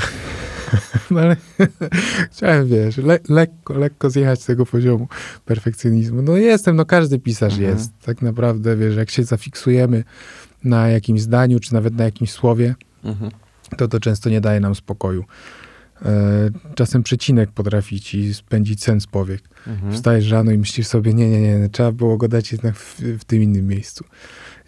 no 1.12 1.20
ale 1.20 1.36
chciałem, 2.32 2.68
wiesz, 2.68 2.98
le, 2.98 3.20
lekko, 3.30 3.74
lekko 3.74 4.10
zjechać 4.10 4.42
z 4.42 4.46
tego 4.46 4.66
poziomu 4.66 5.08
perfekcjonizmu. 5.46 6.22
No 6.22 6.38
jestem, 6.38 6.76
no 6.76 6.86
każdy 6.86 7.20
pisarz 7.20 7.54
Mhm. 7.54 7.72
jest. 7.72 7.92
Tak 8.06 8.22
naprawdę, 8.22 8.78
wiesz, 8.78 8.96
jak 8.96 9.10
się 9.10 9.24
zafiksujemy 9.24 10.04
na 10.64 10.88
jakimś 10.88 11.22
zdaniu, 11.22 11.60
czy 11.60 11.74
nawet 11.74 11.96
na 11.96 12.04
jakimś 12.04 12.32
słowie, 12.32 12.76
Mhm. 13.06 13.32
to 13.78 13.88
to 13.88 14.00
często 14.00 14.30
nie 14.30 14.42
daje 14.42 14.60
nam 14.60 14.76
spokoju. 14.76 15.24
E, 16.06 16.50
czasem 16.76 17.04
przecinek 17.04 17.52
potrafi 17.52 18.02
ci 18.02 18.34
spędzić 18.34 18.84
sen 18.84 19.02
z 19.02 19.08
powiek. 19.08 19.42
Mhm. 19.68 19.94
Wstajesz 19.94 20.30
rano 20.30 20.52
i 20.52 20.58
myślisz 20.58 20.88
sobie, 20.88 21.14
nie, 21.14 21.30
nie, 21.30 21.42
nie, 21.42 21.70
trzeba 21.70 21.92
było 21.92 22.18
go 22.18 22.28
dać 22.28 22.52
jednak 22.52 22.76
w, 22.76 23.02
w 23.20 23.24
tym 23.26 23.44
innym 23.44 23.68
miejscu. 23.68 24.06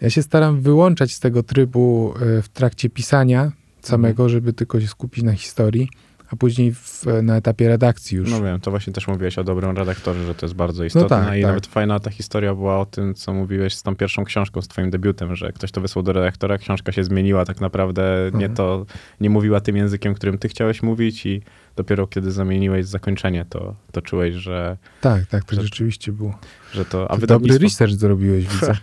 Ja 0.00 0.10
się 0.10 0.22
staram 0.22 0.60
wyłączać 0.60 1.14
z 1.14 1.20
tego 1.20 1.42
trybu 1.42 2.14
e, 2.38 2.42
w 2.42 2.48
trakcie 2.48 2.90
pisania 2.90 3.52
samego, 3.82 4.22
Mhm. 4.22 4.28
żeby 4.28 4.52
tylko 4.52 4.80
się 4.80 4.88
skupić 4.88 5.24
na 5.24 5.32
historii, 5.32 5.88
a 6.32 6.36
później 6.36 6.74
w, 6.74 7.04
na 7.22 7.36
etapie 7.36 7.68
redakcji 7.68 8.16
już. 8.18 8.30
No 8.30 8.42
wiem, 8.42 8.60
to 8.60 8.70
właśnie 8.70 8.92
też 8.92 9.08
mówiłeś 9.08 9.38
o 9.38 9.44
dobrym 9.44 9.76
redaktorze, 9.76 10.26
że 10.26 10.34
to 10.34 10.46
jest 10.46 10.54
bardzo 10.56 10.84
istotne 10.84 11.08
tak, 11.08 11.24
i 11.38 11.42
tak. 11.42 11.48
nawet 11.50 11.66
fajna 11.66 12.00
ta 12.00 12.10
historia 12.10 12.54
była 12.54 12.78
o 12.80 12.86
tym, 12.86 13.14
co 13.14 13.34
mówiłeś 13.34 13.74
z 13.74 13.82
tą 13.82 13.96
pierwszą 13.96 14.24
książką, 14.24 14.62
z 14.62 14.68
twoim 14.68 14.90
debiutem, 14.90 15.36
że 15.36 15.52
ktoś 15.52 15.70
to 15.72 15.80
wysłał 15.80 16.02
do 16.02 16.12
redaktora, 16.12 16.58
książka 16.58 16.92
się 16.92 17.04
zmieniła 17.04 17.44
tak 17.44 17.60
naprawdę, 17.60 18.02
nie 18.34 18.46
Mhm. 18.46 18.54
to, 18.54 18.86
nie 19.20 19.30
mówiła 19.30 19.60
tym 19.60 19.76
językiem, 19.76 20.14
którym 20.14 20.38
ty 20.38 20.48
chciałeś 20.48 20.82
mówić 20.82 21.26
i 21.26 21.42
dopiero 21.76 22.06
kiedy 22.06 22.32
zamieniłeś 22.32 22.86
zakończenie, 22.86 23.44
to, 23.48 23.74
to 23.92 24.02
czułeś, 24.02 24.34
że, 24.34 24.76
Tak, 25.00 25.26
tak, 25.26 25.44
to 25.44 25.56
Że- 25.56 25.62
rzeczywiście 25.62 26.12
było. 26.12 26.38
że 26.72 26.84
to, 26.84 27.10
a 27.10 27.16
Ty 27.18 27.26
dobry 27.26 27.58
research 27.58 27.92
zrobiłeś, 27.94 28.44
widzę. 28.54 28.76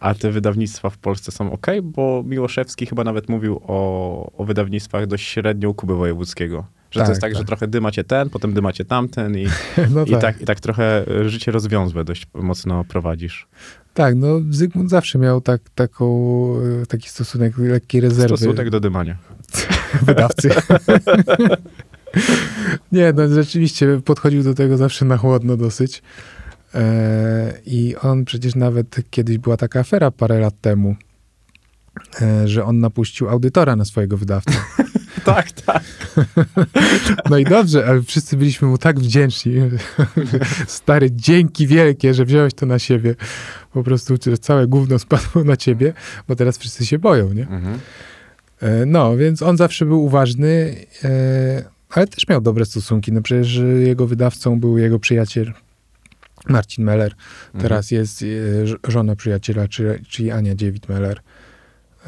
a 0.00 0.14
te 0.14 0.30
wydawnictwa 0.30 0.90
w 0.90 0.98
Polsce 0.98 1.32
są 1.32 1.52
ok, 1.52 1.66
bo 1.82 2.22
Miłoszewski 2.26 2.86
chyba 2.86 3.04
nawet 3.04 3.28
mówił 3.28 3.60
o, 3.66 4.32
o 4.38 4.44
wydawnictwach 4.44 5.06
dość 5.06 5.28
średnio 5.28 5.74
Kuby 5.74 5.94
Wojewódzkiego. 5.94 6.64
Że 6.96 7.00
to 7.00 7.06
Tak, 7.06 7.08
jest 7.08 7.20
tak, 7.20 7.32
że 7.32 7.38
tak. 7.38 7.46
trochę 7.46 7.68
dymacie 7.68 8.04
ten, 8.04 8.30
potem 8.30 8.52
dymacie 8.52 8.84
tamten 8.84 9.38
i, 9.38 9.46
No 9.94 10.04
I, 10.04 10.10
tak. 10.10 10.40
i 10.40 10.44
tak 10.44 10.60
trochę 10.60 11.04
e, 11.20 11.28
życie 11.28 11.52
rozwiązłe 11.52 12.04
dość 12.04 12.26
mocno 12.34 12.84
prowadzisz. 12.84 13.46
Tak, 13.94 14.14
no 14.16 14.40
Zygmunt 14.50 14.90
zawsze 14.90 15.18
miał 15.18 15.40
tak, 15.40 15.60
taką, 15.74 16.06
e, 16.82 16.86
taki 16.86 17.08
stosunek 17.08 17.58
lekkiej 17.58 18.00
rezerwy 18.00 18.36
Stosunek 18.36 18.70
do 18.70 18.80
dymania. 18.80 19.16
wydawcy. 20.06 20.50
Nie, 22.92 23.12
no 23.12 23.28
rzeczywiście 23.28 24.00
podchodził 24.04 24.42
do 24.42 24.54
tego 24.54 24.76
zawsze 24.76 25.04
na 25.04 25.16
chłodno 25.16 25.56
dosyć. 25.56 26.02
E, 26.74 27.52
I 27.66 27.96
on 27.96 28.24
przecież 28.24 28.54
nawet 28.54 28.96
kiedyś 29.10 29.38
była 29.38 29.56
taka 29.56 29.80
afera 29.80 30.10
parę 30.10 30.40
lat 30.40 30.54
temu, 30.60 30.96
że 32.44 32.64
on 32.64 32.80
napuścił 32.80 33.28
audytora 33.28 33.76
na 33.76 33.84
swojego 33.84 34.16
wydawcę. 34.16 34.52
Tak, 35.26 35.52
tak. 35.52 35.82
No 37.30 37.38
i 37.38 37.44
dobrze, 37.44 37.86
ale 37.86 38.02
wszyscy 38.02 38.36
byliśmy 38.36 38.68
mu 38.68 38.78
tak 38.78 39.00
wdzięczni. 39.00 39.54
Stary, 40.66 41.08
dzięki 41.12 41.66
wielkie, 41.66 42.14
że 42.14 42.24
wziąłeś 42.24 42.54
to 42.54 42.66
na 42.66 42.78
siebie. 42.78 43.14
Po 43.72 43.82
prostu 43.82 44.18
całe 44.40 44.66
gówno 44.66 44.98
spadło 44.98 45.44
na 45.44 45.56
ciebie, 45.56 45.92
bo 46.28 46.36
teraz 46.36 46.58
wszyscy 46.58 46.86
się 46.86 46.98
boją, 46.98 47.32
nie? 47.32 47.42
Mhm. 47.42 47.78
E, 48.60 48.86
No, 48.86 49.16
więc 49.16 49.42
on 49.42 49.56
zawsze 49.56 49.86
był 49.86 50.04
uważny, 50.04 50.76
e, 51.04 51.64
ale 51.90 52.06
też 52.06 52.28
miał 52.28 52.40
dobre 52.40 52.64
stosunki. 52.64 53.12
No 53.12 53.22
przecież 53.22 53.60
jego 53.84 54.06
wydawcą 54.06 54.60
był 54.60 54.78
jego 54.78 54.98
przyjaciel 54.98 55.52
Marcin 56.48 56.84
Meller. 56.84 57.12
Mhm. 57.46 57.62
Teraz 57.62 57.90
jest 57.90 58.22
e, 58.22 58.66
ż- 58.66 58.78
żona 58.88 59.16
przyjaciela, 59.16 59.68
czy- 59.68 60.02
czyli 60.08 60.30
Ania 60.30 60.54
Dziewit-Meller. 60.54 61.16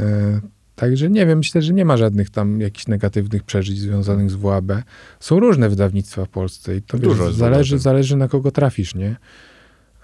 E, 0.01 0.41
Także 0.79 1.11
nie 1.11 1.27
wiem, 1.27 1.39
myślę, 1.39 1.63
że 1.63 1.73
nie 1.75 1.85
ma 1.85 1.97
żadnych 1.97 2.31
tam 2.31 2.61
jakichś 2.61 2.87
negatywnych 2.87 3.43
przeżyć 3.43 3.79
związanych 3.79 4.31
z 4.31 4.35
WAB. 4.35 4.73
Są 5.21 5.41
różne 5.41 5.69
wydawnictwa 5.69 6.25
w 6.25 6.29
Polsce 6.29 6.77
i 6.77 6.83
to 6.83 6.99
Dużo 6.99 7.27
wiesz, 7.27 7.35
zależy, 7.35 7.79
zależy 7.79 8.17
na 8.17 8.29
kogo 8.29 8.51
trafisz, 8.51 8.95
nie? 8.95 9.17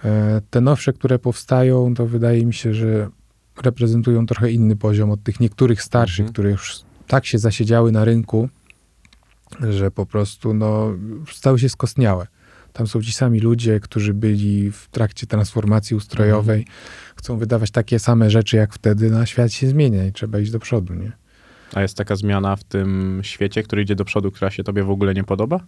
E, 0.04 0.40
Te 0.50 0.60
nowsze, 0.60 0.92
które 0.92 1.18
powstają, 1.18 1.94
to 1.94 2.06
wydaje 2.06 2.46
mi 2.46 2.54
się, 2.54 2.74
że 2.74 3.08
reprezentują 3.62 4.26
trochę 4.26 4.50
inny 4.52 4.76
poziom 4.76 5.10
od 5.10 5.22
tych 5.22 5.40
niektórych 5.40 5.82
starszych, 5.82 6.20
Mhm. 6.20 6.32
które 6.32 6.50
już 6.50 6.80
tak 7.06 7.26
się 7.26 7.38
zasiedziały 7.38 7.92
na 7.92 8.04
rynku, 8.04 8.48
że 9.70 9.90
po 9.90 10.06
prostu 10.06 10.54
no, 10.54 10.92
stały 11.32 11.58
się 11.58 11.68
skostniałe. 11.68 12.26
Tam 12.72 12.86
są 12.86 13.02
ci 13.02 13.12
sami 13.12 13.40
ludzie, 13.40 13.80
którzy 13.80 14.14
byli 14.14 14.70
w 14.72 14.88
trakcie 14.90 15.26
transformacji 15.26 15.96
ustrojowej, 15.96 16.58
Mhm. 16.60 16.76
Chcą 17.24 17.36
wydawać 17.38 17.70
takie 17.70 17.98
same 17.98 18.30
rzeczy 18.30 18.56
jak 18.56 18.74
wtedy, 18.74 19.10
no 19.10 19.18
a 19.18 19.26
świat 19.26 19.52
się 19.52 19.68
zmienia 19.68 20.04
i 20.06 20.12
trzeba 20.12 20.38
iść 20.38 20.50
do 20.50 20.58
przodu, 20.58 20.94
nie? 20.94 21.12
A 21.74 21.82
jest 21.82 21.96
taka 21.96 22.16
zmiana 22.16 22.56
w 22.56 22.64
tym 22.64 23.20
świecie, 23.22 23.62
który 23.62 23.82
idzie 23.82 23.94
do 23.94 24.04
przodu, 24.04 24.30
która 24.30 24.50
się 24.50 24.64
tobie 24.64 24.82
w 24.82 24.90
ogóle 24.90 25.14
nie 25.14 25.24
podoba? 25.24 25.60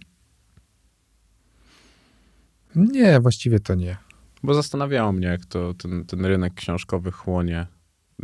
Nie, 2.75 3.19
właściwie 3.19 3.59
to 3.59 3.75
nie. 3.75 3.97
Bo 4.43 4.53
zastanawiało 4.53 5.11
mnie, 5.11 5.27
jak 5.27 5.45
to 5.45 5.73
ten, 5.73 6.05
ten 6.05 6.25
rynek 6.25 6.53
książkowy 6.53 7.11
chłonie 7.11 7.67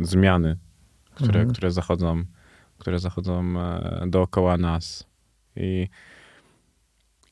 zmiany, 0.00 0.56
które, 1.14 1.28
Mhm. 1.40 1.50
które 1.50 1.70
zachodzą, 1.70 2.24
które 2.78 2.98
zachodzą 2.98 3.60
e, 3.60 4.04
dookoła 4.06 4.56
nas. 4.56 5.06
I, 5.56 5.88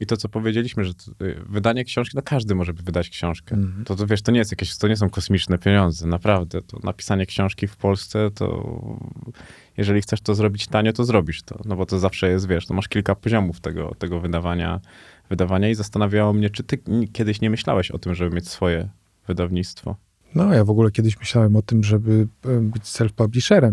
I 0.02 0.06
to, 0.06 0.16
co 0.16 0.28
powiedzieliśmy, 0.28 0.84
że 0.84 0.94
to, 0.94 1.24
y, 1.24 1.40
wydanie 1.48 1.84
książki, 1.84 2.16
no 2.16 2.22
każdy 2.22 2.54
może 2.54 2.72
wydać 2.72 3.10
książkę. 3.10 3.54
Mhm. 3.54 3.84
To, 3.84 3.96
to 3.96 4.06
wiesz, 4.06 4.22
to 4.22 4.32
nie 4.32 4.38
jest 4.38 4.52
jakieś, 4.52 4.76
to 4.76 4.88
nie 4.88 4.96
są 4.96 5.10
kosmiczne 5.10 5.58
pieniądze, 5.58 6.06
naprawdę. 6.06 6.62
To 6.62 6.78
napisanie 6.82 7.26
książki 7.26 7.66
w 7.66 7.76
Polsce, 7.76 8.30
to 8.34 8.76
jeżeli 9.76 10.02
chcesz 10.02 10.20
to 10.20 10.34
zrobić 10.34 10.66
tanio, 10.66 10.92
to 10.92 11.04
zrobisz 11.04 11.42
to. 11.42 11.60
No 11.64 11.76
bo 11.76 11.86
to 11.86 11.98
zawsze 11.98 12.30
jest, 12.30 12.48
wiesz, 12.48 12.66
to 12.66 12.74
masz 12.74 12.88
kilka 12.88 13.14
poziomów 13.14 13.60
tego, 13.60 13.94
tego 13.98 14.20
wydawania, 14.20 14.80
wydawania 15.30 15.68
i 15.68 15.74
zastanawiało 15.74 16.32
mnie, 16.32 16.50
czy 16.50 16.62
ty 16.62 16.78
kiedyś 17.12 17.40
nie 17.40 17.50
myślałeś 17.50 17.90
o 17.90 17.98
tym, 17.98 18.14
żeby 18.14 18.36
mieć 18.36 18.48
swoje 18.48 18.88
wydawnictwo? 19.26 19.96
No, 20.34 20.54
ja 20.54 20.64
w 20.64 20.70
ogóle 20.70 20.90
kiedyś 20.90 21.18
myślałem 21.18 21.56
o 21.56 21.62
tym, 21.62 21.84
żeby 21.84 22.28
e, 22.44 22.60
być 22.60 22.82
self-publisherem. 22.82 23.72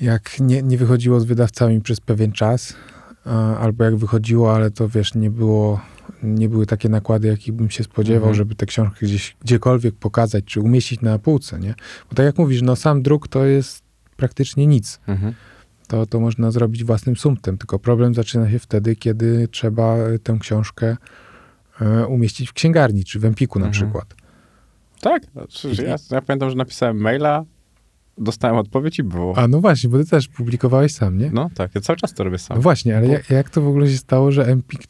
Jak 0.00 0.40
nie, 0.40 0.62
nie 0.62 0.78
wychodziło 0.78 1.20
z 1.20 1.24
wydawcami 1.24 1.80
przez 1.80 2.00
pewien 2.00 2.32
czas, 2.32 2.76
albo 3.60 3.84
jak 3.84 3.96
wychodziło, 3.96 4.54
ale 4.54 4.70
to 4.70 4.88
wiesz, 4.88 5.14
nie 5.14 5.30
było, 5.30 5.80
nie 6.22 6.48
były 6.48 6.66
takie 6.66 6.88
nakłady, 6.88 7.28
jakich 7.28 7.54
bym 7.54 7.70
się 7.70 7.84
spodziewał, 7.84 8.22
Mhm. 8.28 8.34
żeby 8.34 8.54
te 8.54 8.66
książki 8.66 9.06
gdzieś, 9.06 9.36
gdziekolwiek 9.40 9.94
pokazać, 9.94 10.44
czy 10.44 10.60
umieścić 10.60 11.00
na 11.00 11.18
półce, 11.18 11.58
nie? 11.58 11.74
Bo 12.10 12.14
tak 12.16 12.26
jak 12.26 12.38
mówisz, 12.38 12.62
no 12.62 12.76
sam 12.76 13.02
druk 13.02 13.28
to 13.28 13.44
jest 13.44 13.82
praktycznie 14.16 14.66
nic. 14.66 15.00
Mhm. 15.06 15.34
To, 15.88 16.06
to 16.06 16.20
można 16.20 16.50
zrobić 16.50 16.84
własnym 16.84 17.16
sumptem, 17.16 17.58
tylko 17.58 17.78
problem 17.78 18.14
zaczyna 18.14 18.50
się 18.50 18.58
wtedy, 18.58 18.96
kiedy 18.96 19.48
trzeba 19.48 19.96
e, 19.96 20.18
tę 20.18 20.36
książkę 20.40 20.96
e, 21.80 22.06
umieścić 22.06 22.48
w 22.48 22.52
księgarni, 22.52 23.04
czy 23.04 23.18
w 23.20 23.24
Empiku 23.24 23.58
na 23.58 23.66
Mhm. 23.66 23.84
przykład. 23.84 24.14
Tak, 25.00 25.22
znaczy, 25.32 25.68
ja, 25.86 25.96
ja 26.10 26.22
pamiętam, 26.22 26.50
że 26.50 26.56
napisałem 26.56 26.96
maila, 26.96 27.44
dostałem 28.18 28.56
odpowiedź 28.56 28.98
i 28.98 29.02
było. 29.02 29.38
A 29.38 29.48
no 29.48 29.60
właśnie, 29.60 29.90
bo 29.90 29.98
ty 29.98 30.06
też 30.06 30.28
publikowałeś 30.28 30.92
sam, 30.94 31.18
nie? 31.18 31.30
No 31.32 31.50
tak, 31.54 31.74
ja 31.74 31.80
cały 31.80 31.96
czas 31.96 32.14
to 32.14 32.24
robię 32.24 32.38
sam. 32.38 32.56
No 32.56 32.62
właśnie, 32.62 32.96
ale 32.96 33.06
Bo- 33.06 33.12
jak, 33.12 33.30
jak 33.30 33.50
to 33.50 33.60
w 33.62 33.68
ogóle 33.68 33.88
się 33.88 33.96
stało, 33.96 34.32
że 34.32 34.46
Empik 34.46 34.80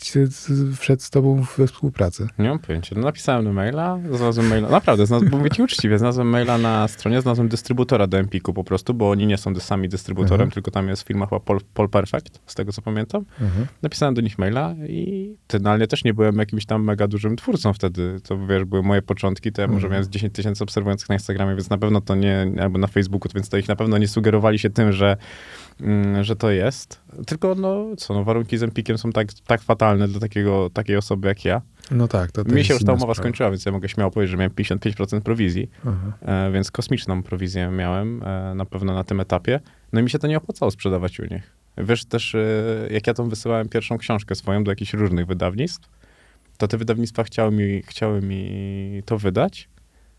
wszedł 0.76 1.02
z 1.02 1.10
tobą 1.10 1.44
we 1.58 1.66
współpracę? 1.66 2.26
Nie 2.38 2.48
mam 2.48 2.58
pojęcia. 2.58 2.96
No, 2.96 3.02
napisałem 3.02 3.44
do 3.44 3.52
maila, 3.52 3.98
znalazłem 4.12 4.46
maila. 4.46 4.68
Naprawdę, 4.70 5.04
znalaz- 5.06 5.28
bo 5.30 5.36
mówię 5.36 5.50
ci 5.50 5.62
uczciwie, 5.62 5.98
znalazłem 5.98 6.28
maila 6.28 6.58
na 6.58 6.88
stronie, 6.88 7.20
znalazłem 7.20 7.48
dystrybutora 7.48 8.06
do 8.06 8.18
Empiku 8.18 8.52
po 8.54 8.64
prostu, 8.64 8.94
bo 8.94 9.10
oni 9.10 9.26
nie 9.26 9.38
są 9.38 9.54
sami 9.54 9.88
dystrybutorem, 9.88 10.32
Mhm. 10.40 10.50
tylko 10.50 10.70
tam 10.70 10.88
jest 10.88 11.02
firma 11.02 11.26
chyba 11.26 11.40
Pol, 11.40 11.58
Pol 11.74 11.88
Perfect, 11.88 12.40
z 12.46 12.54
tego 12.54 12.72
co 12.72 12.82
pamiętam. 12.82 13.24
Mhm. 13.40 13.66
Napisałem 13.82 14.14
do 14.14 14.20
nich 14.20 14.38
maila 14.38 14.74
i 14.88 15.34
finalnie 15.52 15.86
też 15.86 16.04
nie 16.04 16.14
byłem 16.14 16.36
jakimś 16.38 16.66
tam 16.66 16.84
mega 16.84 17.08
dużym 17.08 17.36
twórcą 17.36 17.72
wtedy. 17.72 18.20
To 18.28 18.46
wiesz, 18.46 18.64
były 18.64 18.82
moje 18.82 19.02
początki, 19.02 19.52
to 19.52 19.62
ja 19.62 19.68
może 19.68 19.76
Mhm. 19.76 19.92
miałem 19.92 20.04
z 20.04 20.08
10 20.08 20.34
tysięcy 20.34 20.64
obserwujących 20.64 21.08
na 21.08 21.14
Instagramie, 21.14 21.54
więc 21.54 21.70
na 21.70 21.78
pewno 21.78 22.00
to 22.00 22.14
nie, 22.14 22.52
albo 22.60 22.78
na 22.78 22.86
Facebooku, 22.86 23.21
więc 23.34 23.48
to 23.48 23.56
ich 23.56 23.68
na 23.68 23.76
pewno 23.76 23.98
nie 23.98 24.08
sugerowali 24.08 24.58
się 24.58 24.70
tym, 24.70 24.92
że, 24.92 25.16
mm, 25.80 26.24
że 26.24 26.36
to 26.36 26.50
jest. 26.50 27.00
Tylko 27.26 27.54
no 27.54 27.86
co, 27.96 28.14
no 28.14 28.24
warunki 28.24 28.58
z 28.58 28.62
Empikiem 28.62 28.98
są 28.98 29.12
tak, 29.12 29.28
tak 29.46 29.62
fatalne 29.62 30.08
dla 30.08 30.20
takiego, 30.20 30.70
takiej 30.70 30.96
osoby 30.96 31.28
jak 31.28 31.44
ja. 31.44 31.62
No 31.90 32.08
tak, 32.08 32.32
to, 32.32 32.44
to 32.44 32.54
Mi 32.54 32.64
się 32.64 32.74
już 32.74 32.84
ta 32.84 32.92
umowa 32.92 33.14
sprawa. 33.14 33.14
skończyła, 33.14 33.50
więc 33.50 33.66
ja 33.66 33.72
mogę 33.72 33.88
śmiało 33.88 34.10
powiedzieć, 34.10 34.30
że 34.30 34.36
miałem 34.36 34.52
55% 34.52 35.20
prowizji, 35.20 35.70
Aha. 35.86 36.12
e, 36.22 36.52
więc 36.52 36.70
kosmiczną 36.70 37.22
prowizję 37.22 37.68
miałem 37.68 38.22
e, 38.22 38.54
na 38.54 38.64
pewno 38.64 38.94
na 38.94 39.04
tym 39.04 39.20
etapie. 39.20 39.60
No 39.92 40.00
i 40.00 40.02
mi 40.02 40.10
się 40.10 40.18
to 40.18 40.26
nie 40.26 40.36
opłacało 40.36 40.70
sprzedawać 40.70 41.20
u 41.20 41.24
nich. 41.24 41.52
Wiesz 41.78 42.04
też, 42.04 42.34
e, 42.34 42.38
jak 42.90 43.06
ja 43.06 43.14
tą 43.14 43.28
wysyłałem 43.28 43.68
pierwszą 43.68 43.98
książkę 43.98 44.34
swoją 44.34 44.64
do 44.64 44.72
jakichś 44.72 44.94
różnych 44.94 45.26
wydawnictw, 45.26 45.88
to 46.58 46.68
te 46.68 46.78
wydawnictwa 46.78 47.24
chciały 47.24 47.50
mi, 47.52 47.82
chciały 47.82 48.22
mi 48.22 49.02
to 49.06 49.18
wydać, 49.18 49.68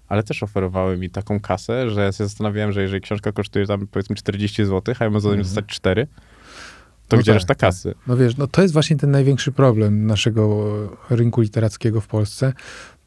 ale 0.08 0.24
też 0.24 0.43
oferowały 0.43 0.97
mi 0.97 1.10
taką 1.10 1.39
kasę, 1.39 1.89
że 1.89 2.01
ja 2.01 2.12
się 2.12 2.24
zastanawiałem, 2.24 2.72
że 2.72 2.82
jeżeli 2.82 3.01
książka 3.01 3.32
kosztuje 3.32 3.68
tam 3.68 3.88
powiedzmy 3.88 4.16
40 4.16 4.66
zł, 4.66 4.95
a 4.99 5.04
ja 5.04 5.10
mam 5.10 5.22
za 5.22 5.28
nią 5.28 5.34
Mhm. 5.34 5.43
dostać 5.47 5.66
4, 5.66 6.08
to 7.08 7.16
No 7.18 7.22
gdzie 7.22 7.32
tak, 7.32 7.36
reszta 7.36 7.47
tak. 7.47 7.58
kasy? 7.58 7.93
No 8.08 8.18
wiesz, 8.18 8.38
no 8.38 8.47
to 8.47 8.62
jest 8.62 8.74
właśnie 8.74 8.95
ten 8.97 9.12
największy 9.12 9.51
problem 9.51 10.06
naszego 10.06 10.74
rynku 11.10 11.41
literackiego 11.41 12.01
w 12.01 12.08
Polsce. 12.08 12.54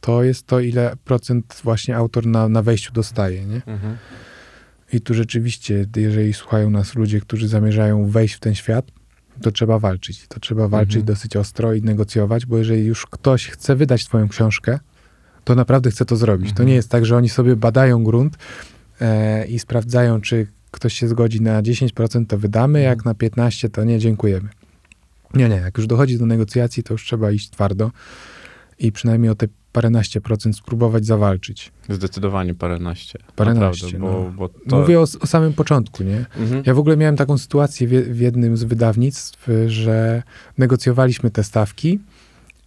To 0.01 0.23
jest 0.23 0.47
to, 0.47 0.61
ile 0.61 0.97
procent 1.05 1.61
właśnie 1.65 1.97
autor 1.97 2.27
na, 2.27 2.49
na 2.49 2.63
wejściu 2.63 2.93
dostaje, 2.93 3.45
nie? 3.47 3.63
Mhm. 3.67 3.97
I 4.93 5.01
tu 5.01 5.15
rzeczywiście, 5.15 5.87
jeżeli 5.97 6.33
słuchają 6.33 6.71
nas 6.71 6.95
ludzie, 6.95 7.21
którzy 7.21 7.49
zamierzają 7.49 8.07
wejść 8.11 8.35
w 8.35 8.41
ten 8.41 8.55
świat, 8.55 8.91
to 9.43 9.51
trzeba 9.51 9.79
walczyć. 9.79 10.27
To 10.29 10.41
trzeba 10.41 10.69
walczyć 10.69 10.97
Mhm. 10.97 11.07
dosyć 11.07 11.37
ostro 11.37 11.73
i 11.75 11.83
negocjować, 11.83 12.47
bo 12.47 12.59
jeżeli 12.59 12.85
już 12.85 13.07
ktoś 13.07 13.47
chce 13.49 13.77
wydać 13.77 14.05
twoją 14.05 14.29
książkę, 14.29 14.79
to 15.47 15.55
naprawdę 15.55 15.91
chce 15.91 16.05
to 16.05 16.17
zrobić. 16.17 16.49
To 16.49 16.53
Mhm. 16.53 16.69
nie 16.69 16.75
jest 16.75 16.89
tak, 16.91 17.07
że 17.07 17.17
oni 17.17 17.29
sobie 17.29 17.57
badają 17.57 18.05
grunt 18.05 18.37
e, 19.01 19.47
i 19.47 19.59
sprawdzają, 19.59 20.21
czy 20.21 20.47
ktoś 20.71 20.95
się 20.95 21.09
zgodzi 21.09 21.41
na 21.43 21.63
10%, 21.63 22.27
to 22.27 22.39
wydamy, 22.39 22.79
Mhm. 22.79 22.91
jak 22.99 23.05
na 23.05 23.15
15% 23.15 23.69
to 23.71 23.85
nie, 23.85 23.99
dziękujemy. 23.99 24.49
Nie, 25.35 25.49
nie, 25.49 25.57
jak 25.57 25.79
już 25.79 25.87
dochodzi 25.87 26.19
do 26.19 26.27
negocjacji, 26.27 26.83
to 26.83 26.95
już 26.95 27.05
trzeba 27.05 27.31
iść 27.31 27.51
twardo 27.51 27.91
i 28.79 28.93
przynajmniej 28.93 29.31
o 29.31 29.35
te 29.35 29.47
paręnaście 29.73 30.21
procent 30.21 30.57
spróbować 30.57 31.07
zawalczyć. 31.07 31.73
Zdecydowanie 31.89 32.55
paręnaście. 32.55 33.19
Paręnaście, 33.37 33.87
Naprawdę, 33.87 33.99
bo, 34.19 34.25
no. 34.25 34.31
bo 34.37 34.49
to... 34.49 34.79
Mówię 34.81 34.99
o, 35.01 35.03
o 35.03 35.27
samym 35.27 35.53
początku, 35.53 36.03
nie? 36.05 36.27
Mhm. 36.39 36.63
Ja 36.67 36.75
w 36.75 36.79
ogóle 36.79 36.97
miałem 36.97 37.17
taką 37.17 37.39
sytuację 37.39 37.89
w, 37.89 37.91
w 37.91 38.21
jednym 38.21 38.57
z 38.57 38.65
wydawnictw, 38.65 39.49
że 39.67 40.23
negocjowaliśmy 40.59 41.31
te 41.31 41.45
stawki 41.45 41.99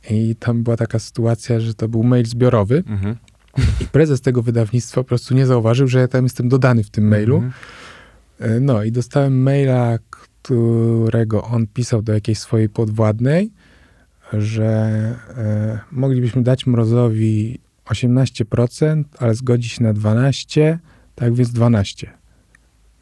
i 0.10 0.36
tam 0.36 0.64
była 0.64 0.78
taka 0.78 1.00
sytuacja, 1.00 1.60
że 1.60 1.74
to 1.74 1.88
był 1.88 2.04
mail 2.04 2.26
zbiorowy 2.26 2.84
Mhm. 2.88 3.16
i 3.82 3.86
prezes 3.86 4.22
tego 4.22 4.42
wydawnictwa 4.42 5.02
po 5.02 5.08
prostu 5.08 5.36
nie 5.36 5.46
zauważył, 5.46 5.88
że 5.88 6.00
ja 6.00 6.08
tam 6.08 6.24
jestem 6.24 6.50
dodany 6.50 6.84
w 6.84 6.90
tym 6.90 7.08
mailu. 7.08 7.36
Mhm. 7.36 7.54
E, 8.40 8.60
No 8.60 8.84
i 8.84 8.92
dostałem 8.92 9.42
maila, 9.42 9.98
którego 10.10 11.44
on 11.44 11.68
pisał 11.68 12.02
do 12.02 12.14
jakiejś 12.14 12.40
swojej 12.40 12.70
podwładnej, 12.70 13.52
że 14.34 14.66
e, 15.38 15.80
moglibyśmy 15.92 16.44
dać 16.44 16.68
Mrozowi 16.68 17.60
18%, 17.86 19.04
ale 19.18 19.36
zgodzi 19.36 19.70
się 19.70 19.84
na 19.84 19.94
12%, 19.94 20.78
tak 21.16 21.34
więc 21.34 21.50
12%. 21.50 22.08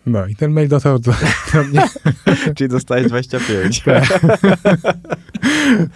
No 0.07 0.25
i 0.27 0.35
ten 0.35 0.51
mail 0.51 0.67
dotarł 0.67 0.99
do, 0.99 1.11
do 1.53 1.63
mnie. 1.63 1.81
Czyli 2.57 2.69
dostałeś 2.69 3.07
25. 3.07 3.83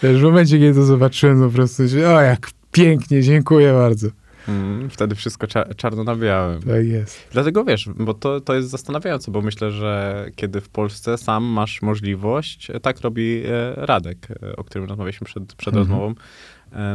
Wiesz, 0.03 0.20
w 0.22 0.24
momencie, 0.24 0.59
kiedy 0.59 0.74
to 0.80 0.86
zobaczyłem, 0.86 1.41
po 1.41 1.49
prostu, 1.49 1.84
o 2.07 2.22
jak 2.22 2.49
pięknie, 2.72 3.22
dziękuję 3.22 3.74
bardzo. 3.74 4.07
Mm, 4.47 4.89
wtedy 4.89 5.16
wszystko 5.16 5.47
cza- 5.47 5.76
czarno 5.76 6.03
na 6.03 6.16
białym. 6.16 6.62
Tak 6.62 6.86
jest. 6.86 7.28
Dlatego 7.32 7.64
wiesz, 7.66 7.89
bo 7.95 8.14
to, 8.14 8.41
to 8.41 8.53
jest 8.55 8.70
zastanawiające, 8.70 9.32
bo 9.32 9.41
myślę, 9.41 9.72
że 9.72 10.26
kiedy 10.36 10.62
w 10.62 10.70
Polsce 10.70 11.18
sam 11.18 11.43
masz 11.43 11.82
możliwość, 11.82 12.70
e, 12.70 12.80
tak 12.80 13.01
robi 13.01 13.43
e, 13.45 13.74
Radek, 13.76 14.28
e, 14.43 14.55
o 14.55 14.64
którym 14.64 14.88
rozmawialiśmy 14.89 15.26
przed, 15.26 15.53
przed 15.53 15.74
Mhm. 15.76 15.88
rozmową, 15.88 16.16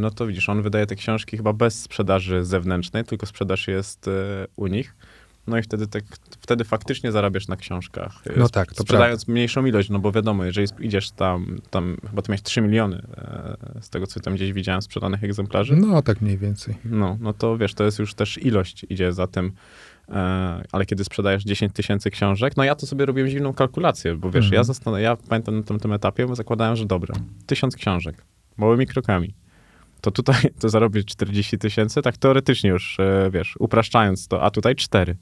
no 0.00 0.10
to 0.10 0.26
widzisz, 0.26 0.48
on 0.48 0.62
wydaje 0.62 0.86
te 0.86 0.96
książki 0.96 1.36
chyba 1.36 1.52
bez 1.52 1.82
sprzedaży 1.82 2.44
zewnętrznej, 2.44 3.04
tylko 3.04 3.26
sprzedaż 3.26 3.68
jest 3.68 4.10
u 4.56 4.66
nich. 4.66 4.94
No 5.46 5.58
i 5.58 5.62
wtedy, 5.62 5.86
tak, 5.86 6.04
wtedy 6.40 6.64
faktycznie 6.64 7.12
zarabiasz 7.12 7.48
na 7.48 7.56
książkach. 7.56 8.12
e, 8.26 8.32
No 8.38 8.48
tak, 8.48 8.74
to 8.74 8.82
Sprzedając 8.82 9.28
mniejszą 9.28 9.64
ilość, 9.66 9.90
no 9.90 9.98
bo 9.98 10.12
wiadomo, 10.12 10.44
jeżeli 10.44 10.68
idziesz 10.80 11.10
tam, 11.10 11.58
tam 11.70 11.96
chyba 12.10 12.22
ty 12.22 12.32
miałeś 12.32 12.42
3 12.42 12.60
miliony, 12.60 13.02
e, 13.76 13.82
z 13.82 13.90
tego 13.90 14.06
co 14.06 14.20
tam 14.20 14.34
gdzieś 14.34 14.52
widziałem, 14.52 14.82
sprzedanych 14.82 15.24
egzemplarzy. 15.24 15.76
No 15.76 16.02
tak 16.02 16.20
mniej 16.20 16.38
więcej. 16.38 16.74
No, 16.84 17.16
no 17.20 17.32
to 17.32 17.58
wiesz, 17.58 17.74
to 17.74 17.84
jest 17.84 17.98
już 17.98 18.14
też 18.14 18.38
ilość 18.44 18.86
idzie 18.88 19.12
za 19.12 19.26
tym. 19.26 19.52
E, 20.08 20.12
ale 20.72 20.86
kiedy 20.86 21.04
sprzedajesz 21.04 21.44
10 21.44 21.72
tysięcy 21.72 22.10
książek, 22.10 22.56
no 22.56 22.64
ja 22.64 22.74
to 22.74 22.86
sobie 22.86 23.06
robiłem 23.06 23.30
dziwną 23.30 23.54
kalkulację, 23.54 24.16
bo 24.16 24.30
wiesz, 24.30 24.44
Mhm. 24.44 24.54
ja, 24.54 24.62
zastan- 24.62 24.98
ja 25.00 25.16
pamiętam 25.28 25.56
na 25.56 25.62
tym, 25.62 25.78
tym 25.80 25.92
etapie, 25.92 26.26
bo 26.26 26.34
zakładałem, 26.34 26.76
że 26.76 26.86
dobra, 26.86 27.14
tysiąc 27.46 27.76
książek, 27.76 28.24
małymi 28.56 28.86
krokami. 28.86 29.34
To 30.06 30.10
tutaj 30.10 30.36
to 30.60 30.68
zarobić 30.68 31.08
40 31.08 31.58
tysięcy, 31.58 32.02
tak 32.02 32.16
teoretycznie 32.16 32.70
już, 32.70 33.00
e, 33.00 33.30
wiesz, 33.32 33.54
upraszczając 33.58 34.28
to, 34.28 34.42
a 34.42 34.50
tutaj 34.50 34.76
4. 34.76 35.16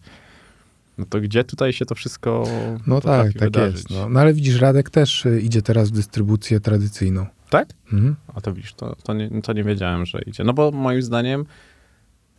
No 0.99 1.05
to 1.09 1.21
gdzie 1.21 1.45
tutaj 1.45 1.73
się 1.73 1.85
to 1.87 1.95
wszystko 1.95 2.45
No 2.87 3.01
tak, 3.01 3.33
tak 3.33 3.43
wydarzyć? 3.43 3.75
jest. 3.77 3.91
No. 3.91 4.09
no 4.09 4.21
ale 4.21 4.35
widzisz, 4.35 4.61
Radek 4.61 4.91
też 4.91 5.27
y, 5.27 5.41
idzie 5.41 5.63
teraz 5.63 5.91
w 5.91 5.93
dystrybucję 5.93 6.61
tradycyjną. 6.61 7.27
Tak? 7.51 7.69
Mhm. 7.93 8.17
A 8.35 8.41
to 8.41 8.53
widzisz, 8.53 8.75
to, 8.75 8.97
to, 8.97 9.15
nie, 9.15 9.43
to 9.43 9.53
nie 9.53 9.65
wiedziałem, 9.65 10.07
że 10.07 10.19
idzie. 10.27 10.45
No 10.45 10.53
bo 10.53 10.71
moim 10.71 11.03
zdaniem 11.03 11.45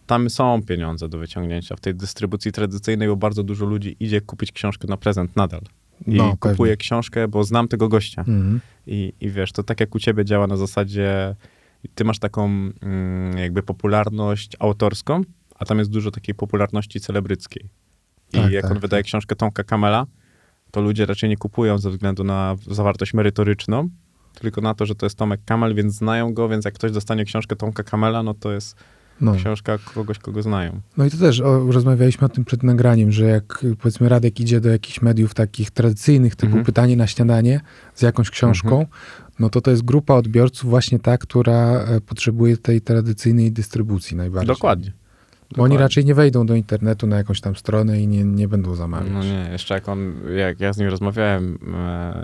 tam 0.07 0.29
są 0.29 0.61
pieniądze 0.63 1.09
do 1.09 1.17
wyciągnięcia 1.17 1.75
w 1.75 1.79
tej 1.79 1.95
dystrybucji 1.95 2.51
tradycyjnej, 2.51 3.07
bo 3.07 3.15
bardzo 3.15 3.43
dużo 3.43 3.65
ludzi 3.65 3.95
idzie 3.99 4.21
kupić 4.21 4.51
książkę 4.51 4.87
na 4.87 4.97
prezent 4.97 5.35
nadal. 5.35 5.61
I 6.07 6.13
No, 6.15 6.31
kupuje 6.31 6.55
pewnie. 6.57 6.77
książkę, 6.77 7.27
bo 7.27 7.43
znam 7.43 7.67
tego 7.67 7.87
gościa. 7.89 8.21
Mhm. 8.21 8.59
I, 8.87 9.13
I 9.21 9.29
wiesz, 9.29 9.51
to 9.51 9.63
tak 9.63 9.79
jak 9.79 9.95
u 9.95 9.99
ciebie 9.99 10.25
działa 10.25 10.47
na 10.47 10.57
zasadzie, 10.57 11.35
ty 11.95 12.03
masz 12.03 12.19
taką 12.19 12.45
mm, 12.45 13.37
jakby 13.37 13.63
popularność 13.63 14.51
autorską, 14.59 15.21
a 15.55 15.65
tam 15.65 15.79
jest 15.79 15.91
dużo 15.91 16.11
takiej 16.11 16.35
popularności 16.35 16.99
celebryckiej. 16.99 17.69
I 18.33 18.37
Tak, 18.37 18.51
jak 18.51 18.61
tak, 18.63 18.71
on 18.71 18.79
wydaje 18.79 19.03
książkę 19.03 19.35
Tomka 19.35 19.63
Kamela, 19.63 20.05
to 20.71 20.81
ludzie 20.81 21.05
raczej 21.05 21.29
nie 21.29 21.37
kupują 21.37 21.77
ze 21.77 21.89
względu 21.89 22.23
na 22.23 22.55
zawartość 22.71 23.13
merytoryczną, 23.13 23.89
tylko 24.39 24.61
na 24.61 24.73
to, 24.73 24.85
że 24.85 24.95
to 24.95 25.05
jest 25.05 25.17
Tomek 25.17 25.41
Kamel, 25.45 25.75
więc 25.75 25.93
znają 25.93 26.33
go, 26.33 26.49
więc 26.49 26.65
jak 26.65 26.73
ktoś 26.73 26.91
dostanie 26.91 27.25
książkę 27.25 27.55
Tomka 27.55 27.83
Kamela, 27.83 28.23
no 28.23 28.33
to 28.33 28.51
jest 28.51 28.75
No. 29.21 29.35
książka 29.35 29.77
kogoś, 29.77 30.19
kogo 30.19 30.41
znają. 30.41 30.81
no 30.97 31.05
i 31.05 31.11
to 31.11 31.17
też 31.17 31.41
o, 31.41 31.71
rozmawialiśmy 31.71 32.25
o 32.25 32.29
tym 32.29 32.45
przed 32.45 32.63
nagraniem, 32.63 33.11
że 33.11 33.25
jak 33.25 33.65
powiedzmy 33.79 34.09
Radek 34.09 34.39
idzie 34.39 34.61
do 34.61 34.69
jakichś 34.69 35.01
mediów 35.01 35.33
takich 35.33 35.71
tradycyjnych, 35.71 36.35
typu 36.35 36.47
Mhm. 36.47 36.65
pytanie 36.65 36.95
na 36.97 37.07
śniadanie 37.07 37.61
z 37.93 38.01
jakąś 38.01 38.29
książką, 38.29 38.85
no 39.39 39.49
to 39.49 39.61
to 39.61 39.71
jest 39.71 39.83
grupa 39.83 40.13
odbiorców 40.13 40.69
właśnie 40.69 40.99
ta, 40.99 41.17
która 41.17 41.79
e, 41.79 42.01
potrzebuje 42.01 42.57
tej 42.57 42.81
tradycyjnej 42.81 43.51
dystrybucji 43.51 44.17
najbardziej. 44.17 44.55
Dokładnie. 44.55 44.91
Bo 45.57 45.63
oni 45.63 45.77
raczej 45.77 46.05
nie 46.05 46.15
wejdą 46.15 46.45
do 46.45 46.55
internetu 46.55 47.07
na 47.07 47.17
jakąś 47.17 47.41
tam 47.41 47.55
stronę 47.55 48.01
i 48.01 48.07
nie, 48.07 48.23
nie 48.23 48.47
będą 48.47 48.75
zamawiać. 48.75 49.09
No 49.13 49.23
nie, 49.23 49.49
jeszcze 49.51 49.73
jak 49.73 49.89
on, 49.89 50.13
jak 50.37 50.59
ja 50.59 50.73
z 50.73 50.77
nim 50.77 50.89
rozmawiałem, 50.89 51.59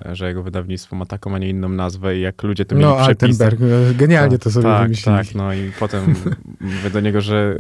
e, 0.05 0.15
że 0.15 0.28
jego 0.28 0.43
wydawnictwo 0.43 0.95
ma 0.95 1.05
taką, 1.05 1.36
a 1.36 1.38
nie 1.38 1.49
inną 1.49 1.69
nazwę 1.69 2.17
i 2.17 2.22
jak 2.22 2.43
ludzie 2.43 2.65
to 2.65 2.76
mieli 2.76 2.88
No, 2.88 2.95
przepisy. 2.95 3.43
Altenberg, 3.43 3.61
e, 3.91 3.93
genialnie 3.93 4.38
Tak, 4.38 4.43
to 4.43 4.51
sobie 4.51 4.63
tak, 4.63 4.84
wymyślili. 4.84 5.17
Tak, 5.17 5.36
no 5.36 5.53
i 5.53 5.72
potem 5.80 6.15
mówię 6.61 6.89
do 6.89 6.99
niego, 6.99 7.22
że 7.22 7.57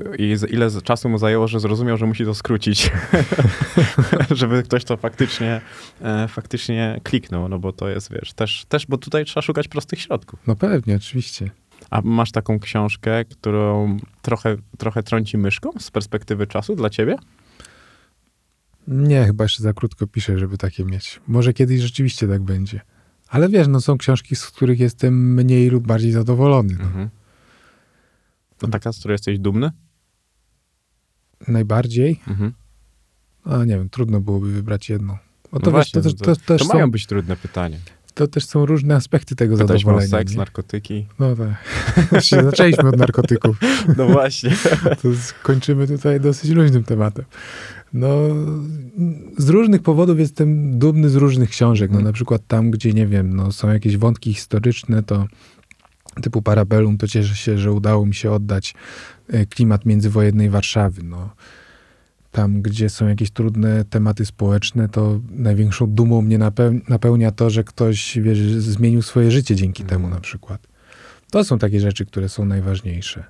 ile 0.49 0.81
czasu 0.83 1.09
mu 1.09 1.17
zajęło, 1.17 1.47
że 1.47 1.59
zrozumiał, 1.59 1.97
że 1.97 2.05
musi 2.05 2.25
to 2.25 2.33
skrócić, 2.33 2.91
żeby 4.31 4.63
ktoś 4.63 4.83
to 4.83 4.97
faktycznie, 4.97 5.61
e, 6.01 6.27
faktycznie 6.27 6.99
kliknął, 7.03 7.49
no 7.49 7.59
bo 7.59 7.73
to 7.73 7.89
jest, 7.89 8.11
wiesz, 8.11 8.33
też, 8.33 8.65
też, 8.69 8.87
bo 8.87 8.97
tutaj 8.97 9.25
trzeba 9.25 9.41
szukać 9.41 9.67
prostych 9.67 10.01
środków. 10.01 10.39
No 10.47 10.55
pewnie, 10.55 10.95
oczywiście. 10.95 11.49
A 11.91 12.01
masz 12.03 12.31
taką 12.31 12.59
książkę, 12.59 13.25
którą 13.25 13.97
trochę, 14.21 14.57
trochę 14.77 15.03
trąci 15.03 15.37
myszką 15.37 15.69
z 15.79 15.91
perspektywy 15.91 16.47
czasu 16.47 16.75
dla 16.75 16.89
ciebie? 16.89 17.15
Nie, 18.87 19.25
chyba 19.25 19.43
jeszcze 19.43 19.63
za 19.63 19.73
krótko 19.73 20.07
piszę, 20.07 20.39
żeby 20.39 20.57
takie 20.57 20.85
mieć. 20.85 21.19
Może 21.27 21.53
kiedyś 21.53 21.81
rzeczywiście 21.81 22.27
tak 22.27 22.41
będzie. 22.41 22.81
Ale 23.27 23.49
wiesz, 23.49 23.67
no 23.67 23.81
są 23.81 23.97
książki, 23.97 24.35
z 24.35 24.45
których 24.45 24.79
jestem 24.79 25.33
mniej 25.33 25.69
lub 25.69 25.87
bardziej 25.87 26.11
zadowolony. 26.11 26.75
No. 26.79 26.85
Mhm. 26.85 27.09
To 28.57 28.67
taka, 28.67 28.93
z 28.93 28.99
której 28.99 29.13
jesteś 29.13 29.39
dumny? 29.39 29.71
Najbardziej? 31.47 32.21
Mhm. 32.27 32.53
A 33.45 33.57
nie 33.57 33.77
wiem, 33.77 33.89
trudno 33.89 34.21
byłoby 34.21 34.51
wybrać 34.51 34.89
jedną. 34.89 35.17
Bo 35.51 35.59
to, 35.59 35.71
No 35.71 35.77
wiesz, 35.77 35.91
to, 35.91 36.01
właśnie, 36.01 36.19
to, 36.19 36.35
też 36.35 36.61
to 36.61 36.73
mają 36.73 36.85
są, 36.85 36.91
być 36.91 37.05
trudne 37.05 37.35
pytania. 37.35 37.77
To 38.13 38.27
też 38.27 38.45
są 38.45 38.65
różne 38.65 38.95
aspekty 38.95 39.35
tego 39.35 39.57
Pytaliśmy 39.57 39.91
o 39.91 40.01
zadowolenia. 40.01 40.09
seks, 40.19 40.31
nie? 40.31 40.37
narkotyki. 40.37 41.05
No 41.19 41.35
tak. 41.35 42.23
Zaczęliśmy 42.43 42.89
od 42.89 42.97
narkotyków. 42.97 43.57
No 43.97 44.05
właśnie. 44.07 44.49
To 45.01 45.15
skończymy 45.15 45.87
tutaj 45.87 46.19
dosyć 46.19 46.51
luźnym 46.51 46.83
tematem. 46.83 47.25
No, 47.93 48.17
z 49.37 49.49
różnych 49.49 49.81
powodów 49.81 50.19
jestem 50.19 50.79
dumny 50.79 51.09
z 51.09 51.15
różnych 51.15 51.49
książek. 51.49 51.89
No, 51.91 51.95
Mhm. 51.97 52.05
na 52.05 52.13
przykład 52.13 52.41
tam, 52.47 52.71
gdzie 52.71 52.93
nie 52.93 53.07
wiem, 53.07 53.35
no, 53.35 53.51
są 53.51 53.69
jakieś 53.71 53.97
wątki 53.97 54.33
historyczne, 54.33 55.03
to 55.03 55.25
typu 56.21 56.41
Parabellum, 56.41 56.97
to 56.97 57.07
cieszę 57.07 57.35
się, 57.35 57.57
że 57.57 57.71
udało 57.71 58.05
mi 58.05 58.15
się 58.15 58.31
oddać 58.31 58.73
e, 59.29 59.45
klimat 59.45 59.85
międzywojennej 59.85 60.49
Warszawy. 60.49 61.03
No. 61.03 61.29
Tam, 62.31 62.61
gdzie 62.61 62.89
są 62.89 63.07
jakieś 63.07 63.31
trudne 63.31 63.85
tematy 63.85 64.25
społeczne, 64.25 64.89
to 64.89 65.19
największą 65.31 65.87
dumą 65.87 66.21
mnie 66.21 66.39
napeł- 66.39 66.81
napełnia 66.89 67.31
to, 67.31 67.49
że 67.49 67.63
ktoś 67.63 68.19
wiesz, 68.21 68.39
zmienił 68.39 69.01
swoje 69.01 69.31
życie 69.31 69.55
dzięki 69.55 69.83
Mhm. 69.83 70.01
temu 70.01 70.15
na 70.15 70.21
przykład. 70.21 70.67
To 71.31 71.43
są 71.43 71.59
takie 71.59 71.79
rzeczy, 71.79 72.05
które 72.05 72.29
są 72.29 72.45
najważniejsze. 72.45 73.23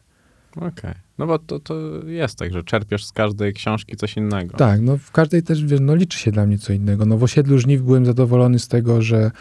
Okej. 0.56 0.94
No 1.18 1.28
bo 1.28 1.40
to, 1.40 1.60
to 1.60 1.76
jest 2.06 2.38
tak, 2.38 2.54
że 2.54 2.64
czerpiesz 2.64 3.06
z 3.06 3.12
każdej 3.12 3.54
książki 3.54 3.96
coś 3.96 4.18
innego. 4.18 4.58
Tak, 4.58 4.82
no 4.82 4.98
w 4.98 5.12
każdej 5.12 5.44
też, 5.44 5.66
wiesz, 5.66 5.80
no 5.84 5.96
liczy 5.96 6.20
się 6.20 6.32
dla 6.32 6.46
mnie 6.46 6.58
co 6.58 6.74
innego. 6.74 7.06
No 7.06 7.18
w 7.18 7.24
Osiedlu 7.24 7.60
Żniw 7.60 7.82
byłem 7.82 8.06
zadowolony 8.06 8.60
z 8.60 8.68
tego, 8.68 9.02
że 9.02 9.32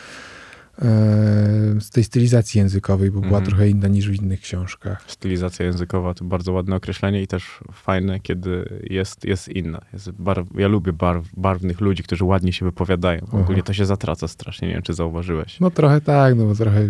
z 1.80 1.90
tej 1.90 2.04
stylizacji 2.04 2.58
językowej, 2.58 3.10
bo 3.10 3.20
była 3.20 3.38
Mhm. 3.38 3.44
trochę 3.44 3.68
inna 3.68 3.88
niż 3.88 4.08
w 4.08 4.14
innych 4.22 4.40
książkach. 4.40 5.04
Stylizacja 5.06 5.66
językowa 5.66 6.14
to 6.14 6.24
bardzo 6.24 6.52
ładne 6.52 6.76
określenie 6.76 7.22
i 7.22 7.26
też 7.26 7.60
fajne, 7.72 8.20
kiedy 8.20 8.80
jest, 8.90 9.24
jest 9.24 9.48
inna. 9.48 9.80
Jest 9.92 10.10
barw, 10.10 10.48
ja 10.58 10.68
lubię 10.68 10.92
barw, 10.92 11.26
barwnych 11.36 11.80
ludzi, 11.80 12.02
którzy 12.02 12.24
ładnie 12.24 12.52
się 12.52 12.64
wypowiadają. 12.64 13.20
Aha. 13.28 13.38
Ogólnie 13.38 13.62
to 13.62 13.72
się 13.72 13.86
zatraca 13.86 14.28
strasznie, 14.28 14.68
nie 14.68 14.74
wiem, 14.74 14.82
czy 14.82 14.94
zauważyłeś. 14.94 15.60
No 15.60 15.70
trochę 15.70 16.00
tak, 16.00 16.36
no 16.36 16.44
bo 16.44 16.54
trochę 16.54 16.88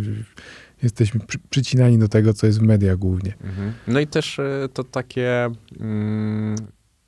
jesteśmy 0.82 1.20
przy, 1.20 1.38
przycinani 1.50 1.98
do 1.98 2.08
tego, 2.08 2.34
co 2.34 2.46
jest 2.46 2.58
w 2.58 2.62
mediach 2.62 2.96
głównie. 2.96 3.34
Mhm. 3.44 3.72
No 3.88 4.00
i 4.00 4.06
też 4.06 4.38
e, 4.38 4.68
to 4.72 4.84
takie, 4.84 5.50
mm, 5.80 6.56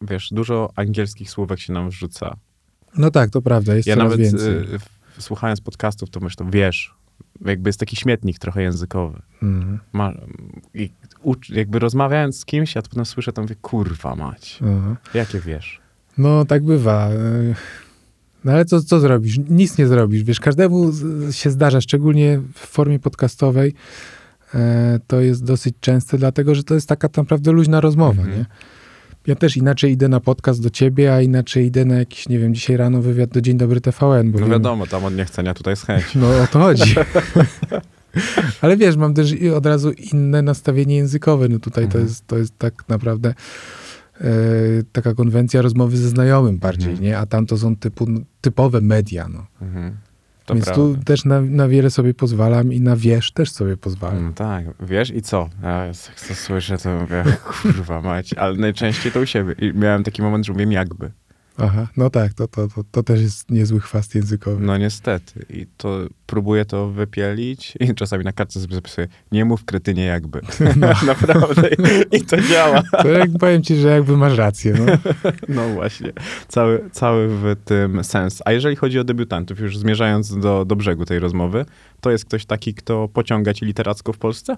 wiesz, 0.03 0.29
dużo 0.33 0.71
angielskich 0.77 1.31
słówek 1.31 1.59
się 1.61 1.73
nam 1.73 1.91
wrzuca. 1.91 2.37
No 2.99 3.11
tak, 3.11 3.31
to 3.31 3.43
prawda, 3.43 3.75
jest 3.75 3.89
Ja 3.89 3.97
nawet 3.97 4.19
więcej. 4.19 4.55
Słuchając 5.19 5.61
podcastów, 5.61 6.11
to 6.11 6.21
myślę, 6.21 6.47
wiesz, 6.51 6.95
jakby 7.45 7.69
jest 7.69 7.81
taki 7.81 7.97
śmietnik 7.97 8.39
trochę 8.39 8.63
językowy. 8.63 9.23
Mhm. 9.43 9.79
Ma, 9.93 10.13
i 10.75 10.91
ucz, 11.23 11.51
jakby 11.51 11.79
rozmawiając 11.79 12.39
z 12.39 12.45
kimś, 12.45 12.75
ja 12.75 12.83
to 12.83 12.89
potem 12.89 13.07
słyszę, 13.07 13.33
to 13.33 13.43
mówię, 13.43 13.55
kurwa 13.63 14.17
mać, 14.17 14.59
Aha. 14.63 14.97
jakie 15.15 15.41
wiesz? 15.41 15.81
No 16.19 16.45
tak 16.45 16.65
bywa. 16.65 17.09
No 18.45 18.53
ale 18.53 18.65
co, 18.65 18.83
co 18.83 19.01
zrobisz? 19.01 19.39
Nic 19.51 19.79
nie 19.79 19.87
zrobisz. 19.87 20.23
Wiesz, 20.23 20.41
każdemu 20.41 20.93
się 21.31 21.51
zdarza, 21.51 21.81
szczególnie 21.81 22.41
w 22.55 22.59
formie 22.59 22.99
podcastowej, 22.99 23.75
e, 24.55 25.01
to 25.07 25.21
jest 25.21 25.45
dosyć 25.45 25.75
częste, 25.81 26.19
dlatego 26.19 26.55
że 26.55 26.65
to 26.65 26.75
jest 26.75 26.89
taka 26.89 27.09
naprawdę 27.17 27.53
luźna 27.53 27.81
rozmowa, 27.81 28.23
Mhm. 28.23 28.39
nie? 28.39 28.47
Ja 29.27 29.35
też 29.35 29.57
inaczej 29.57 29.93
idę 29.93 30.09
na 30.09 30.21
podcast 30.21 30.63
do 30.63 30.71
ciebie, 30.71 31.15
a 31.15 31.21
inaczej 31.21 31.67
idę 31.67 31.85
na 31.85 31.95
jakiś, 31.95 32.29
nie 32.29 32.39
wiem, 32.39 32.55
dzisiaj 32.55 32.77
rano 32.77 33.03
wywiad 33.03 33.31
do 33.31 33.41
Dzień 33.41 33.57
Dobry 33.59 33.81
TVN. 33.81 34.33
Bo 34.33 34.41
No 34.41 34.47
wiadomo, 34.49 34.87
tam 34.87 35.05
od 35.05 35.17
niechcenia, 35.17 35.55
tutaj 35.55 35.73
jest 35.73 35.87
chęć. 35.87 36.05
No 36.15 36.27
o 36.43 36.47
to 36.47 36.59
chodzi. 36.59 36.95
Ale 38.61 38.77
wiesz, 38.77 38.97
mam 38.97 39.15
też 39.15 39.35
od 39.57 39.67
razu 39.67 39.93
inne 39.93 40.43
nastawienie 40.43 40.97
językowe. 40.97 41.49
No 41.49 41.59
tutaj 41.59 41.85
to, 41.85 41.89
Mhm. 41.99 42.05
jest, 42.05 42.27
to 42.27 42.39
jest 42.39 42.59
tak 42.59 42.89
naprawdę 42.89 43.35
e, 44.21 44.25
taka 44.93 45.15
konwencja 45.15 45.63
rozmowy 45.63 45.97
ze 45.97 46.09
znajomym 46.09 46.59
bardziej, 46.59 46.91
Mhm. 46.91 47.05
nie? 47.09 47.19
A 47.19 47.27
tam 47.27 47.47
to 47.47 47.59
są 47.59 47.77
typu, 47.77 48.07
no, 48.09 48.21
media, 48.83 49.29
no. 49.29 49.47
Mhm. 49.63 49.97
To 50.47 50.55
Więc 50.55 50.65
prawda. 50.65 50.83
tu 50.99 51.05
też 51.05 51.25
na, 51.25 51.41
na 51.41 51.69
wiele 51.69 51.91
sobie 51.91 52.15
pozwalam 52.15 52.73
i 52.73 52.81
na 52.81 52.97
wiesz 52.97 53.33
też 53.33 53.51
sobie 53.51 53.77
pozwalam. 53.77 54.25
No 54.25 54.33
tak, 54.33 54.65
wiesz 54.81 55.11
i 55.11 55.23
co? 55.23 55.49
Ja 55.63 55.87
jak 55.87 55.97
to 56.29 56.35
słyszę, 56.35 56.79
to 56.79 56.99
mówię, 57.01 57.25
kurwa 57.63 58.01
mać, 58.01 58.35
ale 58.35 58.57
najczęściej 58.57 59.13
to 59.13 59.21
u 59.21 59.27
siebie. 59.27 59.55
I 59.59 59.73
miałem 59.79 60.05
taki 60.05 60.23
moment, 60.23 60.47
że 60.47 60.53
mówię 60.53 60.67
jakby. 60.67 61.11
Aha, 61.59 61.89
no 61.97 62.11
tak, 62.11 62.35
to, 62.35 62.49
to, 62.49 62.69
to, 62.69 62.85
to 62.91 63.03
też 63.03 63.21
jest 63.21 63.51
niezły 63.51 63.81
chwast 63.81 64.15
językowy. 64.15 64.65
No 64.65 64.77
niestety. 64.77 65.47
I 65.51 65.67
to 65.77 65.99
próbuję 66.27 66.65
to 66.65 66.89
wypielić 66.89 67.75
i 67.81 67.95
czasami 67.95 68.25
na 68.25 68.33
kartce 68.33 68.61
sobie 68.61 68.75
zapisuję, 68.75 69.09
nie 69.33 69.45
mów 69.45 69.65
kretynie 69.65 70.05
jakby. 70.05 70.41
Naprawdę. 71.07 71.69
I 72.13 72.21
to 72.23 72.41
działa. 72.41 72.83
To 73.03 73.09
jak 73.09 73.31
powiem 73.41 73.63
ci, 73.63 73.77
że 73.77 73.89
jakby 73.89 74.17
masz 74.17 74.37
rację, 74.37 74.75
no. 74.79 75.13
No 75.57 75.69
właśnie. 75.69 76.13
Cały, 76.49 76.91
cały 76.93 77.29
w 77.29 77.57
tym 77.65 78.05
sens. 78.05 78.43
A 78.45 78.53
jeżeli 78.53 78.77
chodzi 78.77 78.99
o 78.99 79.05
debiutantów, 79.05 79.61
już 79.61 79.79
zmierzając 79.79 80.39
do, 80.39 80.65
do 80.65 80.77
brzegu 80.77 81.05
tej 81.05 81.19
rozmowy, 81.19 81.65
to 82.01 82.11
jest 82.11 82.25
ktoś 82.25 82.47
taki, 82.47 82.75
kto 82.75 83.09
pociąga 83.09 83.55
ci 83.55 83.65
literacko 83.65 84.13
w 84.13 84.19
Polsce? 84.19 84.57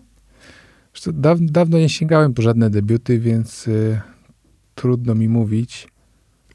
Daw, 1.06 1.38
dawno 1.40 1.78
nie 1.78 1.88
sięgałem 1.88 2.34
po 2.34 2.42
żadne 2.42 2.70
debiuty, 2.70 3.18
więc 3.18 3.68
y, 3.68 4.00
trudno 4.74 5.14
mi 5.14 5.28
mówić. 5.28 5.93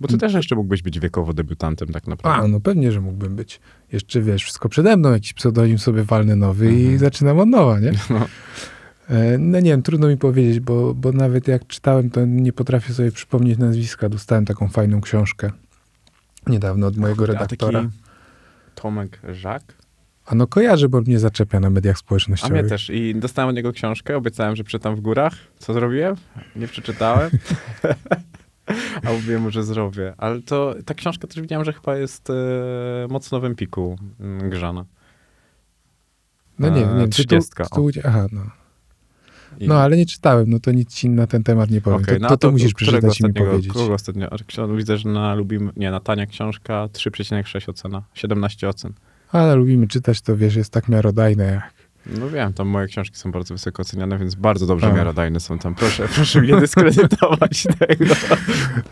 Bo 0.02 0.08
ty 0.08 0.18
też 0.18 0.34
jeszcze 0.34 0.56
mógłbyś 0.56 0.82
być 0.82 1.00
wiekowo 1.00 1.34
debiutantem 1.34 1.88
tak 1.88 2.04
A, 2.06 2.10
naprawdę. 2.10 2.48
no 2.48 2.60
pewnie, 2.60 2.92
że 2.92 3.02
mógłbym 3.02 3.36
być. 3.36 3.60
Jeszcze, 3.92 4.22
wiesz, 4.22 4.44
wszystko 4.44 4.70
przede 4.70 4.98
mną, 4.98 5.12
jakiś 5.12 5.34
pseudonim 5.34 5.78
sobie 5.80 6.04
walny 6.04 6.36
nowy 6.36 6.74
i 6.74 6.80
Mhm. 6.82 6.98
zaczynam 7.00 7.40
od 7.40 7.50
nowa, 7.50 7.80
nie? 7.80 7.92
No. 8.10 8.28
E, 9.10 9.38
No 9.38 9.60
nie 9.60 9.72
wiem, 9.72 9.82
trudno 9.82 10.08
mi 10.08 10.18
powiedzieć, 10.18 10.60
bo, 10.60 10.94
bo 10.94 11.12
nawet 11.12 11.48
jak 11.48 11.68
czytałem, 11.68 12.10
to 12.10 12.26
nie 12.26 12.54
potrafię 12.54 12.94
sobie 12.94 13.12
przypomnieć 13.12 13.60
nazwiska. 13.60 14.10
Dostałem 14.10 14.46
taką 14.46 14.68
fajną 14.68 15.02
książkę 15.02 15.52
niedawno 16.48 16.88
od 16.88 16.98
mojego 16.98 17.24
A 17.24 17.28
redaktora. 17.28 17.90
Tomek 18.76 19.20
Żak? 19.34 19.64
A 20.26 20.36
no 20.36 20.48
kojarzę, 20.48 20.90
bo 20.90 21.02
mnie 21.02 21.20
zaczepia 21.20 21.60
na 21.60 21.70
mediach 21.70 21.96
A 21.96 22.00
społecznościowych. 22.00 22.62
mnie 22.62 22.70
też. 22.70 22.90
I 22.90 23.16
dostałem 23.16 23.50
od 23.50 23.56
niego 23.56 23.72
książkę, 23.74 24.18
obiecałem, 24.18 24.56
że 24.56 24.64
przeczytam 24.64 24.96
w 24.96 25.02
górach. 25.02 25.34
Co 25.60 25.74
zrobiłem? 25.74 26.16
Nie 26.56 26.68
przeczytałem. 26.68 27.30
A 29.36 29.40
mu, 29.40 29.52
że 29.52 29.64
zrobię. 29.64 30.14
Ale 30.18 30.42
to 30.42 30.76
ta 30.86 30.94
książka 30.94 31.28
też 31.28 31.42
widziałem, 31.42 31.66
że 31.66 31.74
chyba 31.74 31.98
jest 31.98 32.30
e, 32.30 32.34
mocno 33.10 33.40
w 33.40 33.46
Empiku 33.46 33.98
mm, 34.20 34.50
grzana. 34.50 34.86
No 36.60 36.70
nie, 36.70 36.88
A, 36.88 36.94
nie, 36.94 37.08
tytuł, 37.08 37.40
30, 37.40 37.52
tytuł, 37.64 37.90
aha, 38.04 38.28
no. 38.32 38.42
I- 39.60 39.68
No, 39.68 39.82
ale 39.82 39.98
nie 39.98 40.06
czytałem, 40.06 40.50
no 40.50 40.60
to 40.60 40.72
nic 40.72 40.94
ci 40.94 41.10
na 41.10 41.28
ten 41.28 41.44
temat 41.44 41.70
nie 41.70 41.82
powiem. 41.82 42.02
Okej, 42.02 42.16
to, 42.16 42.22
no 42.22 42.28
to, 42.28 42.34
a 42.34 42.38
to 42.38 42.52
musisz 42.52 42.74
którego 42.74 43.10
przeczytać 43.10 43.20
i 43.20 43.24
mi 43.24 43.34
powiedzieć. 43.34 43.74
Kogo 43.74 43.94
ostatnio? 43.94 44.30
Widzę, 44.76 44.98
że 44.98 45.10
na 45.10 45.36
lubimy, 45.36 45.72
nie, 45.76 45.92
na 45.92 46.00
tania 46.00 46.26
książka 46.26 46.88
3,6 46.94 47.70
ocena, 47.70 48.04
17 48.14 48.70
ocen. 48.70 48.94
Ale 49.32 49.56
lubimy 49.56 49.88
czytać, 49.88 50.22
to 50.22 50.38
wiesz, 50.38 50.56
jest 50.56 50.74
tak 50.74 50.90
miarodajne 50.90 51.46
jak... 51.46 51.79
No 52.20 52.30
wiem, 52.30 52.54
tam 52.54 52.68
moje 52.68 52.88
książki 52.88 53.18
są 53.18 53.32
bardzo 53.32 53.54
wysoko 53.54 53.82
oceniane, 53.82 54.18
więc 54.18 54.36
bardzo 54.36 54.66
dobrze 54.66 54.88
A. 54.88 54.94
miarodajne 54.94 55.40
są 55.40 55.60
tam. 55.60 55.76
Proszę, 55.76 56.08
proszę 56.16 56.42
mnie 56.42 56.60
dyskredytować 56.60 57.68
tego. 57.80 58.06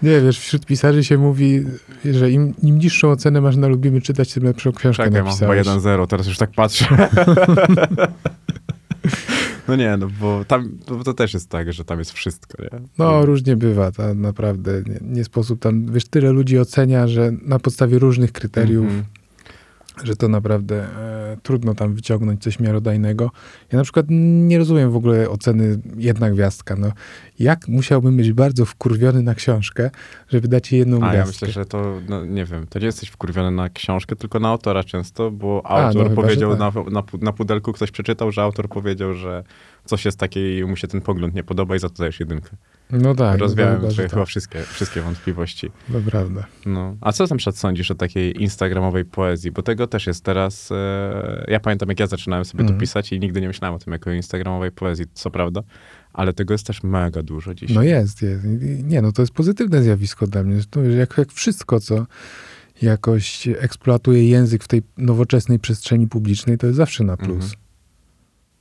Nie, 0.03 0.21
wiesz, 0.21 0.39
wśród 0.39 0.65
pisarzy 0.65 1.03
się 1.03 1.17
mówi, 1.17 1.63
że 2.05 2.31
im, 2.31 2.53
im 2.63 2.77
niższą 2.79 3.11
ocenę 3.11 3.41
masz 3.41 3.55
na 3.55 3.67
lubimy 3.67 4.01
czytać, 4.01 4.33
tym 4.33 4.43
lepszą 4.43 4.71
książkę 4.71 5.03
Czekaj, 5.03 5.23
mam 5.23 5.33
chyba 5.37 5.55
napisałeś. 5.55 5.83
1-0, 5.83 6.07
teraz 6.07 6.27
już 6.27 6.37
tak 6.37 6.51
patrzę. 6.51 6.85
no 9.67 9.75
nie, 9.75 9.97
no 9.97 10.07
bo 10.19 10.45
tam 10.45 10.77
bo 10.87 11.03
to 11.03 11.13
też 11.13 11.33
jest 11.33 11.49
tak, 11.49 11.73
że 11.73 11.85
tam 11.85 11.99
jest 11.99 12.11
wszystko, 12.11 12.63
nie? 12.63 12.69
No, 12.97 13.25
różnie 13.25 13.55
bywa, 13.55 13.91
to 13.91 14.13
naprawdę 14.15 14.71
nie, 14.85 14.99
nie 15.01 15.23
sposób 15.23 15.59
tam, 15.59 15.91
wiesz, 15.91 16.05
tyle 16.05 16.31
ludzi 16.31 16.59
ocenia, 16.59 17.07
że 17.07 17.31
na 17.41 17.59
podstawie 17.59 17.99
różnych 17.99 18.31
kryteriów, 18.31 18.85
Mhm. 18.85 19.03
Że 20.03 20.15
to 20.15 20.27
naprawdę 20.27 20.83
e, 20.83 21.37
trudno 21.43 21.75
tam 21.75 21.93
wyciągnąć 21.93 22.43
coś 22.43 22.59
miarodajnego. 22.59 23.31
Ja 23.71 23.77
na 23.77 23.83
przykład 23.83 24.05
nie 24.09 24.57
rozumiem 24.57 24.91
w 24.91 24.95
ogóle 24.95 25.29
oceny 25.29 25.79
jedna 25.97 26.31
gwiazdka. 26.31 26.75
No, 26.75 26.91
jak 27.39 27.67
musiałbym 27.67 28.17
być 28.17 28.33
bardzo 28.33 28.65
wkurwiony 28.65 29.23
na 29.23 29.35
książkę, 29.35 29.91
żeby 30.29 30.47
dać 30.47 30.71
jej 30.71 30.79
jedną 30.79 31.03
A 31.03 31.05
ja 31.05 31.23
gwiazdkę? 31.23 31.45
myślę, 31.45 31.63
że 31.63 31.65
to, 31.65 32.01
no 32.09 32.25
nie 32.25 32.45
wiem, 32.45 32.67
to 32.67 32.79
nie 32.79 32.85
jesteś 32.85 33.09
wkurwiony 33.09 33.51
na 33.51 33.69
książkę, 33.69 34.15
tylko 34.15 34.39
na 34.39 34.49
autora 34.49 34.83
często, 34.83 35.31
bo 35.31 35.61
A, 35.65 35.81
no 35.81 35.87
autor 35.87 36.09
chyba, 36.09 36.21
powiedział 36.21 36.51
że 36.51 36.57
na, 36.57 36.71
na, 36.91 37.03
na 37.21 37.33
pudelku, 37.33 37.73
ktoś 37.73 37.91
przeczytał, 37.91 38.31
że 38.31 38.41
autor 38.41 38.69
powiedział, 38.69 39.13
że 39.13 39.43
coś 39.85 40.05
jest 40.05 40.19
takie 40.19 40.59
i 40.59 40.63
mu 40.63 40.75
się 40.75 40.87
ten 40.87 41.01
pogląd 41.01 41.35
nie 41.35 41.43
podoba 41.43 41.75
i 41.75 41.79
za 41.79 41.89
to 41.89 41.95
dajesz 41.97 42.19
jedynkę. 42.19 42.49
No 42.91 43.15
tak, 43.15 43.39
Rozwiałem 43.39 43.73
no, 43.73 43.79
chyba, 43.79 43.91
twoje 43.91 44.07
że 44.07 44.09
chyba 44.09 44.21
tak. 44.21 44.29
wszystkie, 44.29 44.61
wszystkie 44.63 45.01
wątpliwości. 45.01 45.71
To 45.91 45.99
prawda. 46.11 46.45
No. 46.65 46.97
A 47.01 47.11
co 47.11 47.27
tam 47.27 47.39
sądzisz 47.39 47.91
o 47.91 47.95
takiej 47.95 48.41
instagramowej 48.41 49.05
poezji? 49.05 49.51
Bo 49.51 49.61
tego 49.61 49.87
też 49.87 50.07
jest 50.07 50.23
teraz. 50.23 50.71
E, 50.71 51.45
ja 51.47 51.59
pamiętam, 51.59 51.89
jak 51.89 51.99
ja 51.99 52.07
zaczynałem 52.07 52.45
sobie 52.45 52.61
Mhm. 52.61 52.77
to 52.77 52.81
pisać 52.81 53.13
i 53.13 53.19
nigdy 53.19 53.41
nie 53.41 53.47
myślałem 53.47 53.75
o 53.75 53.79
tym 53.79 53.93
jako 53.93 54.11
instagramowej 54.11 54.71
poezji, 54.71 55.05
co 55.13 55.31
prawda, 55.31 55.61
ale 56.13 56.33
tego 56.33 56.53
jest 56.53 56.67
też 56.67 56.83
mega 56.83 57.23
dużo 57.23 57.53
dzisiaj. 57.53 57.75
No 57.75 57.83
jest, 57.83 58.21
jest. 58.21 58.43
Nie, 58.83 59.01
no 59.01 59.11
to 59.11 59.21
jest 59.21 59.33
pozytywne 59.33 59.83
zjawisko 59.83 60.27
dla 60.27 60.43
mnie. 60.43 60.61
To 60.69 60.83
jak, 60.83 61.17
jak 61.17 61.31
wszystko, 61.31 61.79
co 61.79 62.05
jakoś 62.81 63.47
eksploatuje 63.47 64.29
język 64.29 64.63
w 64.63 64.67
tej 64.67 64.81
nowoczesnej 64.97 65.59
przestrzeni 65.59 66.07
publicznej, 66.07 66.57
to 66.57 66.67
jest 66.67 66.77
zawsze 66.77 67.03
na 67.03 67.17
plus. 67.17 67.43
Mhm. 67.43 67.51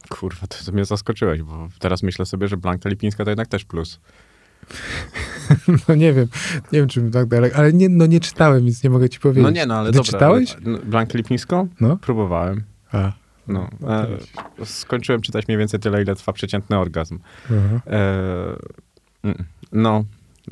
Kurwa, 0.08 0.46
to, 0.46 0.56
to 0.66 0.72
mnie 0.72 0.84
zaskoczyłeś, 0.84 1.42
bo 1.42 1.68
teraz 1.78 2.02
myślę 2.02 2.26
sobie, 2.26 2.48
że 2.48 2.56
Blanka 2.56 2.88
Lipińska 2.88 3.24
to 3.24 3.30
jednak 3.30 3.48
też 3.48 3.64
plus. 3.64 4.00
No 5.88 5.94
nie 5.94 6.12
wiem, 6.12 6.28
nie 6.72 6.78
wiem, 6.78 6.88
czy 6.88 7.00
bym 7.00 7.10
tak 7.10 7.26
dalej, 7.26 7.50
ale 7.54 7.72
nie, 7.72 7.88
no 7.88 8.06
nie 8.06 8.20
czytałem, 8.20 8.64
więc 8.64 8.82
nie 8.84 8.90
mogę 8.90 9.08
ci 9.08 9.20
powiedzieć. 9.20 9.42
No 9.44 9.50
nie, 9.50 9.66
no 9.66 9.74
ale 9.78 9.90
Ty 9.90 9.96
dobra. 9.96 10.12
czytałeś? 10.12 10.56
No, 10.62 10.78
Blankę 10.78 11.18
Lipińską? 11.18 11.68
No. 11.80 11.96
Próbowałem. 11.96 12.62
A, 12.92 13.12
No. 13.48 13.68
No 13.80 14.02
E, 14.02 14.06
skończyłem 14.64 15.20
czytać 15.20 15.48
mniej 15.48 15.58
więcej 15.58 15.80
tyle, 15.80 16.02
ile 16.02 16.14
trwa 16.16 16.32
przeciętny 16.32 16.78
orgazm. 16.78 17.18
E, 17.86 18.56
mm, 19.24 19.44
no, 19.72 20.04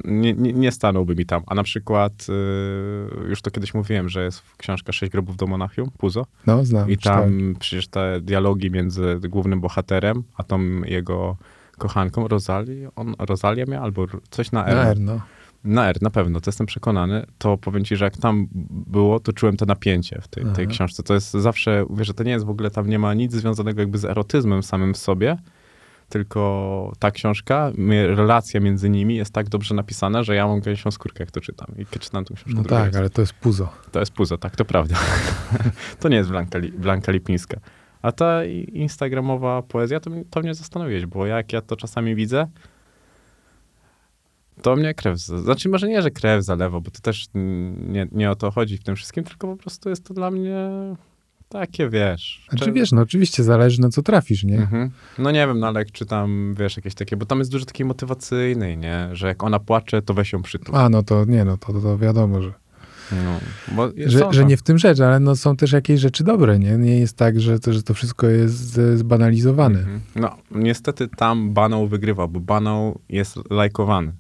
nie, 0.05 0.33
nie, 0.33 0.53
nie 0.53 0.73
stanąłby 0.73 1.15
mi 1.15 1.27
tam. 1.27 1.43
A 1.47 1.55
na 1.55 1.63
przykład, 1.63 2.27
e, 2.29 3.29
już 3.29 3.43
to 3.43 3.51
kiedyś 3.51 3.75
mówiłem, 3.75 4.09
że 4.09 4.25
jest 4.25 4.43
książka 4.57 4.93
Sześć 4.93 5.13
grobów 5.13 5.37
do 5.37 5.47
Monachium, 5.47 5.91
Puzo. 5.99 6.27
No, 6.47 6.65
znam, 6.65 6.91
I 6.91 6.97
czytałem. 6.97 7.39
tam 7.39 7.61
przecież 7.61 7.89
te 7.89 8.21
dialogi 8.21 8.71
między 8.71 9.21
głównym 9.29 9.61
bohaterem, 9.61 10.23
a 10.37 10.43
tą 10.43 10.61
jego 10.83 11.37
kochanką, 11.79 12.29
Rosali, 12.29 12.87
on 12.97 13.15
Rosalia 13.19 13.65
miał, 13.69 13.85
albo 13.85 14.07
coś 14.31 14.53
na 14.53 14.67
R. 14.67 14.77
Na 14.77 14.87
R, 14.87 15.01
no. 15.01 15.21
Na 15.65 15.89
R, 15.89 16.03
na 16.03 16.11
pewno, 16.11 16.41
to 16.41 16.49
jestem 16.49 16.67
przekonany. 16.67 17.27
To 17.39 17.59
powiem 17.59 17.85
ci, 17.85 17.97
że 17.97 18.05
jak 18.05 18.17
tam 18.17 18.49
było, 18.71 19.21
to 19.21 19.33
czułem 19.33 19.57
to 19.57 19.67
napięcie 19.67 20.21
w 20.23 20.29
tej, 20.29 20.45
tej 20.45 20.67
książce. 20.67 21.03
To 21.03 21.15
jest 21.15 21.31
zawsze, 21.31 21.85
mówię, 21.91 22.05
że 22.05 22.15
to 22.15 22.25
nie 22.25 22.31
jest 22.31 22.45
w 22.45 22.51
ogóle, 22.51 22.71
tam 22.71 22.89
nie 22.89 22.99
ma 22.99 23.15
nic 23.15 23.33
związanego 23.33 23.81
jakby 23.81 23.99
z 23.99 24.05
erotyzmem 24.05 24.63
samym 24.63 24.95
w 24.95 24.99
sobie, 24.99 25.37
tylko 26.09 26.93
ta 26.99 27.11
książka, 27.11 27.73
relacja 28.07 28.61
między 28.61 28.91
nimi 28.91 29.17
jest 29.17 29.33
tak 29.33 29.49
dobrze 29.49 29.75
napisana, 29.75 30.23
że 30.23 30.35
ja 30.35 30.47
mam 30.47 30.61
gęsią 30.61 30.91
skórkę, 30.91 31.23
jak 31.23 31.31
to 31.31 31.41
czytam. 31.41 31.67
I 31.79 31.87
czytam 31.99 32.25
tą 32.25 32.35
książkę 32.35 32.53
No 32.63 32.65
tak, 32.65 32.87
raz. 32.87 32.97
ale 32.97 33.11
to 33.11 33.21
jest 33.23 33.33
puzo. 33.33 33.69
To 33.93 34.01
jest 34.01 34.13
puzo, 34.13 34.39
tak, 34.39 34.57
to 34.57 34.65
prawda. 34.65 34.97
to 36.01 36.09
nie 36.09 36.17
jest 36.17 36.31
Blanka, 36.31 36.59
Li, 36.59 36.73
Blanka 36.73 37.13
Lipińska. 37.13 37.61
A 38.03 38.13
ta 38.13 38.45
instagramowa 38.73 39.63
poezja, 39.63 40.01
to, 40.01 40.11
mnie- 40.11 40.25
to 40.31 40.41
mnie 40.41 40.55
zastanowiłeś, 40.55 41.07
bo 41.07 41.27
jak 41.27 41.53
ja 41.53 41.61
to 41.61 41.77
czasami 41.77 42.15
widzę, 42.15 42.47
to 44.63 44.77
mnie 44.77 44.95
krew, 44.95 45.19
znaczy 45.19 45.69
może 45.69 45.89
nie, 45.89 46.03
że 46.03 46.11
krew 46.11 46.45
zalewa, 46.45 46.81
bo 46.81 46.91
to 46.91 47.01
też 47.01 47.27
nie, 47.35 48.07
nie 48.13 48.31
o 48.31 48.35
to 48.35 48.51
chodzi 48.51 48.79
w 48.79 48.83
tym 48.85 48.97
wszystkim, 48.97 49.25
tylko 49.25 49.47
po 49.49 49.57
prostu 49.57 49.89
jest 49.89 50.05
to 50.05 50.15
dla 50.15 50.31
mnie 50.31 50.57
takie, 51.49 51.89
wiesz... 51.89 52.45
Znaczy 52.49 52.65
czy- 52.65 52.73
wiesz, 52.73 52.93
no 52.93 53.03
oczywiście 53.03 53.43
zależy 53.45 53.81
na 53.81 53.89
co 53.89 54.03
trafisz, 54.03 54.45
nie? 54.45 54.59
Mhm. 54.59 54.91
No 55.19 55.31
nie 55.31 55.47
wiem, 55.47 55.59
no 55.59 55.67
ale 55.67 55.79
jak 55.81 55.93
czytam, 55.93 56.55
wiesz, 56.59 56.77
jakieś 56.77 56.95
takie, 56.95 57.17
bo 57.17 57.27
tam 57.27 57.39
jest 57.39 57.51
dużo 57.51 57.65
takiej 57.65 57.87
motywacyjnej, 57.87 58.79
nie? 58.79 59.09
Że 59.13 59.27
jak 59.27 59.43
ona 59.45 59.59
płacze, 59.59 60.03
to 60.03 60.15
weź 60.15 60.33
ją 60.33 60.43
przytul. 60.43 60.77
A, 60.77 60.89
no 60.89 61.03
to 61.03 61.25
nie, 61.25 61.45
no 61.45 61.57
to, 61.57 61.73
to, 61.73 61.81
to 61.81 61.99
wiadomo, 61.99 62.43
że, 62.43 62.53
No, 63.77 63.89
że, 63.97 64.19
że 64.33 64.41
tam- 64.41 64.49
nie 64.49 64.57
w 64.57 64.63
tym 64.63 64.79
rzecz, 64.79 65.01
ale 65.01 65.21
no 65.21 65.37
są 65.37 65.57
też 65.57 65.73
jakieś 65.73 66.01
rzeczy 66.01 66.25
dobre, 66.25 66.59
nie? 66.59 66.77
Nie 66.79 66.99
jest 67.01 67.17
tak, 67.17 67.41
że 67.41 67.59
to, 67.61 67.73
że 67.73 67.83
to 67.83 67.95
wszystko 67.95 68.27
jest 68.27 68.81
zbanalizowane. 68.95 69.79
Mhm. 69.79 70.01
No, 70.17 70.37
niestety 70.51 71.09
tam 71.09 71.53
banał 71.53 71.89
wygrywa, 71.89 72.27
bo 72.29 72.41
banał 72.41 73.01
jest 73.09 73.51
lajkowany. 73.51 74.13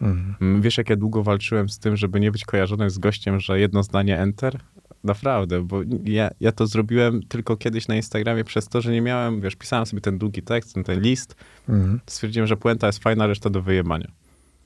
Mhm. 0.00 0.34
Mm, 0.40 0.62
Wiesz, 0.62 0.78
jak 0.78 0.90
ja 0.90 0.96
długo 0.96 1.22
walczyłem 1.22 1.68
z 1.68 1.78
tym, 1.78 1.96
żeby 1.96 2.20
nie 2.20 2.30
być 2.32 2.44
kojarzonym 2.44 2.90
z 2.90 2.98
gościem, 2.98 3.40
że 3.40 3.60
jedno 3.60 3.82
zdanie 3.82 4.18
enter? 4.18 4.60
Naprawdę, 5.04 5.62
bo 5.62 5.80
ja, 6.04 6.30
ja 6.40 6.52
to 6.52 6.66
zrobiłem 6.66 7.22
tylko 7.22 7.56
kiedyś 7.56 7.88
na 7.88 7.96
Instagramie 7.96 8.44
przez 8.44 8.68
to, 8.68 8.80
że 8.80 8.92
nie 8.92 9.00
miałem, 9.02 9.40
wiesz, 9.40 9.56
pisałem 9.56 9.86
sobie 9.86 10.00
ten 10.02 10.18
długi 10.18 10.42
tekst, 10.42 10.74
ten, 10.74 10.84
ten 10.84 11.00
list, 11.00 11.34
Mhm. 11.68 12.00
stwierdziłem, 12.06 12.46
że 12.46 12.56
puenta 12.56 12.86
jest 12.86 12.98
fajna, 13.02 13.26
reszta 13.26 13.50
do 13.50 13.62
wyjebania. 13.62 14.08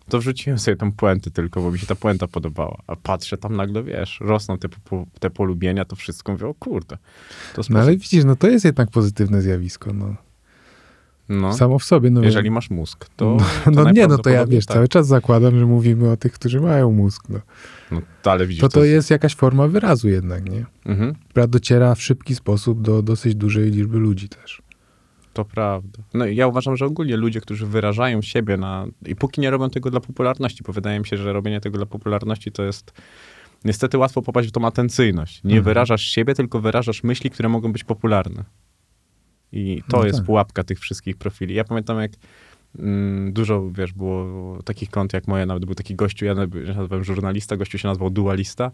To 0.09 0.19
wrzuciłem 0.19 0.59
sobie 0.59 0.77
tą 0.77 0.93
puentę 0.93 1.31
tylko, 1.31 1.63
bo 1.63 1.71
mi 1.73 1.79
się 1.79 1.87
ta 1.87 1.95
puenta 1.95 2.29
podobała. 2.29 2.83
A 2.87 2.97
patrzę, 2.97 3.37
tam 3.39 3.57
nagle, 3.57 3.83
wiesz, 3.83 4.19
rosną 4.21 4.59
te, 4.59 4.69
po- 4.69 5.07
te 5.21 5.31
polubienia, 5.31 5.85
to 5.85 5.97
wszystko. 5.97 6.33
Mówię, 6.33 6.47
o 6.47 6.55
kurde. 6.55 6.99
To 7.55 7.63
No 7.71 7.81
ale 7.81 7.97
widzisz, 7.97 8.25
no 8.25 8.37
to 8.37 8.49
jest 8.49 8.65
jednak 8.65 8.91
pozytywne 8.91 9.43
zjawisko, 9.43 9.93
no. 9.93 10.15
No, 11.31 11.53
Samo 11.53 11.79
w 11.79 11.85
sobie, 11.85 12.11
no. 12.11 12.23
jeżeli 12.23 12.51
masz 12.51 12.71
mózg, 12.71 13.09
to 13.17 13.37
no, 13.67 13.73
to 13.73 13.85
no 13.85 13.91
nie, 13.91 14.07
no 14.07 14.19
to 14.19 14.31
ja, 14.31 14.47
wiesz, 14.47 14.67
tak. 14.67 14.75
cały 14.75 14.89
czas 14.89 15.07
zakładam, 15.07 15.59
że 15.59 15.67
mówimy 15.67 16.11
o 16.11 16.17
tych, 16.17 16.33
którzy 16.33 16.61
mają 16.61 16.93
mózg, 16.93 17.29
no. 17.29 17.41
No, 17.91 18.01
ale 18.25 18.47
widzisz, 18.47 18.61
To 18.61 18.69
to 18.69 18.85
jest 18.85 19.11
jakaś 19.11 19.35
forma 19.35 19.69
wyrazu 19.69 20.09
jednak, 20.09 20.51
nie? 20.51 20.67
Mhm. 20.87 21.15
Która 21.29 21.47
dociera 21.47 21.95
w 21.95 22.03
szybki 22.03 22.35
sposób 22.35 22.83
do 22.83 23.03
dosyć 23.03 23.35
dużej 23.35 23.71
liczby 23.71 23.99
ludzi 23.99 24.29
też. 24.29 24.63
To 25.33 25.45
prawda. 25.45 25.99
No 26.15 26.27
i 26.27 26.37
ja 26.37 26.47
uważam, 26.47 26.77
że 26.77 26.85
ogólnie 26.87 27.17
ludzie, 27.17 27.41
którzy 27.41 27.67
wyrażają 27.67 28.23
siebie 28.23 28.57
na... 28.57 28.87
I 29.07 29.17
póki 29.17 29.41
nie 29.41 29.51
robią 29.51 29.71
tego 29.71 29.91
dla 29.91 30.01
popularności, 30.01 30.65
bo 30.67 30.73
wydaje 30.73 30.99
mi 31.01 31.07
się, 31.07 31.17
że 31.17 31.33
robienie 31.33 31.61
tego 31.61 31.77
dla 31.77 31.87
popularności 31.87 32.53
to 32.53 32.63
jest... 32.63 32.93
Niestety 33.65 33.99
łatwo 33.99 34.23
popaść 34.23 34.49
w 34.49 34.53
tą 34.53 34.67
atencyjność. 34.67 35.45
Nie 35.45 35.51
Mhm. 35.51 35.65
wyrażasz 35.65 36.03
siebie, 36.03 36.35
tylko 36.35 36.61
wyrażasz 36.61 37.03
myśli, 37.03 37.31
które 37.31 37.49
mogą 37.49 37.73
być 37.73 37.85
popularne. 37.85 38.45
I 39.53 39.83
to 39.91 39.97
No 39.99 40.05
jest 40.07 40.19
tak. 40.19 40.27
pułapka 40.27 40.65
tych 40.65 40.79
wszystkich 40.81 41.17
profili. 41.17 41.55
Ja 41.55 41.65
pamiętam, 41.65 42.01
jak 42.01 42.13
mm, 42.79 43.33
dużo, 43.33 43.71
wiesz, 43.71 43.93
było 43.93 44.59
takich 44.63 44.91
kont 44.91 45.13
jak 45.13 45.29
moje, 45.29 45.47
nawet 45.47 45.65
był 45.65 45.75
taki 45.75 45.95
gościu, 45.95 46.25
ja 46.25 46.35
nazywałem 46.35 47.05
żurnalista, 47.05 47.57
gościu 47.57 47.79
się 47.79 47.89
nazywał 47.89 48.11
dualista 48.11 48.71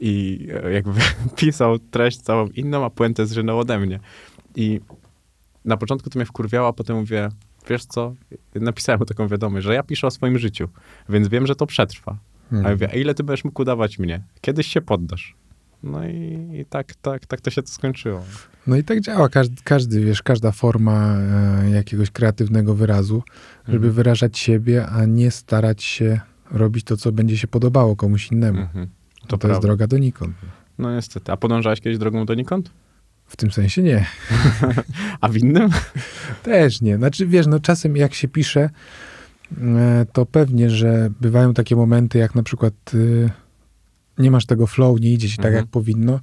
i 0.00 0.46
e, 0.64 0.72
jakby 0.72 1.00
pisał 1.36 1.78
treść 1.78 2.18
całą 2.18 2.46
inną, 2.48 2.84
a 2.84 2.90
puentę 2.90 3.26
zżynął 3.26 3.58
ode 3.58 3.78
mnie. 3.78 4.00
I 4.56 4.80
na 5.64 5.76
początku 5.76 6.10
to 6.10 6.18
mnie 6.18 6.26
wkurwiało, 6.26 6.68
a 6.68 6.72
potem 6.72 6.96
mówię, 6.96 7.28
wiesz 7.68 7.84
co, 7.84 8.14
napisałem 8.54 8.98
mu 8.98 9.04
taką 9.06 9.28
wiadomość, 9.28 9.64
że 9.64 9.74
ja 9.74 9.82
piszę 9.82 10.06
o 10.06 10.10
swoim 10.10 10.38
życiu, 10.38 10.68
więc 11.08 11.28
wiem, 11.28 11.46
że 11.46 11.56
to 11.56 11.66
przetrwa. 11.66 12.12
A 12.12 12.54
ja 12.54 12.58
Mhm. 12.58 12.74
mówię, 12.74 12.88
a 12.92 12.94
ile 12.94 13.14
ty 13.14 13.24
będziesz 13.24 13.44
mógł 13.44 13.62
udawać 13.62 13.98
mnie? 13.98 14.22
Kiedyś 14.40 14.66
się 14.66 14.80
poddasz. 14.80 15.34
No 15.82 16.08
i, 16.08 16.48
i 16.60 16.64
tak, 16.64 16.94
tak, 16.94 17.26
tak 17.26 17.40
to 17.40 17.50
się 17.50 17.62
to 17.62 17.68
skończyło. 17.68 18.22
No 18.66 18.76
i 18.76 18.84
tak 18.84 19.00
działa 19.00 19.28
każdy, 19.28 19.56
każdy 19.64 20.04
wiesz, 20.04 20.22
każda 20.22 20.52
forma 20.52 21.16
e, 21.16 21.70
jakiegoś 21.70 22.10
kreatywnego 22.10 22.74
wyrazu, 22.74 23.22
żeby 23.66 23.76
Mhm. 23.76 23.92
wyrażać 23.94 24.38
siebie, 24.38 24.86
a 24.86 25.04
nie 25.04 25.30
starać 25.30 25.82
się 25.84 26.20
robić 26.50 26.84
to, 26.84 26.96
co 26.96 27.12
będzie 27.12 27.38
się 27.38 27.48
podobało 27.48 27.96
komuś 27.96 28.32
innemu. 28.32 28.60
Mhm. 28.60 28.86
To, 29.20 29.26
To 29.26 29.38
to 29.38 29.48
jest 29.48 29.60
droga 29.62 29.86
donikąd. 29.86 30.36
No 30.78 30.94
niestety. 30.94 31.32
A 31.32 31.36
podążałeś 31.36 31.80
kiedyś 31.80 31.98
drogą 31.98 32.26
donikąd? 32.26 32.70
W 33.26 33.36
tym 33.36 33.50
sensie 33.50 33.82
nie. 33.82 34.06
A 35.20 35.28
w 35.28 35.36
innym? 35.36 35.68
Też 36.42 36.80
nie. 36.80 36.96
Znaczy, 36.96 37.26
wiesz, 37.26 37.46
no 37.46 37.60
czasem 37.60 37.96
jak 37.96 38.14
się 38.14 38.28
pisze, 38.28 38.70
e, 39.60 40.06
to 40.12 40.26
pewnie, 40.26 40.70
że 40.70 41.10
bywają 41.20 41.54
takie 41.54 41.76
momenty, 41.76 42.18
jak 42.18 42.34
na 42.34 42.42
przykład 42.42 42.74
y, 42.94 43.30
nie 44.20 44.30
masz 44.30 44.46
tego 44.46 44.66
flow, 44.66 45.00
nie 45.00 45.12
idzie 45.12 45.28
ci 45.28 45.36
tak, 45.36 45.46
Mhm. 45.46 45.62
jak 45.64 45.70
powinno 45.70 46.20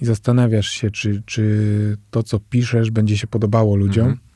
i 0.00 0.04
zastanawiasz 0.04 0.68
się, 0.68 0.90
czy, 0.90 1.22
czy 1.26 1.96
to, 2.10 2.22
co 2.22 2.40
piszesz, 2.40 2.90
będzie 2.90 3.18
się 3.18 3.26
podobało 3.26 3.76
ludziom. 3.76 4.08
Mhm. 4.08 4.28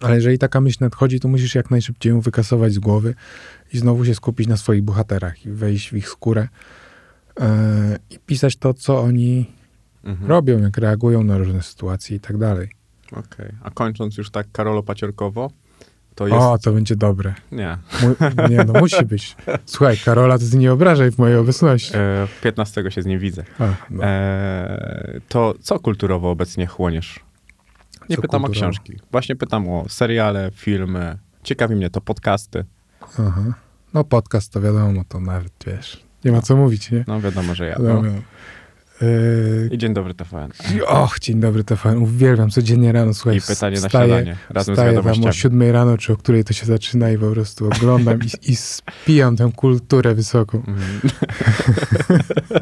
Ale 0.00 0.14
jeżeli 0.14 0.38
taka 0.38 0.60
myśl 0.60 0.78
nadchodzi, 0.80 1.20
to 1.20 1.28
musisz 1.28 1.54
jak 1.54 1.70
najszybciej 1.70 2.10
ją 2.10 2.20
wykasować 2.20 2.72
z 2.72 2.78
głowy 2.78 3.14
i 3.72 3.78
znowu 3.78 4.04
się 4.04 4.14
skupić 4.14 4.48
na 4.48 4.56
swoich 4.56 4.82
bohaterach 4.82 5.46
i 5.46 5.50
wejść 5.50 5.90
w 5.90 5.96
ich 5.96 6.08
skórę 6.08 6.48
e, 7.40 7.98
i 8.10 8.18
pisać 8.18 8.56
to, 8.56 8.74
co 8.74 9.00
oni 9.00 9.46
Mhm. 10.04 10.30
robią, 10.30 10.58
jak 10.62 10.76
reagują 10.78 11.22
na 11.24 11.38
różne 11.38 11.62
sytuacje 11.62 12.16
i 12.16 12.20
tak 12.20 12.38
dalej. 12.38 12.68
Okej. 13.12 13.52
A 13.62 13.70
kończąc 13.70 14.16
już 14.16 14.30
tak 14.30 14.46
Karolo 14.52 14.82
Paciorkowo, 14.82 15.50
to 16.20 16.26
jest... 16.26 16.40
O, 16.40 16.58
to 16.58 16.72
będzie 16.72 16.96
dobre. 16.96 17.34
Nie. 17.52 17.78
Mu, 18.02 18.14
nie, 18.48 18.64
no 18.64 18.80
musi 18.80 19.04
być. 19.04 19.36
Słuchaj, 19.66 19.96
Karola, 20.04 20.38
to 20.38 20.44
ty 20.50 20.58
nie 20.58 20.72
obrażaj 20.72 21.10
w 21.10 21.18
mojej 21.18 21.36
obecności. 21.36 21.92
E, 21.96 22.28
15 22.42 22.90
się 22.90 23.02
z 23.02 23.06
nim 23.06 23.18
widzę. 23.18 23.44
A, 23.58 23.64
no. 23.90 24.04
E, 24.04 25.20
to 25.28 25.54
co 25.60 25.78
kulturowo 25.78 26.30
obecnie 26.30 26.66
chłoniesz? 26.66 27.20
Nie 28.08 28.16
Co 28.16 28.22
pytam 28.22 28.42
kulturowo? 28.42 28.46
o 28.46 28.52
książki. 28.52 28.98
Właśnie 29.12 29.36
pytam 29.36 29.68
o 29.68 29.84
seriale, 29.88 30.50
filmy. 30.54 31.18
Ciekawi 31.42 31.76
mnie 31.76 31.90
to 31.90 32.00
podcasty. 32.00 32.64
Aha. 33.00 33.42
No 33.94 34.04
podcast 34.04 34.52
to 34.52 34.60
wiadomo, 34.60 35.02
to 35.08 35.20
nawet, 35.20 35.52
wiesz, 35.66 36.04
nie 36.24 36.32
ma 36.32 36.42
co 36.42 36.56
mówić, 36.56 36.90
nie? 36.90 37.04
No 37.08 37.20
wiadomo, 37.20 37.54
że 37.54 37.66
ja. 37.66 37.76
No, 37.78 38.02
I 39.70 39.78
Dzień 39.78 39.94
dobry 39.94 40.14
TVN. 40.14 40.50
och, 40.86 41.18
dzień 41.20 41.40
dobry, 41.40 41.64
TVN. 41.64 41.96
Uwielbiam 41.98 42.50
codziennie 42.50 42.92
rano, 42.92 43.14
słuchaj, 43.14 43.36
I 43.36 43.40
pytanie 43.40 43.80
na 43.80 43.86
wstaję, 43.88 44.06
śniadanie 44.08 44.36
razem 44.50 44.74
z 44.74 44.78
wstaję 44.78 44.92
tam 44.92 45.00
o 45.00 45.02
wiadomościami. 45.08 45.34
siódmej 45.34 45.72
rano, 45.72 45.98
czy 45.98 46.12
o 46.12 46.16
której 46.16 46.44
to 46.44 46.52
się 46.52 46.66
zaczyna 46.66 47.10
i 47.10 47.18
po 47.18 47.30
prostu 47.30 47.66
oglądam 47.66 48.18
i, 48.22 48.50
i 48.52 48.56
spijam 48.56 49.36
tę 49.36 49.50
kulturę 49.56 50.14
wysoką. 50.14 50.58
Mhm. 50.58 51.00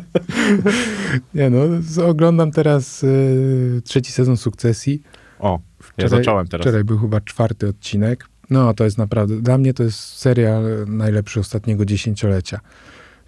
Nie 1.35 1.51
no, 1.51 1.59
z- 1.81 1.99
oglądam 1.99 2.51
teraz 2.53 3.03
yy, 3.03 3.83
trzeci 3.85 4.13
sezon 4.13 4.37
Sukcesji. 4.37 5.03
O, 5.39 5.59
ja 5.99 6.09
zacząłem 6.09 6.49
teraz. 6.49 6.65
Wczoraj 6.67 6.85
był 6.85 6.99
chyba 6.99 7.21
czwarty 7.21 7.69
odcinek. 7.69 8.25
No, 8.51 8.75
to 8.75 8.85
jest 8.85 8.99
naprawdę, 8.99 9.41
dla 9.41 9.59
mnie 9.59 9.75
to 9.75 9.83
jest 9.83 9.99
serial 9.99 10.63
najlepszy 10.87 11.41
ostatniego 11.41 11.85
dziesięciolecia. 11.85 12.61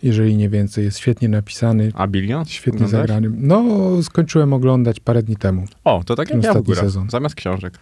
Jeżeli 0.02 0.36
nie 0.36 0.48
więcej. 0.48 0.84
Jest 0.84 0.98
świetnie 0.98 1.28
napisany, 1.28 1.90
A 1.94 2.06
Billion? 2.06 2.44
świetnie 2.44 2.86
Oglądałeś? 2.86 3.08
zagrany. 3.10 3.36
No, 3.40 3.64
skończyłem 4.02 4.52
oglądać 4.52 5.00
parę 5.00 5.22
dni 5.22 5.36
temu. 5.36 5.64
O, 5.84 6.02
to 6.06 6.16
tak 6.16 6.30
jak 6.30 6.44
ja 6.44 6.54
w 6.54 6.62
górę. 6.62 6.80
sezon. 6.80 7.10
Zamiast 7.10 7.34
książek. 7.34 7.78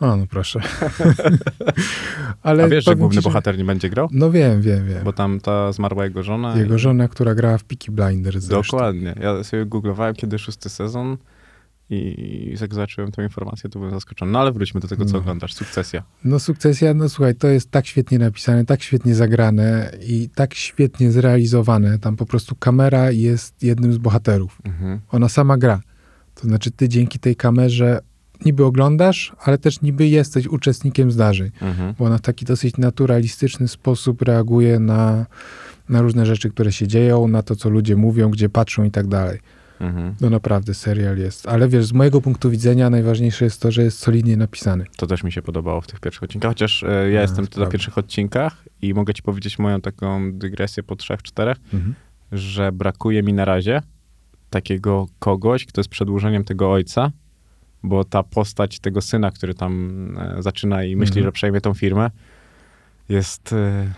A, 0.00 0.16
no 0.16 0.26
proszę. 0.30 0.60
Ale 2.42 2.64
A 2.64 2.68
wiesz, 2.68 2.84
że 2.84 2.96
główny 2.96 3.16
ci, 3.16 3.22
że- 3.22 3.28
bohater 3.28 3.58
nie 3.58 3.64
będzie 3.64 3.90
grał? 3.90 4.08
No 4.12 4.30
wiem, 4.30 4.62
wiem, 4.62 4.86
wiem. 4.88 5.04
Bo 5.04 5.12
tam 5.12 5.40
ta 5.40 5.72
zmarła 5.72 6.04
jego 6.04 6.22
żona. 6.22 6.56
Jego 6.58 6.74
i- 6.74 6.78
żona, 6.78 7.08
która 7.08 7.34
grała 7.34 7.58
w 7.58 7.64
Peaky 7.64 7.90
Blinders 7.92 8.44
zresztą. 8.44 8.76
Dokładnie. 8.76 9.14
Ja 9.20 9.44
sobie 9.44 9.66
googlowałem, 9.66 10.14
kiedy 10.14 10.38
szósty 10.38 10.68
sezon 10.68 11.16
i 11.90 12.54
jak 12.60 12.74
zobaczyłem 12.74 13.12
tę 13.12 13.22
informację, 13.22 13.70
to 13.70 13.78
byłem 13.78 13.94
zaskoczony. 13.94 14.32
No 14.32 14.38
ale 14.40 14.52
wróćmy 14.52 14.80
do 14.80 14.88
tego, 14.88 15.04
co 15.04 15.12
No. 15.12 15.18
oglądasz. 15.18 15.54
Sukcesja. 15.54 16.02
No 16.24 16.38
sukcesja, 16.38 16.94
no 16.94 17.08
słuchaj, 17.08 17.34
to 17.34 17.48
jest 17.48 17.70
tak 17.70 17.86
świetnie 17.86 18.18
napisane, 18.18 18.64
tak 18.64 18.82
świetnie 18.82 19.14
zagrane 19.14 19.92
i 20.08 20.28
tak 20.34 20.54
świetnie 20.54 21.12
zrealizowane. 21.12 21.98
Tam 21.98 22.16
po 22.16 22.26
prostu 22.26 22.56
kamera 22.56 23.10
jest 23.10 23.62
jednym 23.62 23.92
z 23.92 23.98
bohaterów. 23.98 24.58
Mhm. 24.64 25.00
Ona 25.10 25.28
sama 25.28 25.58
gra. 25.58 25.80
To 26.34 26.48
znaczy 26.48 26.70
ty 26.70 26.88
dzięki 26.88 27.18
tej 27.18 27.36
kamerze 27.36 28.00
niby 28.44 28.64
oglądasz, 28.64 29.32
ale 29.44 29.58
też 29.58 29.80
niby 29.82 30.06
jesteś 30.08 30.46
uczestnikiem 30.46 31.12
zdarzeń, 31.12 31.50
Mhm. 31.60 31.94
bo 31.98 32.04
ona 32.04 32.18
w 32.18 32.20
taki 32.20 32.44
dosyć 32.44 32.76
naturalistyczny 32.76 33.68
sposób 33.68 34.22
reaguje 34.22 34.78
na, 34.78 35.26
na 35.88 36.02
różne 36.02 36.26
rzeczy, 36.26 36.50
które 36.50 36.72
się 36.72 36.88
dzieją, 36.88 37.28
na 37.28 37.42
to, 37.42 37.56
co 37.56 37.68
ludzie 37.70 37.96
mówią, 37.96 38.30
gdzie 38.30 38.48
patrzą 38.48 38.84
i 38.84 38.90
tak 38.90 39.06
dalej. 39.06 39.38
Mhm. 39.80 40.14
No 40.20 40.30
naprawdę 40.30 40.74
serial 40.74 41.18
jest. 41.18 41.48
Ale 41.48 41.68
wiesz, 41.68 41.86
z 41.86 41.92
mojego 41.92 42.20
punktu 42.20 42.50
widzenia 42.50 42.90
najważniejsze 42.90 43.44
jest 43.44 43.60
to, 43.60 43.70
że 43.70 43.82
jest 43.82 43.98
solidnie 43.98 44.36
napisany. 44.36 44.84
To 44.96 45.06
też 45.06 45.22
mi 45.24 45.32
się 45.32 45.42
podobało 45.42 45.80
w 45.80 45.86
tych 45.86 46.00
pierwszych 46.00 46.22
odcinkach, 46.22 46.50
chociaż 46.50 46.82
e, 46.82 47.10
ja 47.10 47.18
A, 47.18 47.22
jestem 47.22 47.46
tu 47.46 47.60
na 47.60 47.66
pierwszych 47.66 47.98
odcinkach 47.98 48.64
i 48.82 48.94
mogę 48.94 49.14
ci 49.14 49.22
powiedzieć 49.22 49.58
moją 49.58 49.80
taką 49.80 50.32
dygresję 50.32 50.82
po 50.82 50.96
trzech, 50.96 51.22
czterech, 51.22 51.56
że 52.32 52.72
brakuje 52.72 53.22
mi 53.22 53.32
na 53.32 53.44
razie 53.44 53.82
takiego 54.50 55.06
kogoś, 55.18 55.66
kto 55.66 55.80
jest 55.80 55.90
przedłużeniem 55.90 56.44
tego 56.44 56.72
ojca, 56.72 57.10
bo 57.82 58.04
ta 58.04 58.22
postać 58.22 58.80
tego 58.80 59.00
syna, 59.00 59.30
który 59.30 59.54
tam 59.54 60.14
e, 60.18 60.42
zaczyna 60.42 60.84
i 60.84 60.96
myśli, 60.96 61.12
Mhm. 61.18 61.24
że 61.26 61.32
przejmie 61.32 61.60
tą 61.60 61.74
firmę, 61.74 62.10
jest 63.08 63.52
e, 63.52 63.92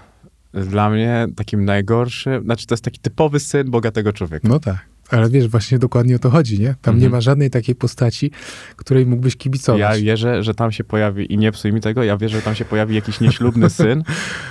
dla 0.65 0.91
mnie 0.91 1.27
takim 1.37 1.65
najgorszym, 1.65 2.45
znaczy 2.45 2.67
to 2.67 2.73
jest 2.75 2.85
taki 2.85 3.01
typowy 3.01 3.41
syn 3.41 3.71
bogatego 3.71 4.13
człowieka. 4.13 4.49
No 4.49 4.61
tak. 4.61 4.87
Ale 5.11 5.31
wiesz, 5.31 5.49
właśnie 5.49 5.79
dokładnie 5.79 6.17
o 6.17 6.19
to 6.19 6.31
chodzi, 6.31 6.61
nie? 6.61 6.67
Tam 6.83 6.95
Mhm. 6.95 6.99
nie 7.01 7.09
ma 7.11 7.21
żadnej 7.21 7.51
takiej 7.51 7.75
postaci, 7.75 8.31
której 8.77 9.07
mógłbyś 9.07 9.33
Ja 9.35 9.39
kibicować. 9.39 10.03
wierzę, 10.03 10.43
że 10.43 10.55
tam 10.55 10.73
się 10.73 10.85
pojawi, 10.85 11.33
i 11.33 11.39
nie 11.39 11.53
psuj 11.53 11.73
mi 11.73 11.81
tego, 11.81 12.05
ja 12.05 12.17
wierzę, 12.17 12.37
że 12.37 12.43
tam 12.43 12.55
się 12.55 12.65
pojawi 12.65 12.95
jakiś 12.95 13.21
nieślubny 13.21 13.71
syn, 13.71 14.03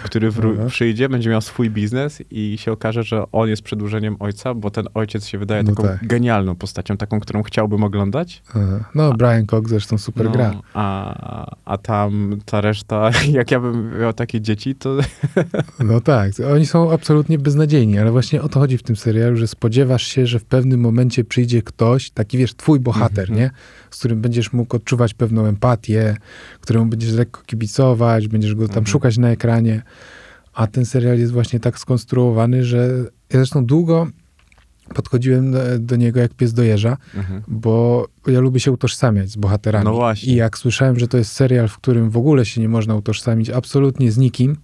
który 0.03 0.31
wró- 0.31 0.67
przyjdzie, 0.67 1.09
będzie 1.09 1.29
miał 1.29 1.41
swój 1.41 1.69
biznes 1.69 2.21
i 2.31 2.57
się 2.57 2.71
okaże, 2.71 3.03
że 3.03 3.23
on 3.31 3.49
jest 3.49 3.61
przedłużeniem 3.61 4.15
ojca, 4.19 4.53
bo 4.53 4.71
ten 4.71 4.85
ojciec 4.93 5.27
się 5.27 5.37
wydaje 5.37 5.63
No 5.63 5.69
taką 5.69 5.83
tak. 5.83 6.07
genialną 6.07 6.55
postacią, 6.55 6.97
taką, 6.97 7.19
którą 7.19 7.43
chciałbym 7.43 7.83
oglądać. 7.83 8.43
Aha. 8.49 8.89
No, 8.95 9.13
Brian 9.13 9.45
Cox 9.45 9.69
zresztą 9.69 9.97
super 9.97 10.25
no, 10.25 10.31
gra. 10.31 10.53
A, 10.73 11.55
a 11.65 11.77
tam 11.77 12.37
ta 12.45 12.61
reszta, 12.61 13.09
jak 13.31 13.51
ja 13.51 13.59
bym 13.59 13.99
miał 13.99 14.13
takie 14.13 14.41
dzieci, 14.41 14.75
to 14.75 14.97
No 15.79 16.01
tak, 16.01 16.31
oni 16.51 16.65
są 16.65 16.91
absolutnie 16.91 17.37
beznadziejni, 17.39 17.99
ale 17.99 18.11
właśnie 18.11 18.41
o 18.41 18.49
to 18.49 18.59
chodzi 18.59 18.77
w 18.77 18.83
tym 18.83 18.95
serialu, 18.95 19.35
że 19.37 19.47
spodziewasz 19.47 20.03
się, 20.07 20.27
że 20.27 20.39
w 20.45 20.47
pewnym 20.47 20.79
momencie 20.79 21.23
przyjdzie 21.23 21.61
ktoś, 21.61 22.09
taki 22.09 22.37
wiesz, 22.37 22.53
twój 22.55 22.79
bohater, 22.79 23.29
Mhm. 23.29 23.39
nie? 23.39 23.51
Z 23.91 23.99
którym 23.99 24.21
będziesz 24.21 24.53
mógł 24.53 24.75
odczuwać 24.75 25.13
pewną 25.13 25.45
empatię, 25.45 26.17
któremu 26.61 26.85
będziesz 26.85 27.13
lekko 27.13 27.41
kibicować, 27.45 28.27
będziesz 28.27 28.55
go 28.55 28.61
tam 28.67 28.77
Mhm. 28.77 28.87
szukać 28.87 29.17
na 29.17 29.29
ekranie, 29.29 29.81
A 30.57 30.67
ten 30.67 30.85
serial 30.85 31.19
jest 31.19 31.31
właśnie 31.33 31.59
tak 31.59 31.79
skonstruowany, 31.79 32.63
że 32.63 32.87
ja 33.33 33.39
zresztą 33.39 33.65
długo 33.65 34.07
podchodziłem 34.95 35.51
do, 35.51 35.59
do 35.79 35.95
niego 35.95 36.19
jak 36.19 36.33
pies 36.33 36.53
do 36.53 36.63
jeża, 36.63 36.97
Mhm. 37.15 37.41
bo 37.47 38.07
ja 38.27 38.39
lubię 38.39 38.59
się 38.59 38.71
utożsamiać 38.71 39.29
z 39.29 39.35
bohaterami. 39.35 39.85
No 39.85 39.93
właśnie. 39.93 40.33
I 40.33 40.35
jak 40.35 40.57
słyszałem, 40.57 40.99
że 40.99 41.07
to 41.07 41.17
jest 41.17 41.31
serial, 41.31 41.67
w 41.67 41.77
którym 41.77 42.09
w 42.09 42.17
ogóle 42.17 42.45
się 42.45 42.61
nie 42.61 42.69
można 42.69 42.95
utożsamić 42.95 43.49
absolutnie 43.49 44.11
z 44.11 44.17
nikim, 44.17 44.55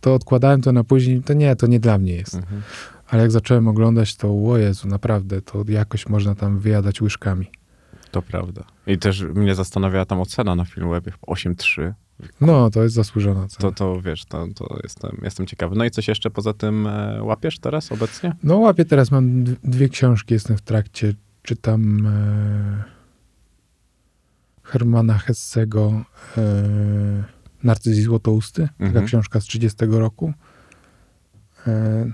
to 0.00 0.14
odkładałem 0.14 0.60
to 0.62 0.72
na 0.72 0.84
później. 0.84 1.22
To 1.22 1.32
nie, 1.32 1.56
to 1.56 1.66
nie 1.66 1.80
dla 1.80 1.98
mnie 1.98 2.12
jest. 2.14 2.34
Mhm. 2.34 2.62
Ale 3.08 3.22
jak 3.22 3.30
zacząłem 3.30 3.68
oglądać, 3.68 4.16
to 4.16 4.44
o 4.44 4.58
Jezu, 4.58 4.88
naprawdę, 4.88 5.42
to 5.42 5.64
jakoś 5.68 6.08
można 6.08 6.34
tam 6.34 6.58
wyjadać 6.58 7.02
łyżkami. 7.02 7.50
To 8.10 8.22
prawda. 8.22 8.64
I 8.86 8.98
też 8.98 9.22
mnie 9.22 9.54
zastanawiała 9.54 10.04
tam 10.04 10.20
ocena 10.20 10.54
na 10.54 10.64
Filmwebie, 10.64 11.12
8.3. 11.26 11.92
No, 12.40 12.70
to 12.70 12.82
jest 12.82 12.94
zasłużona 12.94 13.48
cena. 13.48 13.70
To, 13.70 13.72
to 13.72 14.00
wiesz, 14.02 14.24
to, 14.24 14.46
to 14.54 14.78
jestem, 14.82 15.20
jestem 15.22 15.46
ciekawy. 15.46 15.76
No 15.76 15.84
i 15.84 15.90
coś 15.90 16.08
jeszcze 16.08 16.30
poza 16.30 16.52
tym 16.52 16.86
e, 16.86 17.22
łapiesz 17.22 17.58
teraz 17.58 17.92
obecnie? 17.92 18.32
No 18.42 18.56
łapię 18.58 18.84
teraz, 18.84 19.10
mam 19.10 19.44
dwie 19.44 19.88
książki, 19.88 20.34
jestem 20.34 20.56
w 20.56 20.62
trakcie, 20.62 21.14
czytam 21.42 22.06
e, 22.06 22.84
Hermana 24.62 25.18
Hessego 25.18 26.04
e, 26.38 26.42
Narcyz 27.62 27.98
i 27.98 28.02
Złotousty, 28.02 28.62
taka 28.62 28.84
Mhm. 28.84 29.06
książka 29.06 29.40
z 29.40 29.44
30 29.44 29.76
roku. 29.90 30.32
E, 31.66 32.12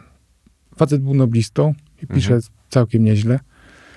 facet 0.77 1.03
był 1.03 1.15
noblistą 1.15 1.75
i 2.03 2.07
pisze 2.07 2.35
Mhm. 2.35 2.43
całkiem 2.71 3.05
nieźle. 3.05 3.41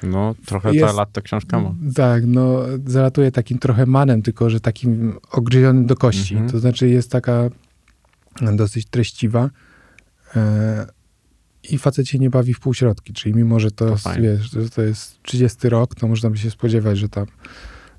No, 0.04 0.36
trochę 0.46 0.74
Jest- 0.74 0.86
ta 0.88 0.92
lat 0.94 1.12
ta 1.12 1.22
książka 1.22 1.60
ma. 1.60 1.76
Tak, 1.96 2.24
no 2.26 2.60
zalatuje 2.86 3.32
takim 3.32 3.60
trochę 3.60 3.86
manem, 3.86 4.22
tylko 4.22 4.50
że 4.50 4.60
takim 4.60 5.14
ogryzionym 5.32 5.86
do 5.86 5.96
kości. 5.96 6.34
Mhm. 6.34 6.52
To 6.52 6.60
znaczy 6.60 6.90
jest 6.90 7.12
taka 7.12 7.50
dosyć 8.56 8.86
treściwa 8.86 9.50
e, 10.36 10.88
i 11.70 11.78
facet 11.78 12.08
się 12.08 12.20
nie 12.20 12.30
bawi 12.30 12.54
w 12.54 12.60
półśrodki, 12.60 13.14
czyli 13.14 13.36
mimo, 13.36 13.60
że 13.60 13.72
to, 13.72 13.96
To 13.96 14.10
wiesz, 14.22 14.52
że 14.52 14.70
to 14.70 14.82
jest 14.82 15.24
30 15.24 15.70
rok, 15.70 15.96
to 15.96 16.08
można 16.08 16.30
by 16.30 16.38
się 16.38 16.52
spodziewać, 16.52 16.98
że 16.98 17.10
tam 17.10 17.26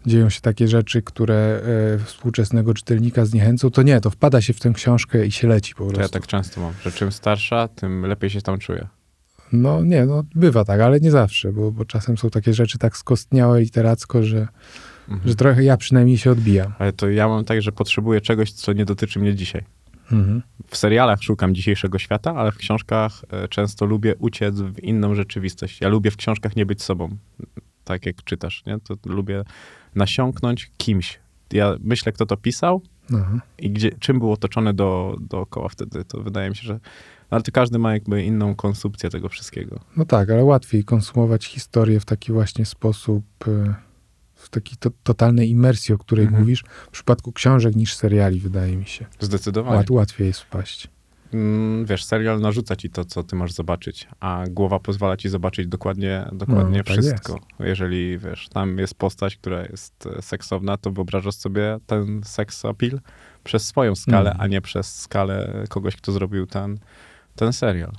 dzieją 0.06 0.30
się 0.30 0.40
takie 0.40 0.68
rzeczy, 0.68 1.02
które 1.02 1.60
e, 1.94 1.98
współczesnego 2.04 2.74
czytelnika 2.74 3.24
zniechęcą, 3.24 3.70
to 3.70 3.82
nie, 3.82 4.00
to 4.00 4.10
wpada 4.10 4.40
się 4.40 4.52
w 4.52 4.60
tę 4.60 4.70
książkę 4.74 5.26
i 5.26 5.32
się 5.32 5.48
leci 5.48 5.74
po 5.74 5.78
To 5.78 5.84
prostu. 5.84 6.02
ja 6.02 6.08
tak 6.08 6.26
często 6.26 6.60
mam, 6.60 6.72
że 6.84 6.92
czym 6.92 7.12
starsza, 7.12 7.68
tym 7.68 8.06
lepiej 8.06 8.30
się 8.30 8.40
tam 8.42 8.58
czuję. 8.58 8.88
No 9.52 9.84
nie, 9.84 10.06
no 10.06 10.24
bywa 10.34 10.64
tak, 10.64 10.80
ale 10.80 11.00
nie 11.00 11.10
zawsze, 11.10 11.52
bo, 11.52 11.72
bo 11.72 11.84
czasem 11.84 12.18
są 12.18 12.30
takie 12.30 12.54
rzeczy 12.54 12.78
tak 12.78 12.96
skostniałe 12.96 13.60
literacko, 13.60 14.22
że, 14.22 14.48
Mhm. 15.08 15.28
że 15.28 15.34
trochę 15.34 15.64
ja 15.64 15.76
przynajmniej 15.76 16.18
się 16.18 16.30
odbijam. 16.30 16.72
Ale 16.78 16.92
to 16.92 17.10
ja 17.10 17.28
mam 17.28 17.44
tak, 17.44 17.62
że 17.62 17.72
potrzebuję 17.72 18.20
czegoś, 18.20 18.52
co 18.52 18.72
nie 18.72 18.84
dotyczy 18.84 19.18
mnie 19.18 19.34
dzisiaj. 19.34 19.64
Mhm. 20.12 20.42
W 20.66 20.76
serialach 20.76 21.22
szukam 21.22 21.54
dzisiejszego 21.54 21.98
świata, 21.98 22.34
ale 22.36 22.52
w 22.52 22.56
książkach 22.56 23.12
e, 23.30 23.48
często 23.48 23.86
lubię 23.86 24.14
uciec 24.16 24.60
w 24.60 24.78
inną 24.78 25.14
rzeczywistość. 25.14 25.80
Ja 25.80 25.88
lubię 25.88 26.10
w 26.10 26.16
książkach 26.16 26.56
nie 26.56 26.66
być 26.66 26.82
sobą, 26.82 27.16
tak 27.84 28.06
jak 28.06 28.24
czytasz, 28.24 28.62
nie? 28.66 28.78
To 28.80 28.94
lubię 29.06 29.44
nasiąknąć 29.98 30.70
kimś. 30.76 31.20
Ja 31.52 31.76
myślę, 31.80 32.12
kto 32.12 32.26
to 32.26 32.36
pisał 32.36 32.82
Aha. 33.14 33.40
i 33.58 33.70
gdzie, 33.70 33.90
czym 33.98 34.18
był 34.18 34.32
otoczony 34.32 34.74
do, 34.74 35.16
dookoła 35.20 35.68
wtedy. 35.68 36.04
To 36.04 36.20
wydaje 36.22 36.50
mi 36.50 36.56
się, 36.56 36.62
że... 36.62 36.74
no, 36.74 36.80
Ale 37.30 37.42
to 37.42 37.52
każdy 37.52 37.78
ma 37.78 37.92
jakby 37.92 38.22
inną 38.24 38.54
konsumpcję 38.54 39.10
tego 39.10 39.28
wszystkiego. 39.28 39.80
No 39.96 40.04
tak, 40.04 40.30
ale 40.30 40.44
łatwiej 40.44 40.84
konsumować 40.84 41.46
historię 41.46 42.00
w 42.00 42.04
taki 42.04 42.32
właśnie 42.32 42.66
sposób, 42.66 43.24
e, 43.48 43.74
w 44.34 44.48
takiej 44.48 44.76
to, 44.78 44.90
totalnej 45.02 45.50
imersji, 45.50 45.94
o 45.94 45.98
której 45.98 46.24
Mhm. 46.24 46.42
mówisz, 46.42 46.64
w 46.86 46.90
przypadku 46.90 47.32
książek 47.32 47.76
niż 47.76 47.94
seriali, 47.94 48.40
wydaje 48.40 48.76
mi 48.76 48.86
się. 48.86 49.06
Zdecydowanie. 49.20 49.76
Łat, 49.76 49.90
łatwiej 49.90 50.26
jest 50.26 50.40
wpaść. 50.40 50.88
Mm, 51.34 51.84
wiesz, 51.86 52.05
serial 52.05 52.40
narzuca 52.40 52.76
ci 52.76 52.90
to, 52.90 53.05
co 53.05 53.22
ty 53.22 53.36
masz 53.36 53.52
zobaczyć, 53.52 54.09
a 54.20 54.44
głowa 54.50 54.78
pozwala 54.80 55.16
ci 55.16 55.28
zobaczyć 55.28 55.66
dokładnie, 55.66 56.28
dokładnie 56.32 56.78
No, 56.78 56.84
tak 56.84 56.92
wszystko. 56.92 57.40
Jeżeli, 57.60 58.18
wiesz, 58.18 58.48
tam 58.48 58.78
jest 58.78 58.94
postać, 58.94 59.36
która 59.36 59.62
jest 59.62 60.09
e, 60.18 60.22
seksowna, 60.22 60.76
to 60.76 60.90
wyobrażasz 60.90 61.34
sobie 61.34 61.78
ten 61.86 62.20
seks 62.24 62.64
appeal 62.64 63.00
przez 63.44 63.66
swoją 63.66 63.94
skalę, 63.94 64.30
Mhm. 64.30 64.40
a 64.40 64.46
nie 64.46 64.60
przez 64.60 65.00
skalę 65.00 65.64
kogoś, 65.68 65.96
kto 65.96 66.12
zrobił 66.12 66.46
ten, 66.46 66.78
ten 67.36 67.52
serial. 67.52 67.92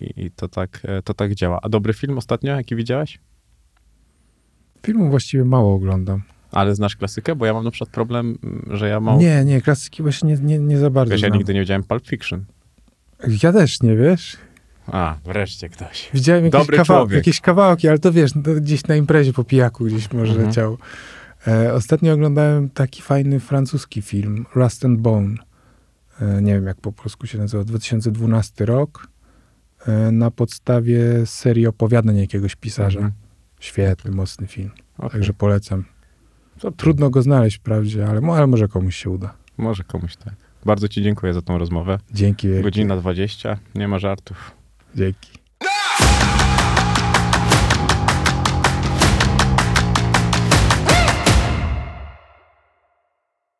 I, 0.00 0.24
I 0.24 0.30
to 0.30 0.48
tak, 0.48 0.80
e, 0.84 1.02
to 1.02 1.14
tak 1.14 1.34
działa. 1.34 1.58
A 1.62 1.68
dobry 1.68 1.92
film 1.94 2.18
ostatnio, 2.18 2.56
jaki 2.56 2.76
widziałeś? 2.76 3.18
Filmów 4.86 5.10
właściwie 5.10 5.44
mało 5.44 5.74
oglądam. 5.74 6.22
Ale 6.52 6.74
znasz 6.74 6.96
klasykę? 6.96 7.36
Bo 7.36 7.46
ja 7.46 7.54
mam 7.54 7.64
na 7.64 7.70
przykład 7.70 7.90
problem, 7.90 8.38
mm, 8.44 8.66
że 8.76 8.88
ja 8.88 9.00
mam... 9.00 9.18
Nie, 9.18 9.44
nie, 9.44 9.60
klasyki 9.62 10.02
właśnie 10.02 10.28
nie, 10.28 10.38
nie, 10.42 10.58
nie 10.58 10.78
za 10.78 10.90
bardzo 10.90 11.10
Wiesz, 11.12 11.22
ja 11.22 11.28
znam. 11.28 11.38
nigdy 11.38 11.54
nie 11.54 11.60
widziałem 11.60 11.84
Pulp 11.84 12.06
Fiction. 12.06 12.44
Ja 13.42 13.52
też 13.52 13.82
nie, 13.82 13.96
wiesz? 13.96 14.36
A, 14.86 15.16
wreszcie 15.24 15.68
ktoś. 15.68 16.10
Widziałem 16.14 16.44
jakieś, 16.44 16.60
Dobry 16.60 16.76
kawał, 16.76 16.96
człowiek. 16.98 17.16
jakieś 17.16 17.40
kawałki, 17.40 17.88
ale 17.88 17.98
to 17.98 18.12
wiesz, 18.12 18.34
no 18.34 18.42
gdzieś 18.42 18.86
na 18.86 18.96
imprezie 18.96 19.32
po 19.32 19.44
pijaku 19.44 19.84
gdzieś 19.84 20.12
może 20.12 20.30
Mhm. 20.32 20.48
leciało. 20.48 20.78
E, 21.46 21.74
ostatnio 21.74 22.12
oglądałem 22.12 22.70
taki 22.70 23.02
fajny 23.02 23.40
francuski 23.40 24.02
film, 24.02 24.46
Rust 24.54 24.84
and 24.84 25.00
Bone. 25.00 25.34
E, 26.20 26.42
nie 26.42 26.52
wiem, 26.54 26.66
jak 26.66 26.76
po 26.80 26.92
polsku 26.92 27.26
się 27.26 27.38
nazywa, 27.38 27.64
2012 27.64 28.66
rok. 28.66 29.08
E, 29.86 30.12
na 30.12 30.30
podstawie 30.30 31.26
serii 31.26 31.66
opowiadań 31.66 32.16
jakiegoś 32.18 32.56
pisarza. 32.56 32.98
Mhm. 32.98 33.12
Świetny, 33.60 34.10
mocny 34.10 34.46
film. 34.46 34.70
Okej. 34.98 35.10
Także 35.10 35.32
polecam. 35.32 35.84
To 36.60 36.72
Trudno 36.72 37.10
go 37.10 37.22
znaleźć 37.22 37.56
wprawdzie, 37.56 38.06
ale, 38.06 38.20
ale 38.32 38.46
może 38.46 38.68
komuś 38.68 38.96
się 38.96 39.10
uda. 39.10 39.34
Może 39.58 39.84
komuś 39.84 40.16
tak. 40.16 40.34
Bardzo 40.64 40.88
ci 40.88 41.02
dziękuję 41.02 41.34
za 41.34 41.42
tą 41.42 41.58
rozmowę. 41.58 41.98
Dzięki 42.12 42.48
wielkie. 42.48 42.62
Godzina 42.62 42.96
20, 42.96 43.58
nie 43.74 43.88
ma 43.88 43.98
żartów. 43.98 44.50
Dzięki. 44.94 45.37